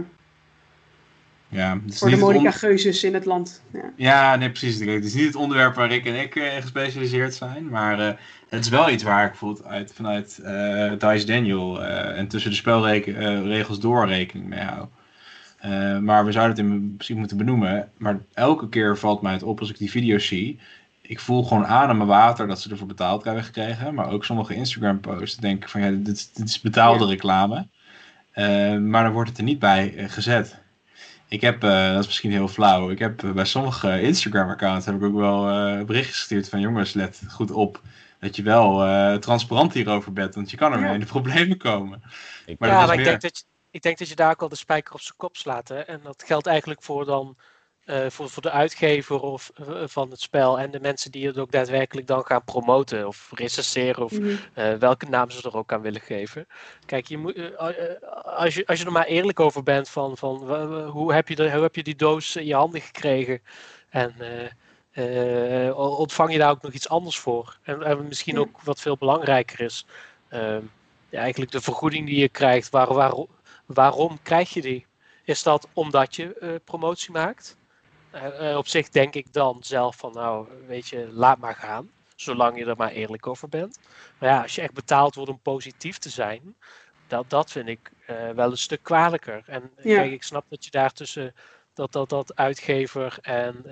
Ja, 1.48 1.78
het 1.84 1.92
is 1.92 1.98
voor 1.98 2.08
de 2.08 2.14
niet 2.14 2.24
Monica 2.24 2.44
on- 2.46 2.52
Geuzes 2.52 3.04
in 3.04 3.14
het 3.14 3.24
land. 3.24 3.62
Ja. 3.72 3.92
Ja, 3.96 4.36
nee, 4.36 4.50
precies. 4.50 4.78
Het 4.80 5.04
is 5.04 5.14
niet 5.14 5.26
het 5.26 5.34
onderwerp 5.34 5.74
waar 5.74 5.88
Rick 5.88 6.06
en 6.06 6.20
ik 6.20 6.34
in 6.34 6.62
gespecialiseerd 6.62 7.34
zijn. 7.34 7.68
Maar 7.68 7.98
het 8.48 8.64
is 8.64 8.68
wel 8.68 8.90
iets 8.90 9.02
waar 9.02 9.24
ik 9.24 9.30
bijvoorbeeld 9.30 9.66
uit, 9.66 9.92
vanuit 9.94 10.36
Dice 11.00 11.26
Daniel 11.26 11.82
en 11.84 12.28
tussen 12.28 12.50
de 12.50 12.56
spelregels 12.56 13.80
door 13.80 14.06
rekening 14.06 14.48
mee 14.48 14.60
hou. 14.60 14.86
Maar 16.02 16.24
we 16.24 16.32
zouden 16.32 16.56
het 16.56 16.66
in 16.66 16.94
principe 16.94 17.18
moeten 17.18 17.36
benoemen. 17.36 17.90
Maar 17.96 18.18
elke 18.34 18.68
keer 18.68 18.98
valt 18.98 19.22
mij 19.22 19.32
het 19.32 19.42
op 19.42 19.60
als 19.60 19.70
ik 19.70 19.78
die 19.78 19.90
video's 19.90 20.26
zie. 20.26 20.58
Ik 21.08 21.20
voel 21.20 21.44
gewoon 21.44 21.66
aan 21.66 21.88
aan 21.88 21.96
mijn 21.96 22.08
water 22.08 22.46
dat 22.46 22.60
ze 22.60 22.70
ervoor 22.70 22.86
betaald 22.86 23.24
hebben 23.24 23.44
gekregen. 23.44 23.94
Maar 23.94 24.10
ook 24.10 24.24
sommige 24.24 24.54
Instagram 24.54 25.00
posts 25.00 25.36
denk 25.36 25.62
ik 25.62 25.68
van 25.68 25.80
ja, 25.80 25.90
dit, 25.90 26.16
is- 26.16 26.32
dit 26.32 26.48
is 26.48 26.60
betaalde 26.60 27.04
Ja. 27.04 27.10
reclame. 27.10 27.66
Eh, 28.30 28.76
maar 28.76 29.04
dan 29.04 29.12
wordt 29.12 29.28
het 29.28 29.38
er 29.38 29.44
niet 29.44 29.58
bij 29.58 29.94
eh, 29.96 30.08
gezet. 30.10 30.58
Ik 31.28 31.40
heb, 31.40 31.62
eh, 31.64 31.90
dat 31.92 32.00
is 32.00 32.06
misschien 32.06 32.30
heel 32.30 32.48
flauw, 32.48 32.90
ik 32.90 32.98
heb 32.98 33.22
bij 33.34 33.44
sommige 33.44 34.00
Instagram-accounts 34.00 34.86
heb 34.86 34.94
ik 34.94 35.02
ook 35.02 35.14
wel 35.14 35.42
berichtjes 35.84 36.16
gestuurd 36.16 36.48
van 36.48 36.60
jongens, 36.60 36.92
let 36.92 37.22
goed 37.28 37.50
op 37.50 37.82
dat 38.20 38.36
je 38.36 38.42
wel 38.42 39.18
transparant 39.18 39.72
hierover 39.72 40.12
bent, 40.12 40.34
want 40.34 40.50
je 40.50 40.56
kan 40.56 40.72
ermee 40.72 40.88
Ja. 40.88 40.94
in 40.94 41.00
de 41.00 41.06
problemen 41.16 41.58
komen. 41.58 42.02
Ik, 42.46 42.58
Maar 42.58 42.68
ja, 42.68 42.86
maar 42.86 42.98
ik 42.98 43.04
denk, 43.04 43.20
dat 43.20 43.38
je, 43.38 43.44
ik 43.70 43.82
denk 43.82 43.98
dat 43.98 44.08
je 44.08 44.14
daar 44.16 44.30
ook 44.30 44.42
al 44.42 44.48
de 44.48 44.56
spijker 44.56 44.94
op 44.94 45.00
zijn 45.00 45.16
kop 45.16 45.36
slaat. 45.36 45.68
Hè? 45.68 45.78
En 45.80 46.00
dat 46.02 46.22
geldt 46.26 46.46
eigenlijk 46.46 46.82
voor, 46.82 47.04
dan, 47.04 47.36
voor, 48.08 48.30
voor 48.30 48.42
de 48.42 48.50
uitgever 48.50 49.20
of, 49.20 49.50
eh, 49.54 49.82
van 49.86 50.10
het 50.10 50.20
spel 50.20 50.58
en 50.58 50.70
de 50.70 50.80
mensen 50.80 51.10
die 51.10 51.26
het 51.26 51.38
ook 51.38 51.50
daadwerkelijk 51.50 52.06
dan 52.06 52.24
gaan 52.26 52.44
promoten 52.44 53.06
of 53.06 53.30
recenseren 53.34 54.04
of 54.04 54.20
Mhm. 54.20 54.36
eh, 54.54 54.74
welke 54.74 55.06
naam 55.08 55.30
ze 55.30 55.48
er 55.48 55.56
ook 55.56 55.72
aan 55.72 55.80
willen 55.80 56.00
geven. 56.00 56.46
Kijk, 56.84 57.06
je 57.06 57.18
moet, 57.18 57.34
eh, 57.34 57.44
eh, 57.68 58.02
als, 58.24 58.54
je, 58.54 58.66
als 58.66 58.78
je 58.78 58.84
er 58.84 58.92
maar 58.92 59.06
eerlijk 59.06 59.40
over 59.40 59.62
bent 59.62 59.88
van, 59.88 60.16
van 60.16 60.36
hoe, 60.86 61.14
heb 61.14 61.28
je 61.28 61.34
de, 61.34 61.52
hoe 61.52 61.62
heb 61.62 61.74
je 61.74 61.82
die 61.82 61.96
doos 61.96 62.36
in 62.36 62.46
je 62.46 62.54
handen 62.54 62.80
gekregen 62.80 63.42
en 63.88 64.14
eh, 64.92 65.66
eh, 65.68 65.78
ontvang 65.78 66.32
je 66.32 66.38
daar 66.38 66.50
ook 66.50 66.62
nog 66.62 66.72
iets 66.72 66.88
anders 66.88 67.18
voor. 67.18 67.58
En, 67.62 67.82
en 67.82 68.06
misschien 68.08 68.34
Ja. 68.34 68.40
ook 68.40 68.60
wat 68.62 68.80
veel 68.80 68.96
belangrijker 68.96 69.60
is, 69.60 69.86
ehm, 70.28 70.62
ja, 71.08 71.20
eigenlijk 71.20 71.50
de 71.52 71.60
vergoeding 71.60 72.06
die 72.06 72.18
je 72.20 72.28
krijgt, 72.28 72.70
waar, 72.70 72.94
waarom, 72.94 73.28
waarom 73.66 74.22
krijg 74.22 74.52
je 74.54 74.60
die? 74.62 74.86
Is 75.24 75.42
dat 75.42 75.68
omdat 75.72 76.16
je 76.16 76.34
eh, 76.34 76.50
promotie 76.64 77.10
maakt? 77.12 77.57
Eh, 78.10 78.50
eh, 78.50 78.56
op 78.56 78.68
zich 78.68 78.88
denk 78.88 79.14
ik 79.14 79.32
dan 79.32 79.58
zelf 79.60 79.96
van, 79.96 80.12
nou, 80.12 80.48
weet 80.66 80.88
je, 80.88 81.08
laat 81.12 81.38
maar 81.38 81.54
gaan. 81.54 81.90
Zolang 82.16 82.58
je 82.58 82.64
er 82.64 82.76
maar 82.76 82.90
eerlijk 82.90 83.26
over 83.26 83.48
bent. 83.48 83.78
Maar 84.18 84.28
ja, 84.28 84.42
als 84.42 84.54
je 84.54 84.60
echt 84.60 84.72
betaald 84.72 85.14
wordt 85.14 85.30
om 85.30 85.40
positief 85.42 85.98
te 85.98 86.08
zijn, 86.08 86.56
dat, 87.06 87.30
dat 87.30 87.50
vind 87.50 87.68
ik 87.68 87.90
eh, 88.06 88.30
wel 88.30 88.50
een 88.50 88.58
stuk 88.58 88.82
kwalijker. 88.82 89.42
En 89.46 89.70
Ja. 89.76 89.96
kijk, 89.96 90.12
ik 90.12 90.22
snap 90.22 90.44
dat 90.48 90.64
je 90.64 90.70
daar 90.70 90.92
tussen 90.92 91.34
dat, 91.74 91.92
dat, 91.92 92.08
dat 92.08 92.36
uitgever 92.36 93.18
en 93.22 93.64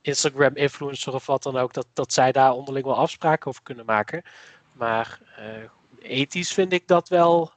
Instagram 0.00 0.56
influencer 0.56 1.14
of 1.14 1.26
wat 1.26 1.42
dan 1.42 1.56
ook, 1.56 1.72
dat, 1.72 1.86
dat 1.92 2.12
zij 2.12 2.32
daar 2.32 2.52
onderling 2.52 2.84
wel 2.84 2.96
afspraken 2.96 3.46
over 3.46 3.62
kunnen 3.62 3.84
maken. 3.84 4.22
Maar 4.72 5.20
ethisch 5.98 6.52
vind 6.52 6.72
ik 6.72 6.86
dat 6.86 7.08
wel, 7.08 7.52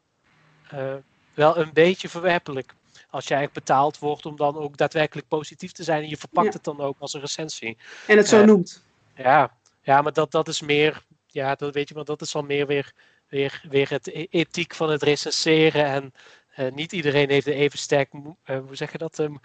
wel 1.34 1.58
een 1.58 1.74
beetje 1.74 2.10
verwerpelijk. 2.10 2.74
Als 3.12 3.28
jij 3.28 3.42
echt 3.42 3.54
betaald 3.54 4.00
wordt 4.00 4.26
om 4.26 4.36
dan 4.36 4.58
ook 4.58 4.78
daadwerkelijk 4.78 5.28
positief 5.28 5.72
te 5.72 5.84
zijn 5.84 6.04
en 6.04 6.10
je 6.10 6.18
verpakt 6.18 6.48
Ja. 6.48 6.54
het 6.54 6.64
dan 6.64 6.82
ook 6.82 6.96
als 7.00 7.14
een 7.14 7.22
recensie. 7.22 7.78
En 8.08 8.18
het 8.18 8.28
zo 8.28 8.40
Eh, 8.40 8.46
noemt. 8.46 8.84
Ja, 9.16 9.58
ja 9.82 10.02
maar 10.02 10.14
dat, 10.14 10.32
dat 10.32 10.48
is 10.48 10.62
meer, 10.62 11.06
ja, 11.28 11.56
dat 11.56 11.74
weet 11.74 11.90
je, 11.90 11.96
maar 11.96 12.04
dat 12.06 12.22
is 12.22 12.36
al 12.36 12.42
meer 12.44 12.68
weer, 12.68 12.94
weer, 13.28 13.62
weer 13.70 13.90
het 13.90 14.08
e- 14.08 14.26
ethiek 14.30 14.76
van 14.76 14.90
het 14.90 15.04
recenseren. 15.04 15.86
En 15.86 16.14
eh, 16.56 16.72
niet 16.72 16.92
iedereen 16.92 17.30
heeft 17.30 17.48
een 17.48 17.54
even 17.54 17.80
sterk, 17.80 18.12
eh, 18.44 18.60
hoe 18.60 18.76
zeg 18.76 18.92
je 18.92 18.98
dat, 18.98 19.18
een 19.18 19.40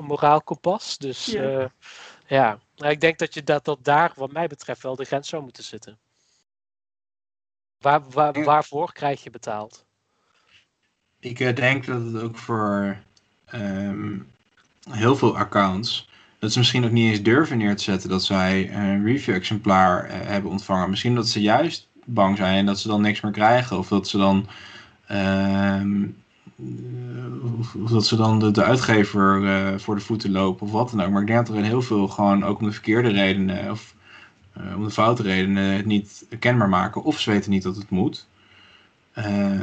moraal 0.00 0.42
kompas. 0.42 0.98
Dus 0.98 1.26
Ja. 1.26 1.42
ja, 1.42 1.72
ja. 2.26 2.58
Nou, 2.76 2.90
ik 2.92 3.00
denk 3.00 3.18
dat 3.18 3.34
je 3.34 3.42
dat, 3.42 3.64
dat 3.64 3.84
daar, 3.84 4.12
wat 4.16 4.32
mij 4.32 4.46
betreft, 4.46 4.82
wel 4.82 4.96
de 4.96 5.04
grens 5.04 5.28
zou 5.28 5.42
moeten 5.42 5.64
zitten. 5.64 5.98
Waar, 7.78 8.10
waar, 8.10 8.44
waarvoor 8.44 8.92
krijg 8.92 9.22
je 9.22 9.30
betaald? 9.30 9.84
Ik 11.22 11.40
eh, 11.40 11.54
denk 11.54 11.86
dat 11.86 12.04
het 12.04 12.22
ook 12.22 12.38
voor 12.38 12.96
ehm, 13.44 14.18
heel 14.90 15.16
veel 15.16 15.36
accounts, 15.36 16.08
dat 16.38 16.52
ze 16.52 16.58
misschien 16.58 16.84
ook 16.84 16.90
niet 16.90 17.10
eens 17.10 17.22
durven 17.22 17.58
neer 17.58 17.76
te 17.76 17.82
zetten 17.82 18.08
dat 18.08 18.24
zij 18.24 18.74
een 18.74 19.04
review-exemplaar 19.04 20.04
eh, 20.04 20.16
hebben 20.20 20.50
ontvangen. 20.50 20.90
Misschien 20.90 21.14
dat 21.14 21.28
ze 21.28 21.40
juist 21.40 21.88
bang 22.04 22.36
zijn 22.36 22.58
en 22.58 22.66
dat 22.66 22.78
ze 22.78 22.88
dan 22.88 23.00
niks 23.00 23.20
meer 23.20 23.32
krijgen. 23.32 23.78
Of 23.78 23.88
dat 23.88 24.08
ze 24.08 24.18
dan, 24.18 24.46
ehm, 25.06 26.02
eh, 26.56 27.58
of, 27.58 27.90
dat 27.90 28.06
ze 28.06 28.16
dan 28.16 28.38
de, 28.38 28.50
de 28.50 28.64
uitgever 28.64 29.80
voor 29.80 29.94
de 29.94 30.00
voeten 30.00 30.30
lopen 30.30 30.66
of 30.66 30.72
wat 30.72 30.90
dan 30.90 31.02
ook. 31.02 31.10
Maar 31.10 31.20
ik 31.20 31.26
denk 31.26 31.46
dat 31.46 31.56
er 31.56 31.62
in 31.62 31.68
heel 31.68 31.82
veel 31.82 32.08
gewoon 32.08 32.44
ook 32.44 32.60
om 32.60 32.66
de 32.66 32.72
verkeerde 32.72 33.08
redenen 33.08 33.70
of 33.70 33.94
om 34.76 34.84
de 34.84 34.90
foute 34.90 35.22
redenen 35.22 35.64
het 35.64 35.86
niet 35.86 36.26
kenbaar 36.38 36.68
maken. 36.68 37.02
Of 37.02 37.20
ze 37.20 37.30
weten 37.30 37.50
niet 37.50 37.62
dat 37.62 37.76
het 37.76 37.90
moet. 37.90 38.26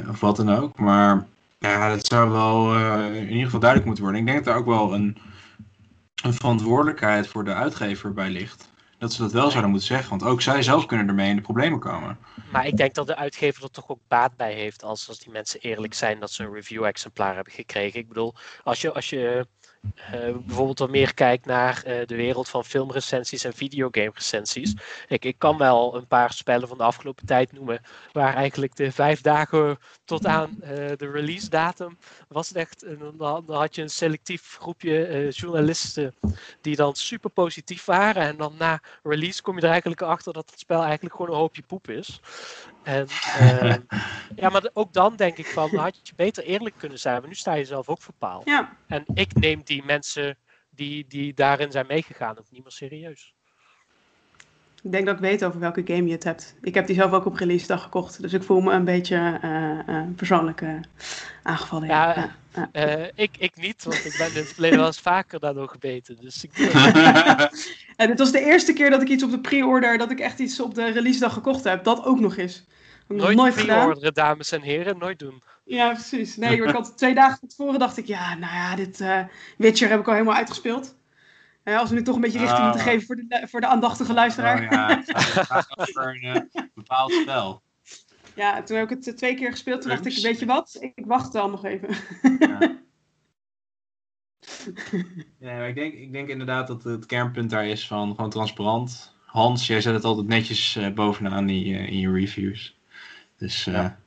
Of 0.09 0.19
wat 0.19 0.35
dan 0.35 0.49
ook. 0.49 0.79
Maar 0.79 1.27
ja, 1.59 1.89
dat 1.89 2.05
zou 2.05 2.29
wel 2.29 2.75
eh, 2.75 3.15
in 3.15 3.29
ieder 3.29 3.43
geval 3.43 3.59
duidelijk 3.59 3.85
moeten 3.85 4.03
worden. 4.03 4.21
Ik 4.21 4.27
denk 4.27 4.45
dat 4.45 4.53
daar 4.53 4.63
ook 4.63 4.77
wel 4.77 4.93
een, 4.93 5.17
een 6.23 6.33
verantwoordelijkheid 6.33 7.27
voor 7.27 7.43
de 7.43 7.53
uitgever 7.53 8.13
bij 8.13 8.29
ligt. 8.29 8.69
Dat 8.97 9.13
ze 9.13 9.21
dat 9.21 9.31
wel 9.31 9.49
zouden 9.49 9.69
moeten 9.69 9.87
zeggen. 9.87 10.09
Want 10.09 10.23
ook 10.23 10.41
zij 10.41 10.61
zelf 10.61 10.85
kunnen 10.85 11.07
ermee 11.07 11.29
in 11.29 11.35
de 11.35 11.41
problemen 11.41 11.79
komen. 11.79 12.17
Maar 12.51 12.67
ik 12.67 12.77
denk 12.77 12.93
dat 12.93 13.07
de 13.07 13.15
uitgever 13.15 13.63
er 13.63 13.71
toch 13.71 13.89
ook 13.89 13.99
baat 14.07 14.35
bij 14.35 14.53
heeft 14.53 14.83
als, 14.83 15.07
als 15.07 15.19
die 15.19 15.31
mensen 15.31 15.59
eerlijk 15.59 15.93
zijn 15.93 16.19
dat 16.19 16.31
ze 16.31 16.43
een 16.43 16.53
review-exemplaar 16.53 17.35
hebben 17.35 17.53
gekregen. 17.53 17.99
Ik 17.99 18.07
bedoel, 18.07 18.35
als 18.63 18.81
je, 18.81 18.93
als 18.93 19.09
je 19.09 19.47
eh, 19.95 20.35
bijvoorbeeld 20.45 20.79
wat 20.79 20.89
meer 20.89 21.13
kijkt 21.13 21.45
naar 21.45 21.83
eh, 21.83 22.05
de 22.07 22.15
wereld 22.15 22.49
van 22.49 22.65
filmrecensies 22.65 23.43
en 23.43 23.53
videogame-recensies. 23.53 24.75
Ik, 25.07 25.25
ik 25.25 25.35
kan 25.37 25.57
wel 25.57 25.95
een 25.95 26.07
paar 26.07 26.33
spellen 26.33 26.67
van 26.67 26.77
de 26.77 26.83
afgelopen 26.83 27.25
tijd 27.25 27.51
noemen 27.51 27.81
waar 28.11 28.35
eigenlijk 28.35 28.75
de 28.75 28.91
vijf 28.91 29.21
dagen 29.21 29.77
tot 30.05 30.25
aan 30.25 30.61
eh, 30.61 30.69
de 30.97 31.11
release-datum 31.11 31.97
was 32.27 32.47
het 32.47 32.57
echt, 32.57 32.85
dan, 33.17 33.43
dan 33.45 33.57
had 33.57 33.75
je 33.75 33.81
een 33.81 33.89
selectief 33.89 34.57
groepje 34.59 35.27
journalisten 35.29 36.15
die 36.61 36.75
dan 36.75 36.95
super 36.95 37.29
positief 37.29 37.85
waren 37.85 38.23
en 38.23 38.37
dan 38.37 38.55
na 38.57 38.81
release 39.03 39.41
kom 39.41 39.55
je 39.55 39.61
er 39.61 39.69
eigenlijk 39.69 40.01
achter 40.01 40.33
dat 40.33 40.49
het 40.49 40.59
spel 40.59 40.83
eigenlijk 40.83 41.15
gewoon 41.15 41.31
een 41.31 41.37
hoopje 41.37 41.63
poep 41.67 41.89
is. 41.89 42.19
En, 42.83 43.07
ehm, 43.39 43.81
ja, 44.35 44.49
maar 44.49 44.69
ook 44.73 44.93
dan 44.93 45.15
denk 45.15 45.37
ik 45.37 45.45
van, 45.45 45.75
had 45.75 46.07
je 46.07 46.15
beter 46.15 46.43
eerlijk 46.43 46.77
kunnen 46.77 46.99
zijn, 46.99 47.19
maar 47.19 47.27
nu 47.27 47.35
sta 47.35 47.53
je 47.53 47.65
zelf 47.65 47.89
ook 47.89 48.01
verpaald. 48.01 48.45
Ja, 48.45 48.77
En 48.87 49.03
ik 49.13 49.33
neem 49.33 49.61
die 49.63 49.83
mensen 49.83 50.37
die, 50.69 51.07
die 51.07 51.33
daarin 51.33 51.71
zijn 51.71 51.87
meegegaan 51.87 52.39
ook 52.39 52.51
niet 52.51 52.63
meer 52.63 52.71
serieus. 52.71 53.33
Ik 54.83 54.91
denk 54.91 55.05
dat 55.05 55.15
ik 55.15 55.21
weet 55.21 55.43
over 55.43 55.59
welke 55.59 55.81
game 55.85 56.05
je 56.05 56.11
het 56.11 56.23
hebt. 56.23 56.55
Ik 56.61 56.73
heb 56.73 56.87
die 56.87 56.95
zelf 56.95 57.11
ook 57.11 57.25
op 57.25 57.35
release 57.35 57.67
dag 57.67 57.83
gekocht. 57.83 58.21
Dus 58.21 58.33
ik 58.33 58.43
voel 58.43 58.61
me 58.61 58.71
een 58.71 58.83
beetje 58.83 59.39
eh, 59.41 59.79
eh, 59.87 60.07
persoonlijk 60.15 60.61
eh, 60.61 60.69
aangevallen. 61.43 61.87
Ja. 61.87 62.35
Eh, 62.71 63.03
ik, 63.15 63.31
ik 63.37 63.55
niet, 63.55 63.83
want 63.83 64.05
ik 64.05 64.15
ben 64.17 64.27
in 64.27 64.35
het 64.35 64.53
verleden 64.53 64.77
wel 64.77 64.87
eens 64.87 64.99
vaker 64.99 65.39
daardoor 65.39 65.69
gebeten. 65.69 66.17
Dus 66.19 66.43
ik, 66.43 66.57
En 67.95 68.07
dit 68.07 68.19
was 68.19 68.31
de 68.31 68.45
eerste 68.45 68.73
keer 68.73 68.89
dat 68.89 69.01
ik 69.01 69.07
iets 69.07 69.23
op 69.23 69.31
de 69.31 69.39
pre-order, 69.39 69.97
dat 69.97 70.11
ik 70.11 70.19
echt 70.19 70.39
iets 70.39 70.59
op 70.59 70.75
de 70.75 70.91
release 70.91 71.19
dag 71.19 71.33
gekocht 71.33 71.63
heb. 71.63 71.83
Dat 71.83 72.05
ook 72.05 72.19
nog 72.19 72.37
eens. 72.37 72.65
Nooit, 73.07 73.35
nooit 73.35 73.57
gedaan. 73.57 73.79
pre-orderen, 73.79 74.13
dames 74.13 74.51
en 74.51 74.61
heren. 74.61 74.97
Nooit 74.97 75.19
doen. 75.19 75.43
Ja, 75.65 75.91
precies. 75.93 76.37
Nee, 76.37 76.61
ik 76.61 76.69
had 76.69 76.97
twee 76.97 77.13
dagen 77.13 77.37
van 77.39 77.47
tevoren 77.47 77.79
dacht 77.79 77.97
ik, 77.97 78.05
ja, 78.05 78.35
nou 78.35 78.53
ja, 78.53 78.75
dit 78.75 79.03
Witcher 79.57 79.89
heb 79.89 79.99
ik 79.99 80.07
al 80.07 80.13
helemaal 80.13 80.35
uitgespeeld. 80.35 80.95
Als 81.77 81.89
we 81.89 81.95
nu 81.95 82.03
toch 82.03 82.15
een 82.15 82.21
beetje 82.21 82.39
richting 82.39 82.61
moeten 82.61 82.81
Ah. 82.81 82.87
geven 82.87 83.05
voor 83.05 83.15
de, 83.15 83.47
voor 83.49 83.61
de 83.61 83.67
aandachtige 83.67 84.13
luisteraar. 84.13 84.63
Oh, 84.63 84.71
ja, 84.71 84.97
het 84.97 85.11
gaat 85.47 85.77
over 85.79 86.19
een 86.23 86.35
eh, 86.53 86.63
bepaald 86.73 87.11
spel. 87.11 87.61
Ja, 88.35 88.63
toen 88.63 88.77
heb 88.77 88.89
ik 88.91 88.97
het 88.97 89.07
eh, 89.07 89.13
twee 89.13 89.35
keer 89.35 89.51
gespeeld. 89.51 89.81
Toen 89.81 89.89
dacht 89.89 90.05
ik, 90.05 90.17
weet 90.23 90.39
je 90.39 90.45
wat? 90.45 90.77
Ik, 90.79 91.05
wacht 91.05 91.33
dan 91.33 91.51
nog 91.51 91.65
even. 91.65 91.89
Ja. 92.39 92.59
Ja, 95.39 95.57
maar 95.57 95.67
ik 95.67 95.75
denk, 95.75 95.93
ik 95.93 96.11
denk 96.11 96.29
inderdaad 96.29 96.67
dat 96.67 96.83
het 96.83 97.05
kernpunt 97.05 97.49
daar 97.49 97.67
is 97.67 97.87
van 97.87 98.15
gewoon 98.15 98.29
transparant. 98.29 99.15
Hans, 99.25 99.67
jij 99.67 99.81
zet 99.81 99.93
het 99.93 100.03
altijd 100.03 100.27
netjes 100.27 100.75
eh, 100.75 100.89
bovenaan 100.93 101.45
die, 101.45 101.75
eh, 101.77 101.87
in 101.87 101.99
je 101.99 102.11
reviews. 102.11 102.77
Dus 103.37 103.67
eh, 103.67 103.73
Ja. 103.73 103.99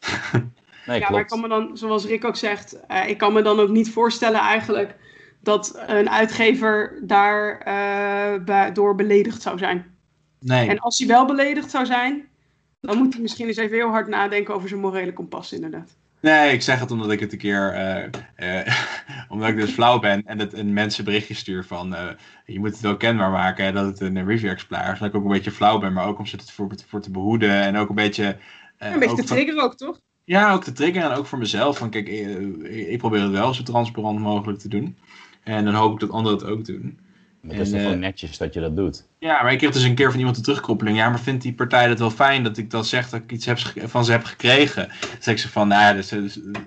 Nee, 0.86 1.00
ja, 1.00 1.10
maar 1.10 1.20
ik 1.20 1.26
kan 1.26 1.40
me 1.40 1.48
dan, 1.48 1.76
zoals 1.76 2.04
Rick 2.04 2.24
ook 2.24 2.36
zegt, 2.36 2.86
eh, 2.86 3.08
ik 3.08 3.18
kan 3.18 3.32
me 3.32 3.42
dan 3.42 3.60
ook 3.60 3.68
niet 3.68 3.90
voorstellen 3.90 4.40
eigenlijk 4.40 4.96
dat 5.42 5.82
een 5.86 6.10
uitgever 6.10 6.98
daar 7.02 7.58
eh, 7.58 8.44
bij- 8.44 8.72
door 8.72 8.94
beledigd 8.94 9.42
zou 9.42 9.58
zijn. 9.58 9.84
nee. 10.40 10.68
En 10.68 10.78
als 10.78 10.98
hij 10.98 11.06
wel 11.08 11.26
beledigd 11.26 11.70
zou 11.70 11.86
zijn, 11.86 12.28
dan 12.80 12.98
moet 12.98 13.12
hij 13.12 13.22
misschien 13.22 13.46
eens 13.46 13.56
even 13.56 13.76
heel 13.76 13.88
hard 13.90 14.08
nadenken 14.08 14.54
over 14.54 14.68
zijn 14.68 14.80
morele 14.80 15.12
kompas, 15.12 15.52
inderdaad. 15.52 15.96
Nee, 16.20 16.52
ik 16.52 16.62
zeg 16.62 16.80
het 16.80 16.90
omdat 16.90 17.10
ik 17.10 17.20
het 17.20 17.32
een 17.32 17.38
keer, 17.38 17.72
eh, 17.72 18.60
eh, 18.66 18.74
omdat 19.28 19.48
ik 19.48 19.56
dus 19.56 19.70
flauw 19.70 19.98
ben 19.98 20.22
en 20.26 20.38
het 20.38 20.52
een 20.52 20.72
mensen 20.72 21.04
berichtje 21.04 21.34
stuur 21.34 21.64
van, 21.64 21.94
eh, 21.94 22.08
je 22.46 22.58
moet 22.58 22.70
het 22.70 22.80
wel 22.80 22.96
kenbaar 22.96 23.30
maken 23.30 23.64
hè, 23.64 23.72
dat 23.72 23.86
het 23.86 24.00
een 24.00 24.26
review 24.26 24.50
exemplaar 24.50 24.92
is. 24.92 24.98
Dat 24.98 25.08
ik 25.08 25.14
ook 25.14 25.24
een 25.24 25.30
beetje 25.30 25.50
flauw 25.50 25.78
ben, 25.78 25.92
maar 25.92 26.06
ook 26.06 26.18
om 26.18 26.26
ze 26.26 26.36
het 26.36 26.50
voor, 26.50 26.68
voor 26.86 27.00
te 27.00 27.10
behoeden 27.10 27.50
en 27.62 27.76
ook 27.76 27.88
een 27.88 27.94
beetje... 27.94 28.36
eh, 28.78 28.92
een 28.92 28.98
beetje 28.98 29.16
te 29.16 29.26
van- 29.26 29.36
triggeren 29.36 29.62
ook, 29.64 29.76
toch? 29.76 30.00
Ja, 30.24 30.52
ook 30.52 30.64
te 30.64 30.72
triggeren 30.72 31.10
en 31.10 31.16
ook 31.16 31.26
voor 31.26 31.38
mezelf. 31.38 31.78
Van 31.78 31.90
kijk, 31.90 32.08
ik 32.88 32.98
probeer 32.98 33.20
het 33.22 33.30
wel 33.30 33.54
zo 33.54 33.62
transparant 33.62 34.18
mogelijk 34.18 34.58
te 34.58 34.68
doen. 34.68 34.96
En 35.42 35.64
dan 35.64 35.74
hoop 35.74 35.92
ik 35.92 36.00
dat 36.00 36.10
anderen 36.10 36.38
het 36.38 36.46
ook 36.46 36.64
doen. 36.64 36.98
Het 37.48 37.58
is 37.58 37.68
toch 37.70 37.78
eh, 37.78 37.84
gewoon 37.84 37.98
netjes 37.98 38.38
dat 38.38 38.54
je 38.54 38.60
dat 38.60 38.76
doet. 38.76 39.06
Ja, 39.18 39.42
maar 39.42 39.52
ik 39.52 39.58
kreeg 39.58 39.70
dus 39.70 39.82
een 39.82 39.94
keer 39.94 40.10
van 40.10 40.18
iemand 40.18 40.36
een 40.36 40.42
terugkoppeling. 40.42 40.96
Ja, 40.96 41.08
maar 41.08 41.20
vindt 41.20 41.42
die 41.42 41.52
partij 41.54 41.88
het 41.88 41.98
wel 41.98 42.10
fijn 42.10 42.42
dat 42.42 42.56
ik 42.56 42.70
dan 42.70 42.84
zeg 42.84 43.08
dat 43.08 43.22
ik 43.22 43.32
iets 43.32 43.46
heb, 43.46 43.58
van 43.76 44.04
ze 44.04 44.12
heb 44.12 44.24
gekregen? 44.24 44.88
Dan 44.88 45.08
zeg 45.20 45.34
ik 45.34 45.40
ze 45.40 45.48
van, 45.48 45.68
nou 45.68 45.82
ja, 45.82 45.92
dus, 45.92 46.08
dus, 46.08 46.42
eh, 46.42 46.60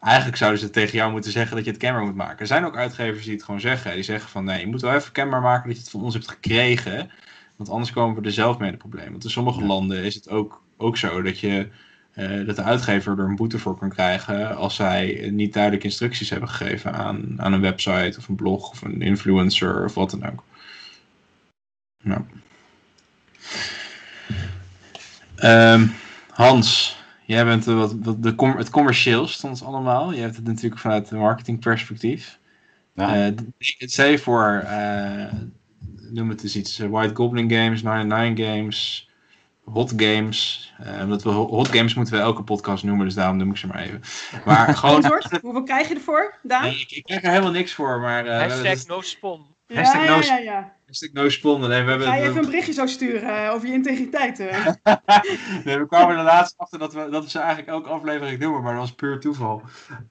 eigenlijk 0.00 0.36
zouden 0.36 0.60
ze 0.60 0.70
tegen 0.70 0.96
jou 0.98 1.10
moeten 1.12 1.30
zeggen 1.30 1.56
dat 1.56 1.64
je 1.64 1.70
het 1.70 1.80
kenbaar 1.80 2.04
moet 2.04 2.14
maken. 2.14 2.38
Er 2.38 2.46
zijn 2.46 2.64
ook 2.64 2.76
uitgevers 2.76 3.24
die 3.24 3.34
het 3.34 3.44
gewoon 3.44 3.60
zeggen. 3.60 3.94
Die 3.94 4.02
zeggen 4.02 4.30
van, 4.30 4.44
nee, 4.44 4.60
je 4.60 4.66
moet 4.66 4.80
wel 4.80 4.94
even 4.94 5.12
kenbaar 5.12 5.40
maken 5.40 5.66
dat 5.68 5.76
je 5.76 5.82
het 5.82 5.90
van 5.90 6.02
ons 6.02 6.14
hebt 6.14 6.28
gekregen. 6.28 7.10
Want 7.56 7.70
anders 7.70 7.92
komen 7.92 8.20
we 8.20 8.26
er 8.26 8.32
zelf 8.32 8.58
mee 8.58 8.66
in 8.66 8.74
het 8.74 8.82
probleem. 8.88 9.10
Want 9.10 9.24
in 9.24 9.30
sommige 9.30 9.60
Ja. 9.60 9.66
landen 9.66 10.04
is 10.04 10.14
het 10.14 10.28
ook, 10.28 10.62
ook 10.76 10.96
zo 10.96 11.22
dat 11.22 11.40
je... 11.40 11.68
eh, 12.18 12.46
dat 12.46 12.56
de 12.56 12.62
uitgever 12.62 13.18
er 13.18 13.24
een 13.24 13.36
boete 13.36 13.58
voor 13.58 13.78
kan 13.78 13.88
krijgen 13.88 14.56
als 14.56 14.74
zij 14.74 15.30
niet 15.32 15.52
duidelijk 15.52 15.84
instructies 15.84 16.30
hebben 16.30 16.48
gegeven 16.48 16.92
aan, 16.92 17.34
aan 17.36 17.52
een 17.52 17.60
website 17.60 18.18
of 18.18 18.28
een 18.28 18.34
blog 18.34 18.70
of 18.70 18.82
een 18.82 19.02
influencer 19.02 19.84
of 19.84 19.94
wat 19.94 20.10
dan 20.10 20.26
ook. 20.26 20.44
Nou. 22.02 22.20
Ehm, 25.36 25.86
Hans, 26.30 26.96
jij 27.26 27.44
bent 27.44 27.64
wat, 27.64 27.94
wat 28.02 28.22
de 28.22 28.34
com 28.34 28.56
het 28.56 28.70
commercieelst 28.70 29.40
van 29.40 29.50
ons 29.50 29.62
allemaal. 29.62 30.12
Je 30.12 30.20
hebt 30.20 30.36
het 30.36 30.44
natuurlijk 30.44 30.80
vanuit 30.80 31.10
een 31.10 31.18
marketingperspectief. 31.18 32.38
Ja, 32.94 33.32
stel 33.78 34.06
je 34.06 34.18
voor, 34.18 34.66
noem 36.10 36.28
het 36.28 36.42
eens 36.42 36.56
iets, 36.56 36.78
eh, 36.78 36.88
White 36.88 37.14
Goblin 37.14 37.50
Games, 37.50 37.82
99 37.82 38.46
Games, 38.46 39.07
Hot 39.72 39.92
Games. 39.96 40.72
Eh, 40.78 41.02
omdat 41.02 41.22
we 41.22 41.30
Hot 41.30 41.68
Games 41.68 41.94
moeten 41.94 42.14
we 42.14 42.20
elke 42.20 42.42
podcast 42.42 42.84
noemen, 42.84 43.04
dus 43.06 43.14
daarom 43.14 43.36
noem 43.36 43.50
ik 43.50 43.56
ze 43.56 43.66
maar 43.66 43.82
even. 43.82 44.00
Maar 44.44 44.74
gewoon? 44.76 45.04
Hoeveel 45.42 45.62
krijg 45.62 45.88
je 45.88 45.94
ervoor, 45.94 46.34
Daan? 46.42 46.62
Nee, 46.62 46.80
ik, 46.80 46.90
ik 46.90 47.04
krijg 47.04 47.22
er 47.22 47.30
helemaal 47.30 47.50
niks 47.52 47.72
voor, 47.72 48.00
maar... 48.00 48.24
hebben 48.26 48.66
Hashtag 48.66 48.86
no 48.86 49.00
spon. 49.00 49.56
Ja, 49.66 49.76
hashtag 49.76 50.04
ja, 50.04 50.16
no- 50.16 50.24
ja, 50.24 50.38
ja. 50.38 50.72
Hashtag 50.86 51.12
no 51.12 51.28
spon. 51.28 51.60
Nee, 51.60 51.68
we 51.68 51.90
hebben, 51.90 52.06
Ga 52.06 52.14
je 52.14 52.22
even 52.22 52.38
een 52.38 52.44
berichtje 52.44 52.72
zo 52.72 52.86
sturen 52.86 53.44
eh, 53.44 53.52
over 53.54 53.66
je 53.68 53.72
integriteit? 53.72 54.40
eh? 54.40 54.66
nee, 55.64 55.78
we 55.78 55.86
kwamen 55.88 56.16
er 56.16 56.22
laatst 56.24 56.54
achter 56.56 56.78
dat 56.78 56.92
we, 56.92 57.08
dat 57.10 57.24
we 57.24 57.30
ze 57.30 57.38
eigenlijk 57.38 57.68
elke 57.68 57.88
aflevering 57.88 58.38
noemen, 58.38 58.62
maar 58.62 58.72
dat 58.72 58.80
was 58.80 58.92
puur 58.94 59.20
toeval. 59.20 59.62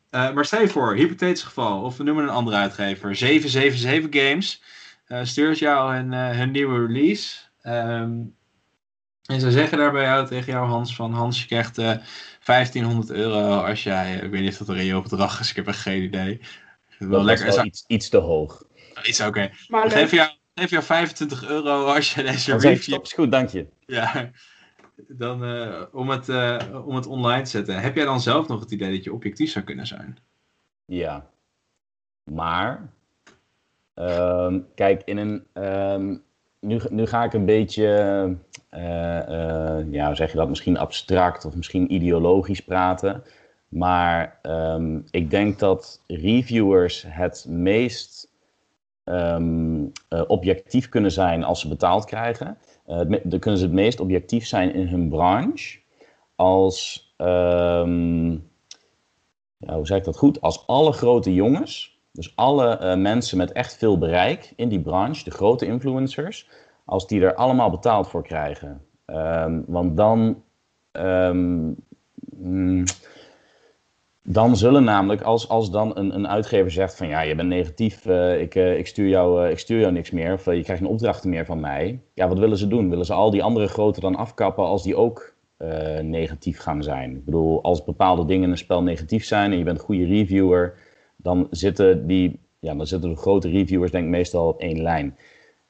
Eh, 0.09 0.31
maar 0.33 0.45
stel 0.45 0.61
je 0.61 0.67
voor, 0.67 0.95
hypothetisch 0.95 1.43
geval, 1.43 1.81
of 1.83 1.97
we 1.97 2.03
noemen 2.03 2.23
een 2.23 2.29
andere 2.29 2.57
uitgever, 2.57 3.15
777 3.15 4.21
Games, 4.21 4.61
eh, 5.05 5.19
stuurt 5.23 5.59
jou 5.59 5.95
hun, 5.95 6.13
eh, 6.13 6.29
hun 6.29 6.51
nieuwe 6.51 6.85
release. 6.85 7.37
Ehm, 7.61 8.11
en 9.27 9.39
ze 9.39 9.51
zeggen 9.51 9.77
daarbij 9.77 10.03
jou 10.03 10.27
tegen 10.27 10.53
jou, 10.53 10.67
Hans, 10.67 10.95
van 10.95 11.13
Hans, 11.13 11.41
je 11.41 11.47
krijgt 11.47 11.77
eh 11.77 11.97
1500 12.45 13.09
euro 13.09 13.59
als 13.59 13.83
jij, 13.83 14.15
ik 14.15 14.31
weet 14.31 14.41
niet 14.41 14.51
of 14.51 14.57
dat 14.57 14.67
een 14.67 14.75
reëel 14.75 15.01
bedrag 15.01 15.39
is, 15.39 15.49
ik 15.49 15.55
heb 15.55 15.67
echt 15.67 15.79
geen 15.79 16.03
idee. 16.03 16.41
Wel 16.97 17.09
dat 17.09 17.19
is 17.19 17.25
lekker. 17.25 17.45
wel 17.45 17.57
Is, 17.57 17.63
iets, 17.63 17.83
iets 17.87 18.09
te 18.09 18.17
hoog. 18.17 18.63
is 19.01 19.21
oké. 19.21 19.51
Maar 19.67 19.83
leuk. 19.87 19.97
geef 19.97 20.11
jou, 20.11 20.29
geef 20.55 20.69
jou 20.69 20.83
25 20.83 21.47
euro 21.49 21.85
als 21.85 22.13
je 22.13 22.23
deze 22.23 22.49
Dan 22.51 22.59
review 22.59 22.81
stop, 22.81 23.03
is 23.03 23.13
goed, 23.13 23.31
dank 23.31 23.49
je. 23.49 23.67
ja, 23.85 24.31
dan 25.07 25.43
eh, 25.45 25.81
om, 25.91 26.09
het, 26.09 26.29
eh, 26.29 26.85
om 26.85 26.95
het 26.95 27.05
online 27.05 27.43
te 27.43 27.49
zetten. 27.49 27.79
Heb 27.81 27.95
jij 27.95 28.05
dan 28.05 28.21
zelf 28.21 28.47
nog 28.47 28.59
het 28.59 28.71
idee 28.71 28.91
dat 28.95 29.03
je 29.03 29.13
objectief 29.13 29.51
zou 29.51 29.65
kunnen 29.65 29.87
zijn? 29.87 30.17
Ja. 30.85 31.29
Maar, 32.23 32.89
ehm, 33.93 34.59
kijk, 34.75 35.01
in 35.05 35.17
een, 35.17 35.45
ehm, 35.53 36.15
nu, 36.59 36.79
nu 36.89 37.05
ga 37.05 37.23
ik 37.23 37.33
een 37.33 37.45
beetje, 37.45 37.87
eh, 37.87 38.23
eh, 38.23 38.31
ja, 39.91 40.05
hoe 40.05 40.15
zeg 40.15 40.31
je 40.31 40.37
dat, 40.37 40.49
misschien 40.49 40.77
abstract 40.77 41.45
of 41.45 41.55
misschien 41.55 41.93
ideologisch 41.93 42.61
praten. 42.61 43.23
Maar 43.69 44.39
ehm, 44.41 44.99
ik 45.11 45.29
denk 45.29 45.59
dat 45.59 46.01
reviewers 46.07 47.05
het 47.07 47.45
meest 47.49 48.31
ehm, 49.03 49.85
eh, 50.09 50.23
objectief 50.27 50.89
kunnen 50.89 51.11
zijn 51.11 51.43
als 51.43 51.59
ze 51.59 51.67
betaald 51.67 52.05
krijgen. 52.05 52.57
Eh, 52.85 53.01
dan 53.23 53.39
kunnen 53.39 53.59
ze 53.59 53.65
het 53.65 53.75
meest 53.75 53.99
objectief 53.99 54.45
zijn 54.45 54.73
in 54.73 54.87
hun 54.87 55.09
branche 55.09 55.79
als, 56.35 57.13
ehm, 57.17 58.31
ja, 59.57 59.75
hoe 59.75 59.85
zeg 59.85 59.97
ik 59.97 60.03
dat 60.03 60.17
goed? 60.17 60.41
Als 60.41 60.67
alle 60.67 60.91
grote 60.91 61.33
jongens, 61.33 61.99
dus 62.11 62.35
alle 62.35 62.77
eh, 62.77 62.95
mensen 62.97 63.37
met 63.37 63.51
echt 63.51 63.77
veel 63.77 63.97
bereik 63.97 64.53
in 64.55 64.69
die 64.69 64.81
branche, 64.81 65.23
de 65.23 65.31
grote 65.31 65.65
influencers, 65.65 66.47
als 66.87 67.07
die 67.07 67.21
er 67.21 67.35
allemaal 67.35 67.69
betaald 67.69 68.07
voor 68.07 68.23
krijgen. 68.23 68.81
Ehm, 69.05 69.61
want 69.65 69.97
dan, 69.97 70.43
ehm, 70.91 71.71
mm, 72.37 72.83
dan 74.23 74.57
zullen 74.57 74.83
namelijk, 74.83 75.21
als, 75.21 75.49
als 75.49 75.71
dan 75.71 75.97
een, 75.97 76.15
een 76.15 76.27
uitgever 76.27 76.71
zegt 76.71 76.97
van 76.97 77.07
ja, 77.07 77.21
je 77.21 77.35
bent 77.35 77.49
negatief, 77.49 78.05
eh, 78.05 78.41
ik, 78.41 78.55
eh, 78.55 78.77
ik, 78.77 78.87
stuur 78.87 79.07
jou, 79.07 79.43
eh, 79.43 79.51
ik 79.51 79.59
stuur 79.59 79.79
jou 79.79 79.91
niks 79.91 80.11
meer, 80.11 80.33
of 80.33 80.45
je 80.45 80.63
krijgt 80.63 80.81
geen 80.81 80.91
opdrachten 80.91 81.29
meer 81.29 81.45
van 81.45 81.59
mij. 81.59 82.01
Ja, 82.13 82.27
wat 82.27 82.39
willen 82.39 82.57
ze 82.57 82.67
doen? 82.67 82.89
Willen 82.89 83.05
ze 83.05 83.13
al 83.13 83.31
die 83.31 83.43
andere 83.43 83.67
grote 83.67 83.99
dan 83.99 84.15
afkappen 84.15 84.63
als 84.63 84.83
die 84.83 84.95
ook 84.95 85.35
negatief 86.01 86.59
gaan 86.59 86.83
zijn? 86.83 87.15
Ik 87.15 87.25
bedoel, 87.25 87.63
als 87.63 87.83
bepaalde 87.83 88.25
dingen 88.25 88.43
in 88.43 88.51
een 88.51 88.57
spel 88.57 88.83
negatief 88.83 89.25
zijn 89.25 89.51
en 89.51 89.57
je 89.57 89.63
bent 89.63 89.77
een 89.77 89.85
goede 89.85 90.05
reviewer, 90.05 90.73
dan 91.15 91.47
zitten, 91.51 92.07
die, 92.07 92.39
ja, 92.59 92.75
dan 92.75 92.87
zitten 92.87 93.09
de 93.09 93.15
grote 93.15 93.49
reviewers 93.49 93.91
denk 93.91 94.03
ik 94.03 94.09
meestal 94.09 94.47
op 94.47 94.59
één 94.59 94.81
lijn. 94.81 95.17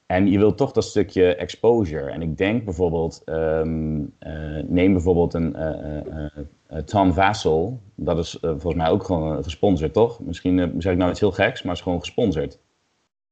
En 0.08 0.30
je 0.30 0.38
wilt 0.38 0.56
toch 0.56 0.72
dat 0.72 0.84
stukje 0.84 1.34
exposure. 1.34 2.10
En 2.10 2.22
ik 2.22 2.36
denk 2.36 2.64
bijvoorbeeld, 2.64 3.22
ehm, 3.24 4.00
eh, 4.18 4.62
neem 4.66 4.92
bijvoorbeeld 4.92 5.34
een 5.34 5.54
eh, 5.54 5.96
eh, 5.96 6.30
eh, 6.66 6.82
Tom 6.82 7.12
Vassel. 7.12 7.80
Dat 7.94 8.18
is 8.18 8.38
volgens 8.40 8.74
mij 8.74 8.88
ook 8.88 9.04
gewoon 9.04 9.42
gesponsord, 9.44 9.92
toch? 9.92 10.20
Misschien 10.20 10.74
zeg 10.78 10.92
ik 10.92 10.98
nou 10.98 11.10
iets 11.10 11.20
heel 11.20 11.32
geks, 11.32 11.62
maar 11.62 11.74
is 11.74 11.80
gewoon 11.80 12.00
gesponsord. 12.00 12.58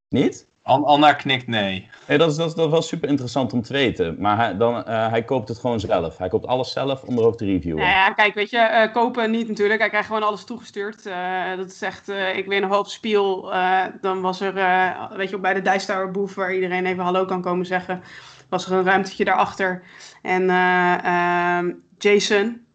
Niet? 0.08 0.48
An- 0.66 0.84
Anna 0.84 1.12
knikt 1.12 1.46
nee. 1.46 1.88
Nee, 2.06 2.18
dat, 2.18 2.30
is, 2.30 2.36
dat, 2.36 2.48
is, 2.48 2.54
dat 2.54 2.70
wel 2.70 2.82
super 2.82 3.08
interessant 3.08 3.52
om 3.52 3.62
te 3.62 3.72
weten. 3.72 4.16
Maar 4.18 4.36
hij, 4.36 4.56
dan, 4.56 4.84
eh, 4.84 5.08
hij 5.08 5.24
koopt 5.24 5.48
het 5.48 5.58
gewoon 5.58 5.80
zelf. 5.80 6.18
Hij 6.18 6.28
koopt 6.28 6.46
alles 6.46 6.72
zelf 6.72 7.02
om 7.02 7.18
er 7.18 7.24
ook 7.24 7.36
te 7.36 7.44
reviewen. 7.44 7.82
Nou 7.82 7.90
ja, 7.90 8.10
kijk, 8.10 8.34
weet 8.34 8.50
je, 8.50 8.58
eh, 8.58 8.92
kopen 8.92 9.30
niet 9.30 9.48
natuurlijk. 9.48 9.80
Hij 9.80 9.88
krijgt 9.88 10.06
gewoon 10.06 10.22
alles 10.22 10.44
toegestuurd. 10.44 11.06
Eh, 11.06 11.56
dat 11.56 11.66
is 11.70 11.82
echt, 11.82 12.08
eh, 12.08 12.36
ik 12.36 12.46
weet 12.46 12.60
nog 12.60 12.70
wel 12.70 12.78
op 12.78 12.86
Spiel, 12.86 13.52
eh, 13.52 13.84
dan 14.00 14.20
was 14.20 14.40
er, 14.40 14.56
eh, 14.56 15.10
weet 15.12 15.30
je, 15.30 15.38
bij 15.38 15.54
de 15.54 15.62
Dice 15.62 15.86
Tower 15.86 16.10
booth, 16.10 16.34
waar 16.34 16.54
iedereen 16.54 16.86
even 16.86 17.04
hallo 17.04 17.24
kan 17.24 17.42
komen 17.42 17.66
zeggen, 17.66 18.02
was 18.48 18.66
er 18.66 18.72
een 18.72 18.84
ruimtetje 18.84 19.24
daarachter. 19.24 19.82
En 20.22 20.50
eh, 20.50 21.04
ehm, 21.04 21.72
Jason, 21.98 22.65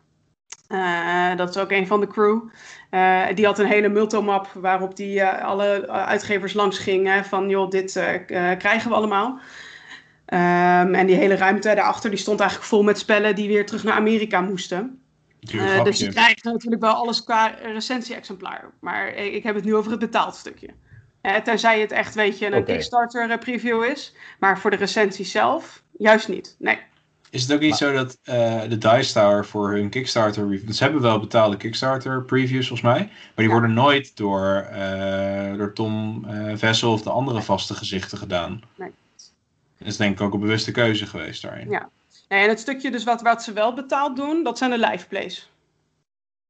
eh, 0.71 1.35
dat 1.35 1.49
is 1.49 1.57
ook 1.57 1.71
een 1.71 1.87
van 1.87 1.99
de 1.99 2.07
crew, 2.07 2.39
eh, 2.89 3.25
die 3.35 3.45
had 3.45 3.59
een 3.59 3.65
hele 3.65 3.89
multomap 3.89 4.47
waarop 4.53 4.95
die 4.95 5.21
eh, 5.21 5.45
alle 5.45 5.87
uitgevers 5.87 6.53
langs 6.53 6.77
ging, 6.77 7.07
hè, 7.07 7.23
van 7.23 7.49
joh, 7.49 7.69
dit 7.69 7.91
krijgen 8.57 8.89
we 8.89 8.95
allemaal. 8.95 9.39
Ehm, 10.25 10.93
en 10.93 11.07
die 11.07 11.15
hele 11.15 11.35
ruimte 11.35 11.75
daarachter 11.75 12.09
die 12.09 12.19
stond 12.19 12.39
eigenlijk 12.39 12.69
vol 12.69 12.83
met 12.83 12.99
spellen 12.99 13.35
die 13.35 13.47
weer 13.47 13.65
terug 13.65 13.83
naar 13.83 13.95
Amerika 13.95 14.41
moesten. 14.41 15.01
Dus 15.39 15.51
je 15.51 15.57
grapje. 15.57 16.09
krijgt 16.09 16.43
natuurlijk 16.43 16.81
wel 16.81 16.93
alles 16.93 17.23
qua 17.23 17.47
recensie-exemplaar. 17.47 18.71
Maar 18.79 19.07
ik 19.13 19.43
heb 19.43 19.55
het 19.55 19.63
nu 19.63 19.75
over 19.75 19.91
het 19.91 19.99
betaald 19.99 20.35
stukje. 20.35 20.69
Tenzij 21.43 21.79
het 21.79 21.91
echt, 21.91 22.15
weet 22.15 22.39
je, 22.39 22.51
een. 22.51 22.63
Kickstarter 22.63 23.37
preview 23.37 23.83
is. 23.83 24.15
Maar 24.39 24.59
voor 24.59 24.69
de 24.69 24.75
recensie 24.77 25.25
zelf, 25.25 25.83
juist 25.97 26.27
niet. 26.27 26.55
Nee. 26.59 26.79
Is 27.31 27.41
het 27.41 27.53
ook 27.53 27.59
niet 27.59 27.75
zo 27.75 27.91
dat 27.93 28.17
eh, 28.23 28.61
de 28.69 28.77
Dice 28.77 29.13
Tower 29.13 29.45
voor 29.45 29.71
hun 29.71 29.89
Kickstarter 29.89 30.49
reviews... 30.49 30.77
Ze 30.77 30.83
hebben 30.83 31.01
wel 31.01 31.19
betaalde 31.19 31.57
Kickstarter 31.57 32.23
previews 32.23 32.67
volgens 32.67 32.89
mij. 32.93 32.99
Maar 33.05 33.31
die 33.35 33.45
Ja. 33.45 33.51
worden 33.51 33.73
nooit 33.73 34.17
door, 34.17 34.67
eh, 34.71 35.57
door 35.57 35.73
Tom 35.73 36.25
eh, 36.25 36.53
Vessel 36.55 36.91
of 36.91 37.01
de 37.01 37.09
andere 37.09 37.41
vaste 37.41 37.73
gezichten 37.73 38.17
gedaan. 38.17 38.61
Nee. 38.75 38.91
Dat 39.77 39.87
is 39.87 39.97
denk 39.97 40.13
ik 40.13 40.21
ook 40.21 40.33
een 40.33 40.39
bewuste 40.39 40.71
keuze 40.71 41.05
geweest 41.05 41.41
daarin. 41.41 41.69
Ja. 41.69 41.89
Nee, 42.29 42.43
en 42.43 42.49
het 42.49 42.59
stukje 42.59 42.91
dus 42.91 43.03
wat, 43.03 43.21
wat 43.21 43.43
ze 43.43 43.53
wel 43.53 43.73
betaald 43.73 44.15
doen, 44.15 44.43
dat 44.43 44.57
zijn 44.57 44.71
de 44.71 44.77
live 44.77 45.07
plays. 45.07 45.49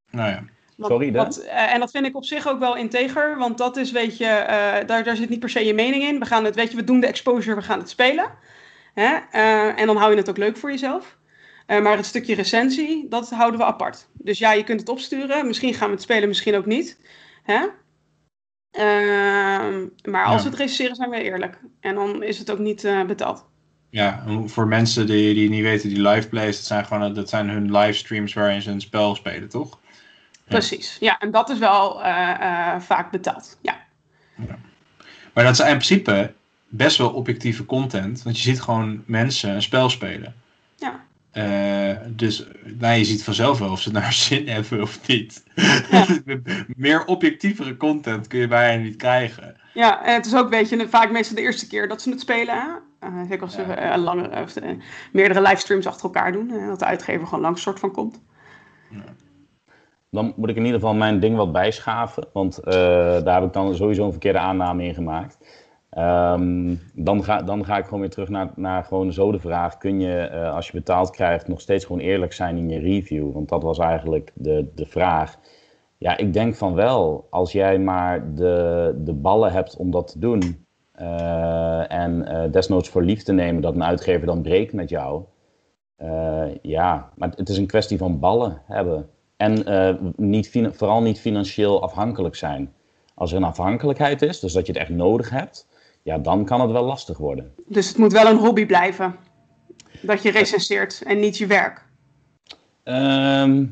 Nou 0.09 0.29
ja. 0.29 0.43
Want- 0.75 0.91
Sorry, 0.93 1.11
want, 1.11 1.43
eh, 1.45 1.73
en 1.73 1.79
dat 1.79 1.91
vind 1.91 2.05
ik 2.05 2.15
op 2.15 2.25
zich 2.25 2.47
ook 2.47 2.59
wel 2.59 2.75
integer, 2.75 3.38
want 3.38 3.57
dat 3.57 3.77
is, 3.77 3.91
weet 3.91 4.17
je, 4.17 4.25
eh, 4.25 4.88
daar, 4.88 5.03
daar 5.03 5.15
zit 5.15 5.29
niet 5.29 5.39
per 5.39 5.49
se 5.49 5.65
je 5.65 5.73
mening 5.73 6.03
in. 6.03 6.19
We 6.19 6.25
gaan 6.25 6.45
het, 6.45 6.55
weet 6.55 6.69
je, 6.71 6.75
we 6.77 6.84
doen 6.84 6.99
de 6.99 7.07
exposure, 7.07 7.55
we 7.55 7.61
gaan 7.61 7.79
het 7.79 7.89
spelen. 7.89 8.32
Hè? 8.94 9.18
Eh, 9.32 9.80
en 9.80 9.88
dan 9.88 9.98
hou 9.98 10.12
je 10.12 10.18
het 10.18 10.30
ook 10.30 10.38
leuk 10.38 10.58
voor 10.58 10.70
jezelf. 10.70 11.18
Eh, 11.66 11.82
maar 11.82 11.98
het 11.98 12.06
stukje 12.06 12.36
recensie, 12.36 13.08
dat 13.10 13.30
houden 13.30 13.60
we 13.60 13.66
apart. 13.66 14.08
Dus 14.14 14.39
ja, 14.39 14.54
je 14.54 14.64
kunt 14.64 14.80
het 14.80 14.89
opsturen. 14.89 15.48
Misschien 15.48 15.74
gaan 15.74 15.88
we 15.88 15.94
het 15.94 16.04
spelen, 16.04 16.28
misschien 16.28 16.56
ook 16.56 16.66
niet. 16.66 17.00
Hè? 17.44 17.66
Ehm, 18.72 19.86
maar 20.04 20.26
als 20.26 20.36
Ja. 20.36 20.44
we 20.44 20.50
het 20.50 20.60
recenseren, 20.60 20.96
zijn 20.96 21.10
we 21.10 21.24
eerlijk. 21.24 21.60
En 21.80 21.96
dan 21.96 22.24
is 22.24 22.38
het 22.39 22.52
ook 22.52 22.60
niet 22.60 22.84
eh, 22.84 23.04
betaald. 23.04 23.50
Ja, 23.89 24.24
voor 24.46 24.68
mensen 24.68 25.06
die, 25.08 25.34
die 25.34 25.50
niet 25.50 25.64
weten, 25.64 25.89
die 25.89 26.02
live 26.08 26.28
plays, 26.30 26.56
dat 26.56 26.66
zijn 26.66 26.86
gewoon 26.86 27.14
dat 27.14 27.30
zijn 27.30 27.50
hun 27.50 27.72
livestreams 27.72 28.34
waarin 28.34 28.62
ze 28.62 28.72
een 28.72 28.82
spel 28.82 29.16
spelen, 29.16 29.50
toch? 29.50 29.80
Precies. 30.44 30.98
Ja, 31.00 31.20
en 31.20 31.32
dat 31.32 31.50
is 31.50 31.58
wel 31.58 32.00
vaak 32.80 33.12
betaald. 33.12 33.58
Ja. 33.62 33.86
Maar 35.34 35.44
dat 35.44 35.54
is 35.54 35.60
in 35.60 35.66
principe 35.66 36.34
best 36.72 36.97
wel 36.97 37.09
objectieve 37.09 37.65
content, 37.65 38.24
want 38.24 38.36
je 38.38 38.41
ziet 38.43 38.61
gewoon 38.61 39.03
mensen 39.05 39.49
een 39.55 39.61
spel 39.61 39.89
spelen. 39.89 40.34
Ja. 40.76 40.99
Eh, 41.32 41.97
dus 42.07 42.45
nou, 42.80 42.95
je 42.97 43.05
ziet 43.05 43.24
vanzelf 43.24 43.59
wel 43.59 43.72
of 43.72 43.82
ze 43.82 43.91
naar 43.91 44.13
zin 44.28 44.47
hebben 44.47 44.82
of 44.82 45.07
niet. 45.07 45.43
Ja. 45.55 46.05
Meer 46.76 47.05
objectievere 47.05 47.78
content 47.78 48.28
kun 48.28 48.39
je 48.39 48.47
bijna 48.47 48.84
niet 48.84 48.95
krijgen. 48.95 49.55
Ja, 49.74 50.05
en 50.05 50.13
het 50.13 50.26
is 50.26 50.36
ook, 50.36 50.49
weet 50.49 50.69
je, 50.69 50.88
vaak 50.89 51.11
meestal 51.11 51.36
de 51.36 51.41
eerste 51.41 51.67
keer 51.67 51.88
dat 51.88 52.01
ze 52.01 52.09
het 52.09 52.19
spelen. 52.19 52.55
hè. 52.55 52.67
Eh, 53.07 53.22
zeker 53.30 53.41
als 53.43 53.53
ze 53.53 53.61
Ja. 53.61 53.76
eh, 53.93 54.01
langere, 54.01 54.41
of, 54.43 54.53
meerdere 55.11 55.41
livestreams 55.41 55.86
achter 55.88 56.03
elkaar 56.03 56.32
doen. 56.32 56.47
dat 56.67 56.80
de 56.80 56.86
uitgever 56.86 57.28
gewoon 57.28 57.43
langs 57.43 57.61
soort 57.61 57.80
van 57.80 57.91
komt. 57.91 58.22
Dan 60.09 60.34
moet 60.36 60.49
ik 60.49 60.55
in 60.55 60.65
ieder 60.65 60.80
geval 60.80 60.95
mijn 60.95 61.19
ding 61.19 61.36
wat 61.36 61.51
bijschaven, 61.51 62.28
want 62.34 62.57
eh, 62.57 62.74
daar 63.24 63.34
heb 63.34 63.43
ik 63.43 63.53
dan 63.53 63.76
sowieso 63.76 64.05
een 64.05 64.11
verkeerde 64.11 64.39
aanname 64.39 64.84
in 64.84 64.93
gemaakt. 64.93 65.38
Ehm, 65.92 66.76
dan, 66.94 67.24
ga, 67.24 67.42
dan 67.42 67.66
ga 67.66 67.78
ik 67.78 67.84
gewoon 67.86 68.00
weer 68.00 68.10
terug 68.10 68.30
naar, 68.30 68.52
naar 68.56 68.84
gewoon 68.84 69.14
zo 69.14 69.32
de 69.32 69.39
vraag: 69.39 69.78
kun 69.78 70.00
je 70.00 70.20
eh, 70.20 70.54
als 70.56 70.68
je 70.68 70.74
betaald 70.74 71.10
krijgt 71.10 71.48
nog 71.48 71.62
steeds 71.62 71.86
gewoon 71.86 72.02
eerlijk 72.02 72.34
zijn 72.34 72.58
in 72.58 72.70
je 72.70 72.80
review? 72.80 73.34
Want 73.34 73.50
dat 73.50 73.64
was 73.64 73.78
eigenlijk 73.80 74.32
de, 74.34 74.72
de 74.76 74.86
vraag. 74.86 75.38
Ja, 75.98 76.18
ik 76.18 76.34
denk 76.34 76.56
van 76.56 76.74
wel. 76.74 77.28
Als 77.30 77.52
jij 77.52 77.80
maar 77.80 78.36
de, 78.36 78.94
de 78.98 79.14
ballen 79.14 79.52
hebt 79.52 79.76
om 79.78 79.92
dat 79.92 80.08
te 80.12 80.20
doen. 80.20 80.66
eh, 80.92 81.92
en 81.92 82.28
eh, 82.28 82.52
desnoods 82.52 82.89
voor 82.89 83.04
lief 83.04 83.24
te 83.24 83.34
nemen 83.34 83.62
dat 83.62 83.76
een 83.76 83.84
uitgever 83.84 84.26
dan 84.28 84.42
breekt 84.42 84.74
met 84.74 84.89
jou. 84.89 85.24
ja, 86.62 87.10
maar 87.16 87.30
het 87.36 87.50
is 87.50 87.58
een 87.58 87.68
kwestie 87.68 87.98
van 87.98 88.20
ballen 88.20 88.62
hebben. 88.66 89.10
En 89.38 89.64
niet, 90.16 90.70
vooral 90.72 91.02
niet 91.02 91.20
financieel 91.20 91.82
afhankelijk 91.84 92.36
zijn. 92.36 92.74
Als 93.16 93.32
er 93.32 93.38
een 93.38 93.44
afhankelijkheid 93.44 94.22
is, 94.22 94.39
dus 94.39 94.54
dat 94.54 94.66
je 94.66 94.72
het 94.72 94.82
echt 94.82 94.89
nodig 94.89 95.30
hebt, 95.30 95.68
ja, 96.04 96.18
dan 96.18 96.45
kan 96.45 96.62
het 96.62 96.72
wel 96.72 96.84
lastig 96.84 97.18
worden. 97.18 97.54
Dus 97.66 97.88
het 97.88 97.97
moet 97.97 98.12
wel 98.12 98.28
een 98.28 98.38
hobby 98.38 98.66
blijven. 98.66 99.16
Dat 100.02 100.24
je 100.24 100.32
recenseert 100.32 101.02
en 101.06 101.20
niet 101.20 101.38
je 101.38 101.47
werk. 101.47 101.86
Ehm, 102.84 103.66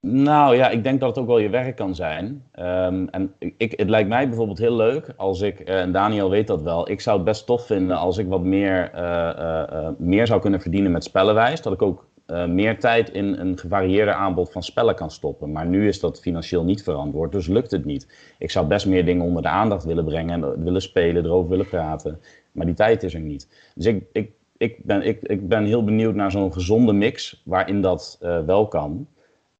nou 0.00 0.56
ja, 0.56 0.68
ik 0.68 0.82
denk 0.82 1.00
dat 1.00 1.08
het 1.08 1.18
ook 1.18 1.26
wel 1.26 1.38
je 1.38 1.48
werk 1.48 1.76
kan 1.76 1.94
zijn. 1.94 2.44
Ehm, 2.52 3.06
en 3.10 3.34
ik, 3.38 3.72
het 3.76 3.88
lijkt 3.88 4.08
mij 4.08 4.28
bijvoorbeeld 4.28 4.58
heel 4.58 4.76
leuk 4.76 5.12
als 5.16 5.40
ik, 5.40 5.60
eh, 5.60 5.80
en 5.80 5.92
Daniel 5.92 6.30
weet 6.30 6.46
dat 6.46 6.62
wel, 6.62 6.90
ik 6.90 7.00
zou 7.00 7.16
het 7.16 7.24
best 7.24 7.46
tof 7.46 7.66
vinden 7.66 7.96
als 7.96 8.18
ik 8.18 8.28
wat 8.28 8.42
meer, 8.42 8.90
eh, 8.92 9.62
eh, 9.62 9.88
meer 9.98 10.26
zou 10.26 10.40
kunnen 10.40 10.60
verdienen 10.60 10.92
met 10.92 11.04
spellenwijs. 11.04 11.62
Dat 11.62 11.72
ik 11.72 11.82
ook 11.82 12.06
eh, 12.26 12.46
meer 12.46 12.78
tijd 12.78 13.10
in 13.10 13.24
een 13.24 13.58
gevarieerder 13.58 14.14
aanbod 14.14 14.52
van 14.52 14.62
spellen 14.62 14.94
kan 14.94 15.10
stoppen. 15.10 15.52
Maar 15.52 15.66
nu 15.66 15.88
is 15.88 16.00
dat 16.00 16.20
financieel 16.20 16.64
niet 16.64 16.82
verantwoord, 16.82 17.32
dus 17.32 17.46
lukt 17.46 17.70
het 17.70 17.84
niet. 17.84 18.34
Ik 18.38 18.50
zou 18.50 18.66
best 18.66 18.86
meer 18.86 19.04
dingen 19.04 19.24
onder 19.24 19.42
de 19.42 19.48
aandacht 19.48 19.84
willen 19.84 20.04
brengen, 20.04 20.44
en 20.44 20.64
willen 20.64 20.82
spelen, 20.82 21.24
erover 21.24 21.50
willen 21.50 21.68
praten. 21.68 22.20
Maar 22.52 22.66
die 22.66 22.74
tijd 22.74 23.02
is 23.02 23.14
er 23.14 23.20
niet. 23.20 23.72
Dus 23.74 23.86
ik, 23.86 24.04
ik, 24.12 24.30
ik, 24.56 24.84
ben, 24.84 25.02
ik, 25.02 25.22
ik 25.22 25.48
ben 25.48 25.64
heel 25.64 25.84
benieuwd 25.84 26.14
naar 26.14 26.30
zo'n 26.30 26.52
gezonde 26.52 26.92
mix 26.92 27.42
waarin 27.44 27.80
dat 27.80 28.18
eh, 28.20 28.44
wel 28.44 28.68
kan. 28.68 29.06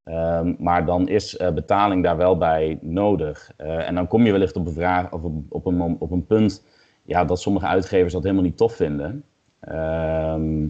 Ehm, 0.03 0.53
maar 0.59 0.85
dan 0.85 1.07
is 1.07 1.37
eh, 1.37 1.53
betaling 1.53 2.03
daar 2.03 2.17
wel 2.17 2.37
bij 2.37 2.77
nodig. 2.81 3.51
En 3.57 3.95
dan 3.95 4.07
kom 4.07 4.25
je 4.25 4.31
wellicht 4.31 4.55
op 4.55 4.65
een, 4.65 4.73
vraag, 4.73 5.11
of 5.11 5.23
op, 5.23 5.33
op, 5.49 5.65
een, 5.65 5.95
op 5.99 6.11
een 6.11 6.25
punt 6.25 6.63
ja, 7.07 7.25
dat 7.25 7.41
sommige 7.41 7.65
uitgevers 7.65 8.13
dat 8.13 8.23
helemaal 8.23 8.43
niet 8.43 8.57
tof 8.57 8.73
vinden. 8.73 9.23
Ehm, 9.59 10.67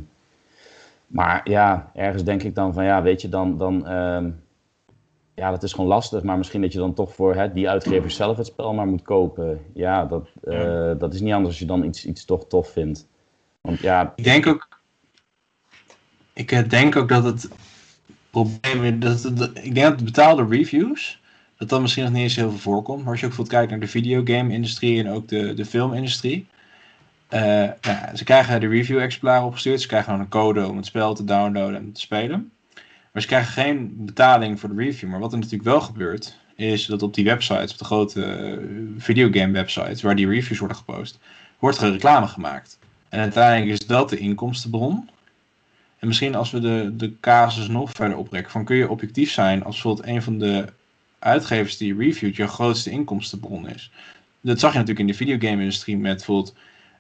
maar 1.08 1.50
ja, 1.50 1.92
ergens 1.94 2.24
denk 2.24 2.44
ik 2.44 2.56
dan 2.56 2.74
van 2.74 2.84
ja, 2.84 3.02
weet 3.02 3.22
je, 3.22 3.30
dan, 3.30 3.58
dan 3.58 3.88
ehm, 3.88 4.30
ja, 5.36 5.50
dat 5.52 5.64
is 5.64 5.72
gewoon 5.74 5.90
lastig. 5.90 6.24
Maar 6.24 6.38
misschien 6.38 6.62
dat 6.62 6.74
je 6.74 6.80
dan 6.80 6.94
toch 6.94 7.14
voor 7.14 7.36
hè, 7.36 7.54
die 7.54 7.70
uitgevers 7.70 8.16
zelf 8.16 8.38
het 8.38 8.46
spel 8.46 8.74
maar 8.74 8.88
moet 8.88 9.02
kopen. 9.02 9.62
Ja, 9.74 10.06
dat, 10.06 10.28
eh, 10.44 10.92
dat 10.98 11.14
is 11.14 11.22
niet 11.22 11.34
anders 11.34 11.50
als 11.50 11.60
je 11.60 11.66
dan 11.66 11.84
iets, 11.84 12.06
iets 12.06 12.26
toch 12.26 12.48
tof 12.48 12.70
vindt. 12.72 13.08
Want 13.62 13.80
ja, 13.80 14.14
Ik 14.16 14.24
denk 14.24 14.48
ook, 14.48 14.68
ik 16.34 16.52
eh, 16.52 16.70
denk 16.70 16.96
ook 16.96 17.10
dat 17.10 17.24
het 17.24 17.50
probleem 18.30 19.00
dat, 19.00 19.32
dat- 19.34 19.58
ik 19.58 19.74
denk 19.76 19.88
dat 19.88 19.98
de 19.98 20.04
betaalde 20.04 20.46
reviews, 20.50 21.22
dat 21.58 21.70
dat 21.70 21.82
misschien 21.82 22.04
nog 22.04 22.14
niet 22.14 22.22
eens 22.22 22.36
heel 22.36 22.50
veel 22.50 22.60
voorkomt. 22.60 23.02
Maar 23.02 23.12
als 23.12 23.20
je 23.20 23.26
ook 23.26 23.36
bijvoorbeeld 23.36 23.58
kijkt 23.58 23.72
naar 23.72 23.80
de 23.90 24.00
videogame-industrie 24.00 25.00
en 25.04 25.10
ook 25.10 25.28
de, 25.28 25.54
de 25.54 25.66
filmindustrie. 25.66 26.48
Eh, 27.28 27.42
nou, 27.82 28.16
ze 28.16 28.24
krijgen 28.24 28.60
de 28.60 28.68
review-exemplaren 28.68 29.46
opgestuurd. 29.46 29.82
Ze 29.82 29.88
krijgen 29.88 30.12
dan 30.12 30.20
een 30.20 30.30
code 30.30 30.68
om 30.68 30.76
het 30.78 30.86
spel 30.86 31.14
te 31.14 31.24
downloaden 31.24 31.76
en 31.76 31.92
te 31.92 32.00
spelen. 32.00 32.52
Maar 33.12 33.22
ze 33.22 33.28
krijgen 33.28 33.52
geen 33.52 34.06
betaling 34.06 34.60
voor 34.60 34.76
de 34.76 34.84
review. 34.84 35.10
Maar 35.10 35.20
wat 35.20 35.32
er 35.32 35.38
natuurlijk 35.38 35.70
wel 35.70 35.82
gebeurt, 35.82 36.38
is 36.56 36.86
dat 36.86 37.02
op 37.02 37.14
die 37.14 37.26
websites, 37.26 37.72
op 37.72 37.78
de 37.78 37.86
grote 37.86 38.24
eh, 38.24 38.58
videogame-websites, 38.98 40.02
waar 40.02 40.16
die 40.16 40.28
reviews 40.28 40.60
worden 40.60 40.78
gepost, 40.78 41.20
wordt 41.60 41.82
er 41.82 41.92
reclame 41.92 42.28
gemaakt. 42.28 42.80
En 43.10 43.20
uiteindelijk 43.20 43.80
is 43.80 43.88
dat 43.88 44.10
de 44.10 44.18
inkomstenbron. 44.18 45.10
En 46.00 46.08
misschien 46.08 46.36
als 46.36 46.52
we 46.52 46.60
de, 46.60 46.94
de 46.96 47.20
casus 47.20 47.68
nog 47.68 47.92
verder 47.92 48.18
oprekken, 48.18 48.52
van 48.52 48.66
kun 48.66 48.76
je 48.76 48.90
objectief 48.90 49.32
zijn 49.32 49.64
als 49.64 49.74
bijvoorbeeld 49.74 50.08
een 50.08 50.22
van 50.22 50.38
de 50.38 50.66
uitgevers 51.20 51.78
die 51.78 51.98
reviewt 51.98 52.36
je 52.36 52.48
grootste 52.48 52.90
inkomstenbron 52.90 53.70
is. 53.70 53.92
Dat 54.42 54.60
zag 54.60 54.72
je 54.72 54.78
natuurlijk 54.78 55.08
in 55.08 55.14
de 55.14 55.26
videogame-industrie 55.26 55.98
met 55.98 56.16
bijvoorbeeld, 56.16 56.56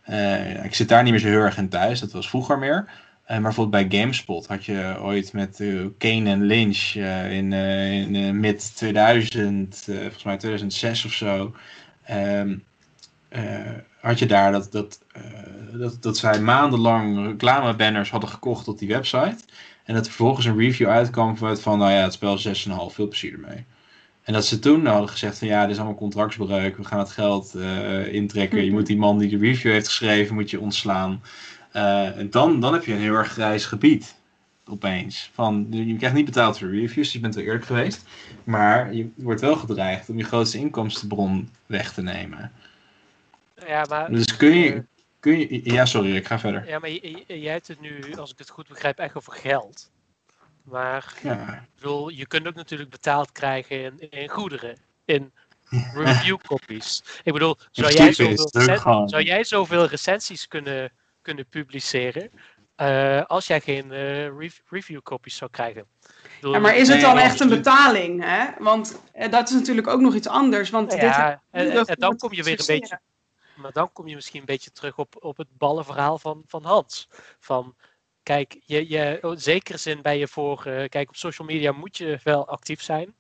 eh, 0.07 0.63
ik 0.65 0.75
zit 0.75 0.89
daar 0.89 1.03
niet 1.03 1.11
meer 1.11 1.21
zo 1.21 1.27
heel 1.27 1.39
erg 1.39 1.57
in 1.57 1.69
thuis, 1.69 1.99
dat 1.99 2.11
was 2.11 2.29
vroeger 2.29 2.59
meer. 2.59 2.89
Eh, 3.23 3.33
maar 3.33 3.41
bijvoorbeeld 3.41 3.89
bij 3.89 3.99
GameSpot 3.99 4.47
had 4.47 4.65
je 4.65 4.95
ooit 5.01 5.33
met 5.33 5.59
eh, 5.59 5.85
Kane 5.97 6.29
en 6.29 6.43
Lynch 6.45 6.93
in, 7.31 7.53
in 7.53 8.39
mid 8.39 8.75
2000, 8.75 9.85
eh, 9.87 9.95
volgens 9.99 10.23
mij 10.23 10.37
2006 10.37 11.05
of 11.05 11.11
zo. 11.13 11.55
ehm, 12.03 12.57
eh, 13.29 13.71
had 14.01 14.19
je 14.19 14.25
daar 14.25 14.51
dat, 14.51 14.71
dat, 14.71 14.99
dat, 15.73 15.97
dat 16.01 16.17
zij 16.17 16.39
maandenlang 16.41 17.25
reclamebanners 17.27 18.09
hadden 18.09 18.29
gekocht 18.29 18.67
op 18.67 18.79
die 18.79 18.87
website. 18.87 19.37
En 19.83 19.93
dat 19.93 20.05
er 20.05 20.11
vervolgens 20.11 20.45
een 20.45 20.57
review 20.57 20.87
uitkwam 20.89 21.37
van, 21.37 21.79
nou 21.79 21.91
ja, 21.91 22.01
het 22.03 22.13
spel 22.13 22.33
is 22.33 22.67
6,5, 22.67 22.93
veel 22.93 23.07
plezier 23.07 23.33
ermee. 23.33 23.65
En 24.27 24.33
dat 24.33 24.45
ze 24.45 24.59
toen 24.59 24.85
hadden 24.85 25.09
gezegd 25.09 25.37
van 25.37 25.47
ja, 25.47 25.61
dit 25.61 25.69
is 25.69 25.77
allemaal 25.77 25.95
contractsbreuk, 25.97 26.77
we 26.77 26.83
gaan 26.83 26.99
het 26.99 27.09
geld 27.11 27.55
eh, 27.55 28.13
intrekken. 28.13 28.65
Je 28.65 28.71
moet 28.71 28.85
die 28.85 28.97
man 28.97 29.17
die 29.17 29.29
de 29.29 29.37
review 29.37 29.71
heeft 29.71 29.87
geschreven, 29.87 30.35
moet 30.35 30.49
je 30.49 30.59
ontslaan. 30.59 31.21
Eh, 31.71 32.17
en 32.17 32.29
dan, 32.29 32.59
dan 32.59 32.73
heb 32.73 32.85
je 32.85 32.93
een 32.93 32.99
heel 32.99 33.13
erg 33.13 33.31
grijs 33.31 33.65
gebied 33.65 34.15
opeens. 34.65 35.31
Van, 35.33 35.67
je 35.69 35.95
krijgt 35.95 36.15
niet 36.15 36.25
betaald 36.25 36.57
voor 36.57 36.69
reviews, 36.69 36.93
dus 36.93 37.13
je 37.13 37.19
bent 37.19 37.35
wel 37.35 37.43
eerlijk 37.43 37.65
geweest. 37.65 38.05
Maar 38.43 38.93
je 38.93 39.09
wordt 39.15 39.41
wel 39.41 39.55
gedreigd 39.55 40.09
om 40.09 40.17
je 40.17 40.23
grootste 40.23 40.57
inkomstenbron 40.57 41.49
weg 41.65 41.93
te 41.93 42.01
nemen. 42.01 42.51
Ja, 43.67 43.85
maar, 43.89 44.11
Dus 44.11 44.37
kun 44.37 44.51
eh, 44.51 44.63
je, 44.63 44.83
kun 45.19 45.39
je... 45.39 45.61
Ja, 45.63 45.85
sorry, 45.85 46.15
ik 46.15 46.27
ga 46.27 46.39
verder. 46.39 46.67
ja, 46.67 46.79
maar 46.79 46.91
jij 47.27 47.51
hebt 47.51 47.67
het 47.67 47.81
nu, 47.81 48.15
als 48.15 48.31
ik 48.31 48.37
het 48.37 48.49
goed 48.49 48.67
begrijp, 48.67 48.97
echt 48.97 49.15
over 49.15 49.33
geld. 49.33 49.89
Maar 50.69 51.13
Ja, 51.23 51.53
ik 51.53 51.69
bedoel, 51.75 52.09
je 52.09 52.27
kunt 52.27 52.47
ook 52.47 52.55
natuurlijk 52.55 52.89
betaald 52.89 53.31
krijgen 53.31 53.83
in, 53.83 54.09
in 54.09 54.29
goederen. 54.29 54.77
In 55.05 55.33
review 55.93 56.37
copies. 56.37 57.03
Ik 57.23 57.33
bedoel, 57.33 57.55
zou 57.71 57.93
jij, 57.93 58.13
zoveel 58.13 58.29
het 58.31 58.39
ook 58.55 58.61
recen- 58.61 58.79
gewoon- 58.79 59.09
zou 59.09 59.23
jij 59.23 59.43
zoveel 59.43 59.85
recensies 59.85 60.47
kunnen, 60.47 60.91
kunnen 61.21 61.47
publiceren. 61.47 62.31
eh, 62.75 63.21
als 63.25 63.47
jij 63.47 63.61
geen 63.61 63.91
rev- 64.37 64.57
review 64.69 65.01
copies 65.01 65.35
zou 65.35 65.51
krijgen. 65.51 65.85
Ja, 66.41 66.59
maar 66.59 66.75
is 66.75 66.87
het 66.87 67.01
dan 67.01 67.17
echt 67.17 67.39
een 67.39 67.49
betaling? 67.49 68.23
Hè? 68.23 68.45
Want 68.63 69.01
eh, 69.13 69.31
dat 69.31 69.49
is 69.49 69.55
natuurlijk 69.55 69.87
ook 69.87 69.99
nog 69.99 70.15
iets 70.15 70.27
anders. 70.27 70.69
Want 70.69 70.87
nou 70.87 70.99
dit 70.99 71.09
ja, 71.09 71.41
en, 71.51 71.71
en- 71.71 71.95
dan 71.99 72.17
kom 72.17 72.33
je 72.33 72.43
weer 72.43 72.59
een 72.59 72.65
beetje. 72.65 72.99
Maar 73.55 73.71
dan 73.71 73.91
kom 73.91 74.07
je 74.07 74.15
misschien 74.15 74.39
een 74.39 74.45
beetje 74.45 74.71
terug 74.71 74.97
op, 74.97 75.15
op 75.19 75.37
het 75.37 75.47
ballenverhaal 75.57 76.19
van, 76.19 76.43
van 76.47 76.63
Hans. 76.63 77.07
Van, 77.39 77.75
kijk, 78.27 78.59
je, 78.65 78.89
je, 78.89 79.19
in 79.21 79.39
zekere 79.39 79.77
zin 79.77 80.01
ben 80.01 80.17
je 80.17 80.27
voor. 80.27 80.65
eh, 80.65 80.89
kijk, 80.89 81.09
op 81.09 81.15
social 81.15 81.47
media 81.47 81.71
moet 81.71 81.97
je 81.97 82.19
wel 82.23 82.47
actief 82.47 82.81
zijn. 82.81 83.15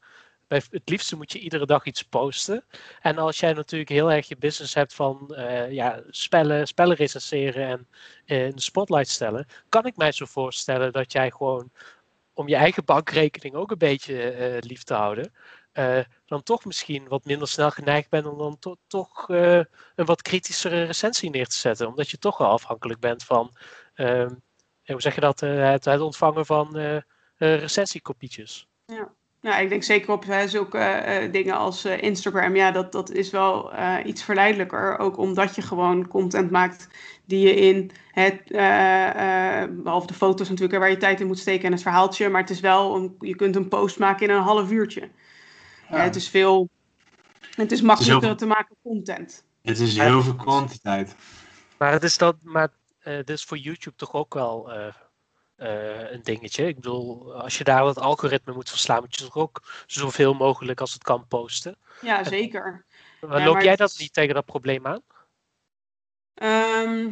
Bij, 0.47 0.61
het 0.69 0.89
liefste 0.89 1.15
moet 1.15 1.31
je 1.31 1.39
iedere 1.39 1.65
dag 1.65 1.85
iets 1.85 2.03
posten. 2.03 2.65
En 3.01 3.17
als 3.17 3.39
jij 3.39 3.53
natuurlijk 3.53 3.89
heel 3.89 4.11
erg 4.11 4.27
je 4.27 4.37
business 4.37 4.73
hebt 4.73 4.93
van 4.93 5.35
eh, 5.35 5.71
ja, 5.71 6.03
spellen, 6.09 6.67
spellen 6.67 6.95
recenseren 6.95 7.67
en 7.67 7.87
eh, 8.25 8.45
in 8.45 8.55
de 8.55 8.61
spotlight 8.61 9.09
stellen, 9.09 9.47
kan 9.69 9.85
ik 9.85 9.97
mij 9.97 10.11
zo 10.11 10.25
voorstellen 10.25 10.91
dat 10.93 11.11
jij 11.11 11.31
gewoon 11.31 11.71
om 12.33 12.47
je 12.47 12.55
eigen 12.55 12.85
bankrekening 12.85 13.55
ook 13.55 13.71
een 13.71 13.77
beetje 13.77 14.57
lief 14.59 14.83
te 14.83 14.93
houden, 14.93 15.33
dan 16.25 16.43
toch 16.43 16.65
misschien 16.65 17.07
wat 17.07 17.25
minder 17.25 17.47
snel 17.47 17.71
geneigd 17.71 18.09
bent 18.09 18.25
om 18.25 18.37
dan 18.37 18.59
to- 18.59 18.77
toch 18.87 19.27
een 19.95 20.05
wat 20.05 20.21
kritischere 20.21 20.83
recensie 20.83 21.29
neer 21.29 21.47
te 21.47 21.55
zetten. 21.55 21.87
Omdat 21.87 22.09
je 22.09 22.17
toch 22.17 22.37
wel 22.37 22.49
afhankelijk 22.49 22.99
bent 22.99 23.23
van, 23.23 23.51
ehm, 23.93 24.29
eh, 24.29 24.35
hoe 24.93 25.01
zeg 25.01 25.15
je 25.15 25.21
dat, 25.21 25.41
eh, 25.41 25.69
het, 25.69 25.85
het 25.85 26.01
ontvangen 26.01 26.45
van 26.45 26.77
eh, 26.77 26.95
eh, 26.95 27.01
recensiekopietjes. 27.37 28.67
Nou, 29.41 29.61
ik 29.63 29.69
denk 29.69 29.83
zeker 29.83 30.11
op 30.13 30.25
hè, 30.25 30.47
zulke 30.47 30.77
eh, 30.77 31.31
dingen 31.31 31.57
als 31.57 31.85
eh, 31.85 32.01
Instagram, 32.01 32.55
ja, 32.55 32.71
dat, 32.71 32.91
dat 32.91 33.11
is 33.11 33.29
wel 33.29 33.73
eh, 33.73 33.95
iets 34.05 34.23
verleidelijker. 34.23 34.97
Ook 34.99 35.17
omdat 35.17 35.55
je 35.55 35.61
gewoon 35.61 36.07
content 36.07 36.51
maakt 36.51 36.87
die 37.25 37.47
je 37.47 37.55
in 37.55 37.91
het, 38.11 38.51
eh, 38.51 39.61
eh, 39.61 39.69
behalve 39.71 40.07
de 40.07 40.13
foto's 40.13 40.49
natuurlijk, 40.49 40.79
waar 40.79 40.89
je 40.89 40.97
tijd 40.97 41.19
in 41.21 41.27
moet 41.27 41.39
steken 41.39 41.65
en 41.65 41.71
het 41.71 41.81
verhaaltje, 41.81 42.29
maar 42.29 42.41
het 42.41 42.49
is 42.49 42.59
wel, 42.59 42.95
een, 42.95 43.15
je 43.19 43.35
kunt 43.35 43.55
een 43.55 43.67
post 43.67 43.99
maken 43.99 44.27
in 44.29 44.35
een 44.35 44.41
half 44.41 44.71
uurtje. 44.71 45.01
Ja. 45.89 45.97
Ja, 45.97 46.03
het 46.03 46.15
is 46.15 46.29
veel, 46.29 46.69
het 47.55 47.71
is 47.71 47.81
makkelijker 47.81 48.27
heel- 48.27 48.35
te 48.35 48.45
maken 48.45 48.75
content. 48.83 49.43
Het 49.61 49.79
is 49.79 49.97
heel 49.97 50.21
veel 50.21 50.35
kwantiteit. 50.35 51.15
Maar 51.77 51.91
het 51.91 52.03
is 52.03 52.17
dat, 52.17 52.35
maar 52.43 52.69
dit 53.15 53.29
is 53.29 53.43
voor 53.43 53.57
YouTube 53.57 53.95
toch 53.95 54.13
ook 54.13 54.33
wel 54.33 54.71
eh, 54.71 54.87
eh, 55.55 56.11
een 56.11 56.23
dingetje. 56.23 56.67
Ik 56.67 56.75
bedoel, 56.75 57.33
als 57.41 57.57
je 57.57 57.63
daar 57.63 57.85
het 57.85 57.99
algoritme 57.99 58.53
moet 58.53 58.69
verslaan, 58.69 58.99
moet 59.01 59.15
je 59.17 59.23
toch 59.25 59.35
ook 59.35 59.61
zoveel 59.85 60.33
mogelijk 60.33 60.81
als 60.81 60.93
het 60.93 61.03
kan 61.03 61.27
posten. 61.27 61.77
Ja, 62.01 62.23
zeker. 62.23 62.85
Maar 63.21 63.39
Ja, 63.39 63.45
loop 63.45 63.53
maar 63.53 63.63
jij 63.63 63.75
dat 63.75 63.89
is- 63.89 63.97
niet 63.97 64.13
tegen 64.13 64.33
dat 64.35 64.45
probleem 64.45 64.87
aan? 64.87 65.01
Ehm, 66.33 67.09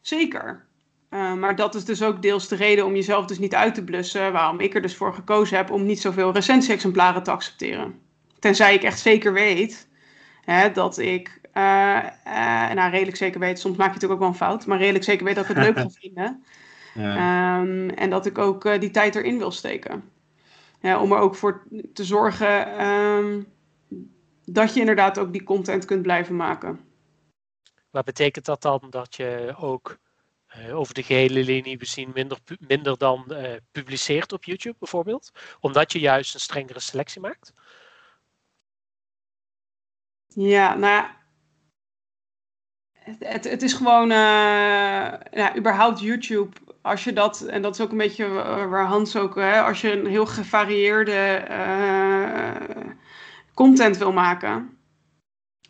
zeker. 0.00 0.66
Eh, 1.08 1.32
maar 1.34 1.56
dat 1.56 1.74
is 1.74 1.84
dus 1.84 2.02
ook 2.02 2.22
deels 2.22 2.48
de 2.48 2.56
reden 2.56 2.84
om 2.84 2.94
jezelf 2.94 3.26
dus 3.26 3.38
niet 3.38 3.54
uit 3.54 3.74
te 3.74 3.84
blussen. 3.84 4.32
Waarom 4.32 4.60
ik 4.60 4.74
er 4.74 4.82
dus 4.82 4.96
voor 4.96 5.14
gekozen 5.14 5.56
heb 5.56 5.70
om 5.70 5.84
niet 5.84 6.00
zoveel 6.00 6.32
recensie-exemplaren 6.32 7.22
te 7.22 7.30
accepteren. 7.30 8.00
Tenzij 8.38 8.74
ik 8.74 8.82
echt 8.82 8.98
zeker 8.98 9.32
weet 9.32 9.88
hè, 10.44 10.72
dat 10.72 10.98
ik, 10.98 11.40
eh, 11.58 12.68
eh, 12.68 12.74
nou 12.74 12.90
redelijk 12.90 13.16
zeker 13.16 13.40
weet, 13.40 13.58
soms 13.58 13.76
maak 13.76 13.86
je 13.86 13.92
natuurlijk 13.92 14.20
ook 14.20 14.26
wel 14.26 14.28
een 14.28 14.48
fout, 14.48 14.66
maar 14.66 14.78
redelijk 14.78 15.04
zeker 15.04 15.24
weet 15.24 15.34
dat 15.34 15.48
ik 15.48 15.56
het 15.56 15.64
leuk 15.64 15.78
ga 15.78 15.88
vinden. 16.00 16.44
Ja. 16.94 17.16
Ehm, 17.16 17.88
en 17.88 18.10
dat 18.10 18.26
ik 18.26 18.38
ook 18.38 18.64
eh, 18.64 18.80
die 18.80 18.90
tijd 18.90 19.14
erin 19.14 19.38
wil 19.38 19.50
steken. 19.50 20.10
Ja, 20.80 21.00
om 21.00 21.12
er 21.12 21.18
ook 21.18 21.34
voor 21.34 21.62
te 21.92 22.04
zorgen 22.04 22.78
ehm, 22.78 23.42
dat 24.44 24.74
je 24.74 24.80
inderdaad 24.80 25.18
ook 25.18 25.32
die 25.32 25.42
content 25.42 25.84
kunt 25.84 26.02
blijven 26.02 26.36
maken. 26.36 26.80
Maar 27.90 28.02
betekent 28.02 28.44
dat 28.44 28.62
dan 28.62 28.86
dat 28.90 29.16
je 29.16 29.54
ook 29.56 29.98
eh, 30.46 30.78
over 30.78 30.94
de 30.94 31.02
gehele 31.02 31.44
linie 31.44 31.76
bezien 31.76 32.10
minder, 32.14 32.38
minder 32.58 32.98
dan 32.98 33.32
eh, 33.32 33.56
publiceert 33.72 34.32
op 34.32 34.44
YouTube 34.44 34.76
bijvoorbeeld? 34.78 35.30
Omdat 35.60 35.92
je 35.92 35.98
juist 35.98 36.34
een 36.34 36.40
strengere 36.40 36.80
selectie 36.80 37.20
maakt? 37.20 37.52
Ja, 40.26 40.74
nou 40.74 40.92
ja. 40.92 41.17
Het, 43.18 43.50
het, 43.50 43.62
is 43.62 43.72
gewoon, 43.72 44.10
eh, 44.10 44.16
ja, 45.30 45.56
überhaupt 45.56 46.00
YouTube, 46.00 46.56
als 46.82 47.04
je 47.04 47.12
dat, 47.12 47.40
en 47.40 47.62
dat 47.62 47.74
is 47.74 47.80
ook 47.80 47.90
een 47.90 47.96
beetje 47.96 48.28
wa- 48.28 48.66
waar 48.66 48.86
Hans 48.86 49.16
ook, 49.16 49.34
hè, 49.34 49.60
als 49.60 49.80
je 49.80 49.92
een 49.92 50.06
heel 50.06 50.26
gevarieerde 50.26 51.12
eh, 51.12 52.90
content 53.54 53.96
wil 53.96 54.12
maken, 54.12 54.78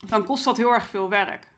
dan 0.06 0.24
kost 0.24 0.44
dat 0.44 0.56
heel 0.56 0.72
erg 0.72 0.86
veel 0.86 1.08
werk. 1.08 1.52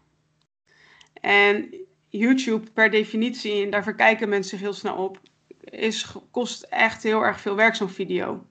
En 1.21 1.75
YouTube 2.09 2.71
per 2.71 2.91
definitie, 2.91 3.65
en 3.65 3.71
daar 3.71 3.83
verkijken 3.83 4.29
mensen 4.29 4.51
zich 4.51 4.61
heel 4.61 4.73
snel 4.73 4.97
op, 4.97 5.19
is, 5.61 6.15
kost 6.31 6.63
echt 6.63 7.03
heel 7.03 7.25
erg 7.25 7.41
veel 7.41 7.55
werk, 7.55 7.75
zo'n 7.75 7.89
video. 7.89 8.47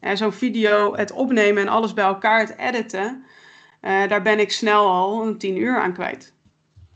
En 0.00 0.16
zo'n 0.16 0.32
video, 0.32 0.94
het 0.96 1.10
opnemen 1.12 1.62
en 1.62 1.68
alles 1.68 1.92
bij 1.92 2.04
elkaar, 2.04 2.38
het 2.40 2.56
editen, 2.56 3.24
eh, 3.80 4.08
daar 4.08 4.22
ben 4.22 4.38
ik 4.40 4.52
snel 4.52 4.86
al 4.86 5.26
een 5.26 5.38
tien 5.38 5.56
uur 5.56 5.80
aan 5.80 5.92
kwijt. 5.92 6.33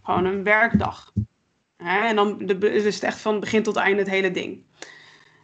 Gewoon 0.08 0.24
een 0.24 0.42
werkdag. 0.42 1.12
Hè, 1.76 1.98
en 2.06 2.16
dan 2.16 2.38
de, 2.38 2.58
is 2.58 2.94
het 2.94 3.02
echt 3.04 3.20
van 3.20 3.40
begin 3.40 3.62
tot 3.62 3.76
einde 3.76 3.98
het 3.98 4.10
hele 4.10 4.30
ding. 4.30 4.64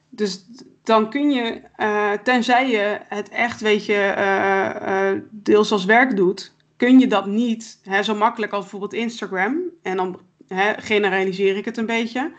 Dus 0.09 0.45
dan 0.82 1.11
kun 1.11 1.31
je, 1.31 1.61
eh, 1.77 2.12
tenzij 2.12 2.70
je 2.70 3.01
het 3.09 3.28
echt, 3.28 3.61
weet 3.61 3.86
je, 3.86 3.95
eh, 3.95 5.11
eh, 5.11 5.20
deels 5.31 5.73
als 5.73 5.85
werk 5.85 6.16
doet, 6.16 6.55
kun 6.77 6.99
je 6.99 7.07
dat 7.07 7.27
niet 7.27 7.78
hè, 7.82 8.03
zo 8.03 8.15
makkelijk 8.15 8.53
als 8.53 8.61
bijvoorbeeld 8.61 8.93
Instagram. 8.93 9.61
En 9.82 9.97
dan 9.97 10.20
hè, 10.49 10.73
generaliseer 10.77 11.57
ik 11.57 11.65
het 11.65 11.77
een 11.77 11.86
beetje. 11.86 12.32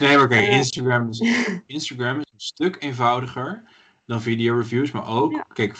Nee, 0.00 0.16
Eh. 0.28 0.56
Instagram 0.56 1.08
is, 1.08 1.20
Instagram 1.66 2.16
is 2.20 2.30
een 2.32 2.40
stuk 2.40 2.76
eenvoudiger 2.78 3.62
dan 4.06 4.22
video 4.22 4.56
reviews. 4.56 4.90
Maar 4.90 5.08
ook, 5.08 5.32
Ja. 5.32 5.46
kijk, 5.52 5.78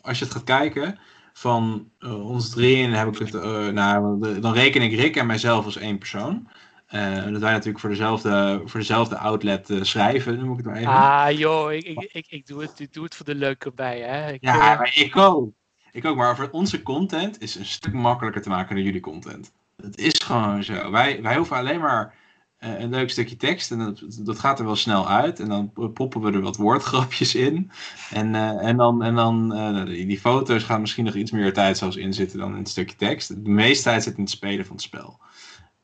als 0.00 0.18
je 0.18 0.24
het 0.24 0.34
gaat 0.34 0.44
kijken 0.44 0.98
van 1.32 1.90
eh, 1.98 2.28
ons 2.28 2.50
drieën, 2.50 2.92
heb 2.92 3.08
ik 3.08 3.18
het, 3.18 3.34
eh, 3.34 3.66
nou, 3.68 4.20
de- 4.20 4.38
dan 4.38 4.52
reken 4.52 4.82
ik 4.82 4.92
Rick 4.94 5.16
en 5.16 5.26
mijzelf 5.26 5.64
als 5.64 5.76
één 5.76 5.98
persoon. 5.98 6.48
Eh, 6.86 7.14
dat 7.14 7.40
wij 7.40 7.52
natuurlijk 7.52 7.78
voor 7.78 7.88
dezelfde, 7.90 8.62
voor 8.64 8.80
dezelfde 8.80 9.18
outlet 9.18 9.68
schrijven, 9.80 10.38
noem 10.38 10.50
ik 10.50 10.56
het 10.56 10.66
maar 10.66 10.76
even. 10.76 10.90
Ah 10.90 11.30
joh, 11.38 11.72
ik, 11.72 11.84
ik, 11.84 12.10
ik, 12.12 12.26
ik, 12.28 12.46
doe 12.46 12.62
het, 12.62 12.80
ik 12.80 12.92
doe 12.92 13.04
het 13.04 13.14
voor 13.14 13.26
de 13.26 13.34
leuke 13.34 13.66
erbij. 13.68 14.00
Hè. 14.00 14.32
Ik, 14.32 14.44
ja, 14.44 14.56
maar 14.56 14.92
ik 14.94 15.16
ook. 15.16 15.50
Ik 15.92 16.04
ook, 16.04 16.16
maar 16.16 16.36
voor 16.36 16.48
onze 16.50 16.82
content 16.82 17.40
is 17.42 17.54
een 17.54 17.64
stuk 17.64 17.92
makkelijker 17.92 18.42
te 18.42 18.48
maken 18.48 18.74
dan 18.74 18.84
jullie 18.84 19.00
content. 19.00 19.52
Het 19.82 19.98
is 19.98 20.20
gewoon 20.24 20.64
zo. 20.64 20.90
Wij, 20.90 21.22
wij 21.22 21.36
hoeven 21.36 21.56
alleen 21.56 21.80
maar 21.80 22.14
een 22.60 22.90
leuk 22.90 23.10
stukje 23.10 23.36
tekst 23.36 23.70
en 23.70 23.78
dat, 23.78 24.02
dat 24.20 24.38
gaat 24.38 24.58
er 24.58 24.64
wel 24.64 24.76
snel 24.76 25.08
uit. 25.08 25.40
En 25.40 25.48
dan 25.48 25.72
poppen 25.92 26.20
we 26.20 26.32
er 26.32 26.40
wat 26.40 26.56
woordgrapjes 26.56 27.34
in. 27.34 27.70
En, 28.10 28.34
eh, 28.34 28.66
en 28.68 28.76
dan, 28.76 29.02
en 29.02 29.14
dan 29.14 29.54
eh, 29.54 29.84
die, 29.84 30.06
die 30.06 30.18
foto's 30.20 30.62
gaan 30.62 30.80
misschien 30.80 31.04
nog 31.04 31.14
iets 31.14 31.30
meer 31.30 31.52
tijd 31.52 31.78
zelfs 31.78 31.96
in 31.96 32.12
zitten 32.14 32.38
dan 32.38 32.52
in 32.52 32.58
het 32.58 32.68
stukje 32.68 32.96
tekst. 32.96 33.44
De 33.44 33.50
meeste 33.50 33.82
tijd 33.82 34.02
zit 34.02 34.16
in 34.16 34.22
het 34.22 34.30
spelen 34.30 34.66
van 34.66 34.74
het 34.76 34.84
spel. 34.84 35.18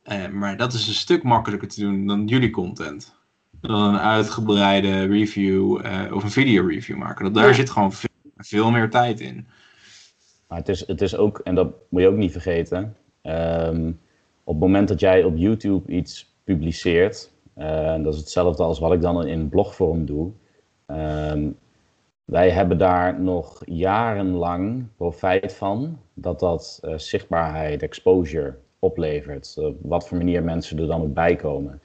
Eh, 0.03 0.29
maar 0.29 0.57
dat 0.57 0.73
is 0.73 0.87
een 0.89 0.95
stuk 0.95 1.23
makkelijker 1.23 1.69
te 1.69 1.81
doen 1.81 2.07
dan 2.07 2.27
jullie 2.27 2.51
content. 2.51 3.15
Dan 3.61 3.83
een 3.83 3.99
uitgebreide 3.99 5.05
review 5.05 5.87
eh, 5.87 6.13
of 6.15 6.23
een 6.23 6.31
video 6.31 6.67
review 6.67 6.97
maken. 6.97 7.25
Dat, 7.25 7.35
daar 7.35 7.47
Ja. 7.49 7.53
zit 7.53 7.71
gewoon 7.71 7.93
veel, 7.93 8.11
veel 8.37 8.71
meer 8.71 8.91
tijd 8.91 9.21
in. 9.21 9.47
Maar 10.49 10.59
het 10.59 10.69
is, 10.69 10.87
het 10.87 11.01
is 11.01 11.17
ook, 11.17 11.39
en 11.39 11.55
dat 11.55 11.73
moet 11.91 12.01
je 12.01 12.09
ook 12.09 12.17
niet 12.17 12.33
vergeten, 12.33 12.97
ehm, 13.23 13.89
op 14.45 14.55
het 14.55 14.63
moment 14.63 14.89
dat 14.89 15.01
jij 15.01 15.25
op 15.25 15.37
YouTube 15.37 15.93
iets 15.93 16.35
publiceert, 16.47 17.31
eh, 17.55 18.03
dat 18.03 18.15
is 18.15 18.21
hetzelfde 18.21 18.63
als 18.63 18.79
wat 18.79 18.93
ik 18.93 19.01
dan 19.01 19.27
in 19.27 19.49
blogvorm 19.49 20.07
doe, 20.07 20.31
ehm, 20.87 21.51
wij 22.25 22.51
hebben 22.51 22.79
daar 22.79 23.21
nog 23.21 23.63
jarenlang 23.65 24.87
profijt 24.97 25.53
van 25.53 25.99
dat 26.15 26.41
dat 26.41 26.81
eh, 26.83 26.99
zichtbaarheid, 26.99 27.83
exposure 27.83 28.55
oplevert. 28.79 29.57
Eh, 29.59 29.67
wat 29.81 30.09
voor 30.09 30.17
manier 30.19 30.43
mensen 30.43 30.79
er 30.79 30.87
dan 30.87 31.03
ook 31.03 31.15
bij 31.15 31.37
komen. 31.37 31.81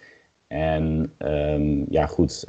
En 0.47 1.13
ehm, 1.17 1.83
ja, 1.89 2.05
goed, 2.05 2.45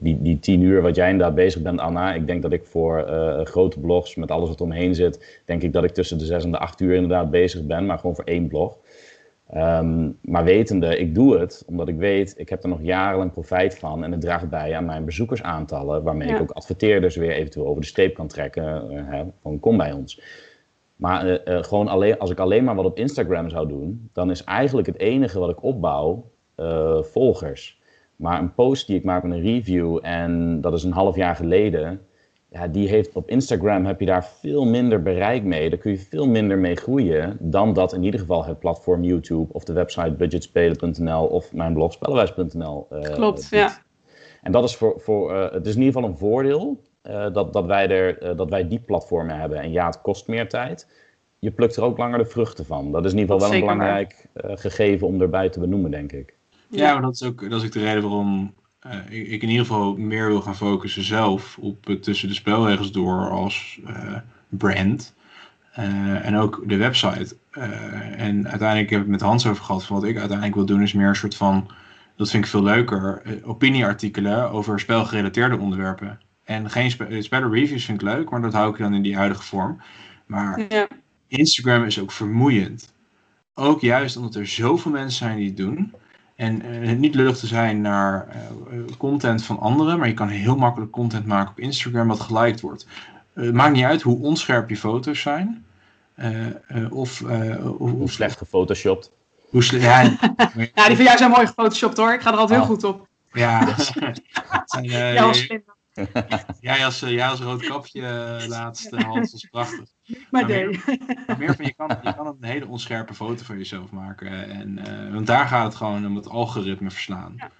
die, 0.00 0.22
die 0.22 0.38
tien 0.38 0.60
uur 0.60 0.82
wat 0.82 0.96
jij 0.96 1.10
inderdaad 1.10 1.34
bezig 1.34 1.62
bent, 1.62 1.80
Anna. 1.80 2.14
Ik 2.14 2.26
denk 2.26 2.42
dat 2.42 2.52
ik 2.52 2.64
voor 2.66 3.06
grote 3.44 3.80
blogs, 3.80 4.14
met 4.14 4.30
alles 4.30 4.48
wat 4.48 4.60
omheen 4.60 4.94
zit, 4.94 5.42
denk 5.44 5.62
ik 5.62 5.72
dat 5.72 5.84
ik 5.84 5.90
tussen 5.90 6.18
de 6.18 6.24
zes 6.24 6.44
en 6.44 6.50
de 6.50 6.58
acht 6.58 6.80
uur 6.80 6.94
inderdaad 6.94 7.30
bezig 7.30 7.66
ben, 7.66 7.86
maar 7.86 7.98
gewoon 7.98 8.14
voor 8.14 8.24
één 8.24 8.48
blog. 8.48 8.78
Ehm, 9.52 10.10
maar 10.22 10.44
wetende, 10.44 10.98
ik 10.98 11.14
doe 11.14 11.38
het 11.38 11.62
omdat 11.66 11.88
ik 11.88 11.96
weet, 11.96 12.34
ik 12.36 12.48
heb 12.48 12.62
er 12.62 12.68
nog 12.68 12.82
jarenlang 12.82 13.32
profijt 13.32 13.78
van 13.78 14.04
en 14.04 14.12
het 14.12 14.20
draagt 14.20 14.48
bij 14.48 14.76
aan 14.76 14.84
mijn 14.84 15.04
bezoekersaantallen, 15.04 16.02
waarmee 16.02 16.28
Ja. 16.28 16.34
ik 16.34 16.40
ook 16.40 16.50
adverteerders 16.50 17.16
weer 17.16 17.30
eventueel 17.30 17.66
over 17.66 17.80
de 17.80 17.86
streep 17.86 18.14
kan 18.14 18.26
trekken. 18.26 18.90
eh, 18.90 19.02
hè, 19.06 19.24
van 19.42 19.60
kom 19.60 19.76
bij 19.76 19.92
ons. 19.92 20.22
Maar 20.96 21.26
eh, 21.26 21.56
eh, 21.56 21.64
gewoon 21.64 21.88
alleen, 21.88 22.18
als 22.18 22.30
ik 22.30 22.38
alleen 22.38 22.64
maar 22.64 22.74
wat 22.74 22.84
op 22.84 22.98
Instagram 22.98 23.50
zou 23.50 23.68
doen, 23.68 24.10
dan 24.12 24.30
is 24.30 24.44
eigenlijk 24.44 24.86
het 24.86 24.98
enige 24.98 25.38
wat 25.38 25.50
ik 25.50 25.62
opbouw 25.62 26.24
volgers. 27.00 27.80
Maar 28.16 28.38
een 28.40 28.54
post 28.54 28.86
die 28.86 28.96
ik 28.96 29.04
maak 29.04 29.22
met 29.22 29.32
een 29.32 29.42
review 29.42 29.98
en 30.02 30.60
dat 30.60 30.72
is 30.72 30.84
een 30.84 30.92
half 30.92 31.16
jaar 31.16 31.36
geleden, 31.36 32.00
ja, 32.58 32.68
die 32.68 32.88
heeft 32.88 33.12
op 33.12 33.30
Instagram 33.30 33.84
heb 33.84 34.00
je 34.00 34.06
daar 34.06 34.26
veel 34.40 34.66
minder 34.66 35.02
bereik 35.02 35.42
mee. 35.42 35.70
Daar 35.70 35.78
kun 35.78 35.90
je 35.90 35.98
veel 35.98 36.28
minder 36.28 36.58
mee 36.58 36.76
groeien 36.76 37.36
dan 37.40 37.72
dat 37.72 37.92
in 37.92 38.02
ieder 38.02 38.20
geval 38.20 38.44
het 38.44 38.58
platform 38.58 39.04
YouTube 39.04 39.52
of 39.52 39.64
de 39.64 39.72
website 39.72 40.10
budgetspelen.nl 40.10 41.24
of 41.26 41.52
mijn 41.52 41.72
blog 41.72 41.92
spellenwijs.nl. 41.92 42.86
Uh, 42.92 43.00
Klopt, 43.00 43.48
ja. 43.50 43.78
En 44.42 44.52
dat 44.52 44.64
is 44.64 44.76
voor, 44.76 45.00
voor 45.00 45.32
uh, 45.32 45.52
het 45.52 45.66
is 45.66 45.74
in 45.74 45.82
ieder 45.82 45.94
geval 45.94 46.10
een 46.10 46.16
voordeel 46.16 46.82
uh, 47.02 47.32
dat, 47.32 47.52
dat, 47.52 47.66
wij 47.66 47.88
er, 47.88 48.36
dat 48.36 48.50
wij 48.50 48.68
die 48.68 48.78
platformen 48.80 49.38
hebben. 49.38 49.58
En 49.58 49.72
ja, 49.72 49.86
het 49.86 50.00
kost 50.00 50.28
meer 50.28 50.48
tijd. 50.48 50.88
Je 51.38 51.50
plukt 51.50 51.76
er 51.76 51.82
ook 51.82 51.98
langer 51.98 52.18
de 52.18 52.24
vruchten 52.24 52.66
van. 52.66 52.92
Dat 52.92 53.04
is 53.04 53.12
in 53.12 53.18
ieder 53.18 53.34
geval 53.34 53.50
wel 53.50 53.58
een 53.58 53.66
belangrijk 53.66 54.26
gegeven 54.34 55.06
om 55.06 55.20
erbij 55.20 55.48
te 55.48 55.60
benoemen, 55.60 55.90
denk 55.90 56.12
ik. 56.12 56.34
Ja, 56.70 56.92
maar 56.92 57.02
dat 57.02 57.14
is 57.14 57.22
ook, 57.22 57.50
dat 57.50 57.60
is 57.60 57.66
ook 57.66 57.72
de 57.72 57.80
reden 57.80 58.02
waarom 58.02 58.54
uh, 58.88 59.32
ik, 59.32 59.42
in 59.42 59.48
ieder 59.48 59.66
geval 59.66 59.96
meer 59.96 60.26
wil 60.26 60.40
gaan 60.40 60.56
focussen 60.56 61.02
zelf 61.02 61.58
op 61.58 61.84
tussen 62.00 62.28
de 62.28 62.34
spelregels 62.34 62.92
door 62.92 63.30
als 63.30 63.80
uh, 63.88 64.16
brand. 64.48 65.14
Uh, 65.78 66.26
en 66.26 66.36
ook 66.36 66.62
de 66.66 66.76
website. 66.76 67.36
en 68.16 68.48
uiteindelijk 68.48 68.90
heb 68.90 69.00
ik 69.00 69.06
het 69.06 69.06
met 69.06 69.20
Hans 69.20 69.46
over 69.46 69.64
gehad. 69.64 69.84
Van 69.84 69.96
wat 69.96 70.04
ik 70.04 70.16
uiteindelijk 70.16 70.56
wil 70.56 70.66
doen 70.66 70.82
is 70.82 70.92
meer 70.92 71.08
een 71.08 71.16
soort 71.16 71.36
van, 71.36 71.70
dat 72.16 72.30
vind 72.30 72.44
ik 72.44 72.50
veel 72.50 72.62
leuker, 72.62 73.22
opinieartikelen 73.44 74.50
over 74.50 74.80
spelgerelateerde 74.80 75.58
onderwerpen. 75.58 76.20
En 76.44 76.70
geen 76.70 76.90
spe 76.90 77.48
reviews 77.48 77.84
vind 77.84 78.02
ik 78.02 78.08
leuk, 78.08 78.30
maar 78.30 78.40
dat 78.40 78.52
hou 78.52 78.72
ik 78.72 78.78
dan 78.78 78.94
in 78.94 79.02
die 79.02 79.16
huidige 79.16 79.42
vorm. 79.42 79.80
Maar 80.26 80.64
ja. 80.68 80.88
Instagram 81.26 81.84
is 81.84 82.00
ook 82.00 82.12
vermoeiend. 82.12 82.92
Ook 83.54 83.80
juist 83.80 84.16
omdat 84.16 84.34
er 84.34 84.46
zoveel 84.46 84.90
mensen 84.90 85.18
zijn 85.18 85.36
die 85.36 85.46
het 85.46 85.56
doen. 85.56 85.94
En 86.38 86.66
uh, 86.66 86.96
niet 86.96 87.14
lullig 87.14 87.38
te 87.38 87.46
zijn 87.46 87.80
naar 87.80 88.28
uh, 88.72 88.96
content 88.98 89.44
van 89.44 89.58
anderen, 89.58 89.98
maar 89.98 90.08
je 90.08 90.14
kan 90.14 90.28
heel 90.28 90.56
makkelijk 90.56 90.90
content 90.90 91.26
maken 91.26 91.50
op 91.50 91.58
Instagram 91.58 92.08
wat 92.08 92.20
geliked 92.20 92.60
wordt. 92.60 92.86
Uh, 93.34 93.44
het 93.44 93.54
maakt 93.54 93.74
niet 93.74 93.84
uit 93.84 94.02
hoe 94.02 94.22
onscherp 94.22 94.68
je 94.68 94.76
foto's 94.76 95.20
zijn. 95.20 95.64
of, 96.90 97.22
of, 97.22 97.22
hoe 97.78 98.10
slecht 98.10 98.38
gefotoshopt. 98.38 99.10
Hoe 99.50 99.62
slecht, 99.62 99.84
ja, 99.84 100.00
ja, 100.74 100.86
die 100.86 100.96
van 100.96 101.04
jou 101.04 101.16
zijn 101.16 101.30
mooi 101.30 101.46
gefotoshopt 101.46 101.96
hoor. 101.96 102.12
Ik 102.12 102.20
ga 102.20 102.32
er 102.32 102.38
altijd 102.38 102.60
heel 102.60 102.68
oh. 102.68 102.74
goed 102.74 102.84
op. 102.84 103.08
Ja, 103.32 103.74
zijn, 104.64 104.84
ja, 104.84 105.32
jij, 106.60 106.84
als, 106.84 107.00
jij 107.00 107.28
als 107.28 107.40
rood 107.40 107.66
kapje 107.66 108.00
laatste 108.48 109.00
Hans, 109.04 109.32
is 109.32 109.48
prachtig. 109.50 109.88
Maar, 110.30 110.46
nee. 110.46 110.66
Meer, 110.66 111.38
meer 111.38 111.54
van, 111.54 111.64
je 111.64 111.74
kan, 111.74 111.98
je 112.02 112.14
kan 112.14 112.26
een 112.26 112.36
hele 112.40 112.66
onscherpe 112.66 113.14
foto 113.14 113.44
van 113.44 113.56
jezelf 113.56 113.90
maken. 113.90 114.50
En, 114.50 114.78
uh, 114.88 115.12
want 115.12 115.26
daar 115.26 115.46
gaat 115.46 115.64
het 115.64 115.74
gewoon 115.74 116.06
om 116.06 116.16
het 116.16 116.28
algoritme 116.28 116.90
verslaan. 116.90 117.34
Ja. 117.36 117.50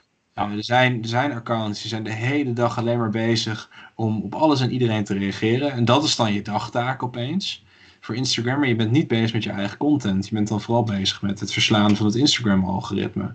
Uh, 0.47 0.56
er, 0.56 0.65
zijn, 0.65 1.02
er 1.02 1.09
zijn 1.09 1.32
accounts 1.32 1.81
die 1.81 1.90
zijn 1.90 2.05
de 2.05 2.12
hele 2.12 2.52
dag 2.52 2.78
alleen 2.78 2.98
maar 2.98 3.10
bezig 3.10 3.70
om 3.94 4.23
op 4.23 4.35
alles 4.35 4.60
en 4.60 4.73
iedereen 4.73 5.05
te 5.05 5.15
reageren. 5.15 5.73
En 5.73 5.85
dat 5.85 6.05
is 6.05 6.16
dan 6.16 6.32
je 6.32 6.43
dagtaak 6.43 7.02
opeens 7.02 7.65
voor 8.01 8.15
Instagram. 8.15 8.59
Maar 8.59 8.69
je 8.69 8.77
bent 8.77 8.91
niet 8.91 9.09
bezig 9.09 9.33
met 9.33 9.45
je 9.45 9.51
eigen 9.51 9.79
content. 9.79 10.29
Je 10.29 10.35
bent 10.35 10.49
dan 10.49 10.61
vooral 10.61 10.85
bezig 10.85 11.23
met 11.23 11.41
het 11.41 11.53
verslaan 11.53 11.97
van 11.97 12.07
het 12.07 12.15
Instagram-algoritme. 12.15 13.33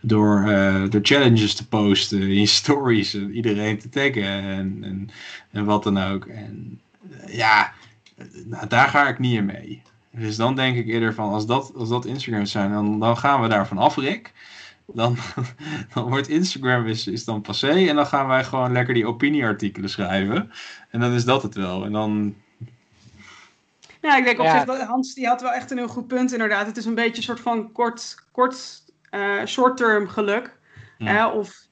Door, 0.00 0.44
uh, 0.48 0.90
door 0.90 1.00
challenges 1.02 1.54
te 1.54 1.68
posten 1.68 2.20
in 2.20 2.40
je 2.40 2.46
stories 2.46 3.14
en 3.14 3.34
iedereen 3.34 3.78
te 3.78 3.88
taggen 3.88 4.24
en, 4.24 4.78
en, 4.82 5.10
en 5.50 5.64
wat 5.64 5.82
dan 5.82 5.98
ook. 5.98 6.26
En 6.26 6.80
ja, 7.26 7.72
nou, 8.44 8.66
daar 8.68 8.88
ga 8.88 9.08
ik 9.08 9.18
niet 9.18 9.36
in 9.36 9.44
mee. 9.44 9.82
Dus 10.10 10.36
dan 10.36 10.54
denk 10.54 10.76
ik 10.76 10.86
eerder 10.86 11.14
van, 11.14 11.32
als 11.32 11.46
dat, 11.46 11.72
als 11.74 11.88
dat 11.88 12.04
Instagram 12.04 12.44
zijn, 12.44 12.70
dan, 12.70 13.00
dan 13.00 13.18
gaan 13.18 13.42
we 13.42 13.48
daarvan 13.48 13.78
af, 13.78 13.96
Rick. 13.96 14.32
Dan, 14.86 15.16
dan 15.94 16.08
wordt 16.08 16.28
Instagram 16.28 16.86
is, 16.86 17.06
is 17.06 17.24
dan 17.24 17.40
passé 17.40 17.88
en 17.88 17.96
dan 17.96 18.06
gaan 18.06 18.26
wij 18.26 18.44
gewoon 18.44 18.72
lekker 18.72 18.94
die 18.94 19.06
opinieartikelen 19.06 19.90
schrijven. 19.90 20.50
En 20.90 21.00
dan 21.00 21.12
is 21.12 21.24
dat 21.24 21.42
het 21.42 21.54
wel. 21.54 21.84
En 21.84 21.92
dan... 21.92 22.34
Ja, 24.04 24.16
ik 24.16 24.24
denk 24.24 24.40
op 24.40 24.48
zich, 24.48 24.64
dat 24.64 24.80
Hans 24.80 25.14
die 25.14 25.26
had 25.26 25.40
wel 25.40 25.52
echt 25.52 25.70
een 25.70 25.76
heel 25.76 25.88
goed 25.88 26.06
punt 26.06 26.32
inderdaad. 26.32 26.66
Het 26.66 26.76
is 26.76 26.84
een 26.84 26.94
beetje 26.94 27.16
een 27.16 27.22
soort 27.22 27.40
van 27.40 27.72
kort, 27.72 28.14
kort 28.32 28.84
uh, 29.10 29.44
short-term 29.46 30.08
geluk. 30.08 30.58
Hè, 30.98 31.26
of 31.26 31.66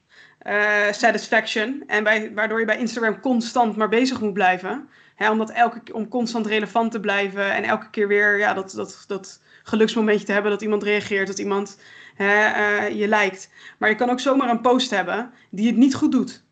uh, 0.47 0.91
satisfaction. 0.91 1.83
En 1.87 2.03
bij, 2.03 2.33
waardoor 2.33 2.59
je 2.59 2.65
bij 2.65 2.77
Instagram 2.77 3.19
constant 3.19 3.75
maar 3.75 3.89
bezig 3.89 4.21
moet 4.21 4.33
blijven. 4.33 4.89
Hè, 5.15 5.31
omdat 5.31 5.49
elke, 5.49 5.93
om 5.93 6.07
constant 6.07 6.45
relevant 6.45 6.91
te 6.91 6.99
blijven 6.99 7.53
en 7.53 7.63
elke 7.63 7.89
keer 7.89 8.07
weer 8.07 8.37
ja, 8.37 8.53
dat, 8.53 8.71
dat, 8.71 9.03
dat 9.07 9.41
geluksmomentje 9.63 10.25
te 10.25 10.31
hebben 10.31 10.51
dat 10.51 10.61
iemand 10.61 10.83
reageert, 10.83 11.27
dat 11.27 11.39
iemand 11.39 11.79
hè, 12.15 12.47
uh, 12.47 12.99
je 12.99 13.07
lijkt. 13.07 13.49
Maar 13.77 13.89
je 13.89 13.95
kan 13.95 14.09
ook 14.09 14.19
zomaar 14.19 14.49
een 14.49 14.61
post 14.61 14.89
hebben 14.89 15.31
die 15.49 15.67
het 15.67 15.77
niet 15.77 15.95
goed 15.95 16.11
doet. 16.11 16.42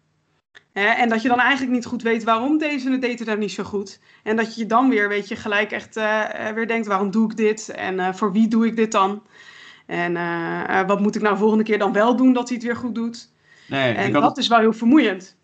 Hè, 0.72 0.86
en 0.86 1.10
dat 1.10 1.22
je 1.22 1.28
dan 1.28 1.40
eigenlijk 1.40 1.72
niet 1.72 1.86
goed 1.86 2.02
weet 2.02 2.24
waarom 2.24 2.58
deze 2.58 2.92
het 2.92 3.02
deed 3.02 3.20
het 3.20 3.28
nou 3.28 3.40
niet 3.40 3.52
zo 3.52 3.64
goed. 3.64 4.00
En 4.24 4.36
dat 4.36 4.56
je 4.56 4.66
dan 4.66 4.90
weer, 4.90 5.10
weet 5.10 5.28
je, 5.28 5.36
gelijk 5.36 5.72
echt 5.72 5.98
uh, 5.98 6.50
weer 6.50 6.68
denkt, 6.68 6.88
waarom 6.88 7.12
doe 7.12 7.30
ik 7.32 7.38
dit? 7.38 7.70
En 7.70 8.00
uh, 8.00 8.14
voor 8.14 8.32
wie 8.32 8.48
doe 8.48 8.66
ik 8.66 8.76
dit 8.76 8.92
dan? 8.92 9.24
En 9.86 10.14
wat 10.88 11.00
moet 11.00 11.16
ik 11.16 11.22
nou 11.22 11.38
volgende 11.38 11.64
keer 11.64 11.80
dan 11.80 11.94
wel 11.94 12.16
doen 12.16 12.34
dat 12.34 12.48
hij 12.48 12.58
het 12.58 12.66
weer 12.66 12.76
goed 12.76 12.96
doet? 12.96 13.32
Nee, 13.68 13.94
en 13.94 14.12
dat 14.12 14.38
is 14.38 14.48
wel 14.48 14.60
heel 14.60 14.74
vermoeiend. 14.74 15.36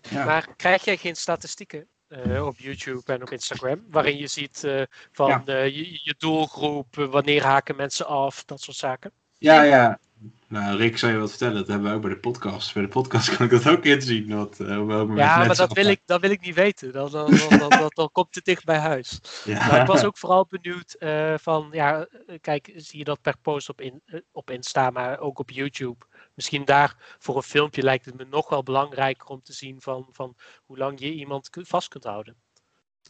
Ja. 0.00 0.24
Maar 0.24 0.48
krijg 0.56 0.84
jij 0.84 0.96
geen 0.96 1.16
statistieken? 1.16 1.86
Uh, 2.08 2.46
op 2.46 2.58
YouTube 2.58 3.12
en 3.12 3.22
op 3.22 3.30
Instagram. 3.30 3.84
Waarin 3.90 4.16
je 4.16 4.26
ziet 4.26 4.62
uh, 4.64 4.82
van 5.12 5.28
ja. 5.28 5.42
uh, 5.46 5.64
je, 5.64 6.00
je, 6.02 6.14
doelgroep, 6.18 6.94
wanneer 6.94 7.44
haken 7.44 7.76
mensen 7.76 8.06
af, 8.06 8.44
dat 8.44 8.60
soort 8.60 8.76
zaken. 8.76 9.12
Ja, 9.38 9.62
ja. 9.62 9.98
Nou, 10.48 10.76
Rick, 10.76 10.98
zou 10.98 11.12
je 11.12 11.18
wat 11.18 11.30
vertellen? 11.30 11.56
Dat 11.56 11.66
hebben 11.66 11.90
we 11.90 11.96
ook 11.96 12.02
bij 12.02 12.10
de 12.10 12.18
podcast. 12.18 12.74
Bij 12.74 12.82
de 12.82 12.88
podcast 12.88 13.30
kan 13.36 13.44
ik 13.46 13.50
dat 13.52 13.68
ook 13.68 13.84
inzien. 13.84 14.36
Wat, 14.36 14.56
ja, 14.58 14.84
maar 14.84 15.56
dat 15.56 15.72
wil, 15.72 15.86
ik, 15.86 16.00
dat 16.04 16.20
wil 16.20 16.30
ik 16.30 16.40
niet 16.40 16.54
weten. 16.54 16.92
Dan, 16.92 17.10
dan, 17.10 17.30
dan, 17.48 17.68
dan, 17.68 17.90
dan 17.94 18.08
komt 18.12 18.34
het 18.34 18.44
dicht 18.44 18.64
bij 18.64 18.78
huis. 18.78 19.20
Ja. 19.44 19.66
Maar 19.66 19.80
ik 19.80 19.86
was 19.86 20.04
ook 20.04 20.18
vooral 20.18 20.46
benieuwd 20.48 20.96
van, 21.42 21.68
ja, 21.72 22.06
kijk, 22.40 22.72
zie 22.76 22.98
je 22.98 23.04
dat 23.04 23.20
per 23.20 23.36
post 23.42 23.68
op, 23.68 23.80
in, 23.80 24.02
op 24.32 24.50
Insta, 24.50 24.90
maar 24.90 25.18
ook 25.18 25.38
op 25.38 25.50
YouTube 25.50 26.04
misschien 26.36 26.64
daar 26.64 27.16
voor 27.18 27.36
een 27.36 27.42
filmpje 27.42 27.82
lijkt 27.82 28.04
het 28.04 28.16
me 28.16 28.24
nog 28.24 28.48
wel 28.48 28.62
belangrijker 28.62 29.26
om 29.26 29.42
te 29.42 29.52
zien 29.52 29.80
van, 29.80 30.08
van 30.12 30.36
hoe 30.64 30.78
lang 30.78 31.00
je 31.00 31.12
iemand 31.12 31.48
vast 31.52 31.88
kunt 31.88 32.04
houden. 32.04 32.36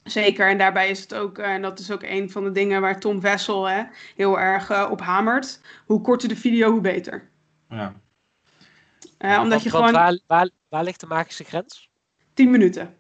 Zeker, 0.07 0.49
en 0.49 0.59
daarbij 0.59 0.91
is 0.91 1.01
het 1.01 1.15
ook, 1.15 1.39
en 1.39 1.63
dat 1.63 1.79
is 1.79 1.91
ook 1.91 2.03
een 2.03 2.31
van 2.31 2.45
de 2.45 2.53
dingen 2.53 2.81
waar 2.81 3.01
Tom 3.01 3.21
Wessel 3.21 3.69
hè, 3.69 3.83
heel 4.17 4.39
erg 4.39 4.71
uh, 4.71 4.89
op 4.91 5.01
hamert. 5.01 5.61
Hoe 5.87 6.01
korter 6.01 6.29
de 6.29 6.37
video, 6.37 6.71
hoe 6.71 6.81
beter. 6.81 7.31
Ja. 7.69 7.95
Uh, 9.19 9.41
omdat 9.43 9.63
je 9.63 9.71
gewoon... 9.71 9.93
Waar, 9.93 10.19
waar, 10.27 10.51
waar, 10.69 10.85
ligt 10.85 11.01
de 11.01 11.07
magische 11.07 11.45
grens? 11.45 11.91
10 12.35 12.51
minuten. 12.51 12.97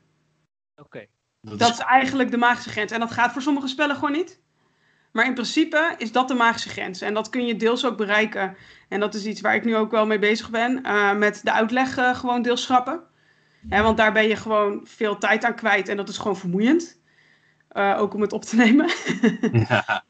Oké. 0.77 1.07
Dat, 1.41 1.59
dat 1.59 1.70
is... 1.70 1.78
is 1.78 1.85
eigenlijk 1.85 2.31
de 2.31 2.37
magische 2.37 2.70
grens. 2.70 2.93
En 2.93 3.01
dat 3.01 3.12
gaat 3.12 3.33
voor 3.33 3.43
sommige 3.43 3.69
spellen 3.69 3.95
gewoon 3.95 4.12
niet. 4.12 4.41
Maar 5.12 5.27
in 5.27 5.35
principe 5.35 5.95
is 5.99 6.12
dat 6.12 6.28
de 6.28 6.35
magische 6.35 6.69
grens. 6.69 7.01
En 7.01 7.15
dat 7.15 7.31
kun 7.31 7.47
je 7.47 7.57
deels 7.57 7.87
ook 7.87 7.97
bereiken. 7.97 8.57
En 8.89 9.01
dat 9.01 9.15
is 9.15 9.27
iets 9.27 9.41
waar 9.41 9.55
ik 9.55 9.65
nu 9.65 9.77
ook 9.77 9.91
wel 9.91 10.07
mee 10.07 10.19
bezig 10.19 10.51
ben. 10.51 10.81
Uh, 10.87 11.15
met 11.15 11.41
de 11.45 11.53
uitleg 11.53 11.99
uh, 11.99 12.15
gewoon 12.15 12.43
deels 12.43 12.62
schrappen. 12.62 13.03
Want 13.68 13.97
daar 13.97 14.12
ben 14.12 14.28
je 14.28 14.36
gewoon 14.36 14.80
veel 14.84 15.18
tijd 15.18 15.44
aan 15.44 15.55
kwijt. 15.55 15.88
En 15.88 15.97
dat 15.97 16.09
is 16.09 16.18
gewoon 16.18 16.36
vermoeiend. 16.36 16.98
Uh, 17.72 17.97
ook 18.01 18.14
om 18.14 18.20
het 18.20 18.32
op 18.32 18.43
te 18.43 18.56
nemen. 18.64 18.90
ja. 19.68 20.05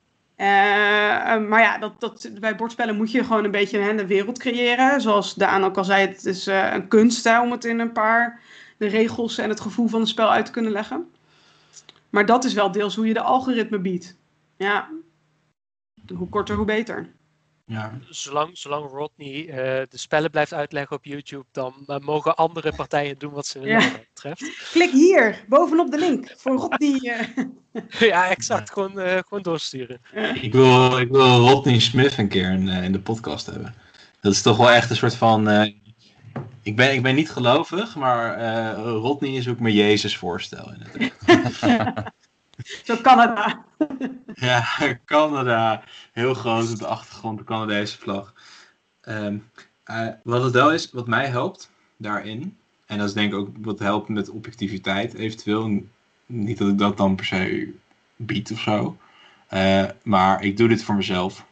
maar 1.39 1.61
ja, 1.61 1.79
dat, 1.79 2.01
dat, 2.01 2.31
bij 2.41 2.57
bordspellen 2.57 2.97
moet 2.97 3.11
je 3.11 3.25
gewoon 3.25 3.45
een 3.45 3.51
beetje 3.51 3.79
hè, 3.79 3.95
de 3.95 4.07
wereld 4.07 4.39
creëren. 4.39 5.01
Zoals 5.01 5.35
Daan 5.35 5.65
ook 5.65 5.77
al 5.77 5.85
zei, 5.85 6.07
het 6.07 6.25
is 6.25 6.47
een 6.47 6.89
kunst 6.89 7.25
hè, 7.25 7.41
om 7.41 7.51
het 7.51 7.65
in 7.65 7.79
een 7.79 7.93
paar 7.93 8.41
de 8.77 8.87
regels 8.87 9.39
en 9.39 9.49
het 9.49 9.61
gevoel 9.61 9.89
van 9.89 10.01
het 10.01 10.09
spel 10.09 10.31
uit 10.31 10.47
te 10.47 10.53
kunnen 10.53 10.73
leggen. 10.73 11.11
Maar 12.11 12.27
dat 12.27 12.45
is 12.45 12.55
wel 12.55 12.73
deels 12.73 12.97
hoe 12.97 13.07
je 13.07 13.15
de 13.15 13.21
algoritme 13.21 13.79
biedt. 13.79 14.17
Ja, 14.57 14.89
hoe 16.15 16.29
korter, 16.29 16.57
hoe 16.57 16.65
beter. 16.65 17.15
Ja. 17.69 17.99
Zolang, 18.09 18.59
zolang 18.59 18.91
Rodney 18.91 19.47
uh, 19.47 19.55
de 19.55 19.99
spellen 19.99 20.31
blijft 20.31 20.55
uitleggen 20.55 20.97
op 20.97 21.05
YouTube, 21.05 21.45
dan 21.53 21.75
uh, 21.87 21.99
mogen 21.99 22.37
andere 22.37 22.73
partijen 22.73 23.19
doen 23.19 23.33
wat 23.33 23.47
ze 23.47 23.59
willen. 23.59 23.81
Ja. 23.81 23.93
Betreft. 24.15 24.71
Klik 24.73 24.91
hier, 24.91 25.45
bovenop 25.49 25.91
de 25.91 25.99
link, 25.99 26.35
voor 26.37 26.57
Rodney. 26.57 26.99
Uh... 27.03 27.45
ja, 28.11 28.29
exact. 28.29 28.71
Gewoon, 28.71 28.93
gewoon 28.93 29.43
doorsturen. 29.43 30.01
Ik, 30.41 30.53
wil, 30.53 30.99
ik 30.99 31.09
wil 31.11 31.49
Rodney 31.49 31.79
Smith 31.79 32.19
een 32.19 32.29
keer 32.29 32.51
in, 32.51 32.69
in 32.69 32.93
de 32.93 33.01
podcast 33.01 33.47
hebben. 33.47 33.75
Dat 34.21 34.33
is 34.33 34.43
toch 34.43 34.57
wel 34.57 34.71
echt 34.71 34.91
een 34.91 34.97
soort 34.97 35.17
van. 35.17 35.51
ik, 36.63 36.77
ben, 36.77 36.93
ik 36.93 37.03
ben 37.03 37.15
niet 37.15 37.31
gelovig, 37.31 37.97
maar 37.97 38.41
Rodney 38.79 39.31
is 39.31 39.49
ook 39.49 39.59
mijn 39.59 39.75
Jezus 39.75 40.17
voorstel. 40.17 40.73
In 40.73 40.83
het 41.27 42.13
Zo 42.85 42.97
Canada. 42.97 43.65
ja, 44.35 44.65
Canada. 45.05 45.83
Heel 46.13 46.35
groot 46.35 46.71
op 46.71 46.79
de 46.79 46.87
achtergrond, 46.87 47.39
de 47.39 47.45
Canadese 47.45 47.99
vlag. 47.99 48.35
Um, 49.09 49.51
uh, 49.91 50.09
wat 50.23 50.43
het 50.43 50.53
wel 50.53 50.73
is, 50.73 50.91
wat 50.91 51.07
mij 51.07 51.27
helpt 51.27 51.71
daarin, 51.97 52.57
en 52.87 52.99
dat 52.99 53.09
is 53.09 53.15
denk 53.15 53.33
ik 53.33 53.39
ook 53.39 53.49
wat 53.61 53.79
helpt 53.79 54.09
met 54.09 54.29
objectiviteit 54.29 55.15
eventueel. 55.15 55.83
Niet 56.27 56.59
dat 56.59 56.69
ik 56.69 56.79
dat 56.79 56.97
dan 56.97 57.17
per 57.17 57.25
se 57.25 57.73
bied 58.17 58.53
of 58.53 58.61
zo. 58.61 58.97
Uh, 59.51 59.85
maar 60.03 60.43
ik 60.43 60.57
doe 60.57 60.69
dit 60.69 60.85
voor 60.85 60.95
mezelf. 60.95 61.47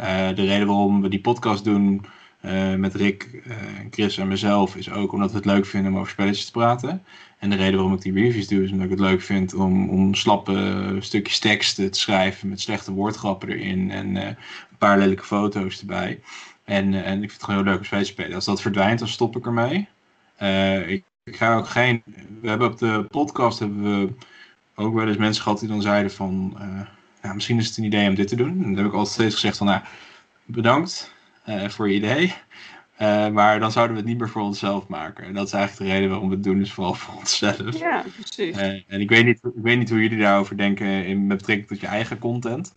Uh, 0.00 0.06
de 0.28 0.44
reden 0.44 0.66
waarom 0.66 1.02
we 1.02 1.08
die 1.08 1.20
podcast 1.20 1.64
doen, 1.64 2.06
eh, 2.44 2.74
met 2.74 2.94
Rick, 2.94 3.42
eh, 3.44 3.56
Chris 3.90 4.18
en 4.18 4.28
mezelf 4.28 4.76
is 4.76 4.90
ook 4.90 5.12
omdat 5.12 5.30
we 5.30 5.36
het 5.36 5.46
leuk 5.46 5.66
vinden 5.66 5.92
om 5.92 5.98
over 5.98 6.10
spelletjes 6.10 6.44
te 6.44 6.50
praten. 6.50 7.04
En 7.38 7.50
de 7.50 7.56
reden 7.56 7.74
waarom 7.74 7.94
ik 7.94 8.00
die 8.00 8.12
reviews 8.12 8.48
doe 8.48 8.62
is 8.62 8.70
omdat 8.70 8.84
ik 8.84 8.90
het 8.90 9.00
leuk 9.00 9.22
vind 9.22 9.54
om, 9.54 9.88
om 9.88 10.14
slappe 10.14 10.96
stukjes 11.00 11.38
tekst 11.38 11.74
te 11.74 11.88
schrijven 11.90 12.48
met 12.48 12.60
slechte 12.60 12.92
woordgrappen 12.92 13.48
erin 13.48 13.90
en 13.90 14.16
een 14.16 14.36
paar 14.78 14.98
lelijke 14.98 15.24
foto's 15.24 15.80
erbij. 15.80 16.20
En, 16.64 17.04
en 17.04 17.22
ik 17.22 17.30
vind 17.30 17.32
het 17.32 17.44
gewoon 17.44 17.60
heel 17.60 17.70
leuk 17.70 17.78
om 17.78 17.84
spelletjes 17.84 18.14
te 18.14 18.20
spelen. 18.20 18.36
Als 18.36 18.44
dat 18.44 18.60
verdwijnt, 18.60 18.98
dan 18.98 19.08
stop 19.08 19.36
ik 19.36 19.46
ermee. 19.46 19.88
ik, 20.86 21.04
ik 21.24 21.36
ga 21.36 21.56
ook 21.56 21.68
geen. 21.68 22.02
We 22.40 22.48
hebben 22.48 22.70
op 22.70 22.78
de 22.78 23.06
podcast 23.10 23.58
hebben 23.58 23.82
we 23.82 24.12
ook 24.74 24.94
wel 24.94 25.08
eens 25.08 25.16
mensen 25.16 25.42
gehad 25.42 25.60
die 25.60 25.68
dan 25.68 25.82
zeiden 25.82 26.10
van. 26.10 26.56
Uh, 27.24 27.32
misschien 27.32 27.58
is 27.58 27.66
het 27.66 27.76
een 27.76 27.84
idee 27.84 28.08
om 28.08 28.14
dit 28.14 28.28
te 28.28 28.36
doen. 28.36 28.48
En 28.48 28.62
dan 28.62 28.76
heb 28.76 28.86
ik 28.86 28.92
altijd 28.92 29.14
steeds 29.14 29.34
gezegd 29.34 29.56
van. 29.56 29.66
Nou, 29.66 29.80
bedankt 30.44 31.12
uh, 31.12 31.13
voor 31.44 31.88
je 31.88 31.94
idee. 31.94 32.34
Uh, 33.00 33.28
maar 33.28 33.60
dan 33.60 33.72
zouden 33.72 33.96
we 33.96 34.00
het 34.00 34.10
niet 34.10 34.18
meer 34.18 34.28
voor 34.28 34.42
onszelf 34.42 34.88
maken. 34.88 35.24
En 35.24 35.34
dat 35.34 35.46
is 35.46 35.52
eigenlijk 35.52 35.90
de 35.90 35.96
reden 35.96 36.10
waarom 36.10 36.28
we 36.28 36.34
het 36.34 36.44
doen, 36.44 36.60
is 36.60 36.72
vooral 36.72 36.94
voor 36.94 37.14
onszelf. 37.14 37.78
Ja, 37.78 38.04
precies. 38.14 38.56
en 38.86 39.00
ik 39.00 39.08
weet, 39.08 39.24
niet, 39.24 39.40
ik 39.44 39.62
weet 39.62 39.78
niet 39.78 39.90
hoe 39.90 40.02
jullie 40.02 40.18
daarover 40.18 40.56
denken 40.56 41.06
in, 41.06 41.26
met 41.26 41.36
betrekking 41.36 41.68
tot 41.68 41.80
je 41.80 41.86
eigen 41.86 42.18
content. 42.18 42.74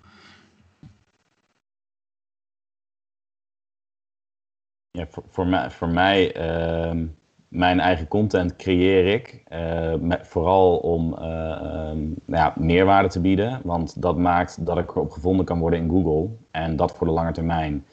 Ja, 4.91 5.07
voor, 5.10 5.23
voor 5.30 5.48
mij, 5.48 5.72
voor 5.72 5.89
mij 5.89 6.34
ehm, 6.34 7.06
mijn 7.48 7.80
eigen 7.80 8.07
content 8.07 8.56
creëer 8.56 9.14
ik. 9.14 9.44
Uh, 9.53 9.95
met, 9.95 10.27
vooral 10.27 10.77
om 10.77 11.14
uh, 11.14 11.89
um, 11.89 12.15
nou 12.26 12.44
ja, 12.44 12.53
meerwaarde 12.56 13.10
te 13.10 13.22
bieden. 13.22 13.60
Want 13.64 14.02
dat 14.02 14.18
maakt 14.18 14.65
dat 14.65 14.77
ik 14.77 14.89
erop 14.89 15.11
gevonden 15.11 15.45
kan 15.45 15.60
worden 15.60 15.80
in 15.80 15.89
Google. 15.89 16.35
En 16.52 16.76
dat 16.76 16.91
voor 16.91 17.07
de 17.07 17.14
lange 17.14 17.31
termijn. 17.31 17.85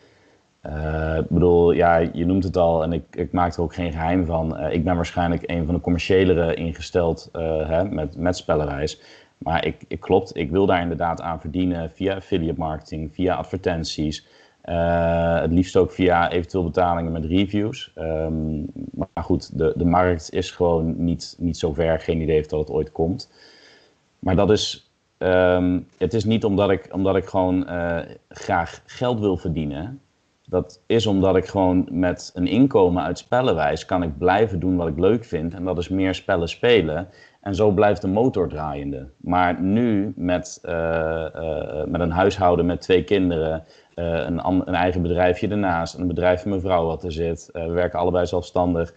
Uh, 0.67 1.17
ik 1.17 1.29
bedoel, 1.29 1.73
ja, 1.73 1.97
je 1.97 2.27
noemt 2.27 2.45
het 2.45 2.57
al 2.57 2.83
en 2.83 2.93
ik, 2.93 3.05
ik 3.11 3.33
maak 3.33 3.55
er 3.55 3.63
ook 3.63 3.75
geen 3.75 3.93
geheim 3.93 4.27
van. 4.27 4.61
ik 4.61 4.85
ben 4.85 4.97
waarschijnlijk 4.97 5.43
een 5.47 5.65
van 5.65 5.75
de 5.75 5.81
commerciëlere 5.81 6.55
ingesteld 6.55 7.29
hè, 7.33 7.85
met, 7.85 8.17
met. 8.17 8.45
Maar 9.39 9.67
ik, 9.67 9.85
ik 9.89 10.01
klopt, 10.01 10.37
ik 10.37 10.51
wil 10.51 10.67
daar 10.67 10.81
inderdaad 10.81 11.21
aan 11.21 11.41
verdienen 11.41 11.91
via 11.91 12.15
affiliate 12.15 12.59
marketing, 12.59 13.15
via 13.15 13.35
advertenties. 13.35 14.27
Het 15.41 15.53
liefst 15.53 15.77
ook 15.77 15.93
via 15.93 16.31
eventueel 16.31 16.65
betalingen 16.65 17.13
met 17.13 17.25
reviews. 17.25 17.93
Um, 17.99 18.67
maar 18.91 19.25
goed, 19.25 19.59
de, 19.59 19.73
de 19.77 19.85
markt 19.85 20.33
is 20.33 20.51
gewoon 20.51 21.05
niet, 21.05 21.37
niet 21.39 21.57
zo 21.57 21.73
ver. 21.73 22.01
Geen 22.01 22.21
idee 22.21 22.41
of 22.41 22.47
dat 22.47 22.61
het 22.61 22.71
ooit 22.71 22.93
komt. 22.93 23.31
Maar 24.19 24.37
dat 24.37 24.51
is, 24.51 24.91
um, 25.19 25.87
het 25.99 26.15
is 26.15 26.25
niet 26.25 26.45
omdat 26.45 26.71
ik, 26.71 26.89
omdat 26.93 27.17
ik 27.17 27.25
gewoon 27.25 27.67
graag 28.29 28.83
geld 28.87 29.21
wil 29.21 29.37
verdienen. 29.37 30.01
Dat 30.47 30.83
is 30.87 31.07
omdat 31.07 31.37
ik 31.37 31.47
gewoon 31.47 31.89
met 31.91 32.31
een 32.35 32.47
inkomen 32.47 33.03
uit 33.03 33.19
spellenwijs 33.19 33.85
kan 33.85 34.03
ik 34.03 34.19
blijven 34.19 34.61
doen 34.61 34.77
wat 34.77 34.89
ik 34.89 34.99
leuk 34.99 35.25
vind. 35.25 35.55
En 35.55 35.65
dat 35.65 35.79
is 35.79 35.89
meer 35.89 36.15
spellen 36.15 36.49
spelen. 36.49 37.09
En 37.41 37.55
zo 37.55 37.71
blijft 37.71 38.01
de 38.01 38.09
motor 38.09 38.49
draaiende. 38.49 39.09
Maar 39.17 39.61
nu 39.61 40.13
met, 40.17 40.59
uh, 40.65 41.85
met 41.87 42.01
een 42.01 42.11
huishouden 42.11 42.67
met 42.67 42.81
twee 42.81 43.05
kinderen 43.05 43.65
uh, 43.95 44.05
een, 44.07 44.47
een, 44.47 44.75
eigen 44.75 45.03
bedrijfje 45.03 45.49
ernaast, 45.49 45.95
een 45.95 46.07
bedrijf 46.07 46.41
van 46.41 46.51
mijn 46.51 46.63
vrouw 46.63 46.87
wat 46.87 47.05
er 47.05 47.13
zit. 47.13 47.49
We 47.53 47.71
werken 47.71 47.99
allebei 47.99 48.27
zelfstandig. 48.27 48.95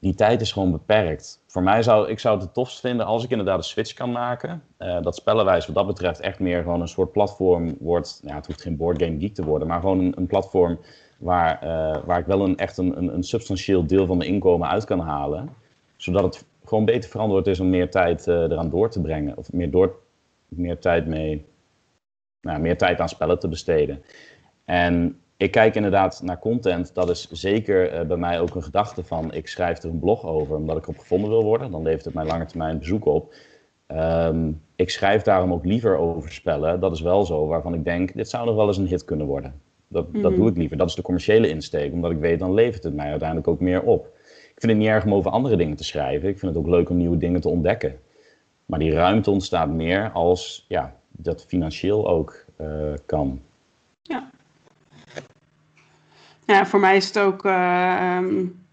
Die 0.00 0.14
tijd 0.14 0.40
is 0.40 0.52
gewoon 0.52 0.70
beperkt. 0.70 1.42
Voor 1.46 1.62
mij 1.62 1.82
zou 1.82 2.08
ik 2.08 2.18
zou 2.18 2.34
het 2.34 2.44
het 2.44 2.54
tofst 2.54 2.80
vinden 2.80 3.06
als 3.06 3.24
ik 3.24 3.30
inderdaad 3.30 3.58
een 3.58 3.64
switch 3.64 3.92
kan 3.92 4.12
maken. 4.12 4.62
Uh, 4.78 5.02
dat 5.02 5.16
spellenwijs 5.16 5.66
wat 5.66 5.74
dat 5.74 5.86
betreft 5.86 6.20
echt 6.20 6.38
meer 6.38 6.62
gewoon 6.62 6.80
een 6.80 6.88
soort 6.88 7.12
platform 7.12 7.76
wordt. 7.78 8.20
Ja, 8.24 8.34
het 8.34 8.46
hoeft 8.46 8.62
geen 8.62 8.76
boardgame 8.76 9.18
geek 9.18 9.34
te 9.34 9.44
worden, 9.44 9.68
maar 9.68 9.80
gewoon 9.80 9.98
een, 9.98 10.12
een 10.16 10.26
platform 10.26 10.78
waar, 11.18 11.58
waar 12.06 12.18
ik 12.18 12.26
wel 12.26 12.44
een, 12.44 12.56
echt 12.56 12.78
een, 12.78 13.14
een, 13.14 13.22
substantieel 13.22 13.86
deel 13.86 14.06
van 14.06 14.16
mijn 14.16 14.30
inkomen 14.30 14.68
uit 14.68 14.84
kan 14.84 15.00
halen. 15.00 15.48
Zodat 15.96 16.22
het 16.22 16.44
gewoon 16.64 16.84
beter 16.84 17.10
verantwoord 17.10 17.46
is 17.46 17.60
om 17.60 17.70
meer 17.70 17.90
tijd 17.90 18.26
eraan 18.26 18.70
door 18.70 18.90
te 18.90 19.00
brengen. 19.00 19.36
Of 19.36 19.52
meer, 19.52 19.70
door, 19.70 19.98
meer 20.48 20.78
tijd 20.78 21.06
mee 21.06 21.46
nou, 22.40 22.60
meer 22.60 22.78
tijd 22.78 23.00
aan 23.00 23.08
spellen 23.08 23.38
te 23.38 23.48
besteden. 23.48 24.02
En 24.64 25.20
ik 25.40 25.50
kijk 25.50 25.74
inderdaad 25.74 26.20
naar 26.24 26.38
content. 26.38 26.94
Dat 26.94 27.10
is 27.10 27.30
zeker 27.30 27.94
uh, 27.94 28.06
bij 28.06 28.16
mij 28.16 28.40
ook 28.40 28.54
een 28.54 28.62
gedachte 28.62 29.04
van. 29.04 29.32
Ik 29.32 29.48
schrijf 29.48 29.82
er 29.82 29.90
een 29.90 29.98
blog 29.98 30.24
over 30.24 30.56
omdat 30.56 30.76
ik 30.76 30.82
erop 30.82 30.98
gevonden 30.98 31.30
wil 31.30 31.44
worden. 31.44 31.70
Dan 31.70 31.82
levert 31.82 32.04
het 32.04 32.14
mij 32.14 32.24
lange 32.24 32.44
termijn 32.44 32.78
bezoek 32.78 33.04
op. 33.04 33.34
Um, 33.88 34.62
ik 34.76 34.90
schrijf 34.90 35.22
daarom 35.22 35.52
ook 35.52 35.64
liever 35.64 35.96
over 35.96 36.32
spellen. 36.32 36.80
Dat 36.80 36.92
is 36.92 37.00
wel 37.00 37.24
zo, 37.24 37.46
waarvan 37.46 37.74
ik 37.74 37.84
denk, 37.84 38.14
dit 38.14 38.28
zou 38.28 38.46
nog 38.46 38.54
wel 38.54 38.66
eens 38.66 38.76
een 38.76 38.86
hit 38.86 39.04
kunnen 39.04 39.26
worden. 39.26 39.60
Dat, 39.88 40.06
mm 40.06 40.12
-hmm. 40.12 40.22
dat 40.22 40.34
doe 40.34 40.48
ik 40.48 40.56
liever. 40.56 40.76
Dat 40.76 40.88
is 40.88 40.94
de 40.94 41.02
commerciële 41.02 41.48
insteek, 41.48 41.92
omdat 41.92 42.10
ik 42.10 42.18
weet, 42.18 42.38
dan 42.38 42.54
levert 42.54 42.82
het 42.82 42.94
mij 42.94 43.10
uiteindelijk 43.10 43.48
ook 43.48 43.60
meer 43.60 43.82
op. 43.82 44.06
Ik 44.26 44.60
vind 44.66 44.72
het 44.72 44.80
niet 44.80 44.90
erg 44.90 45.04
om 45.04 45.14
over 45.14 45.30
andere 45.30 45.56
dingen 45.56 45.76
te 45.76 45.84
schrijven. 45.84 46.28
Ik 46.28 46.38
vind 46.38 46.54
het 46.54 46.64
ook 46.64 46.70
leuk 46.70 46.90
om 46.90 46.96
nieuwe 46.96 47.16
dingen 47.16 47.40
te 47.40 47.48
ontdekken. 47.48 47.98
Maar 48.66 48.78
die 48.78 48.92
ruimte 48.92 49.30
ontstaat 49.30 49.68
meer 49.68 50.10
als 50.10 50.64
ja, 50.68 50.94
dat 51.10 51.44
financieel 51.44 52.08
ook 52.08 52.44
uh, 52.60 52.92
kan. 53.06 53.40
Ja. 54.02 54.30
Ja, 56.50 56.66
voor 56.66 56.80
mij 56.80 56.96
is 56.96 57.06
het 57.06 57.18
ook 57.18 57.44
uh, 57.44 58.16
um, 58.16 58.64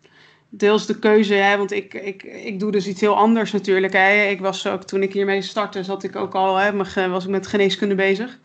deels 0.50 0.86
de 0.86 1.00
keuze, 1.00 1.34
hè, 1.34 1.58
want 1.58 1.72
ik, 1.72 1.94
ik, 1.94 2.24
ik 2.24 2.60
doe 2.60 2.72
dus 2.72 2.88
iets 2.88 3.02
heel 3.02 3.16
anders 3.18 3.52
natuurlijk. 3.52 3.94
Hè. 3.94 4.24
Ik 4.24 4.40
was 4.40 4.68
ook, 4.68 4.84
toen 4.84 5.02
ik 5.02 5.14
hiermee 5.14 5.42
startte, 5.42 5.84
zat 5.84 6.04
ik 6.04 6.16
ook 6.16 6.36
al, 6.36 6.56
hè, 6.56 6.76
was 7.10 7.24
ik 7.24 7.30
met 7.30 7.48
geneeskunde 7.48 7.96
bezig. 7.96 8.40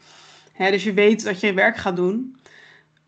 Hè, 0.53 0.71
dus 0.71 0.85
je 0.85 0.93
weet 0.93 1.25
dat 1.25 1.41
je 1.41 1.53
werk 1.53 1.77
gaat 1.77 1.97
doen, 1.97 2.37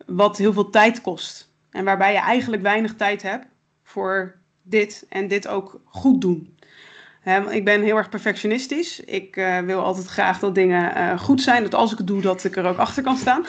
wat 0.05 0.37
heel 0.37 0.53
veel 0.53 0.69
tijd 0.69 1.01
kost. 1.01 1.49
En 1.71 1.83
waarbij 1.83 2.11
je 2.11 2.19
eigenlijk 2.19 2.61
weinig 2.61 2.95
tijd 2.95 3.21
hebt 3.21 3.45
voor 3.83 4.35
dit 4.61 5.05
en 5.09 5.27
dit 5.27 5.47
ook 5.47 5.79
goed 5.85 6.21
doen 6.21 6.55
ik 7.49 7.65
ben 7.65 7.81
heel 7.81 7.97
erg 7.97 8.09
perfectionistisch. 8.09 8.99
Ik 8.99 9.35
uh, 9.35 9.59
wil 9.59 9.79
altijd 9.79 10.07
graag 10.07 10.39
dat 10.39 10.55
dingen 10.55 10.97
uh, 10.97 11.19
goed 11.19 11.41
zijn. 11.41 11.63
Dat 11.63 11.75
als 11.75 11.91
ik 11.91 11.97
het 11.97 12.07
doe, 12.07 12.21
dat 12.21 12.43
ik 12.43 12.55
er 12.55 12.65
ook 12.65 12.77
achter 12.77 13.03
kan 13.03 13.17
staan. 13.17 13.45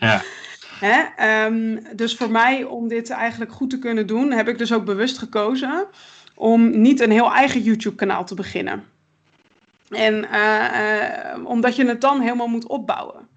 ja. 0.00 0.22
Hè? 0.80 1.44
Um, 1.46 1.80
dus 1.96 2.16
voor 2.16 2.30
mij, 2.30 2.64
om 2.64 2.88
dit 2.88 3.10
eigenlijk 3.10 3.52
goed 3.52 3.70
te 3.70 3.78
kunnen 3.78 4.06
doen, 4.06 4.32
heb 4.32 4.48
ik 4.48 4.58
dus 4.58 4.72
ook 4.72 4.84
bewust 4.84 5.18
gekozen 5.18 5.86
om 6.34 6.80
niet 6.80 7.00
een 7.00 7.10
heel 7.10 7.32
eigen 7.32 7.62
YouTube-kanaal 7.62 8.24
te 8.24 8.34
beginnen. 8.34 8.84
En 9.88 10.26
uh, 10.32 11.46
omdat 11.46 11.76
je 11.76 11.86
het 11.86 12.00
dan 12.00 12.20
helemaal 12.20 12.48
moet 12.48 12.66
opbouwen. 12.66 13.28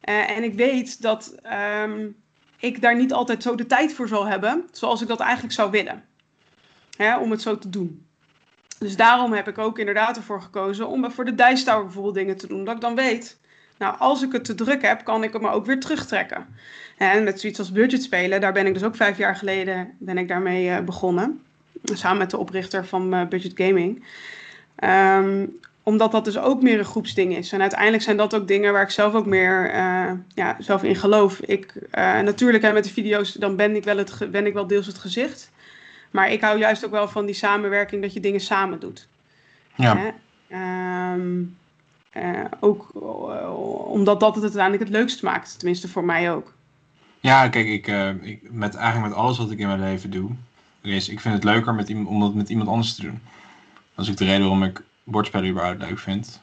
en 0.00 0.42
ik 0.42 0.54
weet 0.54 1.02
dat 1.02 1.34
um, 1.82 2.16
ik 2.60 2.80
daar 2.80 2.96
niet 2.96 3.12
altijd 3.12 3.42
zo 3.42 3.54
de 3.54 3.66
tijd 3.66 3.94
voor 3.94 4.08
zal 4.08 4.26
hebben, 4.26 4.68
zoals 4.72 5.02
ik 5.02 5.08
dat 5.08 5.20
eigenlijk 5.20 5.54
zou 5.54 5.70
willen. 5.70 6.04
Hè, 6.96 7.18
om 7.18 7.30
het 7.30 7.42
zo 7.42 7.58
te 7.58 7.68
doen. 7.68 8.06
Dus 8.78 8.96
daarom 8.96 9.32
heb 9.32 9.48
ik 9.48 9.58
ook 9.58 9.78
inderdaad 9.78 10.16
ervoor 10.16 10.42
gekozen 10.42 10.88
om 10.88 11.10
voor 11.10 11.24
de 11.24 11.34
Dice 11.34 11.64
Tower 11.64 11.84
bijvoorbeeld 11.84 12.14
dingen 12.14 12.36
te 12.36 12.46
doen. 12.46 12.64
Dat 12.64 12.74
ik 12.74 12.80
dan 12.80 12.94
weet, 12.94 13.39
nou 13.80 13.94
als 13.98 14.22
ik 14.22 14.32
het 14.32 14.44
te 14.44 14.54
druk 14.54 14.82
heb, 14.82 15.04
kan 15.04 15.22
ik 15.22 15.32
het 15.32 15.42
me 15.42 15.50
ook 15.50 15.66
weer 15.66 15.80
terugtrekken. 15.80 16.46
En 16.96 17.24
met 17.24 17.40
zoiets 17.40 17.58
als 17.58 17.72
budget 17.72 18.02
spelen, 18.02 18.40
daar 18.40 18.52
ben 18.52 18.66
ik 18.66 18.74
dus 18.74 18.84
ook 18.84 18.96
vijf 18.96 19.18
jaar 19.18 19.36
geleden 19.36 19.90
ben 19.98 20.18
ik 20.18 20.28
daarmee 20.28 20.68
uh, 20.68 20.80
begonnen. 20.80 21.42
Samen 21.84 22.18
met 22.18 22.30
de 22.30 22.38
oprichter 22.38 22.86
van 22.86 23.14
uh, 23.14 23.26
Budget 23.26 23.52
Gaming. 23.54 24.04
Um, 24.84 25.58
omdat 25.82 26.12
dat 26.12 26.24
dus 26.24 26.38
ook 26.38 26.62
meer 26.62 26.78
een 26.78 26.84
groepsding 26.84 27.36
is. 27.36 27.52
En 27.52 27.60
uiteindelijk 27.60 28.02
zijn 28.02 28.16
dat 28.16 28.34
ook 28.34 28.48
dingen 28.48 28.72
waar 28.72 28.82
ik 28.82 28.90
zelf 28.90 29.14
ook 29.14 29.26
meer 29.26 29.74
uh, 29.74 30.10
ja, 30.34 30.56
zelf 30.58 30.82
in 30.82 30.96
geloof. 30.96 31.40
Ik, 31.40 31.74
natuurlijk 32.22 32.64
hè, 32.64 32.72
met 32.72 32.84
de 32.84 32.90
video's, 32.90 33.32
dan 33.32 33.56
ben 33.56 33.76
ik, 33.76 33.84
wel 33.84 33.96
het, 33.96 34.30
ben 34.30 34.46
ik 34.46 34.52
wel 34.52 34.66
deels 34.66 34.86
het 34.86 34.98
gezicht. 34.98 35.50
Maar 36.10 36.32
ik 36.32 36.40
hou 36.40 36.58
juist 36.58 36.84
ook 36.84 36.90
wel 36.90 37.08
van 37.08 37.26
die 37.26 37.34
samenwerking, 37.34 38.02
dat 38.02 38.12
je 38.12 38.20
dingen 38.20 38.40
samen 38.40 38.80
doet. 38.80 39.08
Ja. 39.74 40.14
Um, 41.14 41.56
uh, 42.16 42.44
ook 42.60 42.90
uh, 42.94 43.90
omdat 43.90 44.20
dat 44.20 44.34
het 44.34 44.44
uiteindelijk 44.44 44.82
het 44.82 44.92
leukst 44.92 45.22
maakt. 45.22 45.58
Tenminste, 45.58 45.88
voor 45.88 46.04
mij 46.04 46.32
ook. 46.32 46.52
Ja, 47.20 47.48
kijk, 47.48 47.66
ik, 47.66 47.88
uh, 47.88 48.08
ik, 48.22 48.52
met, 48.52 48.74
eigenlijk 48.74 49.08
met 49.08 49.22
alles 49.22 49.38
wat 49.38 49.50
ik 49.50 49.58
in 49.58 49.66
mijn 49.66 49.80
leven 49.80 50.10
doe, 50.10 50.30
is 50.80 51.08
ik 51.08 51.20
vind 51.20 51.34
het 51.34 51.44
leuker 51.44 51.74
met 51.74 51.88
iemand, 51.88 52.08
om 52.08 52.20
dat 52.20 52.34
met 52.34 52.48
iemand 52.48 52.68
anders 52.68 52.94
te 52.94 53.02
doen. 53.02 53.20
Dat 53.94 54.04
is 54.04 54.10
ook 54.10 54.16
de 54.16 54.24
reden 54.24 54.40
waarom 54.40 54.62
ik 54.62 54.82
bordspellen 55.04 55.50
überhaupt 55.50 55.82
leuk 55.82 55.98
vind. 55.98 56.40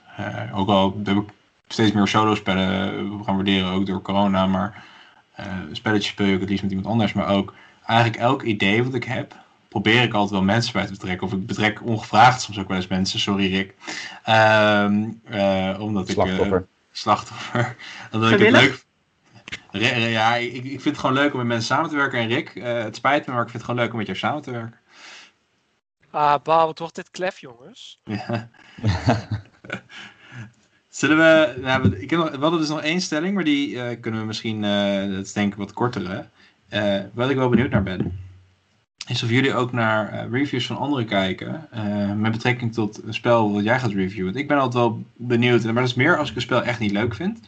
ook 0.53 0.67
al 0.67 1.01
heb 1.03 1.17
ik 1.17 1.29
steeds 1.67 1.91
meer 1.91 2.07
solo-spellen 2.07 3.23
gaan 3.23 3.35
waarderen, 3.35 3.71
ook 3.71 3.85
door 3.85 4.01
corona, 4.01 4.45
maar 4.45 4.83
spelletjes 5.71 6.11
speel 6.11 6.27
ik 6.27 6.39
het 6.39 6.49
liefst 6.49 6.63
met 6.63 6.71
iemand 6.71 6.89
anders. 6.89 7.13
Maar 7.13 7.27
ook 7.27 7.53
eigenlijk 7.85 8.21
elk 8.21 8.43
idee 8.43 8.83
wat 8.83 8.93
ik 8.93 9.03
heb, 9.03 9.35
probeer 9.69 10.03
ik 10.03 10.13
altijd 10.13 10.31
wel 10.31 10.41
mensen 10.41 10.73
bij 10.73 10.85
te 10.85 10.91
betrekken. 10.91 11.27
Of 11.27 11.33
ik 11.33 11.45
betrek 11.45 11.85
ongevraagd 11.85 12.41
soms 12.41 12.59
ook 12.59 12.67
wel 12.67 12.77
eens 12.77 12.87
mensen. 12.87 13.19
Sorry 13.19 13.53
Rick. 13.53 13.73
Um, 14.29 15.21
uh, 15.29 15.75
omdat 15.79 16.09
slachtoffer. 16.09 16.45
ik... 16.45 16.53
Uh, 16.53 16.67
slachtoffer. 16.91 17.75
omdat 18.11 18.31
ik 18.31 18.39
het 18.39 18.51
leuk... 18.51 18.85
Ja, 19.71 20.35
ik, 20.35 20.53
ik 20.53 20.63
vind 20.63 20.83
het 20.83 20.97
gewoon 20.97 21.15
leuk 21.15 21.31
om 21.31 21.37
met 21.37 21.47
mensen 21.47 21.75
samen 21.75 21.89
te 21.89 21.95
werken. 21.95 22.19
En 22.19 22.27
Rick, 22.27 22.55
uh, 22.55 22.63
het 22.63 22.95
spijt 22.95 23.25
me, 23.25 23.33
maar 23.33 23.43
ik 23.43 23.49
vind 23.49 23.61
het 23.61 23.71
gewoon 23.71 23.79
leuk 23.79 23.91
om 23.91 23.97
met 23.97 24.07
jou 24.07 24.17
samen 24.17 24.41
te 24.41 24.51
werken. 24.51 24.79
Ah, 26.11 26.43
bah, 26.43 26.65
wat 26.65 26.79
wordt 26.79 26.95
dit 26.95 27.11
klef, 27.11 27.39
jongens. 27.39 28.01
Ja. 28.27 28.49
Zullen 30.89 31.17
we... 31.17 31.61
Nou, 31.61 31.95
ik 31.95 32.09
heb 32.09 32.19
nog, 32.19 32.29
we 32.29 32.37
hadden 32.37 32.59
dus 32.59 32.69
nog 32.69 32.81
één 32.81 33.01
stelling, 33.01 33.35
maar 33.35 33.43
die 33.43 33.69
uh, 33.69 34.01
kunnen 34.01 34.19
we 34.19 34.25
misschien... 34.25 34.63
Uh, 34.63 35.15
dat 35.15 35.25
is 35.25 35.33
denk 35.33 35.51
ik 35.51 35.57
wat 35.57 35.73
korter, 35.73 36.09
hè? 36.09 36.21
Eh, 36.69 37.03
wat 37.13 37.29
ik 37.29 37.35
wel 37.35 37.49
benieuwd 37.49 37.69
naar 37.69 37.83
ben, 37.83 38.19
is 39.07 39.23
of 39.23 39.29
jullie 39.29 39.53
ook 39.53 39.71
naar 39.71 40.09
eh, 40.09 40.31
reviews 40.31 40.65
van 40.65 40.77
anderen 40.77 41.05
kijken. 41.05 41.71
eh, 41.71 42.13
met 42.13 42.31
betrekking 42.31 42.73
tot 42.73 43.03
een 43.03 43.13
spel 43.13 43.53
wat 43.53 43.63
jij 43.63 43.79
gaat 43.79 43.91
reviewen. 43.91 44.35
Ik 44.35 44.47
ben 44.47 44.57
altijd 44.57 44.83
wel 44.83 45.03
benieuwd, 45.15 45.63
maar 45.63 45.73
dat 45.73 45.83
is 45.83 45.93
meer 45.93 46.17
als 46.17 46.29
ik 46.29 46.35
een 46.35 46.41
spel 46.41 46.63
echt 46.63 46.79
niet 46.79 46.91
leuk 46.91 47.15
vind. 47.15 47.39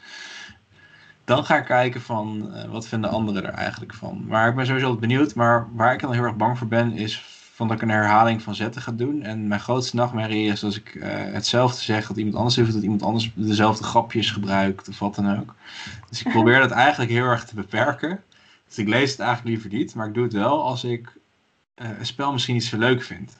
Dan 1.24 1.46
ga 1.46 1.58
ik 1.58 1.66
kijken 1.66 2.02
van 2.02 2.54
eh, 2.54 2.70
wat 2.70 2.88
vinden 2.88 3.10
anderen 3.10 3.46
er 3.46 3.54
eigenlijk 3.54 3.94
van. 3.94 4.26
Maar 4.28 4.50
ik 4.50 4.56
ben 4.56 4.66
sowieso 4.66 4.88
altijd 4.88 5.08
benieuwd. 5.08 5.36
Maar 5.36 5.68
waar 5.74 5.94
ik 5.94 6.00
dan 6.00 6.14
heel 6.14 6.24
erg 6.24 6.36
bang 6.36 6.58
voor 6.58 6.68
ben, 6.68 6.92
is 6.94 7.24
van 7.54 7.68
dat 7.68 7.78
ik 7.78 7.84
een 7.84 7.90
herhaling 7.90 8.42
van 8.42 8.56
zetten 8.56 8.82
ga 8.82 8.92
doen. 8.92 9.22
En 9.24 9.48
mijn 9.48 9.60
grootste 9.60 9.96
nachtmerrie 9.96 10.52
is 10.52 10.64
als 10.64 10.78
ik 10.78 10.98
hetzelfde 11.32 11.82
zeg 11.82 12.08
dat 12.08 12.18
iemand 12.18 12.36
anders 12.36 12.56
heeft, 12.56 12.74
dat 12.74 12.84
iemand 12.84 13.04
anders 13.04 13.32
dezelfde 13.34 13.84
grapjes 13.84 14.32
gebruikt 14.32 14.88
of 14.88 15.00
wat 15.00 15.16
dan 15.16 15.40
ook. 15.40 15.56
Dus 16.10 16.24
ik 16.24 16.32
probeer 16.32 16.60
dat 16.60 16.72
eigenlijk 16.72 17.12
heel 17.12 17.26
erg 17.26 17.46
te 17.46 17.56
beperken. 17.56 18.24
Dus 18.68 18.78
ik 18.78 18.88
lees 18.88 19.12
het 19.12 19.20
eigenlijk 19.20 19.50
liever 19.50 19.80
niet, 19.80 19.96
maar 19.96 20.08
ik 20.08 20.14
doe 20.14 20.24
het 20.24 20.34
wel 20.34 20.64
als 20.64 20.84
ik 20.84 21.19
een 21.80 22.06
spel 22.06 22.32
misschien 22.32 22.54
niet 22.54 22.64
zo 22.64 22.78
leuk 22.78 23.04
vind. 23.04 23.38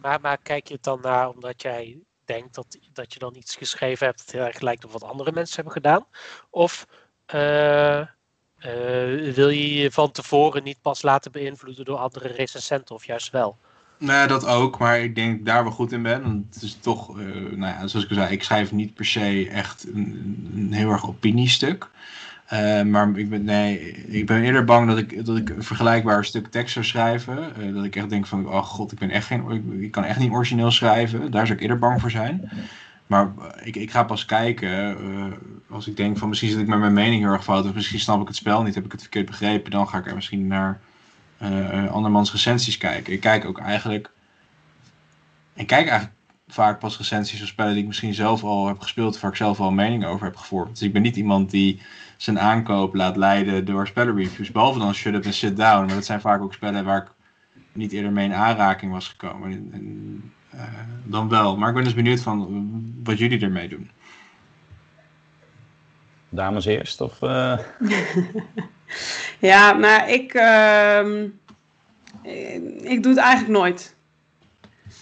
Maar, 0.00 0.20
maar 0.20 0.38
kijk 0.42 0.68
je 0.68 0.74
het 0.74 0.84
dan 0.84 0.98
naar 1.02 1.28
omdat 1.28 1.62
jij 1.62 1.98
denkt 2.24 2.54
dat, 2.54 2.78
dat 2.92 3.12
je 3.12 3.18
dan 3.18 3.34
iets 3.36 3.56
geschreven 3.56 4.06
hebt 4.06 4.18
dat 4.18 4.34
heel 4.34 4.44
erg 4.44 4.60
lijkt 4.60 4.84
op 4.84 4.92
wat 4.92 5.04
andere 5.04 5.32
mensen 5.32 5.54
hebben 5.54 5.72
gedaan? 5.72 6.04
Of 6.50 6.86
eh, 7.26 8.00
eh, 8.00 8.06
wil 9.34 9.48
je 9.48 9.74
je 9.74 9.90
van 9.90 10.10
tevoren 10.10 10.62
niet 10.62 10.82
pas 10.82 11.02
laten 11.02 11.32
beïnvloeden 11.32 11.84
door 11.84 11.98
andere 11.98 12.28
recensenten 12.28 12.94
of 12.94 13.04
juist 13.04 13.30
wel? 13.30 13.56
Nee, 13.98 14.26
dat 14.26 14.46
ook, 14.46 14.78
maar 14.78 15.00
ik 15.00 15.14
denk 15.14 15.46
daar 15.46 15.62
wel 15.62 15.72
goed 15.72 15.92
in 15.92 16.02
ben. 16.02 16.22
Want 16.22 16.54
het 16.54 16.62
is 16.62 16.78
toch, 16.80 17.18
eh, 17.18 17.24
nou 17.34 17.58
ja, 17.58 17.86
zoals 17.86 18.04
ik 18.04 18.10
al 18.10 18.16
zei, 18.16 18.32
ik 18.32 18.42
schrijf 18.42 18.72
niet 18.72 18.94
per 18.94 19.04
se 19.04 19.48
echt 19.52 19.86
een, 19.86 20.50
een 20.54 20.72
heel 20.72 20.90
erg 20.90 21.08
opiniestuk. 21.08 21.88
Eh, 22.48 22.82
maar 22.82 23.18
ik 23.18 23.28
ben, 23.28 23.44
nee, 23.44 23.90
ik 23.90 24.26
ben 24.26 24.42
eerder 24.42 24.64
bang 24.64 24.88
dat 24.88 24.98
ik, 24.98 25.26
dat 25.26 25.36
ik 25.36 25.48
een 25.48 25.62
vergelijkbaar 25.62 26.24
stuk 26.24 26.46
tekst 26.46 26.72
zou 26.72 26.84
schrijven. 26.84 27.56
Eh, 27.56 27.74
dat 27.74 27.84
ik 27.84 27.96
echt 27.96 28.10
denk 28.10 28.26
van, 28.26 28.48
oh 28.48 28.62
god, 28.62 28.92
ik 28.92 28.98
ben 28.98 29.10
echt 29.10 29.26
geen, 29.26 29.80
ik, 29.80 29.90
kan 29.90 30.04
echt 30.04 30.18
niet 30.18 30.30
origineel 30.30 30.70
schrijven. 30.70 31.30
Daar 31.30 31.46
zou 31.46 31.58
ik 31.58 31.62
eerder 31.62 31.78
bang 31.78 32.00
voor 32.00 32.10
zijn. 32.10 32.50
Maar 33.06 33.30
eh, 33.38 33.66
ik, 33.66 33.76
ik 33.76 33.90
ga 33.90 34.02
pas 34.02 34.24
kijken 34.24 34.96
als 35.70 35.86
ik 35.86 35.96
denk 35.96 36.18
van 36.18 36.28
misschien 36.28 36.50
zit 36.50 36.60
ik 36.60 36.66
met 36.66 36.78
mijn 36.78 36.92
mening 36.92 37.22
heel 37.22 37.32
erg 37.32 37.44
fout. 37.44 37.66
Of 37.66 37.74
misschien 37.74 38.00
snap 38.00 38.20
ik 38.20 38.26
het 38.26 38.36
spel 38.36 38.62
niet, 38.62 38.74
heb 38.74 38.84
ik 38.84 38.92
het 38.92 39.00
verkeerd 39.00 39.26
begrepen. 39.26 39.70
Dan 39.70 39.88
ga 39.88 39.98
ik 39.98 40.06
er 40.06 40.14
misschien 40.14 40.46
naar 40.46 40.80
andermans 41.90 42.32
recensies 42.32 42.78
kijken. 42.78 43.12
Ik 43.12 43.20
kijk 43.20 43.44
ook 43.44 43.58
eigenlijk. 43.58 44.10
Ik 45.54 45.66
kijk 45.66 45.88
eigenlijk 45.88 46.17
vaak 46.48 46.78
pas 46.78 46.98
recensies 46.98 47.38
van 47.38 47.48
spellen 47.48 47.72
die 47.72 47.80
ik 47.80 47.86
misschien 47.86 48.14
zelf 48.14 48.44
al 48.44 48.66
heb 48.66 48.80
gespeeld, 48.80 49.14
of 49.14 49.20
waar 49.20 49.30
ik 49.30 49.36
zelf 49.36 49.60
al 49.60 49.68
een 49.68 49.74
mening 49.74 50.06
over 50.06 50.26
heb 50.26 50.36
gevormd. 50.36 50.70
Dus 50.70 50.82
ik 50.82 50.92
ben 50.92 51.02
niet 51.02 51.16
iemand 51.16 51.50
die 51.50 51.82
zijn 52.16 52.40
aankoop 52.40 52.94
laat 52.94 53.16
leiden 53.16 53.64
door 53.64 53.86
spellenreviews. 53.86 54.52
Behalve 54.52 54.78
dan 54.78 54.94
Shut 54.94 55.14
Up 55.14 55.24
en 55.24 55.32
Sit 55.32 55.56
Down. 55.56 55.86
Maar 55.86 55.94
dat 55.94 56.04
zijn 56.04 56.20
vaak 56.20 56.42
ook 56.42 56.54
spellen 56.54 56.84
waar 56.84 57.02
ik 57.02 57.10
niet 57.72 57.92
eerder 57.92 58.12
mee 58.12 58.24
in 58.24 58.34
aanraking 58.34 58.92
was 58.92 59.08
gekomen. 59.08 59.50
En, 59.50 59.68
en, 59.72 60.32
eh, 60.50 60.62
dan 61.04 61.28
wel. 61.28 61.56
Maar 61.56 61.68
ik 61.68 61.74
ben 61.74 61.84
dus 61.84 61.94
benieuwd 61.94 62.20
van 62.20 62.66
wat 63.04 63.18
jullie 63.18 63.40
ermee 63.40 63.68
doen. 63.68 63.90
Dames 66.28 66.64
eerst? 66.64 67.00
Of, 67.00 67.22
eh, 67.22 67.58
Ja, 69.38 69.72
nou, 69.72 70.10
ik, 70.10 70.34
ehm, 70.34 71.26
eh, 72.22 72.90
ik 72.90 73.02
doe 73.02 73.12
het 73.12 73.20
eigenlijk 73.20 73.58
nooit. 73.58 73.96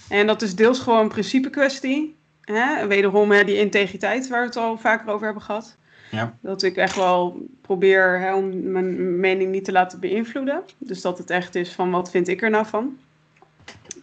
En 0.08 0.26
dat 0.26 0.42
is 0.42 0.54
deels 0.54 0.78
gewoon 0.78 1.00
een 1.00 1.08
principe 1.08 1.50
kwestie. 1.50 2.16
Hè? 2.40 2.86
Wederom 2.86 3.30
hè, 3.30 3.44
die 3.44 3.58
integriteit 3.58 4.28
waar 4.28 4.40
we 4.40 4.46
het 4.46 4.56
al 4.56 4.78
vaker 4.78 5.12
over 5.12 5.24
hebben 5.24 5.42
gehad. 5.42 5.76
Ja. 6.10 6.36
Dat 6.40 6.62
ik 6.62 6.76
echt 6.76 6.96
wel 6.96 7.46
probeer 7.60 8.20
hè, 8.20 8.34
om 8.34 8.70
mijn 8.70 9.20
mening 9.20 9.50
niet 9.50 9.64
te 9.64 9.72
laten 9.72 10.00
beïnvloeden. 10.00 10.62
Dus 10.78 11.00
dat 11.00 11.18
het 11.18 11.30
echt 11.30 11.54
is 11.54 11.72
van 11.72 11.90
wat 11.90 12.10
vind 12.10 12.28
ik 12.28 12.42
er 12.42 12.50
nou 12.50 12.66
van. 12.66 12.98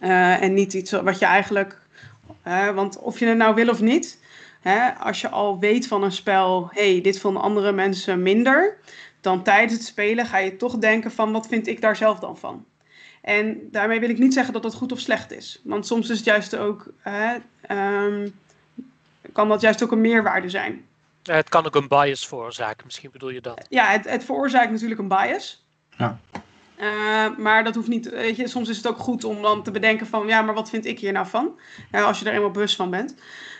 Eh, 0.00 0.42
en 0.42 0.54
niet 0.54 0.74
iets 0.74 0.90
wat 0.90 1.18
je 1.18 1.24
eigenlijk... 1.24 1.80
hè, 2.42 2.72
want 2.72 2.98
of 2.98 3.18
je 3.18 3.26
het 3.26 3.36
nou 3.36 3.54
wil 3.54 3.68
of 3.68 3.80
niet... 3.80 4.22
Hè, 4.60 4.88
als 4.90 5.20
je 5.20 5.28
al 5.28 5.58
weet 5.58 5.86
van 5.86 6.02
een 6.02 6.12
spel... 6.12 6.68
hey, 6.70 7.00
dit 7.00 7.20
vonden 7.20 7.42
andere 7.42 7.72
mensen 7.72 8.22
minder... 8.22 8.76
dan 9.20 9.42
tijdens 9.42 9.72
het 9.72 9.84
spelen 9.84 10.26
ga 10.26 10.38
je 10.38 10.56
toch 10.56 10.78
denken 10.78 11.10
van... 11.10 11.32
wat 11.32 11.46
vind 11.46 11.66
ik 11.66 11.80
daar 11.80 11.96
zelf 11.96 12.18
dan 12.18 12.38
van? 12.38 12.64
En 13.24 13.68
daarmee 13.70 14.00
wil 14.00 14.08
ik 14.08 14.18
niet 14.18 14.34
zeggen 14.34 14.52
dat 14.52 14.62
dat 14.62 14.74
goed 14.74 14.92
of 14.92 15.00
slecht 15.00 15.32
is. 15.32 15.60
Want 15.62 15.86
soms 15.86 16.10
is 16.10 16.16
het 16.16 16.26
juist 16.26 16.56
ook... 16.56 16.86
hè, 16.98 17.36
ehm, 17.60 18.28
kan 19.32 19.48
dat 19.48 19.60
juist 19.60 19.82
ook 19.82 19.92
een 19.92 20.00
meerwaarde 20.00 20.48
zijn. 20.48 20.84
Het 21.22 21.48
kan 21.48 21.66
ook 21.66 21.74
een 21.74 21.88
bias 21.88 22.26
veroorzaken, 22.26 22.84
misschien 22.84 23.10
bedoel 23.10 23.30
je 23.30 23.40
dat. 23.40 23.66
ja, 23.68 23.86
het, 23.86 24.08
het 24.08 24.24
veroorzaakt 24.24 24.70
natuurlijk 24.70 25.00
een 25.00 25.08
bias. 25.08 25.64
Ja. 25.98 26.18
Eh, 26.76 27.36
maar 27.38 27.64
dat 27.64 27.74
hoeft 27.74 27.88
niet. 27.88 28.10
Weet 28.10 28.36
je, 28.36 28.48
soms 28.48 28.68
is 28.68 28.76
het 28.76 28.86
ook 28.86 28.98
goed 28.98 29.24
om 29.24 29.42
dan 29.42 29.62
te 29.62 29.70
bedenken 29.70 30.06
van 30.06 30.26
ja, 30.26 30.42
maar 30.42 30.54
wat 30.54 30.70
vind 30.70 30.84
ik 30.84 30.98
hier 30.98 31.12
nou 31.12 31.26
van? 31.26 31.58
Als 31.92 32.18
je 32.18 32.24
er 32.24 32.34
eenmaal 32.34 32.50
bewust 32.50 32.76
van 32.76 32.90
bent. 32.90 33.14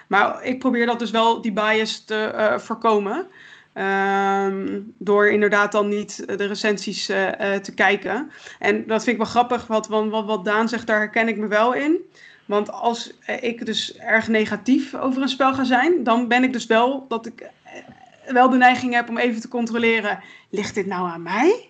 Maar 0.06 0.42
ik 0.42 0.58
probeer 0.58 0.86
dat 0.86 0.98
dus 0.98 1.10
wel, 1.10 1.40
die 1.40 1.52
bias 1.52 2.04
te 2.04 2.24
eh, 2.24 2.58
voorkomen. 2.58 3.26
Ehm, 3.74 4.80
door 4.98 5.28
inderdaad 5.28 5.72
dan 5.72 5.88
niet 5.88 6.22
de 6.38 6.44
recensies 6.46 7.08
eh, 7.08 7.54
eh, 7.54 7.60
te 7.60 7.74
kijken. 7.74 8.30
En 8.58 8.86
dat 8.86 9.02
vind 9.04 9.16
ik 9.16 9.22
wel 9.22 9.30
grappig, 9.30 9.66
wat, 9.66 9.86
wat, 9.88 10.24
wat, 10.24 10.44
Daan 10.44 10.68
zegt, 10.68 10.86
daar 10.86 10.98
herken 10.98 11.28
ik 11.28 11.36
me 11.36 11.46
wel 11.46 11.72
in. 11.74 11.98
Want 12.46 12.70
als 12.72 13.12
eh, 13.20 13.42
ik 13.42 13.66
dus 13.66 13.96
erg 13.96 14.28
negatief 14.28 14.94
over 14.94 15.22
een 15.22 15.28
spel 15.28 15.54
ga 15.54 15.64
zijn, 15.64 16.04
dan 16.04 16.28
ben 16.28 16.42
ik 16.44 16.52
dus 16.52 16.66
wel 16.66 17.04
dat 17.08 17.26
ik 17.26 17.40
eh, 17.40 18.32
wel 18.32 18.50
de 18.50 18.56
neiging 18.56 18.94
heb 18.94 19.08
om 19.08 19.18
even 19.18 19.40
te 19.40 19.48
controleren: 19.48 20.20
ligt 20.50 20.74
dit 20.74 20.86
nou 20.86 21.08
aan 21.08 21.22
mij? 21.22 21.68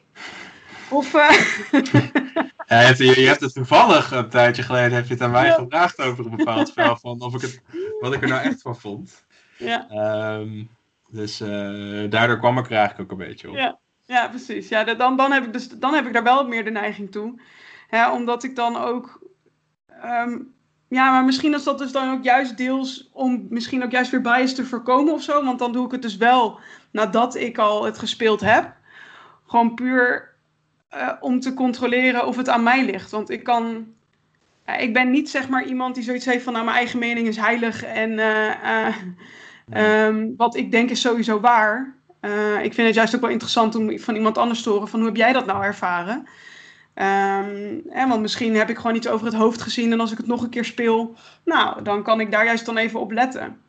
Of 0.90 1.14
eh, 1.14 1.30
Ja, 2.66 2.80
je, 2.80 2.86
hebt, 2.86 2.98
je, 2.98 3.26
hebt 3.26 3.40
het 3.40 3.54
toevallig 3.54 4.10
een 4.10 4.28
tijdje 4.28 4.62
geleden 4.62 4.92
heb 4.92 5.06
je 5.06 5.12
het 5.12 5.22
aan 5.22 5.30
mij 5.30 5.46
Ja. 5.46 5.54
gevraagd 5.54 5.98
over 5.98 6.24
een 6.24 6.36
bepaald 6.36 6.68
spel. 6.68 6.96
Van 6.96 7.20
of 7.22 7.34
ik 7.34 7.40
het, 7.40 7.60
wat 8.00 8.14
ik 8.14 8.22
er 8.22 8.28
nou 8.28 8.42
echt 8.42 8.62
van 8.62 8.76
vond. 8.76 9.24
ja, 9.56 9.86
Ehm, 9.88 10.62
dus 11.14 11.40
eh, 11.40 12.10
daardoor 12.10 12.38
kwam 12.38 12.58
ik 12.58 12.70
er 12.70 12.76
eigenlijk 12.76 13.12
ook 13.12 13.18
een 13.18 13.26
beetje 13.26 13.48
op. 13.48 13.56
Ja. 13.56 13.78
ja, 14.06 14.28
precies. 14.28 14.68
Ja, 14.68 14.84
dan, 14.84 15.16
dan, 15.16 15.32
heb 15.32 15.44
ik 15.44 15.52
dus, 15.52 15.68
dan 15.68 15.94
heb 15.94 16.06
ik 16.06 16.12
daar 16.12 16.22
wel 16.22 16.48
meer 16.48 16.64
de 16.64 16.70
neiging 16.70 17.12
toe. 17.12 17.40
Hè, 17.88 18.10
omdat 18.10 18.44
ik 18.44 18.56
dan 18.56 18.76
ook. 18.76 19.20
ehm, 19.86 20.38
ja, 20.88 21.10
maar 21.10 21.24
misschien 21.24 21.54
is 21.54 21.64
dat 21.64 21.78
dus 21.78 21.92
dan 21.92 22.10
ook 22.10 22.24
juist 22.24 22.56
deels 22.56 23.10
om 23.12 23.46
misschien 23.50 23.84
ook 23.84 23.90
juist 23.90 24.10
weer 24.10 24.20
bias 24.20 24.54
te 24.54 24.64
voorkomen 24.64 25.12
of 25.12 25.22
zo. 25.22 25.44
Want 25.44 25.58
dan 25.58 25.72
doe 25.72 25.86
ik 25.86 25.92
het 25.92 26.02
dus 26.02 26.16
wel 26.16 26.58
nadat 26.90 27.34
ik 27.34 27.58
al 27.58 27.84
het 27.84 27.98
gespeeld 27.98 28.40
heb. 28.40 28.72
Gewoon 29.46 29.74
puur 29.74 30.34
eh, 30.88 31.12
om 31.20 31.40
te 31.40 31.54
controleren 31.54 32.26
of 32.26 32.36
het 32.36 32.48
aan 32.48 32.62
mij 32.62 32.84
ligt. 32.84 33.10
Want 33.10 33.30
ik 33.30 33.44
kan. 33.44 33.86
ik 34.78 34.92
ben 34.92 35.10
niet 35.10 35.30
zeg 35.30 35.48
maar 35.48 35.64
iemand 35.64 35.94
die 35.94 36.04
zoiets 36.04 36.24
heeft 36.24 36.44
van 36.44 36.52
nou, 36.52 36.64
mijn 36.64 36.76
eigen 36.76 36.98
mening 36.98 37.26
is 37.26 37.36
heilig 37.36 37.82
en 37.84 38.18
eh, 39.70 40.06
ehm, 40.06 40.28
wat 40.36 40.56
ik 40.56 40.70
denk 40.70 40.90
is 40.90 41.00
sowieso 41.00 41.40
waar. 41.40 41.94
Eh, 42.20 42.64
ik 42.64 42.74
vind 42.74 42.86
het 42.86 42.96
juist 42.96 43.14
ook 43.14 43.20
wel 43.20 43.30
interessant 43.30 43.74
om 43.74 43.98
van 43.98 44.14
iemand 44.14 44.38
anders 44.38 44.62
te 44.62 44.70
horen 44.70 44.88
van 44.88 44.98
hoe 44.98 45.08
heb 45.08 45.16
jij 45.16 45.32
dat 45.32 45.46
nou 45.46 45.64
ervaren? 45.64 46.26
Ehm, 46.94 48.08
want 48.08 48.20
misschien 48.20 48.56
heb 48.56 48.70
ik 48.70 48.76
gewoon 48.76 48.96
iets 48.96 49.08
over 49.08 49.26
het 49.26 49.34
hoofd 49.34 49.62
gezien 49.62 49.92
en 49.92 50.00
als 50.00 50.12
ik 50.12 50.16
het 50.16 50.26
nog 50.26 50.42
een 50.42 50.50
keer 50.50 50.64
speel, 50.64 51.14
nou, 51.44 51.82
dan 51.82 52.02
kan 52.02 52.20
ik 52.20 52.30
daar 52.30 52.44
juist 52.44 52.66
dan 52.66 52.76
even 52.76 53.00
op 53.00 53.12
letten. 53.12 53.60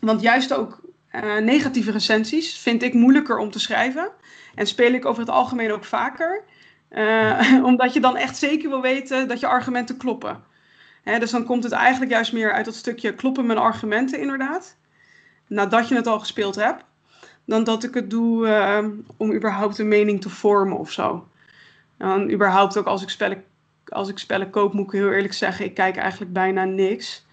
Want 0.00 0.20
juist 0.20 0.54
ook 0.54 0.80
eh, 1.08 1.36
negatieve 1.36 1.90
recensies 1.90 2.58
vind 2.58 2.82
ik 2.82 2.94
moeilijker 2.94 3.38
om 3.38 3.50
te 3.50 3.58
schrijven. 3.58 4.10
En 4.54 4.66
speel 4.66 4.92
ik 4.92 5.04
over 5.04 5.20
het 5.20 5.30
algemeen 5.30 5.72
ook 5.72 5.84
vaker. 5.84 6.44
Eh, 6.88 7.64
omdat 7.64 7.92
je 7.92 8.00
dan 8.00 8.16
echt 8.16 8.36
zeker 8.36 8.68
wil 8.68 8.80
weten 8.80 9.28
dat 9.28 9.40
je 9.40 9.46
argumenten 9.46 9.96
kloppen. 9.96 10.44
Dus 11.18 11.30
dan 11.30 11.44
komt 11.44 11.64
het 11.64 11.72
eigenlijk 11.72 12.10
juist 12.10 12.32
meer 12.32 12.52
uit 12.52 12.64
dat 12.64 12.74
stukje 12.74 13.14
kloppen 13.14 13.46
mijn 13.46 13.58
argumenten 13.58 14.20
inderdaad. 14.20 14.76
Nadat 15.52 15.88
je 15.88 15.94
het 15.94 16.06
al 16.06 16.18
gespeeld 16.18 16.54
hebt. 16.54 16.84
Dan 17.44 17.64
dat 17.64 17.84
ik 17.84 17.94
het 17.94 18.10
doe 18.10 18.48
eh, 18.48 18.86
om 19.16 19.32
überhaupt 19.32 19.78
een 19.78 19.88
mening 19.88 20.20
te 20.20 20.28
vormen 20.28 20.78
of 20.78 20.92
zo. 20.92 21.28
En 21.98 22.32
überhaupt 22.32 22.76
ook 22.76 22.86
als 22.86 23.02
ik, 23.02 23.08
spellen, 23.08 23.44
als 23.88 24.08
ik 24.08 24.18
spellen 24.18 24.50
koop, 24.50 24.72
moet 24.72 24.86
ik 24.86 25.00
heel 25.00 25.12
eerlijk 25.12 25.32
zeggen, 25.32 25.64
ik 25.64 25.74
kijk 25.74 25.96
eigenlijk 25.96 26.32
bijna 26.32 26.64
niks. 26.64 27.24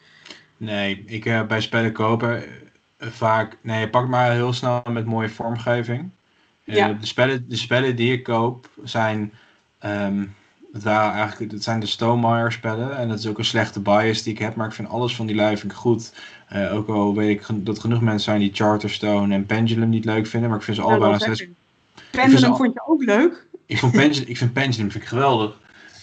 Nee, 0.57 1.03
ik 1.05 1.25
eh, 1.25 1.45
bij 1.45 1.61
spellen 1.61 1.91
kopen 1.91 2.43
eh, 2.97 3.07
vaak. 3.07 3.57
Nee, 3.61 3.89
pak 3.89 4.07
maar 4.07 4.31
heel 4.31 4.53
snel 4.53 4.83
met 4.89 5.05
mooie 5.05 5.29
vormgeving. 5.29 6.09
Ja. 6.63 6.93
de, 6.93 7.05
spellen, 7.05 7.49
de 7.49 7.55
spellen 7.55 7.95
die 7.95 8.11
ik 8.11 8.23
koop 8.23 8.69
zijn. 8.83 9.33
ehm, 9.79 10.25
het, 10.73 10.83
waren 10.83 11.13
eigenlijk, 11.13 11.51
het 11.51 11.63
zijn 11.63 11.79
de 11.79 11.85
Stonemeyer 11.85 12.51
spellen. 12.51 12.97
En 12.97 13.07
dat 13.07 13.19
is 13.19 13.27
ook 13.27 13.37
een 13.37 13.45
slechte 13.45 13.79
bias 13.79 14.23
die 14.23 14.33
ik 14.33 14.39
heb. 14.39 14.55
Maar 14.55 14.67
ik 14.67 14.73
vind 14.73 14.89
alles 14.89 15.15
van 15.15 15.25
die 15.25 15.35
lui 15.35 15.57
vind 15.57 15.71
ik 15.71 15.77
goed. 15.77 16.13
Eh, 16.47 16.75
ook 16.75 16.87
al 16.87 17.15
weet 17.15 17.29
ik 17.29 17.65
dat 17.65 17.79
genoeg 17.79 18.01
mensen 18.01 18.23
zijn 18.23 18.39
die 18.39 18.53
Charterstone 18.53 19.33
en 19.33 19.45
Pendulum 19.45 19.89
niet 19.89 20.05
leuk 20.05 20.27
vinden. 20.27 20.49
Maar 20.49 20.57
ik 20.59 20.65
vind 20.65 20.77
ze 20.77 20.83
allebei 20.83 21.11
nog 21.11 21.21
steeds 21.21 21.45
Pendulum 22.11 22.49
al- 22.51 22.57
vond 22.57 22.73
je 22.73 22.81
ook 22.87 23.03
leuk. 23.03 23.47
ik, 23.65 23.77
vond 23.77 23.91
Pendulum, 23.91 24.27
ik 24.27 24.37
vind 24.37 24.53
Pendulum 24.53 24.91
vind 24.91 25.03
ik 25.03 25.09
geweldig. 25.09 25.57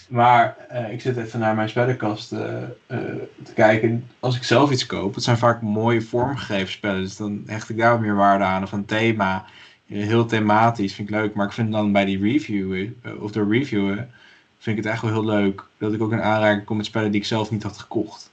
Maar 0.07 0.55
eh, 0.69 0.91
ik 0.91 1.01
zit 1.01 1.17
even 1.17 1.39
naar 1.39 1.55
mijn 1.55 1.69
spellenkast 1.69 2.31
eh, 2.31 2.39
te 2.87 3.53
kijken. 3.55 4.07
Als 4.19 4.35
ik 4.35 4.43
zelf 4.43 4.71
iets 4.71 4.85
koop, 4.85 5.15
het 5.15 5.23
zijn 5.23 5.37
vaak 5.37 5.61
mooie 5.61 6.01
vormgegeven 6.01 6.71
spellen. 6.71 7.01
Dus 7.01 7.17
dan 7.17 7.43
hecht 7.45 7.69
ik 7.69 7.77
daar 7.77 7.91
wat 7.91 7.99
meer 7.99 8.15
waarde 8.15 8.43
aan. 8.43 8.63
Of 8.63 8.71
een 8.71 8.85
thema. 8.85 9.45
heel 9.85 10.25
thematisch, 10.25 10.93
vind 10.93 11.09
ik 11.09 11.15
leuk. 11.15 11.33
Maar 11.33 11.45
ik 11.45 11.51
vind 11.51 11.71
dan 11.71 11.91
bij 11.91 12.05
die 12.05 12.21
reviewen, 12.21 13.01
of 13.19 13.31
de 13.31 13.45
reviewen, 13.49 14.09
vind 14.57 14.77
ik 14.77 14.83
het 14.83 14.93
echt 14.93 15.01
wel 15.01 15.11
heel 15.11 15.25
leuk. 15.25 15.63
Dat 15.77 15.93
ik 15.93 16.01
ook 16.01 16.11
in 16.11 16.21
aanraking 16.21 16.65
kom 16.65 16.77
met 16.77 16.85
spellen 16.85 17.11
die 17.11 17.21
ik 17.21 17.27
zelf 17.27 17.51
niet 17.51 17.63
had 17.63 17.77
gekocht. 17.77 18.31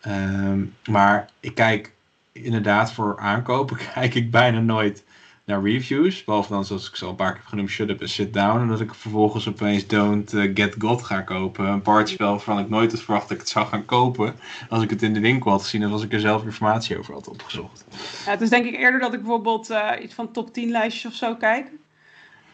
Ehm, 0.00 0.64
maar 0.90 1.30
ik 1.40 1.54
kijk 1.54 1.92
inderdaad 2.32 2.92
voor 2.92 3.18
aankopen, 3.18 3.76
kijk 3.94 4.14
ik 4.14 4.30
bijna 4.30 4.60
nooit 4.60 5.04
naar 5.44 5.62
reviews. 5.62 6.24
Behalve 6.24 6.52
dan, 6.52 6.64
zoals 6.64 6.88
ik 6.88 6.96
zo 6.96 7.08
een 7.08 7.14
paar 7.14 7.30
keer 7.30 7.40
heb 7.40 7.46
genoemd, 7.48 7.70
Shut 7.70 7.88
Up 7.88 8.00
and 8.00 8.10
Sit 8.10 8.32
Down. 8.32 8.60
En 8.60 8.68
dat 8.68 8.80
ik 8.80 8.94
vervolgens 8.94 9.48
opeens 9.48 9.86
Don't 9.86 10.34
eh, 10.34 10.50
Get 10.54 10.74
God 10.78 11.02
ga 11.02 11.20
kopen. 11.20 11.66
Een 11.66 11.82
partyspel 11.82 12.30
waarvan 12.30 12.58
ik 12.58 12.68
nooit 12.68 12.90
had 12.90 13.00
verwacht 13.00 13.22
dat 13.22 13.32
ik 13.32 13.38
het 13.38 13.48
zou 13.48 13.66
gaan 13.66 13.84
kopen. 13.84 14.34
Als 14.68 14.82
ik 14.82 14.90
het 14.90 15.02
in 15.02 15.12
de 15.12 15.20
winkel 15.20 15.50
had 15.50 15.62
gezien 15.62 15.82
en 15.82 15.92
als 15.92 16.02
ik 16.02 16.12
er 16.12 16.20
zelf 16.20 16.44
informatie 16.44 16.98
over 16.98 17.14
had 17.14 17.28
opgezocht. 17.28 17.84
Ja, 18.24 18.30
het 18.30 18.40
is 18.40 18.50
denk 18.50 18.66
ik 18.66 18.76
eerder 18.76 19.00
dat 19.00 19.12
ik 19.12 19.20
bijvoorbeeld 19.20 19.70
uh, 19.70 19.90
iets 20.02 20.14
van 20.14 20.32
top 20.32 20.52
10 20.52 20.70
lijstjes 20.70 21.12
of 21.12 21.18
zo 21.18 21.34
kijk. 21.34 21.70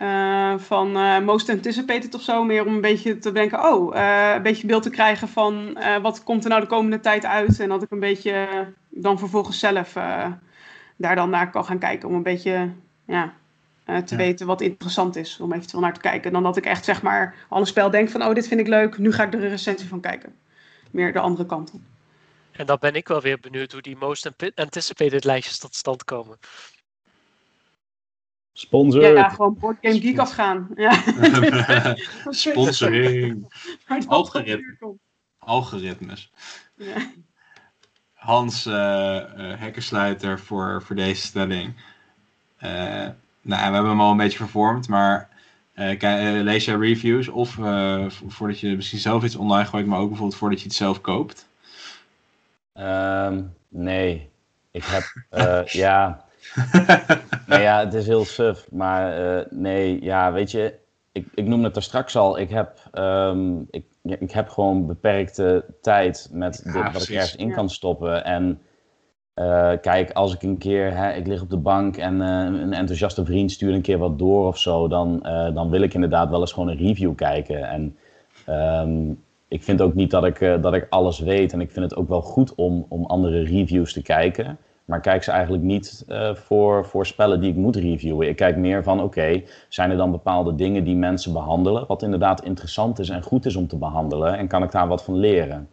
Uh, 0.03 0.59
van 0.59 0.97
uh, 0.97 1.19
most 1.19 1.49
anticipated 1.49 2.15
of 2.15 2.23
zo. 2.23 2.45
Meer 2.45 2.67
om 2.67 2.75
een 2.75 2.81
beetje 2.81 3.19
te 3.19 3.33
denken, 3.33 3.65
oh, 3.65 3.95
uh, 3.95 4.33
een 4.35 4.43
beetje 4.43 4.67
beeld 4.67 4.83
te 4.83 4.91
krijgen 4.91 5.29
van 5.29 5.79
wat 6.03 6.23
komt 6.23 6.45
er 6.45 6.51
nou 6.51 6.61
de 6.61 6.67
komende 6.67 7.01
tijd 7.01 7.25
uit. 7.25 7.61
En 7.61 7.69
dat 7.69 7.83
ik 7.83 7.91
een 7.91 8.01
beetje 8.01 8.49
dan 8.89 9.19
vervolgens 9.19 9.59
zelf 9.59 9.93
daar 10.97 11.15
dan 11.15 11.31
naar 11.31 11.51
kan 11.51 11.65
gaan 11.65 11.79
kijken. 11.79 12.09
Om 12.09 12.15
een 12.15 12.23
beetje 12.23 12.71
ja, 13.05 13.35
te 13.85 14.03
ja. 14.07 14.17
weten 14.17 14.47
wat 14.47 14.61
interessant 14.61 15.17
is. 15.17 15.41
Om 15.41 15.53
eventueel 15.53 15.83
naar 15.83 15.95
te 15.95 16.01
kijken. 16.01 16.33
Dan 16.33 16.43
dat 16.43 16.57
ik 16.57 16.67
echt 16.67 16.85
zeg 16.85 17.03
maar 17.03 17.35
al 17.49 17.61
een 17.61 17.67
spel 17.67 17.91
denk 17.91 18.11
van, 18.11 18.23
oh, 18.23 18.35
dit 18.35 18.49
vind 18.49 18.61
ik 18.61 18.69
leuk. 18.69 18.99
Nu 18.99 19.13
ga 19.13 19.25
ik 19.25 19.35
er 19.35 19.43
een 19.43 19.49
recensie 19.49 19.89
van 19.89 20.01
kijken. 20.01 20.35
Meer 20.91 21.13
de 21.13 21.21
andere 21.21 21.47
kant 21.47 21.71
op. 21.73 21.81
En 22.51 22.67
dan 22.67 22.77
ben 22.81 22.95
ik 22.95 23.09
wel 23.09 23.21
weer 23.21 23.41
benieuwd 23.41 23.73
hoe 23.73 23.83
die 23.83 23.97
most 23.97 24.31
anticipated 24.55 25.25
lijstjes 25.25 25.59
tot 25.59 25.75
stand 25.75 26.05
komen. 26.05 26.39
Sponsor. 28.61 29.03
Ja, 29.03 29.09
ja, 29.09 29.29
gewoon 29.29 29.57
Board 29.59 29.79
Game 29.81 30.01
Geek 30.01 30.19
afgaan. 30.19 30.69
Ja. 30.75 31.03
Sponsoring. 32.31 33.55
Algoritme. 34.07 34.97
Algoritmes. 35.39 36.33
Ja. 36.75 37.11
Hans 38.13 38.67
uh, 38.67 38.75
uh, 38.75 39.23
Hekkersluiter 39.37 40.41
voor, 40.41 40.83
voor 40.83 40.97
deze 40.97 41.27
stelling. 41.27 41.75
Uh, 42.63 42.71
nou, 43.43 43.69
we 43.69 43.75
hebben 43.75 43.89
hem 43.89 44.01
al 44.01 44.11
een 44.11 44.17
beetje 44.17 44.39
vervormd, 44.39 44.89
maar 44.89 45.29
lees 45.75 46.65
jij 46.65 46.75
reviews 46.75 47.29
of 47.29 47.51
voordat 48.27 48.61
je 48.61 48.77
misschien 48.77 48.99
zelf 48.99 49.25
iets 49.25 49.37
online 49.37 49.69
gooit, 49.69 49.87
maar 49.87 49.99
ook 49.99 50.09
bijvoorbeeld 50.09 50.39
voordat 50.39 50.59
je 50.59 50.67
het 50.67 50.77
zelf 50.77 51.01
koopt? 51.01 51.49
Um, 52.75 53.55
nee, 53.69 54.31
ik 54.71 54.85
heb, 54.85 55.05
ja, 55.85 56.29
nee, 57.47 57.63
ja, 57.63 57.85
het 57.85 57.95
is 57.95 58.07
heel 58.07 58.25
suf. 58.25 58.71
Maar 58.71 59.37
uh, 59.37 59.45
nee, 59.51 60.03
ja, 60.03 60.33
weet 60.33 60.51
je, 60.51 60.75
ik, 61.13 61.27
ik 61.35 61.47
noemde 61.47 61.67
het 61.67 61.77
er 61.77 61.83
straks 61.83 62.17
al. 62.17 62.39
Ik 62.39 62.51
heb, 62.51 62.79
um, 62.95 63.67
ik, 63.71 63.85
ik 64.03 64.31
heb 64.31 64.49
gewoon 64.49 64.87
beperkte 64.87 65.65
tijd 65.81 66.29
met 66.33 66.61
ja, 66.65 66.73
dit, 66.73 66.93
wat 66.93 67.03
ik 67.03 67.09
ergens 67.09 67.37
in 67.37 67.49
ja. 67.49 67.55
kan 67.55 67.71
stoppen. 67.71 68.25
En 68.25 68.61
uh, 69.35 69.73
kijk, 69.81 70.13
als 70.13 70.35
ik 70.35 70.43
een 70.43 70.59
keer, 70.59 70.97
hè, 70.97 71.13
ik 71.13 71.27
lig 71.27 71.43
op 71.43 71.51
de 71.51 71.57
bank 71.57 71.97
en 71.97 72.15
uh, 72.21 72.61
een 72.61 72.73
enthousiaste 72.73 73.25
vriend 73.25 73.51
stuurt 73.51 73.75
een 73.75 73.81
keer 73.81 73.99
wat 73.99 74.19
door 74.19 74.47
of 74.47 74.59
zo, 74.59 74.89
dan, 74.89 75.21
dan 75.55 75.71
wil 75.71 75.81
ik 75.81 75.95
inderdaad 75.95 76.31
wel 76.31 76.41
eens 76.41 76.53
gewoon 76.53 76.69
een 76.69 76.87
review 76.87 77.15
kijken. 77.15 77.69
En 77.69 77.97
um, 78.49 79.23
ik 79.49 79.63
vind 79.63 79.81
ook 79.81 79.95
niet 79.95 80.11
dat 80.11 80.25
ik, 80.25 80.39
dat 80.63 80.75
ik 80.75 80.87
alles 80.91 81.19
weet. 81.19 81.53
En 81.53 81.61
ik 81.61 81.71
vind 81.71 81.91
het 81.91 81.99
ook 81.99 82.09
wel 82.09 82.23
goed 82.23 82.55
om, 82.55 82.87
om 82.89 83.05
andere 83.05 83.43
reviews 83.43 83.93
te 83.93 84.03
kijken. 84.03 84.59
Maar 84.91 85.01
kijk 85.01 85.23
ze 85.23 85.31
eigenlijk 85.31 85.63
niet 85.63 86.05
uh, 86.09 86.35
voor, 86.35 86.87
voor 86.87 87.07
spellen 87.07 87.41
die 87.41 87.51
ik 87.51 87.57
moet 87.57 87.77
reviewen. 87.77 88.29
Ik 88.29 88.37
kijk 88.37 88.57
meer 88.57 88.83
van, 88.83 89.03
oké, 89.03 89.43
zijn 89.69 89.91
er 89.91 89.97
dan 89.97 90.11
bepaalde 90.11 90.55
dingen 90.55 90.85
die 90.85 90.97
mensen 90.97 91.33
behandelen, 91.33 91.85
wat 91.87 92.03
inderdaad 92.03 92.45
interessant 92.45 92.99
is 92.99 93.09
en 93.09 93.23
goed 93.23 93.47
is 93.47 93.57
om 93.57 93.67
te 93.67 93.77
behandelen, 93.77 94.39
en 94.39 94.49
kan 94.49 94.63
ik 94.63 94.71
daar 94.71 94.89
wat 94.89 95.05
van 95.05 95.17
leren? 95.17 95.69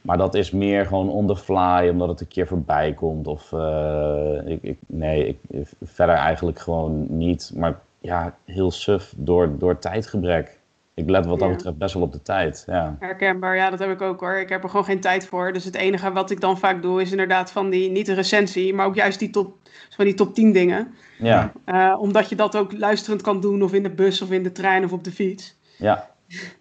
Maar 0.00 0.18
dat 0.18 0.34
is 0.34 0.50
meer 0.50 0.86
gewoon 0.86 1.10
on 1.10 1.26
the 1.26 1.36
fly, 1.36 1.88
omdat 1.90 2.08
het 2.08 2.20
een 2.20 2.28
keer 2.28 2.46
voorbij 2.46 2.92
komt. 2.92 3.26
Of 3.26 3.52
uh, 3.52 4.38
ik, 4.44 4.62
ik, 4.62 4.78
nee, 4.86 5.26
ik, 5.26 5.66
verder 5.82 6.14
eigenlijk 6.14 6.58
gewoon 6.58 7.06
niet. 7.08 7.52
Maar 7.54 7.80
ja, 8.00 8.36
heel 8.44 8.70
suf 8.70 9.14
door, 9.16 9.58
door 9.58 9.78
tijdgebrek. 9.78 10.58
Ik 10.96 11.10
let 11.10 11.26
wat 11.26 11.38
dat 11.38 11.50
betreft 11.50 11.78
best 11.78 11.94
wel 11.94 12.02
op 12.02 12.12
de 12.12 12.22
tijd. 12.22 12.62
Ja. 12.66 12.96
Herkenbaar, 12.98 13.56
ja, 13.56 13.70
dat 13.70 13.78
heb 13.78 13.90
ik 13.90 14.00
ook 14.00 14.20
hoor. 14.20 14.36
Ik 14.36 14.48
heb 14.48 14.62
er 14.62 14.68
gewoon 14.68 14.84
geen 14.84 15.00
tijd 15.00 15.26
voor. 15.26 15.52
Dus 15.52 15.64
het 15.64 15.74
enige 15.74 16.12
wat 16.12 16.30
ik 16.30 16.40
dan 16.40 16.58
vaak 16.58 16.82
doe 16.82 17.00
is 17.00 17.10
inderdaad 17.10 17.52
van 17.52 17.70
die, 17.70 17.90
niet 17.90 18.06
de 18.06 18.14
recensie, 18.14 18.74
maar 18.74 18.86
ook 18.86 18.94
juist 18.94 19.18
die 19.18 19.30
top, 19.30 19.54
van 19.90 20.04
die 20.04 20.14
top 20.14 20.34
10 20.34 20.52
dingen. 20.52 20.94
Ja. 21.18 21.52
Uh, 21.66 21.96
omdat 22.00 22.28
je 22.28 22.36
dat 22.36 22.56
ook 22.56 22.78
luisterend 22.78 23.22
kan 23.22 23.40
doen, 23.40 23.62
of 23.62 23.72
in 23.72 23.82
de 23.82 23.90
bus, 23.90 24.22
of 24.22 24.30
in 24.30 24.42
de 24.42 24.52
trein, 24.52 24.84
of 24.84 24.92
op 24.92 25.04
de 25.04 25.12
fiets. 25.12 25.56
Ja, 25.78 26.10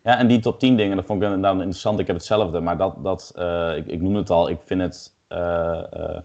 ja 0.03 0.18
en 0.18 0.28
die 0.28 0.40
top 0.40 0.60
10 0.60 0.78
dingen, 0.78 0.95
dat 0.95 1.06
vond 1.06 1.24
ik 1.24 1.41
dan 1.41 1.57
interessant. 1.57 1.99
Ik 1.99 2.07
heb 2.07 2.16
hetzelfde, 2.16 2.60
maar 2.60 2.78
dat, 2.78 3.03
dat 3.03 3.34
uh, 3.38 3.78
ik, 3.78 3.86
ik 3.88 4.02
noem 4.02 4.16
het 4.16 4.30
al, 4.30 4.49
ik 4.49 4.60
vind 4.66 4.82
het 4.82 5.16
uh, 5.30 6.18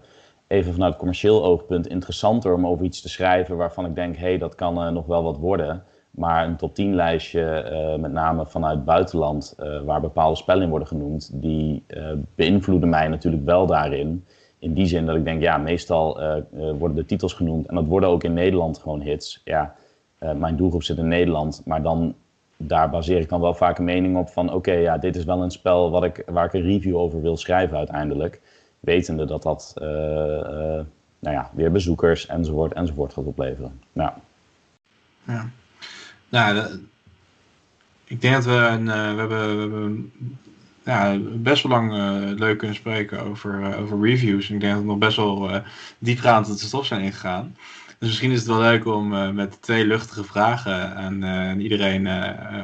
even 0.47 0.73
vanuit 0.73 0.95
commercieel 0.95 1.43
oogpunt 1.43 1.87
interessanter 1.87 2.53
om 2.53 2.67
over 2.67 2.85
iets 2.85 3.01
te 3.01 3.09
schrijven 3.09 3.57
waarvan 3.57 3.85
ik 3.85 3.95
denk, 3.95 4.15
hé, 4.15 4.21
hey, 4.21 4.37
dat 4.37 4.55
kan 4.55 4.93
nog 4.93 5.05
wel 5.05 5.23
wat 5.23 5.37
worden. 5.37 5.83
Maar 6.11 6.47
een 6.47 6.55
top 6.55 6.75
10 6.75 6.95
lijstje, 6.95 7.69
uh, 7.71 8.01
met 8.01 8.11
name 8.11 8.45
vanuit 8.45 8.85
buitenland, 8.85 9.55
uh, 9.59 9.81
waar 9.81 10.01
bepaalde 10.01 10.35
spellen 10.35 10.63
in 10.63 10.69
worden 10.69 10.87
genoemd, 10.87 11.29
die 11.33 11.83
uh, 11.87 12.11
beïnvloeden 12.35 12.89
mij 12.89 13.07
natuurlijk 13.07 13.45
wel 13.45 13.65
daarin. 13.65 14.25
In 14.59 14.73
die 14.73 14.85
zin 14.85 15.05
dat 15.05 15.15
ik 15.15 15.23
denk, 15.23 15.41
ja, 15.41 15.57
meestal 15.57 16.19
worden 16.51 16.95
de 16.95 17.05
titels 17.05 17.33
genoemd 17.33 17.67
en 17.67 17.75
dat 17.75 17.85
worden 17.85 18.09
ook 18.09 18.23
in 18.23 18.33
Nederland 18.33 18.77
gewoon 18.77 19.01
hits. 19.01 19.41
Ja, 19.43 19.75
mijn 20.35 20.55
doelgroep 20.55 20.83
zit 20.83 20.97
in 20.97 21.07
Nederland, 21.07 21.61
maar 21.65 21.81
dan 21.81 22.15
daar 22.57 22.89
baseer 22.89 23.19
ik 23.19 23.29
dan 23.29 23.41
wel 23.41 23.53
vaak 23.53 23.77
een 23.77 23.83
mening 23.83 24.17
op 24.17 24.29
van, 24.29 24.53
oké, 24.53 24.71
ja, 24.71 24.97
dit 24.97 25.15
is 25.15 25.23
wel 25.23 25.43
een 25.43 25.51
spel 25.51 25.91
wat 25.91 26.03
ik, 26.03 26.23
waar 26.25 26.45
ik 26.45 26.53
een 26.53 26.61
review 26.61 26.97
over 26.97 27.21
wil 27.21 27.37
schrijven 27.37 27.77
uiteindelijk. 27.77 28.41
Wetende 28.79 29.25
dat 29.25 29.43
dat, 29.43 29.73
nou 31.19 31.35
ja, 31.35 31.49
weer 31.53 31.71
bezoekers 31.71 32.27
enzovoort 32.27 32.73
enzovoort 32.73 33.13
gaat 33.13 33.25
opleveren. 33.25 33.81
Nou. 33.93 34.11
Ja. 35.27 35.49
Nou, 36.31 36.79
ik 38.05 38.21
denk 38.21 38.33
dat 38.33 38.45
we, 38.45 38.51
een, 38.51 38.85
uh, 38.85 39.13
we 39.13 39.19
hebben, 39.19 39.55
we 39.55 39.61
hebben 39.61 40.13
ja, 40.83 41.17
best 41.19 41.63
wel 41.63 41.71
lang 41.71 41.93
uh, 41.93 42.37
leuk 42.39 42.57
kunnen 42.57 42.75
spreken 42.75 43.19
over, 43.19 43.59
uh, 43.59 43.79
over 43.79 44.01
reviews. 44.01 44.49
Ik 44.49 44.59
denk 44.59 44.73
dat 44.73 44.81
we 44.81 44.87
nog 44.87 44.97
best 44.97 45.17
wel 45.17 45.61
diepgaand 45.97 46.47
het 46.47 46.59
stof 46.59 46.85
zijn 46.85 47.01
ingegaan. 47.01 47.55
Dus 47.99 48.09
misschien 48.09 48.31
is 48.31 48.37
het 48.37 48.47
wel 48.47 48.59
leuk 48.59 48.85
om 48.85 49.33
met 49.35 49.61
twee 49.61 49.85
luchtige 49.85 50.23
vragen 50.23 50.95
aan, 50.95 51.25
aan 51.25 51.59
iedereen 51.59 52.07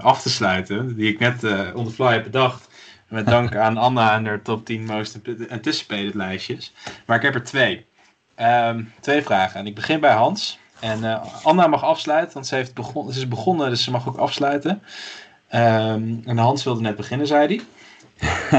af 0.02 0.22
te 0.22 0.30
sluiten. 0.30 0.96
Die 0.96 1.12
ik 1.12 1.20
net 1.20 1.44
on 1.74 1.86
the 1.86 1.92
fly 1.92 2.14
heb 2.14 2.24
bedacht. 2.24 2.70
Met 3.08 3.26
dank 3.26 3.56
aan 3.66 3.78
Anna 3.78 4.16
en 4.16 4.26
haar 4.26 4.42
top 4.42 4.66
10 4.66 4.86
most 4.86 5.20
anticipated 5.50 6.14
lijstjes. 6.14 6.74
Maar 7.06 7.18
ik 7.18 7.24
heb 7.24 7.36
er 7.36 7.44
twee. 7.44 7.86
Um, 8.40 8.94
twee 9.00 9.22
vragen. 9.22 9.60
En 9.60 9.68
ik 9.68 9.76
begin 9.76 10.00
bij 10.00 10.14
Hans. 10.14 10.60
En 10.80 11.04
uh, 11.04 11.26
Anna 11.44 11.68
mag 11.68 11.84
afsluiten, 11.84 12.34
want 12.34 12.48
ze, 12.48 12.56
heeft 12.56 12.74
begon, 12.74 13.12
ze 13.12 13.20
is 13.20 13.28
begonnen, 13.28 13.70
dus 13.70 13.84
ze 13.84 13.92
mag 13.92 14.08
ook 14.08 14.18
afsluiten. 14.18 14.82
Um, 15.52 16.22
en 16.26 16.38
Hans 16.38 16.64
wilde 16.64 16.82
net 16.82 16.96
beginnen, 16.96 17.28
zei 17.28 17.48
hij. 17.48 17.62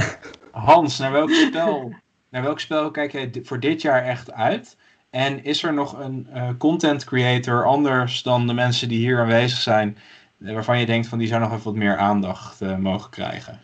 Hans, 0.53 0.99
naar 0.99 1.13
welk, 1.13 1.31
spel, 1.31 1.93
naar 2.31 2.43
welk 2.43 2.61
spel 2.61 2.91
kijk 2.91 3.13
jij 3.13 3.31
voor 3.43 3.61
dit 3.61 3.83
jaar 3.83 4.05
echt 4.05 4.33
uit? 4.33 4.77
En 5.11 5.45
is 5.45 5.63
er 5.63 5.75
nog 5.75 5.99
een 5.99 6.27
uh, 6.35 6.49
content 6.59 7.05
creator 7.05 7.67
anders 7.67 8.23
dan 8.23 8.47
de 8.47 8.53
mensen 8.53 8.89
die 8.89 8.99
hier 8.99 9.21
aanwezig 9.21 9.59
zijn, 9.59 9.99
waarvan 10.37 10.79
je 10.79 10.87
denkt 10.87 11.07
van 11.07 11.19
die 11.19 11.29
zou 11.29 11.41
nog 11.41 11.53
even 11.53 11.65
wat 11.65 11.75
meer 11.75 11.97
aandacht 11.97 12.63
uh, 12.63 12.77
mogen 12.77 13.11
krijgen? 13.11 13.61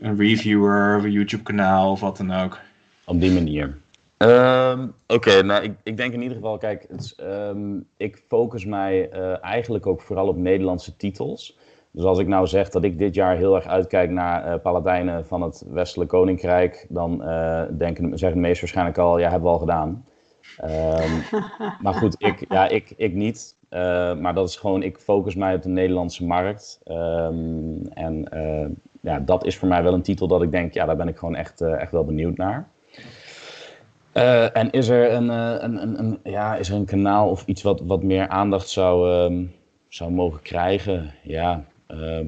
Een 0.00 0.16
reviewer 0.16 0.96
of 0.96 1.02
een 1.02 1.12
YouTube 1.12 1.42
kanaal 1.42 1.90
of 1.90 2.00
wat 2.00 2.16
dan 2.16 2.32
ook. 2.32 2.58
Op 3.04 3.20
die 3.20 3.32
manier. 3.32 3.78
Um, 4.22 4.94
Oké, 5.06 5.14
okay, 5.14 5.40
nou 5.40 5.62
ik, 5.62 5.74
ik 5.82 5.96
denk 5.96 6.12
in 6.12 6.22
ieder 6.22 6.36
geval, 6.36 6.58
kijk, 6.58 6.86
het, 6.88 7.16
um, 7.20 7.86
ik 7.96 8.24
focus 8.28 8.64
mij 8.64 9.12
uh, 9.12 9.44
eigenlijk 9.44 9.86
ook 9.86 10.00
vooral 10.00 10.28
op 10.28 10.36
Nederlandse 10.36 10.96
titels. 10.96 11.58
Dus 11.90 12.04
als 12.04 12.18
ik 12.18 12.26
nou 12.26 12.46
zeg 12.46 12.70
dat 12.70 12.84
ik 12.84 12.98
dit 12.98 13.14
jaar 13.14 13.36
heel 13.36 13.54
erg 13.54 13.66
uitkijk 13.66 14.10
naar 14.10 14.46
uh, 14.46 14.60
Paladijnen 14.62 15.26
van 15.26 15.42
het 15.42 15.64
Westelijk 15.70 16.10
Koninkrijk, 16.10 16.86
dan 16.88 17.22
uh, 17.22 17.62
denken, 17.70 18.18
zeggen 18.18 18.40
de 18.40 18.46
meest 18.46 18.60
waarschijnlijk 18.60 18.98
al, 18.98 19.18
ja, 19.18 19.30
hebben 19.30 19.48
we 19.48 19.54
al 19.54 19.58
gedaan. 19.58 20.04
Um, 20.64 21.40
maar 21.82 21.94
goed, 21.94 22.14
ik, 22.18 22.44
ja, 22.48 22.68
ik, 22.68 22.92
ik 22.96 23.14
niet. 23.14 23.56
maar 24.20 24.34
dat 24.34 24.48
is 24.48 24.56
gewoon, 24.56 24.82
ik 24.82 24.98
focus 24.98 25.34
mij 25.34 25.54
op 25.54 25.62
de 25.62 25.68
Nederlandse 25.68 26.24
markt. 26.24 26.80
en 27.94 28.28
ja, 29.00 29.20
dat 29.20 29.44
is 29.44 29.56
voor 29.58 29.68
mij 29.68 29.82
wel 29.82 29.94
een 29.94 30.02
titel 30.02 30.26
dat 30.26 30.42
ik 30.42 30.50
denk, 30.50 30.74
ja, 30.74 30.86
daar 30.86 30.96
ben 30.96 31.08
ik 31.08 31.16
gewoon 31.16 31.36
echt, 31.36 31.60
echt 31.60 31.92
wel 31.92 32.04
benieuwd 32.04 32.36
naar. 32.36 32.68
Uh, 34.20 34.56
en 34.56 34.70
is 34.70 34.88
er 34.88 35.12
een, 35.12 35.24
uh, 35.24 35.54
een, 35.58 35.82
een, 35.82 35.98
een, 35.98 36.20
ja, 36.24 36.56
is 36.56 36.68
er 36.68 36.74
een 36.74 36.84
kanaal 36.84 37.28
of 37.28 37.46
iets 37.46 37.62
wat, 37.62 37.80
wat 37.80 38.02
meer 38.02 38.28
aandacht 38.28 38.68
zou, 38.68 39.22
um, 39.22 39.54
zou 39.88 40.10
mogen 40.10 40.42
krijgen? 40.42 41.14
Ja, 41.22 41.64
uh, 41.88 42.20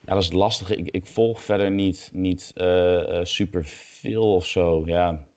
ja, 0.00 0.14
dat 0.14 0.18
is 0.18 0.24
het 0.24 0.34
lastige. 0.34 0.76
Ik, 0.76 0.90
ik 0.90 1.06
volg 1.06 1.42
verder 1.42 1.70
niet, 1.70 2.10
niet 2.12 2.52
super 3.22 3.64
veel 3.64 4.34
of 4.34 4.46
zo. 4.46 4.82
Ja. 4.86 5.28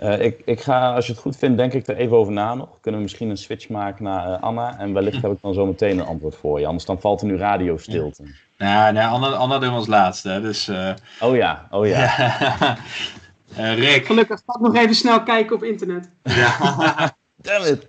Eh, 0.00 0.20
ik, 0.20 0.42
ik 0.44 0.60
ga, 0.60 0.94
als 0.94 1.06
je 1.06 1.12
het 1.12 1.20
goed 1.20 1.36
vindt, 1.36 1.56
denk 1.56 1.72
ik 1.72 1.86
er 1.86 1.96
even 1.96 2.16
over 2.16 2.32
na 2.32 2.54
nog. 2.54 2.80
Kunnen 2.80 3.00
we 3.00 3.06
misschien 3.06 3.30
een 3.30 3.36
switch 3.36 3.68
maken 3.68 4.04
naar 4.04 4.32
eh, 4.32 4.42
Anna? 4.42 4.78
En 4.78 4.92
wellicht 4.92 5.22
heb 5.22 5.32
ik 5.32 5.40
dan 5.40 5.54
zo 5.54 5.66
meteen 5.66 5.98
een 5.98 6.06
antwoord 6.06 6.34
voor 6.34 6.60
je. 6.60 6.66
Anders 6.66 6.84
dan 6.84 7.00
valt 7.00 7.20
er 7.20 7.26
nu 7.26 7.36
radiostilte. 7.36 8.24
Nou, 8.60 8.92
nee, 8.92 9.04
Anna, 9.04 9.26
Anna 9.26 9.58
doen 9.58 9.70
we 9.70 9.76
als 9.76 9.86
laatste. 9.86 10.40
Dus, 10.40 10.68
uh... 10.68 10.94
Oh 11.20 11.36
ja, 11.36 11.68
oh 11.70 11.86
ja. 11.86 12.18
uh, 13.58 13.74
Rick. 13.84 14.06
Gelukkig, 14.06 14.38
ik 14.38 14.60
nog 14.60 14.76
even 14.76 14.94
snel 14.94 15.22
kijken 15.22 15.56
op 15.56 15.62
internet. 15.62 16.10
Ja. 16.22 16.56
Damn 17.36 17.64
it. 17.64 17.88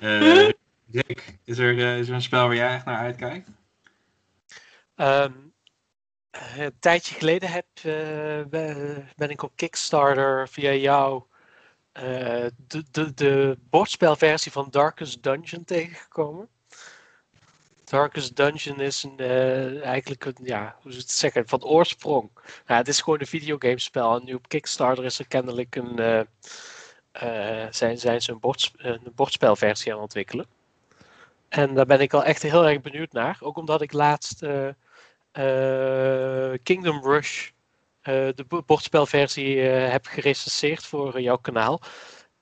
Uh, 0.00 0.48
Rick, 0.92 1.38
is 1.44 1.58
er, 1.58 1.78
is 1.78 2.08
er 2.08 2.14
een 2.14 2.22
spel 2.22 2.46
waar 2.46 2.56
jij 2.56 2.74
echt 2.74 2.84
naar 2.84 2.98
uitkijkt? 2.98 3.48
Um, 4.96 5.52
een 6.56 6.76
tijdje 6.78 7.14
geleden 7.14 7.50
heb, 7.50 7.66
ben 9.16 9.30
ik 9.30 9.42
op 9.42 9.52
Kickstarter 9.54 10.48
via 10.48 10.72
jou 10.72 11.22
de, 11.92 12.84
de, 12.90 13.14
de 13.14 13.58
bordspelversie 13.70 14.52
van 14.52 14.66
Darkest 14.70 15.22
Dungeon 15.22 15.64
tegengekomen. 15.64 16.48
Darkest 17.94 18.36
Dungeon 18.36 18.80
is 18.80 19.02
een, 19.02 19.14
uh, 19.16 19.84
eigenlijk 19.84 20.24
een, 20.24 20.36
ja, 20.42 20.76
hoe 20.82 20.92
het 20.92 21.10
zeggen, 21.10 21.48
van 21.48 21.64
oorsprong. 21.64 22.30
Het 22.64 22.88
is 22.88 23.00
gewoon 23.00 23.20
een 23.20 23.26
videogamespel. 23.26 24.16
En 24.16 24.24
nu 24.24 24.34
op 24.34 24.48
Kickstarter 24.48 25.04
is 25.04 25.18
er 25.18 25.28
kennelijk 25.28 25.76
een, 25.76 26.00
uh, 26.00 26.20
uh, 27.22 27.66
zijn, 27.70 27.98
zijn 27.98 28.22
ze 28.22 28.32
een, 28.32 28.56
een 28.76 29.12
bordspelversie 29.14 29.90
aan 29.90 29.96
het 29.96 30.06
ontwikkelen. 30.06 30.46
En 31.48 31.74
daar 31.74 31.86
ben 31.86 32.00
ik 32.00 32.14
al 32.14 32.24
echt 32.24 32.42
heel 32.42 32.66
erg 32.66 32.80
benieuwd 32.80 33.12
naar. 33.12 33.36
Ook 33.40 33.56
omdat 33.56 33.82
ik 33.82 33.92
laatst 33.92 34.38
Kingdom 36.62 37.02
Rush, 37.02 37.50
de 38.02 38.44
bordspelversie, 38.66 39.60
heb 39.60 40.06
gerecenseerd 40.06 40.86
voor 40.86 41.20
jouw 41.20 41.38
kanaal. 41.38 41.80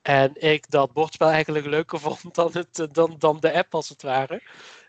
En 0.01 0.31
ik 0.33 0.69
dat 0.69 0.93
bordspel 0.93 1.29
eigenlijk 1.29 1.65
leuker 1.65 1.99
vond 2.19 2.35
dan, 2.35 2.49
het, 2.53 2.87
dan, 2.91 3.15
dan 3.17 3.39
de 3.39 3.53
app 3.53 3.75
als 3.75 3.89
het 3.89 4.01
ware. 4.01 4.41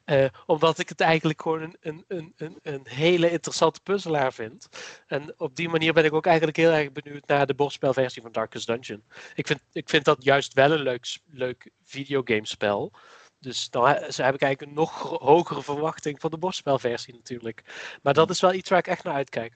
Uh, 0.06 0.24
omdat 0.47 0.78
ik 0.78 0.89
het 0.89 1.01
eigenlijk 1.01 1.43
gewoon 1.43 1.76
een, 1.81 2.05
een, 2.09 2.35
een, 2.36 2.59
een, 2.62 2.81
hele 2.85 3.31
interessante 3.31 3.81
puzzelaar 3.82 4.32
vind. 4.32 4.68
En 5.06 5.35
op 5.36 5.56
die 5.56 5.68
manier 5.68 5.93
ben 5.93 6.05
ik 6.05 6.12
ook 6.12 6.26
eigenlijk 6.26 6.56
heel 6.56 6.70
erg 6.70 6.93
benieuwd 6.93 7.26
naar 7.26 7.47
de 7.47 7.55
bordspelversie 7.55 8.22
van 8.22 8.32
Darkest 8.32 8.66
Dungeon. 8.66 9.02
Ik 9.35 9.47
vind, 9.47 9.60
ik 9.72 9.89
vind 9.89 10.05
dat 10.05 10.24
juist 10.24 10.52
wel 10.52 10.72
een 10.72 10.82
leuk, 10.82 11.18
leuk 11.31 11.70
videogamespel. 11.85 12.93
Dus 13.39 13.70
dan 13.70 13.86
heb 13.86 14.35
ik 14.35 14.43
eigenlijk 14.43 14.60
een 14.60 14.74
nog 14.74 15.18
hogere 15.20 15.62
verwachting 15.62 16.20
van 16.20 16.31
de 16.31 16.39
bordspelversie 16.39 17.14
natuurlijk. 17.14 17.62
Maar 18.02 18.14
dat 18.14 18.31
is 18.31 18.40
wel 18.40 18.52
iets 18.52 18.70
waar 18.70 18.78
ik 18.78 18.86
echt 18.86 19.05
naar 19.05 19.14
uitkijk. 19.14 19.55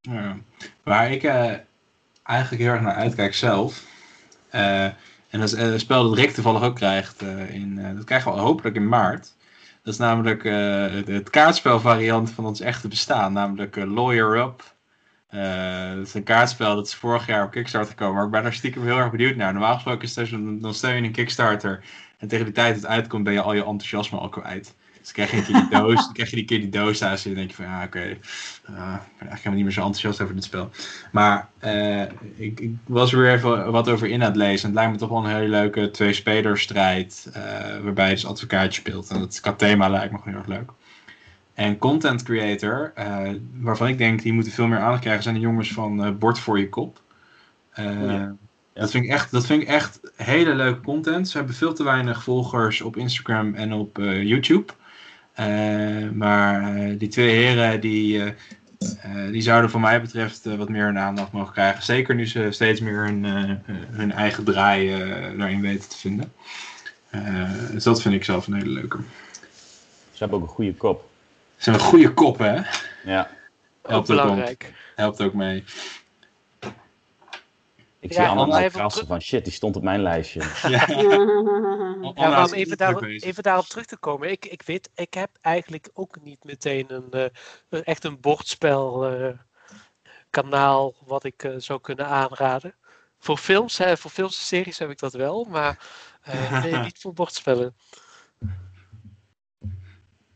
Ja, 0.00 0.36
waar 0.82 1.12
ik 1.12 1.22
uh, 1.22 1.54
eigenlijk 2.22 2.62
heel 2.62 2.72
erg 2.72 2.80
naar 2.80 2.94
uitkijk 2.94 3.34
zelf. 3.34 3.84
Uh, 4.54 4.84
en 4.84 5.40
dat 5.40 5.42
is 5.42 5.52
een 5.52 5.80
spel 5.80 6.08
dat 6.08 6.18
Rick 6.18 6.30
toevallig 6.30 6.62
ook 6.62 6.76
krijgt. 6.76 7.20
dat 7.94 8.04
krijgen 8.04 8.32
we 8.32 8.38
hopelijk 8.38 8.76
in 8.76 8.88
maart. 8.88 9.36
Dat 9.88 9.96
is 9.96 10.02
namelijk 10.02 10.44
uh, 10.44 11.14
het, 11.14 11.30
kaartspelvariant 11.30 12.30
van 12.30 12.46
ons 12.46 12.60
echte 12.60 12.88
bestaan, 12.88 13.32
namelijk 13.32 13.76
uh, 13.76 13.94
Lawyer 13.94 14.38
Up. 14.38 14.74
Uh, 15.30 15.94
dat 15.94 16.06
is 16.06 16.14
een 16.14 16.22
kaartspel 16.22 16.74
dat 16.74 16.86
is 16.86 16.94
vorig 16.94 17.26
jaar 17.26 17.44
op 17.44 17.50
Kickstarter 17.50 17.90
gekomen, 17.90 18.14
maar 18.14 18.24
ik 18.24 18.30
ben 18.30 18.44
er 18.44 18.52
stiekem 18.52 18.82
heel 18.82 18.96
erg 18.96 19.10
benieuwd 19.10 19.36
naar. 19.36 19.52
Normaal 19.52 19.74
gesproken 19.74 20.02
is 20.02 20.16
het 20.16 20.28
zo, 20.28 20.58
dan 20.58 20.74
steun 20.74 20.96
je 20.96 21.02
een 21.02 21.12
Kickstarter 21.12 21.84
en 22.18 22.28
tegen 22.28 22.44
de 22.44 22.52
tijd 22.52 22.74
dat 22.74 22.82
het 22.82 22.90
uitkomt 22.90 23.24
ben 23.24 23.32
je 23.32 23.40
al 23.40 23.52
je 23.52 23.64
enthousiasme 23.64 24.18
al 24.18 24.28
kwijt. 24.28 24.76
Dus 25.08 25.26
krijg 25.26 25.30
je 25.30 25.36
een 25.36 25.44
keer 25.44 25.68
die 25.70 25.80
doos, 25.80 26.04
dan 26.04 26.12
krijg 26.12 26.30
je 26.30 26.36
die 26.36 26.44
keer 26.44 26.60
die 26.60 26.68
doos 26.68 26.98
thuis 26.98 27.24
en 27.24 27.30
dan 27.30 27.38
denk 27.38 27.50
je 27.50 27.56
van 27.56 27.64
ja 27.64 27.84
oké, 27.84 27.98
okay, 27.98 28.08
uh, 28.10 28.14
ik 28.14 28.18
ben 28.68 28.78
eigenlijk 28.78 29.36
helemaal 29.36 29.54
niet 29.54 29.64
meer 29.64 29.72
zo 29.72 29.80
enthousiast 29.80 30.20
over 30.20 30.34
dit 30.34 30.44
spel. 30.44 30.70
Maar 31.12 31.48
uh, 31.64 32.02
ik, 32.36 32.60
ik, 32.60 32.70
was 32.86 33.12
er 33.12 33.18
weer 33.18 33.32
even 33.32 33.72
wat 33.72 33.88
over 33.88 34.08
in 34.08 34.22
aan 34.22 34.28
het 34.28 34.36
lezen. 34.36 34.60
En 34.60 34.66
het 34.66 34.74
lijkt 34.74 34.92
me 34.92 34.98
toch 34.98 35.08
wel 35.08 35.18
een 35.24 35.34
hele 35.34 35.48
leuke 35.48 35.90
twee-spelerstrijd, 35.90 37.30
uh, 37.36 37.42
waarbij 37.82 38.08
je 38.08 38.14
dus 38.14 38.26
advocaatje 38.26 38.80
speelt. 38.80 39.10
En 39.10 39.20
dat 39.20 39.58
thema 39.58 39.88
lijkt 39.88 40.12
me 40.12 40.18
gewoon 40.18 40.34
heel 40.34 40.42
erg 40.42 40.58
leuk. 40.58 40.70
En 41.54 41.78
content 41.78 42.22
creator, 42.22 42.92
waarvan 43.60 43.88
ik 43.88 43.98
denk 43.98 44.22
die 44.22 44.32
moeten 44.32 44.52
veel 44.52 44.66
meer 44.66 44.78
aandacht 44.78 45.00
krijgen, 45.00 45.22
zijn 45.22 45.34
de 45.34 45.40
jongens 45.40 45.72
van 45.72 46.18
Bord 46.18 46.38
voor 46.38 46.58
je 46.58 46.68
kop. 46.68 47.00
Ja. 47.74 48.36
Dat 48.78 48.90
vind, 48.90 49.04
ik 49.04 49.10
echt, 49.10 49.30
dat 49.30 49.46
vind 49.46 49.62
ik 49.62 49.68
echt 49.68 50.00
hele 50.16 50.54
leuke 50.54 50.80
content. 50.80 51.28
Ze 51.28 51.36
hebben 51.36 51.54
veel 51.54 51.72
te 51.72 51.84
weinig 51.84 52.22
volgers 52.22 52.80
op 52.80 52.96
Instagram 52.96 53.54
en 53.54 53.72
op 53.72 53.98
uh, 53.98 54.22
YouTube. 54.22 54.72
Uh, 55.40 56.10
maar 56.10 56.76
uh, 56.76 56.98
die 56.98 57.08
twee 57.08 57.34
heren 57.34 57.80
die, 57.80 58.34
die 59.30 59.42
zouden 59.42 59.70
voor 59.70 59.80
mij 59.80 60.00
betreft 60.00 60.44
wat 60.44 60.68
meer 60.68 60.86
een 60.86 60.98
aandacht 60.98 61.32
mogen 61.32 61.52
krijgen. 61.52 61.82
Zeker 61.82 62.14
nu 62.14 62.26
ze 62.26 62.46
steeds 62.50 62.80
meer 62.80 63.04
hun, 63.04 63.24
hun 63.90 64.12
eigen 64.12 64.44
draai 64.44 64.88
daarin 65.36 65.60
weten 65.60 65.88
te 65.88 65.96
vinden. 65.96 66.32
dus 67.72 67.84
dat 67.84 68.02
vind 68.02 68.14
ik 68.14 68.24
zelf 68.24 68.46
een 68.46 68.54
hele 68.54 68.70
leuke. 68.70 68.98
Ze 70.12 70.24
hebben 70.24 70.38
ook 70.38 70.44
een 70.48 70.54
goede 70.54 70.74
kop. 70.74 71.10
Ze 71.56 71.70
hebben 71.70 71.82
een 71.82 71.92
goede 71.92 72.12
kop, 72.12 72.38
hè? 72.38 72.60
Ja. 73.04 73.30
Helpt. 73.82 74.10
Ook, 74.10 74.62
helpt 74.94 75.22
ook 75.22 75.34
mee. 75.34 75.64
Ik 78.00 78.12
zie 78.12 78.22
ja, 78.22 78.28
allemaal 78.28 78.70
krassen 78.70 79.06
van 79.06 79.20
shit, 79.20 79.44
die 79.44 79.52
stond 79.52 79.76
op 79.76 79.82
mijn 79.82 80.02
lijstje. 80.02 80.40
Ja, 80.62 80.86
ja 82.14 82.28
maar 82.28 82.44
om 82.44 82.52
even, 82.52 82.76
daarop, 82.76 83.02
even 83.02 83.42
daarop 83.42 83.66
terug 83.66 83.84
te 83.84 83.96
komen. 83.96 84.30
Ik, 84.30 84.44
ik 84.44 84.62
weet, 84.62 84.90
ik 84.94 85.14
heb 85.14 85.30
eigenlijk 85.40 85.90
ook 85.92 86.16
niet 86.22 86.44
meteen 86.44 86.94
een, 86.94 87.08
uh, 87.10 87.24
een 87.68 87.84
echt 87.84 88.04
een 88.04 88.20
bordspel 88.20 89.12
uh, 89.12 89.28
kanaal 90.30 90.94
wat 91.04 91.24
ik 91.24 91.42
uh, 91.42 91.54
zou 91.56 91.80
kunnen 91.80 92.06
aanraden. 92.06 92.74
Voor 93.18 93.36
films, 93.36 93.78
hè, 93.78 93.96
voor 93.96 94.10
films 94.10 94.38
en 94.38 94.44
series 94.44 94.78
heb 94.78 94.90
ik 94.90 94.98
dat 94.98 95.12
wel, 95.12 95.44
maar 95.44 95.78
nee, 96.62 96.76
niet 96.88 96.98
voor 96.98 97.12
bordspellen. 97.12 97.74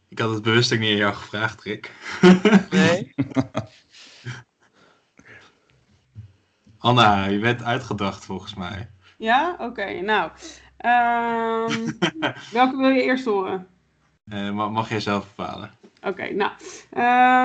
Ik 0.09 0.18
had 0.18 0.30
het 0.30 0.43
bewust 0.43 0.72
ook 0.72 0.78
niet 0.78 0.90
aan 0.90 0.97
jou 0.97 1.14
gevraagd, 1.14 1.62
Rick. 1.62 1.93
Nee. 2.70 3.14
Anna, 6.83 7.25
je 7.25 7.39
bent 7.39 7.65
uitgedacht 7.65 8.25
volgens 8.25 8.55
mij. 8.55 8.89
Ja? 9.19 9.57
Oké, 9.59 10.01
nou. 10.01 10.31
Um, 11.71 11.99
welke 12.59 12.77
wil 12.77 12.89
je 12.89 13.03
eerst 13.03 13.25
horen? 13.25 13.67
Uh, 14.33 14.51
mag 14.51 14.89
jij 14.89 15.01
zelf 15.01 15.27
bepalen. 15.35 15.71
Oké, 15.97 16.09
okay, 16.09 16.31
nou. 16.31 16.51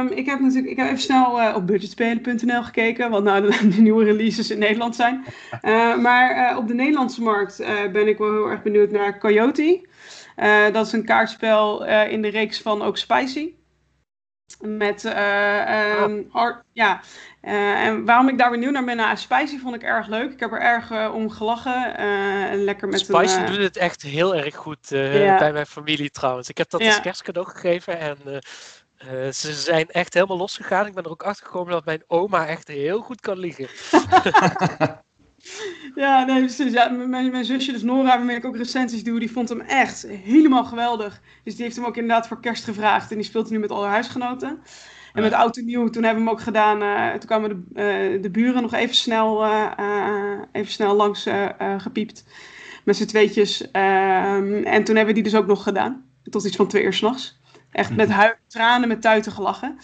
Um, 0.06 0.18
ik 0.18 0.26
heb 0.26 0.40
natuurlijk 0.40 0.72
ik 0.72 0.78
heb 0.78 0.86
even 0.86 1.00
snel 1.00 1.42
uh, 1.42 1.56
op 1.56 1.68
budgetspelen.nl 1.68 2.64
gekeken, 2.64 3.10
wat 3.10 3.24
nou 3.24 3.42
de, 3.42 3.68
de, 3.76 3.82
nieuwe 3.82 4.04
releases 4.04 4.52
in 4.52 4.60
Nederland 4.60 4.96
zijn. 4.96 5.26
Uh, 5.62 5.98
maar 5.98 6.58
op 6.58 6.68
de 6.68 6.74
Nederlandse 6.74 7.22
markt 7.22 7.58
ben 7.92 8.08
ik 8.08 8.18
wel 8.18 8.32
heel 8.32 8.50
erg 8.50 8.62
benieuwd 8.62 8.92
naar 8.92 9.20
Coyote. 9.20 9.88
dat 10.72 10.86
is 10.86 10.92
een 10.92 11.06
kaartspel 11.06 11.86
in 11.86 12.22
de 12.22 12.30
reeks 12.30 12.62
van 12.62 12.82
ook 12.82 12.98
Spicy. 12.98 13.54
Met 14.60 15.04
uh, 15.04 16.02
um, 16.02 16.30
art, 16.32 16.64
ja. 16.72 17.02
Uh, 17.44 17.86
en 17.86 18.06
waarom 18.06 18.30
ik 18.30 18.38
daar 18.38 18.50
benieuwd 18.50 18.72
naar 18.72 18.84
ben, 18.84 18.96
nou, 18.96 19.18
Spicy 19.18 19.60
vond 19.60 19.76
ik 19.76 19.84
erg 19.84 20.08
leuk. 20.08 20.32
Ik 20.32 20.40
heb 20.40 20.52
er 20.52 20.62
erg 20.62 20.92
uh, 20.92 21.12
om 21.14 21.30
gelachen. 21.30 21.98
en 21.98 22.64
lekker 22.64 22.88
met 22.88 23.00
Spicy 23.00 23.38
een, 23.38 23.46
doet 23.46 23.58
het 23.58 23.78
echt 23.78 24.02
heel 24.02 24.36
erg 24.36 24.56
goed 24.56 24.90
bij 24.90 25.52
mijn 25.54 25.66
familie 25.66 26.10
trouwens. 26.10 26.50
Ik 26.50 26.58
heb 26.58 26.70
dat 26.70 26.82
ja. 26.82 26.88
als 26.88 27.02
kerstcadeau 27.02 27.48
gegeven 27.48 28.00
en 28.00 28.18
ze 29.34 29.54
zijn 29.54 29.90
echt 29.90 30.14
helemaal 30.14 30.38
losgegaan. 30.38 30.86
Ik 30.86 30.94
ben 30.94 31.04
er 31.04 31.10
ook 31.10 31.24
achter 31.24 31.46
gekomen 31.46 31.72
dat 31.72 31.86
mijn 31.86 32.04
oma 32.08 32.48
echt 32.48 32.68
heel 32.68 33.02
goed 33.02 33.22
kan 33.22 33.38
liegen. 33.38 33.68
Ja, 35.96 36.26
nee, 36.26 36.40
precies. 36.40 36.74
Ja, 36.74 36.90
mijn, 36.90 37.32
mijn 37.32 37.46
zusje, 37.46 37.72
dus 37.72 37.84
Nora, 37.84 38.18
waarmee 38.18 38.36
ik 38.36 38.46
ook 38.46 38.58
recensies 38.58 39.04
doe, 39.04 39.20
die 39.20 39.32
vond 39.32 39.50
hem 39.50 39.62
echt 39.62 40.08
helemaal 40.08 40.66
geweldig. 40.66 41.22
Dus 41.44 41.56
die 41.56 41.64
heeft 41.64 41.76
hem 41.76 41.86
ook 41.86 41.98
inderdaad 41.98 42.28
voor 42.28 42.40
kerst 42.40 42.64
gevraagd. 42.64 43.12
En 43.12 43.18
die 43.18 43.26
speelt 43.26 43.50
nu 43.50 43.60
met 43.60 43.72
alle 43.72 43.88
huisgenoten. 43.88 44.62
En 45.14 45.24
met 45.24 45.34
Oud 45.34 45.58
en 45.58 45.66
Nieuw, 45.66 45.90
toen 45.90 46.04
hebben 46.04 46.24
we 46.24 46.30
hem 46.30 46.38
ook 46.38 46.44
gedaan. 46.44 46.82
Uh, 46.82 47.12
toen 47.12 47.28
kwamen 47.28 47.50
de, 47.50 48.14
uh, 48.16 48.22
de 48.22 48.30
buren 48.30 48.62
nog 48.62 48.74
even 48.74 48.96
snel, 48.96 49.46
uh, 49.46 50.42
even 50.52 50.72
snel 50.72 50.96
langs 50.96 51.28
gepiept. 51.78 52.24
Met 52.84 52.96
z'n 52.96 53.06
tweetjes. 53.06 53.72
Ehm, 53.72 54.64
en 54.64 54.84
toen 54.84 54.96
hebben 54.96 55.16
we 55.16 55.22
die 55.22 55.32
dus 55.32 55.36
ook 55.36 55.48
nog 55.48 55.64
gedaan. 55.64 56.06
Tot 56.24 56.46
iets 56.46 56.56
van 56.56 56.68
twee 56.68 56.84
uur 56.84 56.94
s'nachts. 56.94 57.40
Echt 57.72 57.96
met 57.96 58.36
tranen, 58.48 58.88
met 58.88 59.02
tuiten 59.02 59.32
gelachen. 59.32 59.78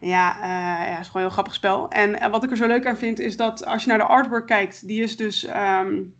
Ja, 0.00 0.36
uh, 0.36 0.42
ja, 0.88 0.98
is 0.98 1.06
gewoon 1.06 1.12
een 1.12 1.20
heel 1.20 1.30
grappig 1.30 1.54
spel. 1.54 1.90
En, 1.90 2.20
en, 2.20 2.30
wat 2.30 2.44
ik 2.44 2.50
er 2.50 2.56
zo 2.56 2.66
leuk 2.66 2.86
aan 2.86 2.96
vind, 2.96 3.18
is 3.18 3.36
dat 3.36 3.66
als 3.66 3.82
je 3.82 3.88
naar 3.88 3.98
de 3.98 4.04
artwork 4.04 4.46
kijkt, 4.46 4.86
die 4.86 5.02
is 5.02 5.16
dus 5.16 5.48
um, 5.48 6.14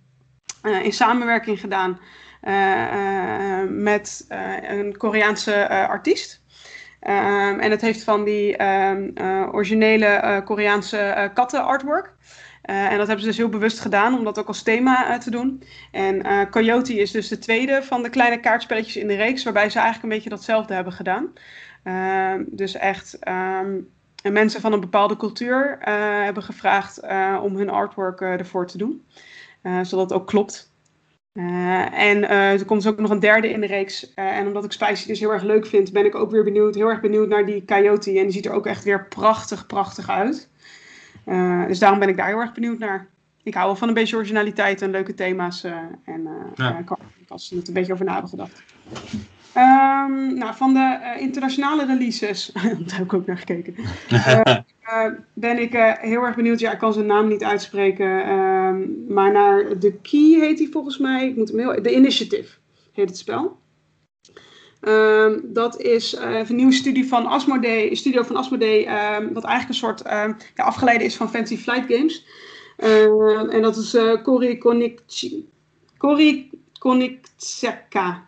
uh, 0.63 0.85
in 0.85 0.93
samenwerking 0.93 1.61
gedaan 1.61 1.99
met 3.69 4.27
een 4.69 4.97
Koreaanse 4.97 5.69
artiest. 5.69 6.43
Um, 7.09 7.61
en 7.61 7.71
het 7.71 7.81
heeft 7.81 8.05
van 8.05 8.25
die 8.25 8.63
um, 8.63 9.13
originele 9.53 10.43
Koreaanse 10.45 11.31
katten 11.35 11.65
artwork. 11.65 12.13
En 12.63 12.99
dat 12.99 13.07
hebben 13.07 13.21
ze 13.21 13.27
dus 13.27 13.37
heel 13.37 13.49
bewust 13.49 13.81
gedaan 13.81 14.19
om 14.19 14.25
dat 14.25 14.39
ook 14.39 14.49
als 14.49 14.63
thema 14.63 15.19
te 15.19 15.31
doen. 15.31 15.63
En 15.93 16.49
Coyote 16.51 16.95
is 16.95 17.11
dus 17.11 17.29
de 17.29 17.39
tweede 17.39 17.83
van 17.83 18.03
de 18.03 18.11
kleine 18.11 18.41
kaartspelletjes 18.41 18.97
in 18.97 19.09
de 19.09 19.17
reeks, 19.17 19.45
waarbij 19.45 19.71
ze 19.71 19.79
eigenlijk 19.79 20.03
een 20.03 20.19
beetje 20.19 20.37
datzelfde 20.37 20.75
hebben 20.75 20.93
gedaan. 20.93 21.33
Ehm, 21.89 22.43
dus 22.47 22.75
echt 22.75 23.19
um, 23.29 23.89
mensen 24.33 24.61
van 24.61 24.73
een 24.73 24.81
bepaalde 24.81 25.17
cultuur 25.17 25.79
hebben 26.25 26.43
gevraagd 26.43 27.01
om 27.43 27.57
hun 27.57 27.71
artwork 27.71 28.21
ervoor 28.21 28.67
te 28.67 28.79
doen. 28.79 29.03
eh, 29.63 29.81
zodat 29.83 30.11
het 30.11 30.19
ook 30.21 30.27
klopt. 30.27 30.71
Eh, 31.33 31.93
en 32.01 32.29
eh, 32.29 32.53
er 32.53 32.65
komt 32.65 32.83
dus 32.83 32.93
ook 32.93 32.99
nog 32.99 33.11
een 33.11 33.21
derde 33.21 33.51
in 33.51 33.61
de 33.61 33.67
reeks. 33.67 34.15
Eh, 34.15 34.37
en 34.39 34.47
omdat 34.47 34.65
ik 34.65 34.73
Spicy 34.73 35.07
dus 35.07 35.21
heel 35.21 35.33
erg 35.33 35.43
leuk 35.43 35.67
vind, 35.67 35.93
ben 35.93 36.05
ik 36.05 36.15
ook 36.15 36.31
weer 36.31 36.45
benieuwd, 36.45 36.75
heel 36.75 36.89
erg 36.89 37.01
benieuwd 37.01 37.29
naar 37.29 37.47
die 37.47 37.65
Coyote. 37.65 38.11
En 38.19 38.23
die 38.23 38.33
ziet 38.33 38.47
er 38.47 38.53
ook 38.53 38.67
echt 38.67 38.85
weer 38.85 39.07
prachtig, 39.07 39.67
prachtig 39.67 40.09
uit. 40.09 40.49
Eh, 41.25 41.67
dus 41.67 41.79
daarom 41.79 41.99
ben 41.99 42.09
ik 42.09 42.17
daar 42.17 42.27
heel 42.29 42.41
erg 42.41 42.53
benieuwd 42.53 42.79
naar. 42.79 43.07
Ik 43.43 43.55
hou 43.55 43.67
wel 43.67 43.77
van 43.77 43.89
een 43.89 43.95
beetje 43.95 44.17
originaliteit 44.17 44.83
en 44.83 44.91
leuke 44.91 45.15
thema's. 45.15 45.65
eh, 45.65 45.73
en 46.05 46.21
uh, 46.21 46.31
Ja. 46.55 46.85
als 47.29 47.49
ze 47.49 47.57
er 47.57 47.63
een 47.69 47.73
beetje 47.75 47.93
over 47.93 48.05
na 48.05 48.13
hebben 48.13 48.31
gedacht. 48.31 48.63
Ehm, 49.59 50.35
nou, 50.35 50.55
van 50.55 50.75
de 50.75 50.99
eh, 51.03 51.21
internationale 51.21 51.87
releases, 51.87 52.51
daar 52.87 52.97
heb 52.97 53.05
ik 53.05 53.13
ook 53.13 53.27
naar 53.27 53.39
gekeken. 53.39 53.75
Eh, 54.89 55.05
eh, 55.05 55.13
ben 55.35 55.59
ik 55.59 55.73
heel 56.01 56.23
erg 56.23 56.37
benieuwd. 56.37 56.61
Ja, 56.61 56.73
ik 56.73 56.79
kan 56.79 56.93
zijn 56.93 57.07
naam 57.07 57.29
niet 57.29 57.45
uitspreken. 57.45 58.23
ehm, 58.25 58.87
maar 59.09 59.33
naar 59.33 59.79
The 59.79 59.99
Key 60.03 60.39
heet 60.41 60.59
hij 60.59 60.69
volgens 60.71 60.99
mij. 60.99 61.29
Ik 61.29 61.37
moet 61.37 61.49
hem 61.49 61.59
heel. 61.59 61.83
The 61.83 61.95
Initiative 61.95 62.57
heet 62.93 63.09
het 63.09 63.19
spel. 63.19 63.59
Ehm, 64.81 65.39
dat 65.45 65.81
is 65.81 66.19
een 66.49 66.57
nieuwe 66.57 66.73
studie 66.73 67.09
van 67.09 67.27
Asmodee, 67.27 67.95
studio 67.95 68.23
van 68.23 68.37
Asmodee, 68.37 68.85
wat 69.33 69.45
eigenlijk 69.45 69.69
een 69.69 69.75
soort 69.75 70.03
ja, 70.55 70.65
afgeleide 70.65 71.05
is 71.05 71.17
van 71.17 71.31
Fancy 71.31 71.57
Flight 71.57 71.93
Games. 71.95 72.27
En 73.51 73.63
dat 73.63 73.77
is 73.77 73.97
Cory 75.99 76.51
Koniceka. 76.79 78.28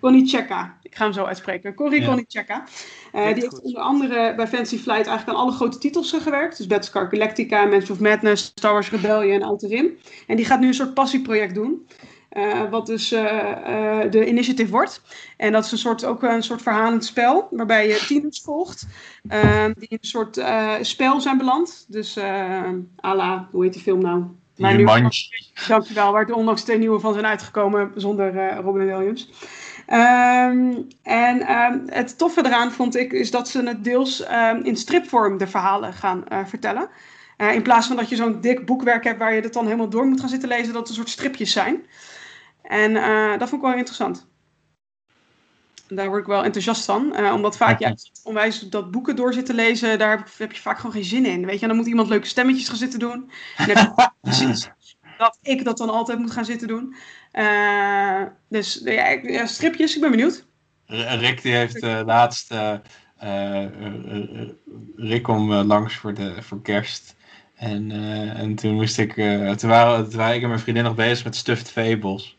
Koniceka. 0.00 0.78
Ik 0.82 0.94
ga 0.96 1.04
hem 1.04 1.12
zo 1.12 1.24
uitspreken. 1.24 1.74
Cory 1.74 2.00
Ja. 2.00 2.06
Koniceka. 2.08 2.64
Eh, 3.12 3.24
die 3.24 3.42
heeft 3.42 3.60
onder 3.62 3.80
andere 3.82 4.34
bij 4.34 4.46
Fancy 4.48 4.76
Flight 4.78 5.06
eigenlijk 5.06 5.28
aan 5.28 5.44
alle 5.44 5.52
grote 5.52 5.78
titels 5.78 6.12
gewerkt. 6.12 6.56
Dus 6.56 6.66
Battlestar 6.66 7.08
Galactica, 7.10 7.64
Mansion 7.64 7.90
of 7.96 8.00
Madness, 8.02 8.44
Star 8.44 8.72
Wars 8.72 8.90
Rebellion 8.90 9.32
en 9.34 9.42
Outer 9.42 9.68
Rim. 9.68 9.90
En 10.26 10.36
die 10.36 10.44
gaat 10.44 10.60
nu 10.60 10.66
een 10.66 10.74
soort 10.74 10.94
passieproject 10.94 11.54
doen. 11.54 11.86
eh, 12.28 12.70
wat 12.70 12.86
dus 12.86 13.12
eh, 13.12 14.02
eh, 14.02 14.10
de 14.10 14.26
initiative 14.26 14.70
wordt. 14.70 15.00
En 15.36 15.52
dat 15.52 15.64
is 15.64 15.72
een 15.72 15.78
soort, 15.78 16.04
ook 16.04 16.22
een 16.22 16.42
soort 16.42 16.62
verhalend 16.62 17.04
spel. 17.04 17.48
Waarbij 17.50 17.88
je 17.88 18.04
tieners 18.06 18.40
volgt. 18.42 18.86
eh, 19.28 19.64
die 19.64 19.88
in 19.88 19.98
een 20.00 20.08
soort 20.08 20.36
eh, 20.36 20.72
spel 20.80 21.20
zijn 21.20 21.38
beland. 21.38 21.84
Dus 21.88 22.16
eh 22.16 22.68
à 23.04 23.14
la, 23.14 23.48
hoe 23.50 23.64
heet 23.64 23.72
die 23.72 23.82
film 23.82 24.00
nou? 24.02 24.24
Jumanji. 24.54 25.28
Dankjewel, 25.68 26.12
waar 26.12 26.28
er 26.28 26.34
onlangs 26.34 26.62
twee 26.62 26.78
nieuwe 26.78 27.00
van 27.00 27.12
zijn 27.12 27.26
uitgekomen 27.26 27.92
zonder 27.94 28.36
eh, 28.38 28.58
Robin 28.62 28.86
Williams. 28.86 29.30
Ehm, 29.86 30.82
en 31.02 31.40
ehm, 31.40 31.78
het 31.86 32.18
toffe 32.18 32.46
eraan 32.46 32.72
vond 32.72 32.96
ik 32.96 33.12
is 33.12 33.30
dat 33.30 33.48
ze 33.48 33.62
het 33.62 33.84
deels 33.84 34.22
ehm, 34.22 34.60
in 34.62 34.76
stripvorm 34.76 35.38
de 35.38 35.46
verhalen 35.46 35.92
gaan 35.92 36.28
eh, 36.28 36.44
vertellen. 36.46 36.88
Eh, 37.36 37.54
in 37.54 37.62
plaats 37.62 37.86
van 37.86 37.96
dat 37.96 38.08
je 38.08 38.16
zo'n 38.16 38.40
dik 38.40 38.66
boekwerk 38.66 39.04
hebt 39.04 39.18
waar 39.18 39.34
je 39.34 39.40
het 39.40 39.52
dan 39.52 39.64
helemaal 39.64 39.88
door 39.88 40.06
moet 40.06 40.20
gaan 40.20 40.28
zitten 40.28 40.48
lezen, 40.48 40.72
dat 40.72 40.80
het 40.80 40.88
een 40.88 40.94
soort 40.94 41.08
stripjes 41.08 41.52
zijn. 41.52 41.86
En 42.62 42.96
eh, 42.96 43.38
dat 43.38 43.48
vond 43.48 43.62
ik 43.62 43.68
wel 43.68 43.76
interessant. 43.76 44.26
Daar 45.88 46.08
word 46.08 46.20
ik 46.20 46.26
wel 46.26 46.44
enthousiast 46.44 46.84
van. 46.84 47.32
omdat 47.32 47.56
vaak, 47.56 47.78
ja, 47.78 47.94
onwijs 48.24 48.60
dat 48.60 48.90
boeken 48.90 49.16
door 49.16 49.32
zitten 49.32 49.54
lezen, 49.54 49.98
daar 49.98 50.10
heb, 50.10 50.26
ik- 50.26 50.32
heb 50.38 50.52
je 50.52 50.60
vaak 50.60 50.76
gewoon 50.76 50.92
geen 50.92 51.04
zin 51.04 51.26
in. 51.26 51.46
Weet 51.46 51.60
je, 51.60 51.66
dan 51.66 51.76
moet 51.76 51.86
iemand 51.86 52.08
leuke 52.08 52.26
stemmetjes 52.26 52.68
gaan 52.68 52.76
zitten 52.76 52.98
doen. 52.98 53.30
En 53.56 53.66
dan 53.66 53.76
heb 53.76 53.94
je 53.96 54.10
precies 54.22 54.70
dat 55.18 55.38
ik 55.42 55.64
dat 55.64 55.78
dan 55.78 55.90
altijd 55.90 56.18
moet 56.18 56.30
gaan 56.30 56.44
zitten 56.44 56.68
doen. 56.68 56.94
Eh, 57.36 58.22
dus 58.48 58.80
ja, 58.84 59.46
stripjes, 59.46 59.94
ik 59.94 60.00
ben 60.00 60.10
benieuwd. 60.10 60.46
R- 60.86 60.94
Rick 60.94 61.42
die 61.42 61.54
heeft 61.54 61.82
eh, 61.82 62.00
laatst 62.04 62.50
eh, 62.52 62.72
eh, 63.18 63.64
eh, 63.64 63.70
eh, 63.84 64.48
Rick 64.96 65.22
kwam 65.22 65.52
eh, 65.52 65.64
langs 65.64 65.94
voor, 65.96 66.14
de, 66.14 66.42
voor 66.42 66.62
kerst. 66.62 67.16
En, 67.54 67.90
eh, 67.90 68.38
en 68.38 68.54
toen 68.54 68.74
moest 68.74 68.98
ik, 68.98 69.16
eh, 69.16 69.50
toen, 69.50 69.70
waren, 69.70 70.08
toen 70.08 70.18
waren 70.18 70.34
ik 70.36 70.42
en 70.42 70.48
mijn 70.48 70.60
vriendin 70.60 70.84
nog 70.84 70.94
bezig 70.94 71.24
met 71.24 71.36
Stuffed 71.36 71.70
Fables. 71.70 72.36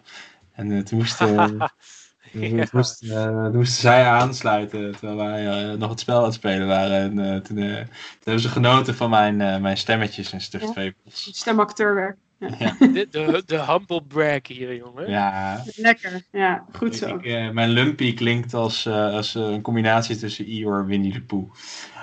En 0.54 0.72
eh, 0.72 0.80
toen 0.84 0.98
moest, 0.98 1.22
eh, 1.22 1.46
toen 2.32 2.56
Ja. 2.56 2.66
moest, 2.72 3.04
eh, 3.04 3.24
toen 3.44 3.56
moesten 3.56 3.82
zij 3.82 4.06
aansluiten 4.06 4.92
terwijl 4.92 5.16
wij 5.16 5.72
eh, 5.72 5.78
nog 5.78 5.90
het 5.90 6.00
spel 6.00 6.18
aan 6.18 6.24
het 6.24 6.34
spelen 6.34 6.68
waren. 6.68 7.00
En 7.00 7.34
eh, 7.34 7.42
toen, 7.42 7.58
eh, 7.58 7.76
toen 7.76 7.88
hebben 8.24 8.42
ze 8.42 8.50
genoten 8.50 8.96
van 8.96 9.10
mijn, 9.10 9.42
eh, 9.42 9.58
mijn 9.62 9.78
stemmetjes 9.78 10.34
in 10.34 10.42
Stuffed 10.42 10.70
Fables. 10.70 11.30
Stemacteurwerk. 11.32 12.18
De, 12.80 13.08
de, 13.12 13.44
de 13.46 13.66
humble 13.66 14.04
brag 14.04 14.48
hier, 14.48 14.76
jongen. 14.76 15.10
Ja, 15.10 15.64
Lekker, 15.76 16.24
ja, 16.32 16.66
goed 16.76 16.96
zo. 16.96 17.16
ik, 17.16 17.26
eh, 17.26 17.50
mijn 17.50 17.70
Lumpy 17.70 18.14
klinkt 18.14 18.54
als, 18.54 18.86
eh, 18.86 19.14
als 19.14 19.36
eh, 19.36 19.42
een 19.42 19.62
combinatie 19.62 20.18
tussen 20.18 20.46
Eeyore 20.46 20.80
en 20.80 20.86
Winnie 20.86 21.14
de 21.14 21.22
Pooh. 21.22 21.52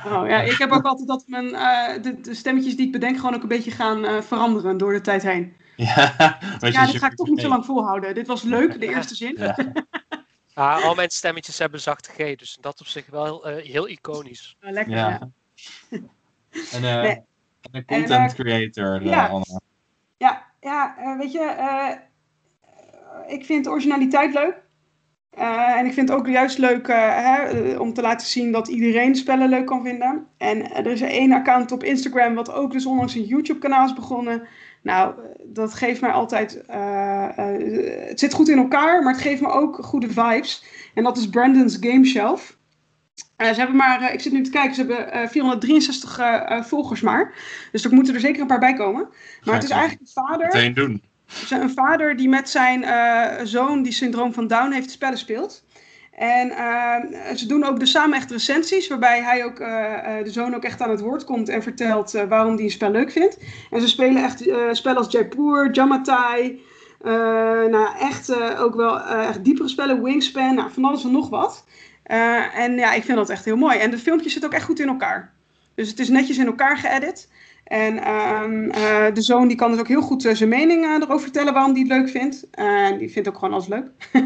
Oh, 0.06 0.28
ja, 0.28 0.40
ik 0.42 0.58
heb 0.58 0.70
ook 0.70 0.84
altijd 0.84 1.08
dat 1.08 1.24
mijn, 1.26 1.54
eh, 1.54 2.02
de, 2.02 2.20
de 2.20 2.34
stemmetjes 2.34 2.76
die 2.76 2.86
ik 2.86 2.92
bedenk 2.92 3.16
gewoon 3.16 3.34
ook 3.34 3.42
een 3.42 3.48
beetje 3.48 3.70
gaan 3.70 4.04
eh, 4.04 4.20
veranderen 4.20 4.76
door 4.76 4.92
de 4.92 5.00
tijd 5.00 5.22
heen. 5.22 5.52
Ja, 5.76 6.14
Ja, 6.60 6.84
je- 6.84 6.98
ga 6.98 7.06
ik 7.10 7.14
toch 7.16 7.28
niet 7.28 7.40
zo 7.40 7.48
lang 7.48 7.64
volhouden. 7.64 8.14
Dit 8.14 8.26
was 8.26 8.42
leuk, 8.42 8.80
de 8.80 8.86
eerste 8.88 9.14
zin. 9.14 9.36
Ja. 9.38 9.56
Ah, 10.54 10.84
al 10.84 10.94
mijn 10.94 11.10
stemmetjes 11.10 11.58
hebben 11.58 11.80
zachte 11.80 12.10
G, 12.10 12.36
dus 12.36 12.56
dat 12.60 12.80
op 12.80 12.86
zich 12.86 13.06
wel 13.06 13.46
eh, 13.48 13.64
heel 13.64 13.88
iconisch. 13.88 14.56
Lekker, 14.60 14.94
Ja. 14.96 15.08
ja. 15.08 15.28
En, 16.72 16.84
eh, 16.84 17.02
Nee. 17.02 17.10
en 17.12 17.24
een 17.72 17.84
content 17.84 18.34
creator, 18.34 19.02
ja. 19.02 19.26
Anna. 19.26 19.60
Ja, 20.16 20.44
ja 20.60 20.96
eh, 20.98 21.18
weet 21.18 21.32
je, 21.32 21.40
eh, 21.40 21.90
ik 23.26 23.44
vind 23.44 23.68
originaliteit 23.68 24.34
leuk. 24.34 24.62
Eh, 25.30 25.78
en 25.78 25.86
ik 25.86 25.92
vind 25.92 26.08
het 26.08 26.18
ook 26.18 26.26
juist 26.26 26.58
leuk 26.58 26.88
om 27.78 27.92
te 27.92 28.02
laten 28.02 28.26
zien 28.26 28.52
dat 28.52 28.68
iedereen 28.68 29.14
spellen 29.14 29.48
leuk 29.48 29.66
kan 29.66 29.82
vinden. 29.82 30.26
En 30.38 30.74
er 30.74 30.86
is 30.86 31.00
één 31.00 31.32
account 31.32 31.72
op 31.72 31.84
Instagram 31.84 32.34
wat 32.34 32.52
ook 32.52 32.72
dus 32.72 32.86
onlangs 32.86 33.14
een 33.14 33.24
YouTube-kanaal 33.24 33.84
is 33.84 33.94
begonnen. 33.94 34.48
Nou, 34.82 35.14
dat 35.44 35.74
geeft 35.74 36.00
mij 36.00 36.10
altijd... 36.10 36.62
het 38.06 38.20
zit 38.20 38.34
goed 38.34 38.48
in 38.48 38.58
elkaar, 38.58 39.02
maar 39.02 39.12
het 39.12 39.22
geeft 39.22 39.40
me 39.40 39.48
ook 39.48 39.76
goede 39.76 40.08
vibes. 40.08 40.64
En 40.94 41.02
dat 41.02 41.16
is 41.16 41.28
Brandon's 41.28 41.76
Game 41.80 42.04
Shelf. 42.04 42.58
Eh, 43.36 43.48
ze 43.48 43.58
hebben 43.58 43.76
maar, 43.76 44.00
eh, 44.00 44.14
ik 44.14 44.20
zit 44.20 44.32
nu 44.32 44.42
te 44.42 44.50
kijken, 44.50 44.74
ze 44.74 44.80
hebben 44.80 45.12
eh, 45.12 45.28
463 45.28 46.18
eh, 46.18 46.62
volgers 46.62 47.00
maar. 47.00 47.34
Dus 47.72 47.84
er 47.84 47.94
moeten 47.94 48.14
er 48.14 48.20
zeker 48.20 48.40
een 48.40 48.46
paar 48.46 48.58
bij 48.58 48.74
komen. 48.74 49.08
Maar 49.44 49.54
het 49.54 49.64
is 49.64 49.70
eigenlijk 49.70 50.00
een 50.00 50.24
vader... 50.26 50.46
Meteen 50.46 50.74
doen. 50.74 51.02
Een 51.50 51.70
vader 51.70 52.16
die 52.16 52.28
met 52.28 52.48
zijn 52.48 52.84
zoon, 53.46 53.82
die 53.82 53.92
syndroom 53.92 54.32
van 54.32 54.46
Down 54.46 54.72
heeft, 54.72 54.90
spellen 54.90 55.18
speelt. 55.18 55.64
En 56.12 56.52
ze 57.36 57.46
doen 57.46 57.64
ook 57.64 57.78
dus 57.80 57.90
samen 57.90 58.16
echt 58.16 58.30
recensies, 58.30 58.88
waarbij 58.88 59.22
hij 59.22 59.44
ook, 59.44 59.56
de 60.24 60.30
zoon 60.30 60.54
ook 60.54 60.64
echt 60.64 60.80
aan 60.80 60.90
het 60.90 61.00
woord 61.00 61.24
komt 61.24 61.48
en 61.48 61.62
vertelt 61.62 62.12
waarom 62.28 62.54
hij 62.54 62.64
een 62.64 62.70
spel 62.70 62.90
leuk 62.90 63.10
vindt. 63.10 63.38
En 63.70 63.80
ze 63.80 63.88
spelen 63.88 64.22
echt 64.22 64.44
spellen 64.72 64.98
als 64.98 65.12
Jaipur, 65.12 65.72
Jamatai, 65.72 66.62
nou 67.70 67.88
echt 67.98 68.58
ook 68.58 68.74
wel 68.74 69.00
echt 69.00 69.44
diepere 69.44 69.68
spellen, 69.68 70.02
Wingspan, 70.02 70.54
nou, 70.54 70.70
van 70.70 70.84
alles 70.84 71.04
en 71.04 71.12
nog 71.12 71.28
wat. 71.28 71.64
Eh, 72.04 72.58
en 72.58 72.76
ja, 72.76 72.92
ik 72.92 73.04
vind 73.04 73.18
dat 73.18 73.30
echt 73.30 73.44
heel 73.44 73.56
mooi. 73.56 73.78
En 73.78 73.90
de 73.90 73.98
filmpjes 73.98 74.32
zitten 74.32 74.50
ook 74.50 74.56
echt 74.56 74.64
goed 74.66 74.80
in 74.80 74.88
elkaar. 74.88 75.32
Dus 75.74 75.88
het 75.88 75.98
is 75.98 76.08
netjes 76.08 76.38
in 76.38 76.46
elkaar 76.46 76.78
geëdit. 76.78 77.32
En 77.64 77.98
ehm, 77.98 78.70
eh, 78.70 79.14
de 79.14 79.22
zoon 79.22 79.48
die 79.48 79.56
kan 79.56 79.70
dus 79.70 79.80
ook 79.80 79.88
heel 79.88 80.02
goed 80.02 80.24
eh, 80.24 80.34
zijn 80.34 80.48
mening 80.48 80.84
erover 80.84 81.20
vertellen 81.20 81.52
waarom 81.52 81.72
hij 81.72 81.80
het 81.80 81.90
leuk 81.90 82.08
vindt. 82.08 82.50
En 82.50 82.98
die 82.98 83.10
vindt 83.10 83.28
ook 83.28 83.38
gewoon 83.38 83.54
alles 83.54 83.68
leuk. 83.68 83.90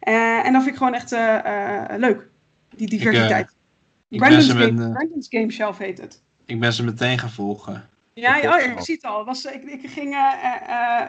En 0.00 0.52
dat 0.52 0.62
vind 0.62 0.74
ik 0.74 0.76
gewoon 0.76 0.94
echt 0.94 1.10
leuk. 2.00 2.28
Die 2.76 2.88
diversiteit. 2.88 3.54
Ik 4.08 4.18
Brandon's, 4.18 4.48
Game, 4.50 4.70
met, 4.70 4.92
Brandon's 4.92 5.26
Game 5.30 5.50
Shelf 5.50 5.78
heet 5.78 6.00
het. 6.00 6.22
ik 6.46 6.60
ben 6.60 6.72
ze 6.72 6.84
meteen 6.84 7.18
gaan 7.18 7.30
volgen. 7.30 7.88
Ja, 8.14 8.36
Ik 8.36 8.42
ja, 8.42 8.54
oh, 8.54 8.60
ja, 8.60 8.70
je 8.70 8.82
ziet 8.82 9.02
het 9.02 9.10
al. 9.10 9.24
Was, 9.24 9.44
ik, 9.44 9.62
ik 9.62 9.90
ging 9.90 10.16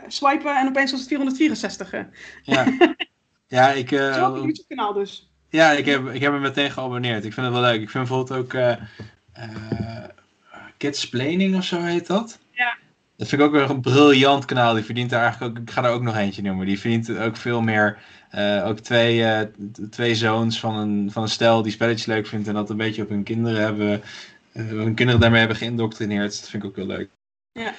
swipen 0.07 0.55
en 0.57 0.67
opeens 0.67 0.91
was 0.91 0.99
het 0.99 1.09
464. 1.09 1.93
eh. 1.93 2.01
Ja, 2.43 2.65
ja, 3.47 3.71
ik, 3.71 3.89
Zo 3.89 4.27
op 4.27 4.33
het 4.33 4.43
YouTube 4.43 4.67
kanaal 4.67 4.93
dus. 4.93 5.30
Ja 5.51 5.71
ik, 5.71 5.85
heb, 5.85 6.07
ik 6.07 6.21
heb 6.21 6.31
hem 6.31 6.41
meteen 6.41 6.71
geabonneerd. 6.71 7.25
Ik 7.25 7.33
vind 7.33 7.45
het 7.45 7.55
wel 7.55 7.63
leuk. 7.63 7.81
Ik 7.81 7.89
vind 7.89 8.07
bijvoorbeeld 8.07 8.39
ook 8.39 8.53
Kids 10.77 11.09
Planning 11.09 11.55
of 11.55 11.63
zo 11.63 11.81
heet 11.81 12.07
dat. 12.07 12.39
Ja. 12.51 12.77
Dat 13.17 13.27
vind 13.27 13.41
ik 13.41 13.47
ook 13.47 13.53
weer 13.53 13.69
een 13.69 13.81
briljant 13.81 14.45
kanaal. 14.45 14.73
Die 14.73 14.83
verdient 14.83 15.11
er 15.11 15.19
eigenlijk 15.19 15.57
ook, 15.57 15.63
ik 15.63 15.71
ga 15.71 15.83
er 15.83 15.91
ook 15.91 16.01
nog 16.01 16.15
eentje 16.15 16.41
noemen. 16.41 16.65
Die 16.65 16.79
verdient 16.79 17.17
ook 17.17 17.37
veel 17.37 17.61
meer. 17.61 17.97
eh, 18.29 18.63
ook 18.67 18.79
twee, 18.79 19.47
twee 19.89 20.15
zoons 20.15 20.59
van 20.59 20.75
een, 20.75 21.11
van 21.11 21.23
een 21.23 21.29
stel 21.29 21.61
die 21.61 21.71
spelletjes 21.71 22.05
leuk 22.05 22.27
vindt 22.27 22.47
en 22.47 22.53
dat 22.53 22.69
een 22.69 22.77
beetje 22.77 23.03
op 23.03 23.09
hun 23.09 23.23
kinderen 23.23 23.61
hebben. 23.61 24.01
hun 24.51 24.95
kinderen 24.95 25.21
daarmee 25.21 25.39
hebben 25.39 25.57
geïndoctrineerd. 25.57 26.39
Dat 26.39 26.49
vind 26.49 26.63
ik 26.63 26.69
ook 26.69 26.75
heel 26.75 26.85
leuk. 26.85 27.09
Ja. 27.51 27.73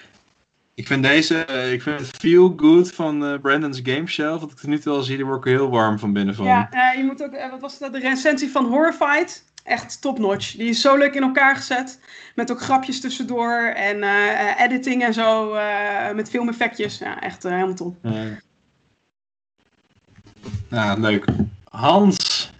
Ik 0.74 0.86
vind 0.86 1.03
deze, 1.03 1.44
eh, 1.44 1.73
ik 1.73 1.82
vind 1.82 1.99
het 2.01 2.16
Feel 2.16 2.53
Good 2.57 2.93
van 2.93 3.24
eh, 3.24 3.40
Brandon's 3.40 3.81
Game 3.82 4.07
Shelf. 4.07 4.40
Wat 4.40 4.51
ik 4.53 4.59
er 4.62 4.69
nu 4.69 4.78
toe 4.78 4.93
al 4.93 5.03
zie, 5.03 5.16
daar 5.16 5.27
word 5.27 5.39
ik 5.39 5.44
er 5.44 5.59
heel 5.59 5.70
warm 5.70 5.99
van 5.99 6.12
binnen 6.12 6.35
van. 6.35 6.44
Ja, 6.47 6.69
eh, 6.70 6.97
je 6.99 7.05
moet 7.05 7.23
ook, 7.23 7.51
wat 7.51 7.61
was 7.61 7.78
dat, 7.78 7.93
de 7.93 7.99
recensie 7.99 8.51
van 8.51 8.66
Horrified? 8.66 9.44
Echt 9.65 10.01
top-notch. 10.01 10.57
Die 10.57 10.69
is 10.69 10.81
zo 10.81 10.97
leuk 10.97 11.15
in 11.15 11.23
elkaar 11.23 11.57
gezet. 11.57 12.01
Met 12.35 12.51
ook 12.51 12.61
grapjes 12.61 13.01
tussendoor 13.01 13.59
en 13.74 14.03
editing 14.59 15.03
en 15.05 15.15
zo. 15.15 15.55
eh, 15.55 16.15
met 16.15 16.31
filmeffectjes. 16.31 16.99
Ja, 16.99 17.20
echt 17.20 17.43
helemaal 17.43 17.74
top. 17.74 17.97
Ja. 18.03 18.24
Nou, 20.69 21.01
leuk. 21.01 21.24
Hans, 21.65 22.51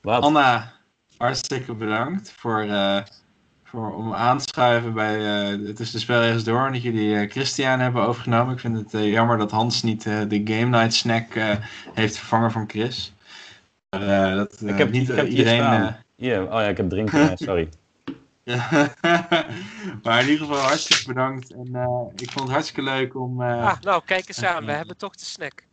Wat? 0.00 0.22
Anna, 0.22 0.72
hartstikke 1.16 1.74
bedankt 1.74 2.32
voor, 2.36 2.60
eh, 2.60 2.98
voor, 3.68 3.94
om 3.94 4.14
aan 4.14 4.38
te 4.38 4.44
schuiven 4.48 4.92
bij 4.92 5.50
uh, 5.52 5.74
Tussen 5.74 5.96
de 5.96 6.02
Spelregels 6.02 6.44
Door. 6.44 6.66
En 6.66 6.72
dat 6.72 6.82
jullie 6.82 7.08
uh, 7.08 7.30
Christian 7.30 7.80
hebben 7.80 8.02
overgenomen. 8.02 8.54
Ik 8.54 8.60
vind 8.60 8.76
het 8.76 8.94
uh, 8.94 9.12
jammer 9.12 9.38
dat 9.38 9.50
Hans 9.50 9.82
niet 9.82 10.02
de 10.02 10.40
Game 10.44 10.78
Night 10.78 10.94
Snack 10.94 11.26
heeft 11.94 12.18
vervangen 12.18 12.50
van 12.50 12.68
Chris. 12.68 13.12
Maar, 13.90 14.34
dat, 14.34 14.60
ik 14.60 14.78
heb 14.78 14.90
niet 14.90 15.08
ik 15.08 15.16
heb 15.16 15.26
iedereen. 15.26 15.62
Oh 15.62 15.94
ja, 16.16 16.60
ik 16.68 16.76
heb 16.76 16.90
drinken, 16.90 17.38
sorry. 17.38 17.68
maar 20.02 20.20
in 20.22 20.28
ieder 20.28 20.46
geval 20.46 20.58
hartstikke 20.58 21.06
bedankt. 21.06 21.50
En 21.50 21.66
ik 22.16 22.30
vond 22.30 22.44
het 22.44 22.50
hartstikke 22.50 22.82
leuk 22.82 23.14
om. 23.14 23.42
ah, 23.42 23.80
nou, 23.80 24.02
kijk 24.04 24.28
eens 24.28 24.44
aan, 24.44 24.64
we 24.64 24.72
hebben 24.72 24.96
toch 24.96 25.16
de 25.16 25.24
snack. 25.24 25.66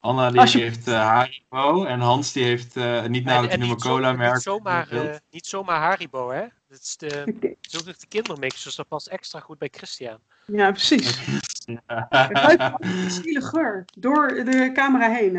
Anna 0.00 0.30
die 0.30 0.62
heeft 0.62 0.88
uh, 0.88 0.94
Haribo 0.94 1.84
en 1.84 2.00
Hans 2.00 2.32
die 2.32 2.44
heeft 2.44 2.76
uh, 2.76 3.04
niet 3.04 3.24
naar 3.24 3.48
de 3.48 3.56
noemen 3.56 3.78
cola 3.78 4.12
merk. 4.12 4.34
Niet 4.34 4.42
zomaar, 4.42 4.92
uh, 4.92 5.14
niet 5.30 5.46
zomaar 5.46 5.80
Haribo, 5.80 6.30
hè? 6.30 6.44
Dat 6.68 6.80
is 6.80 6.96
de, 6.96 7.06
okay. 7.34 7.56
de 7.70 8.06
kindermix, 8.08 8.64
dus 8.64 8.74
dat 8.74 8.88
past 8.88 9.06
extra 9.06 9.40
goed 9.40 9.58
bij 9.58 9.68
Christian. 9.72 10.18
Ja, 10.46 10.70
precies. 10.70 11.20
Ja. 11.64 12.06
Het 12.08 12.30
ruikt 12.30 13.44
geur 13.44 13.84
door 13.98 14.28
de 14.28 14.70
camera 14.74 15.10
heen. 15.10 15.32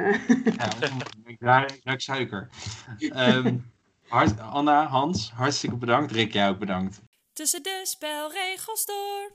ja, 1.39 1.67
ik 1.67 1.81
ruik 1.83 2.01
suiker. 2.01 2.49
Um, 2.99 3.71
hart, 4.07 4.39
Anna, 4.39 4.85
Hans, 4.85 5.31
hartstikke 5.31 5.75
bedankt. 5.75 6.11
Rick, 6.11 6.33
jij 6.33 6.49
ook 6.49 6.59
bedankt. 6.59 7.01
Tussen 7.33 7.63
de 7.63 7.81
spelregels 7.83 8.85
door. 8.85 9.31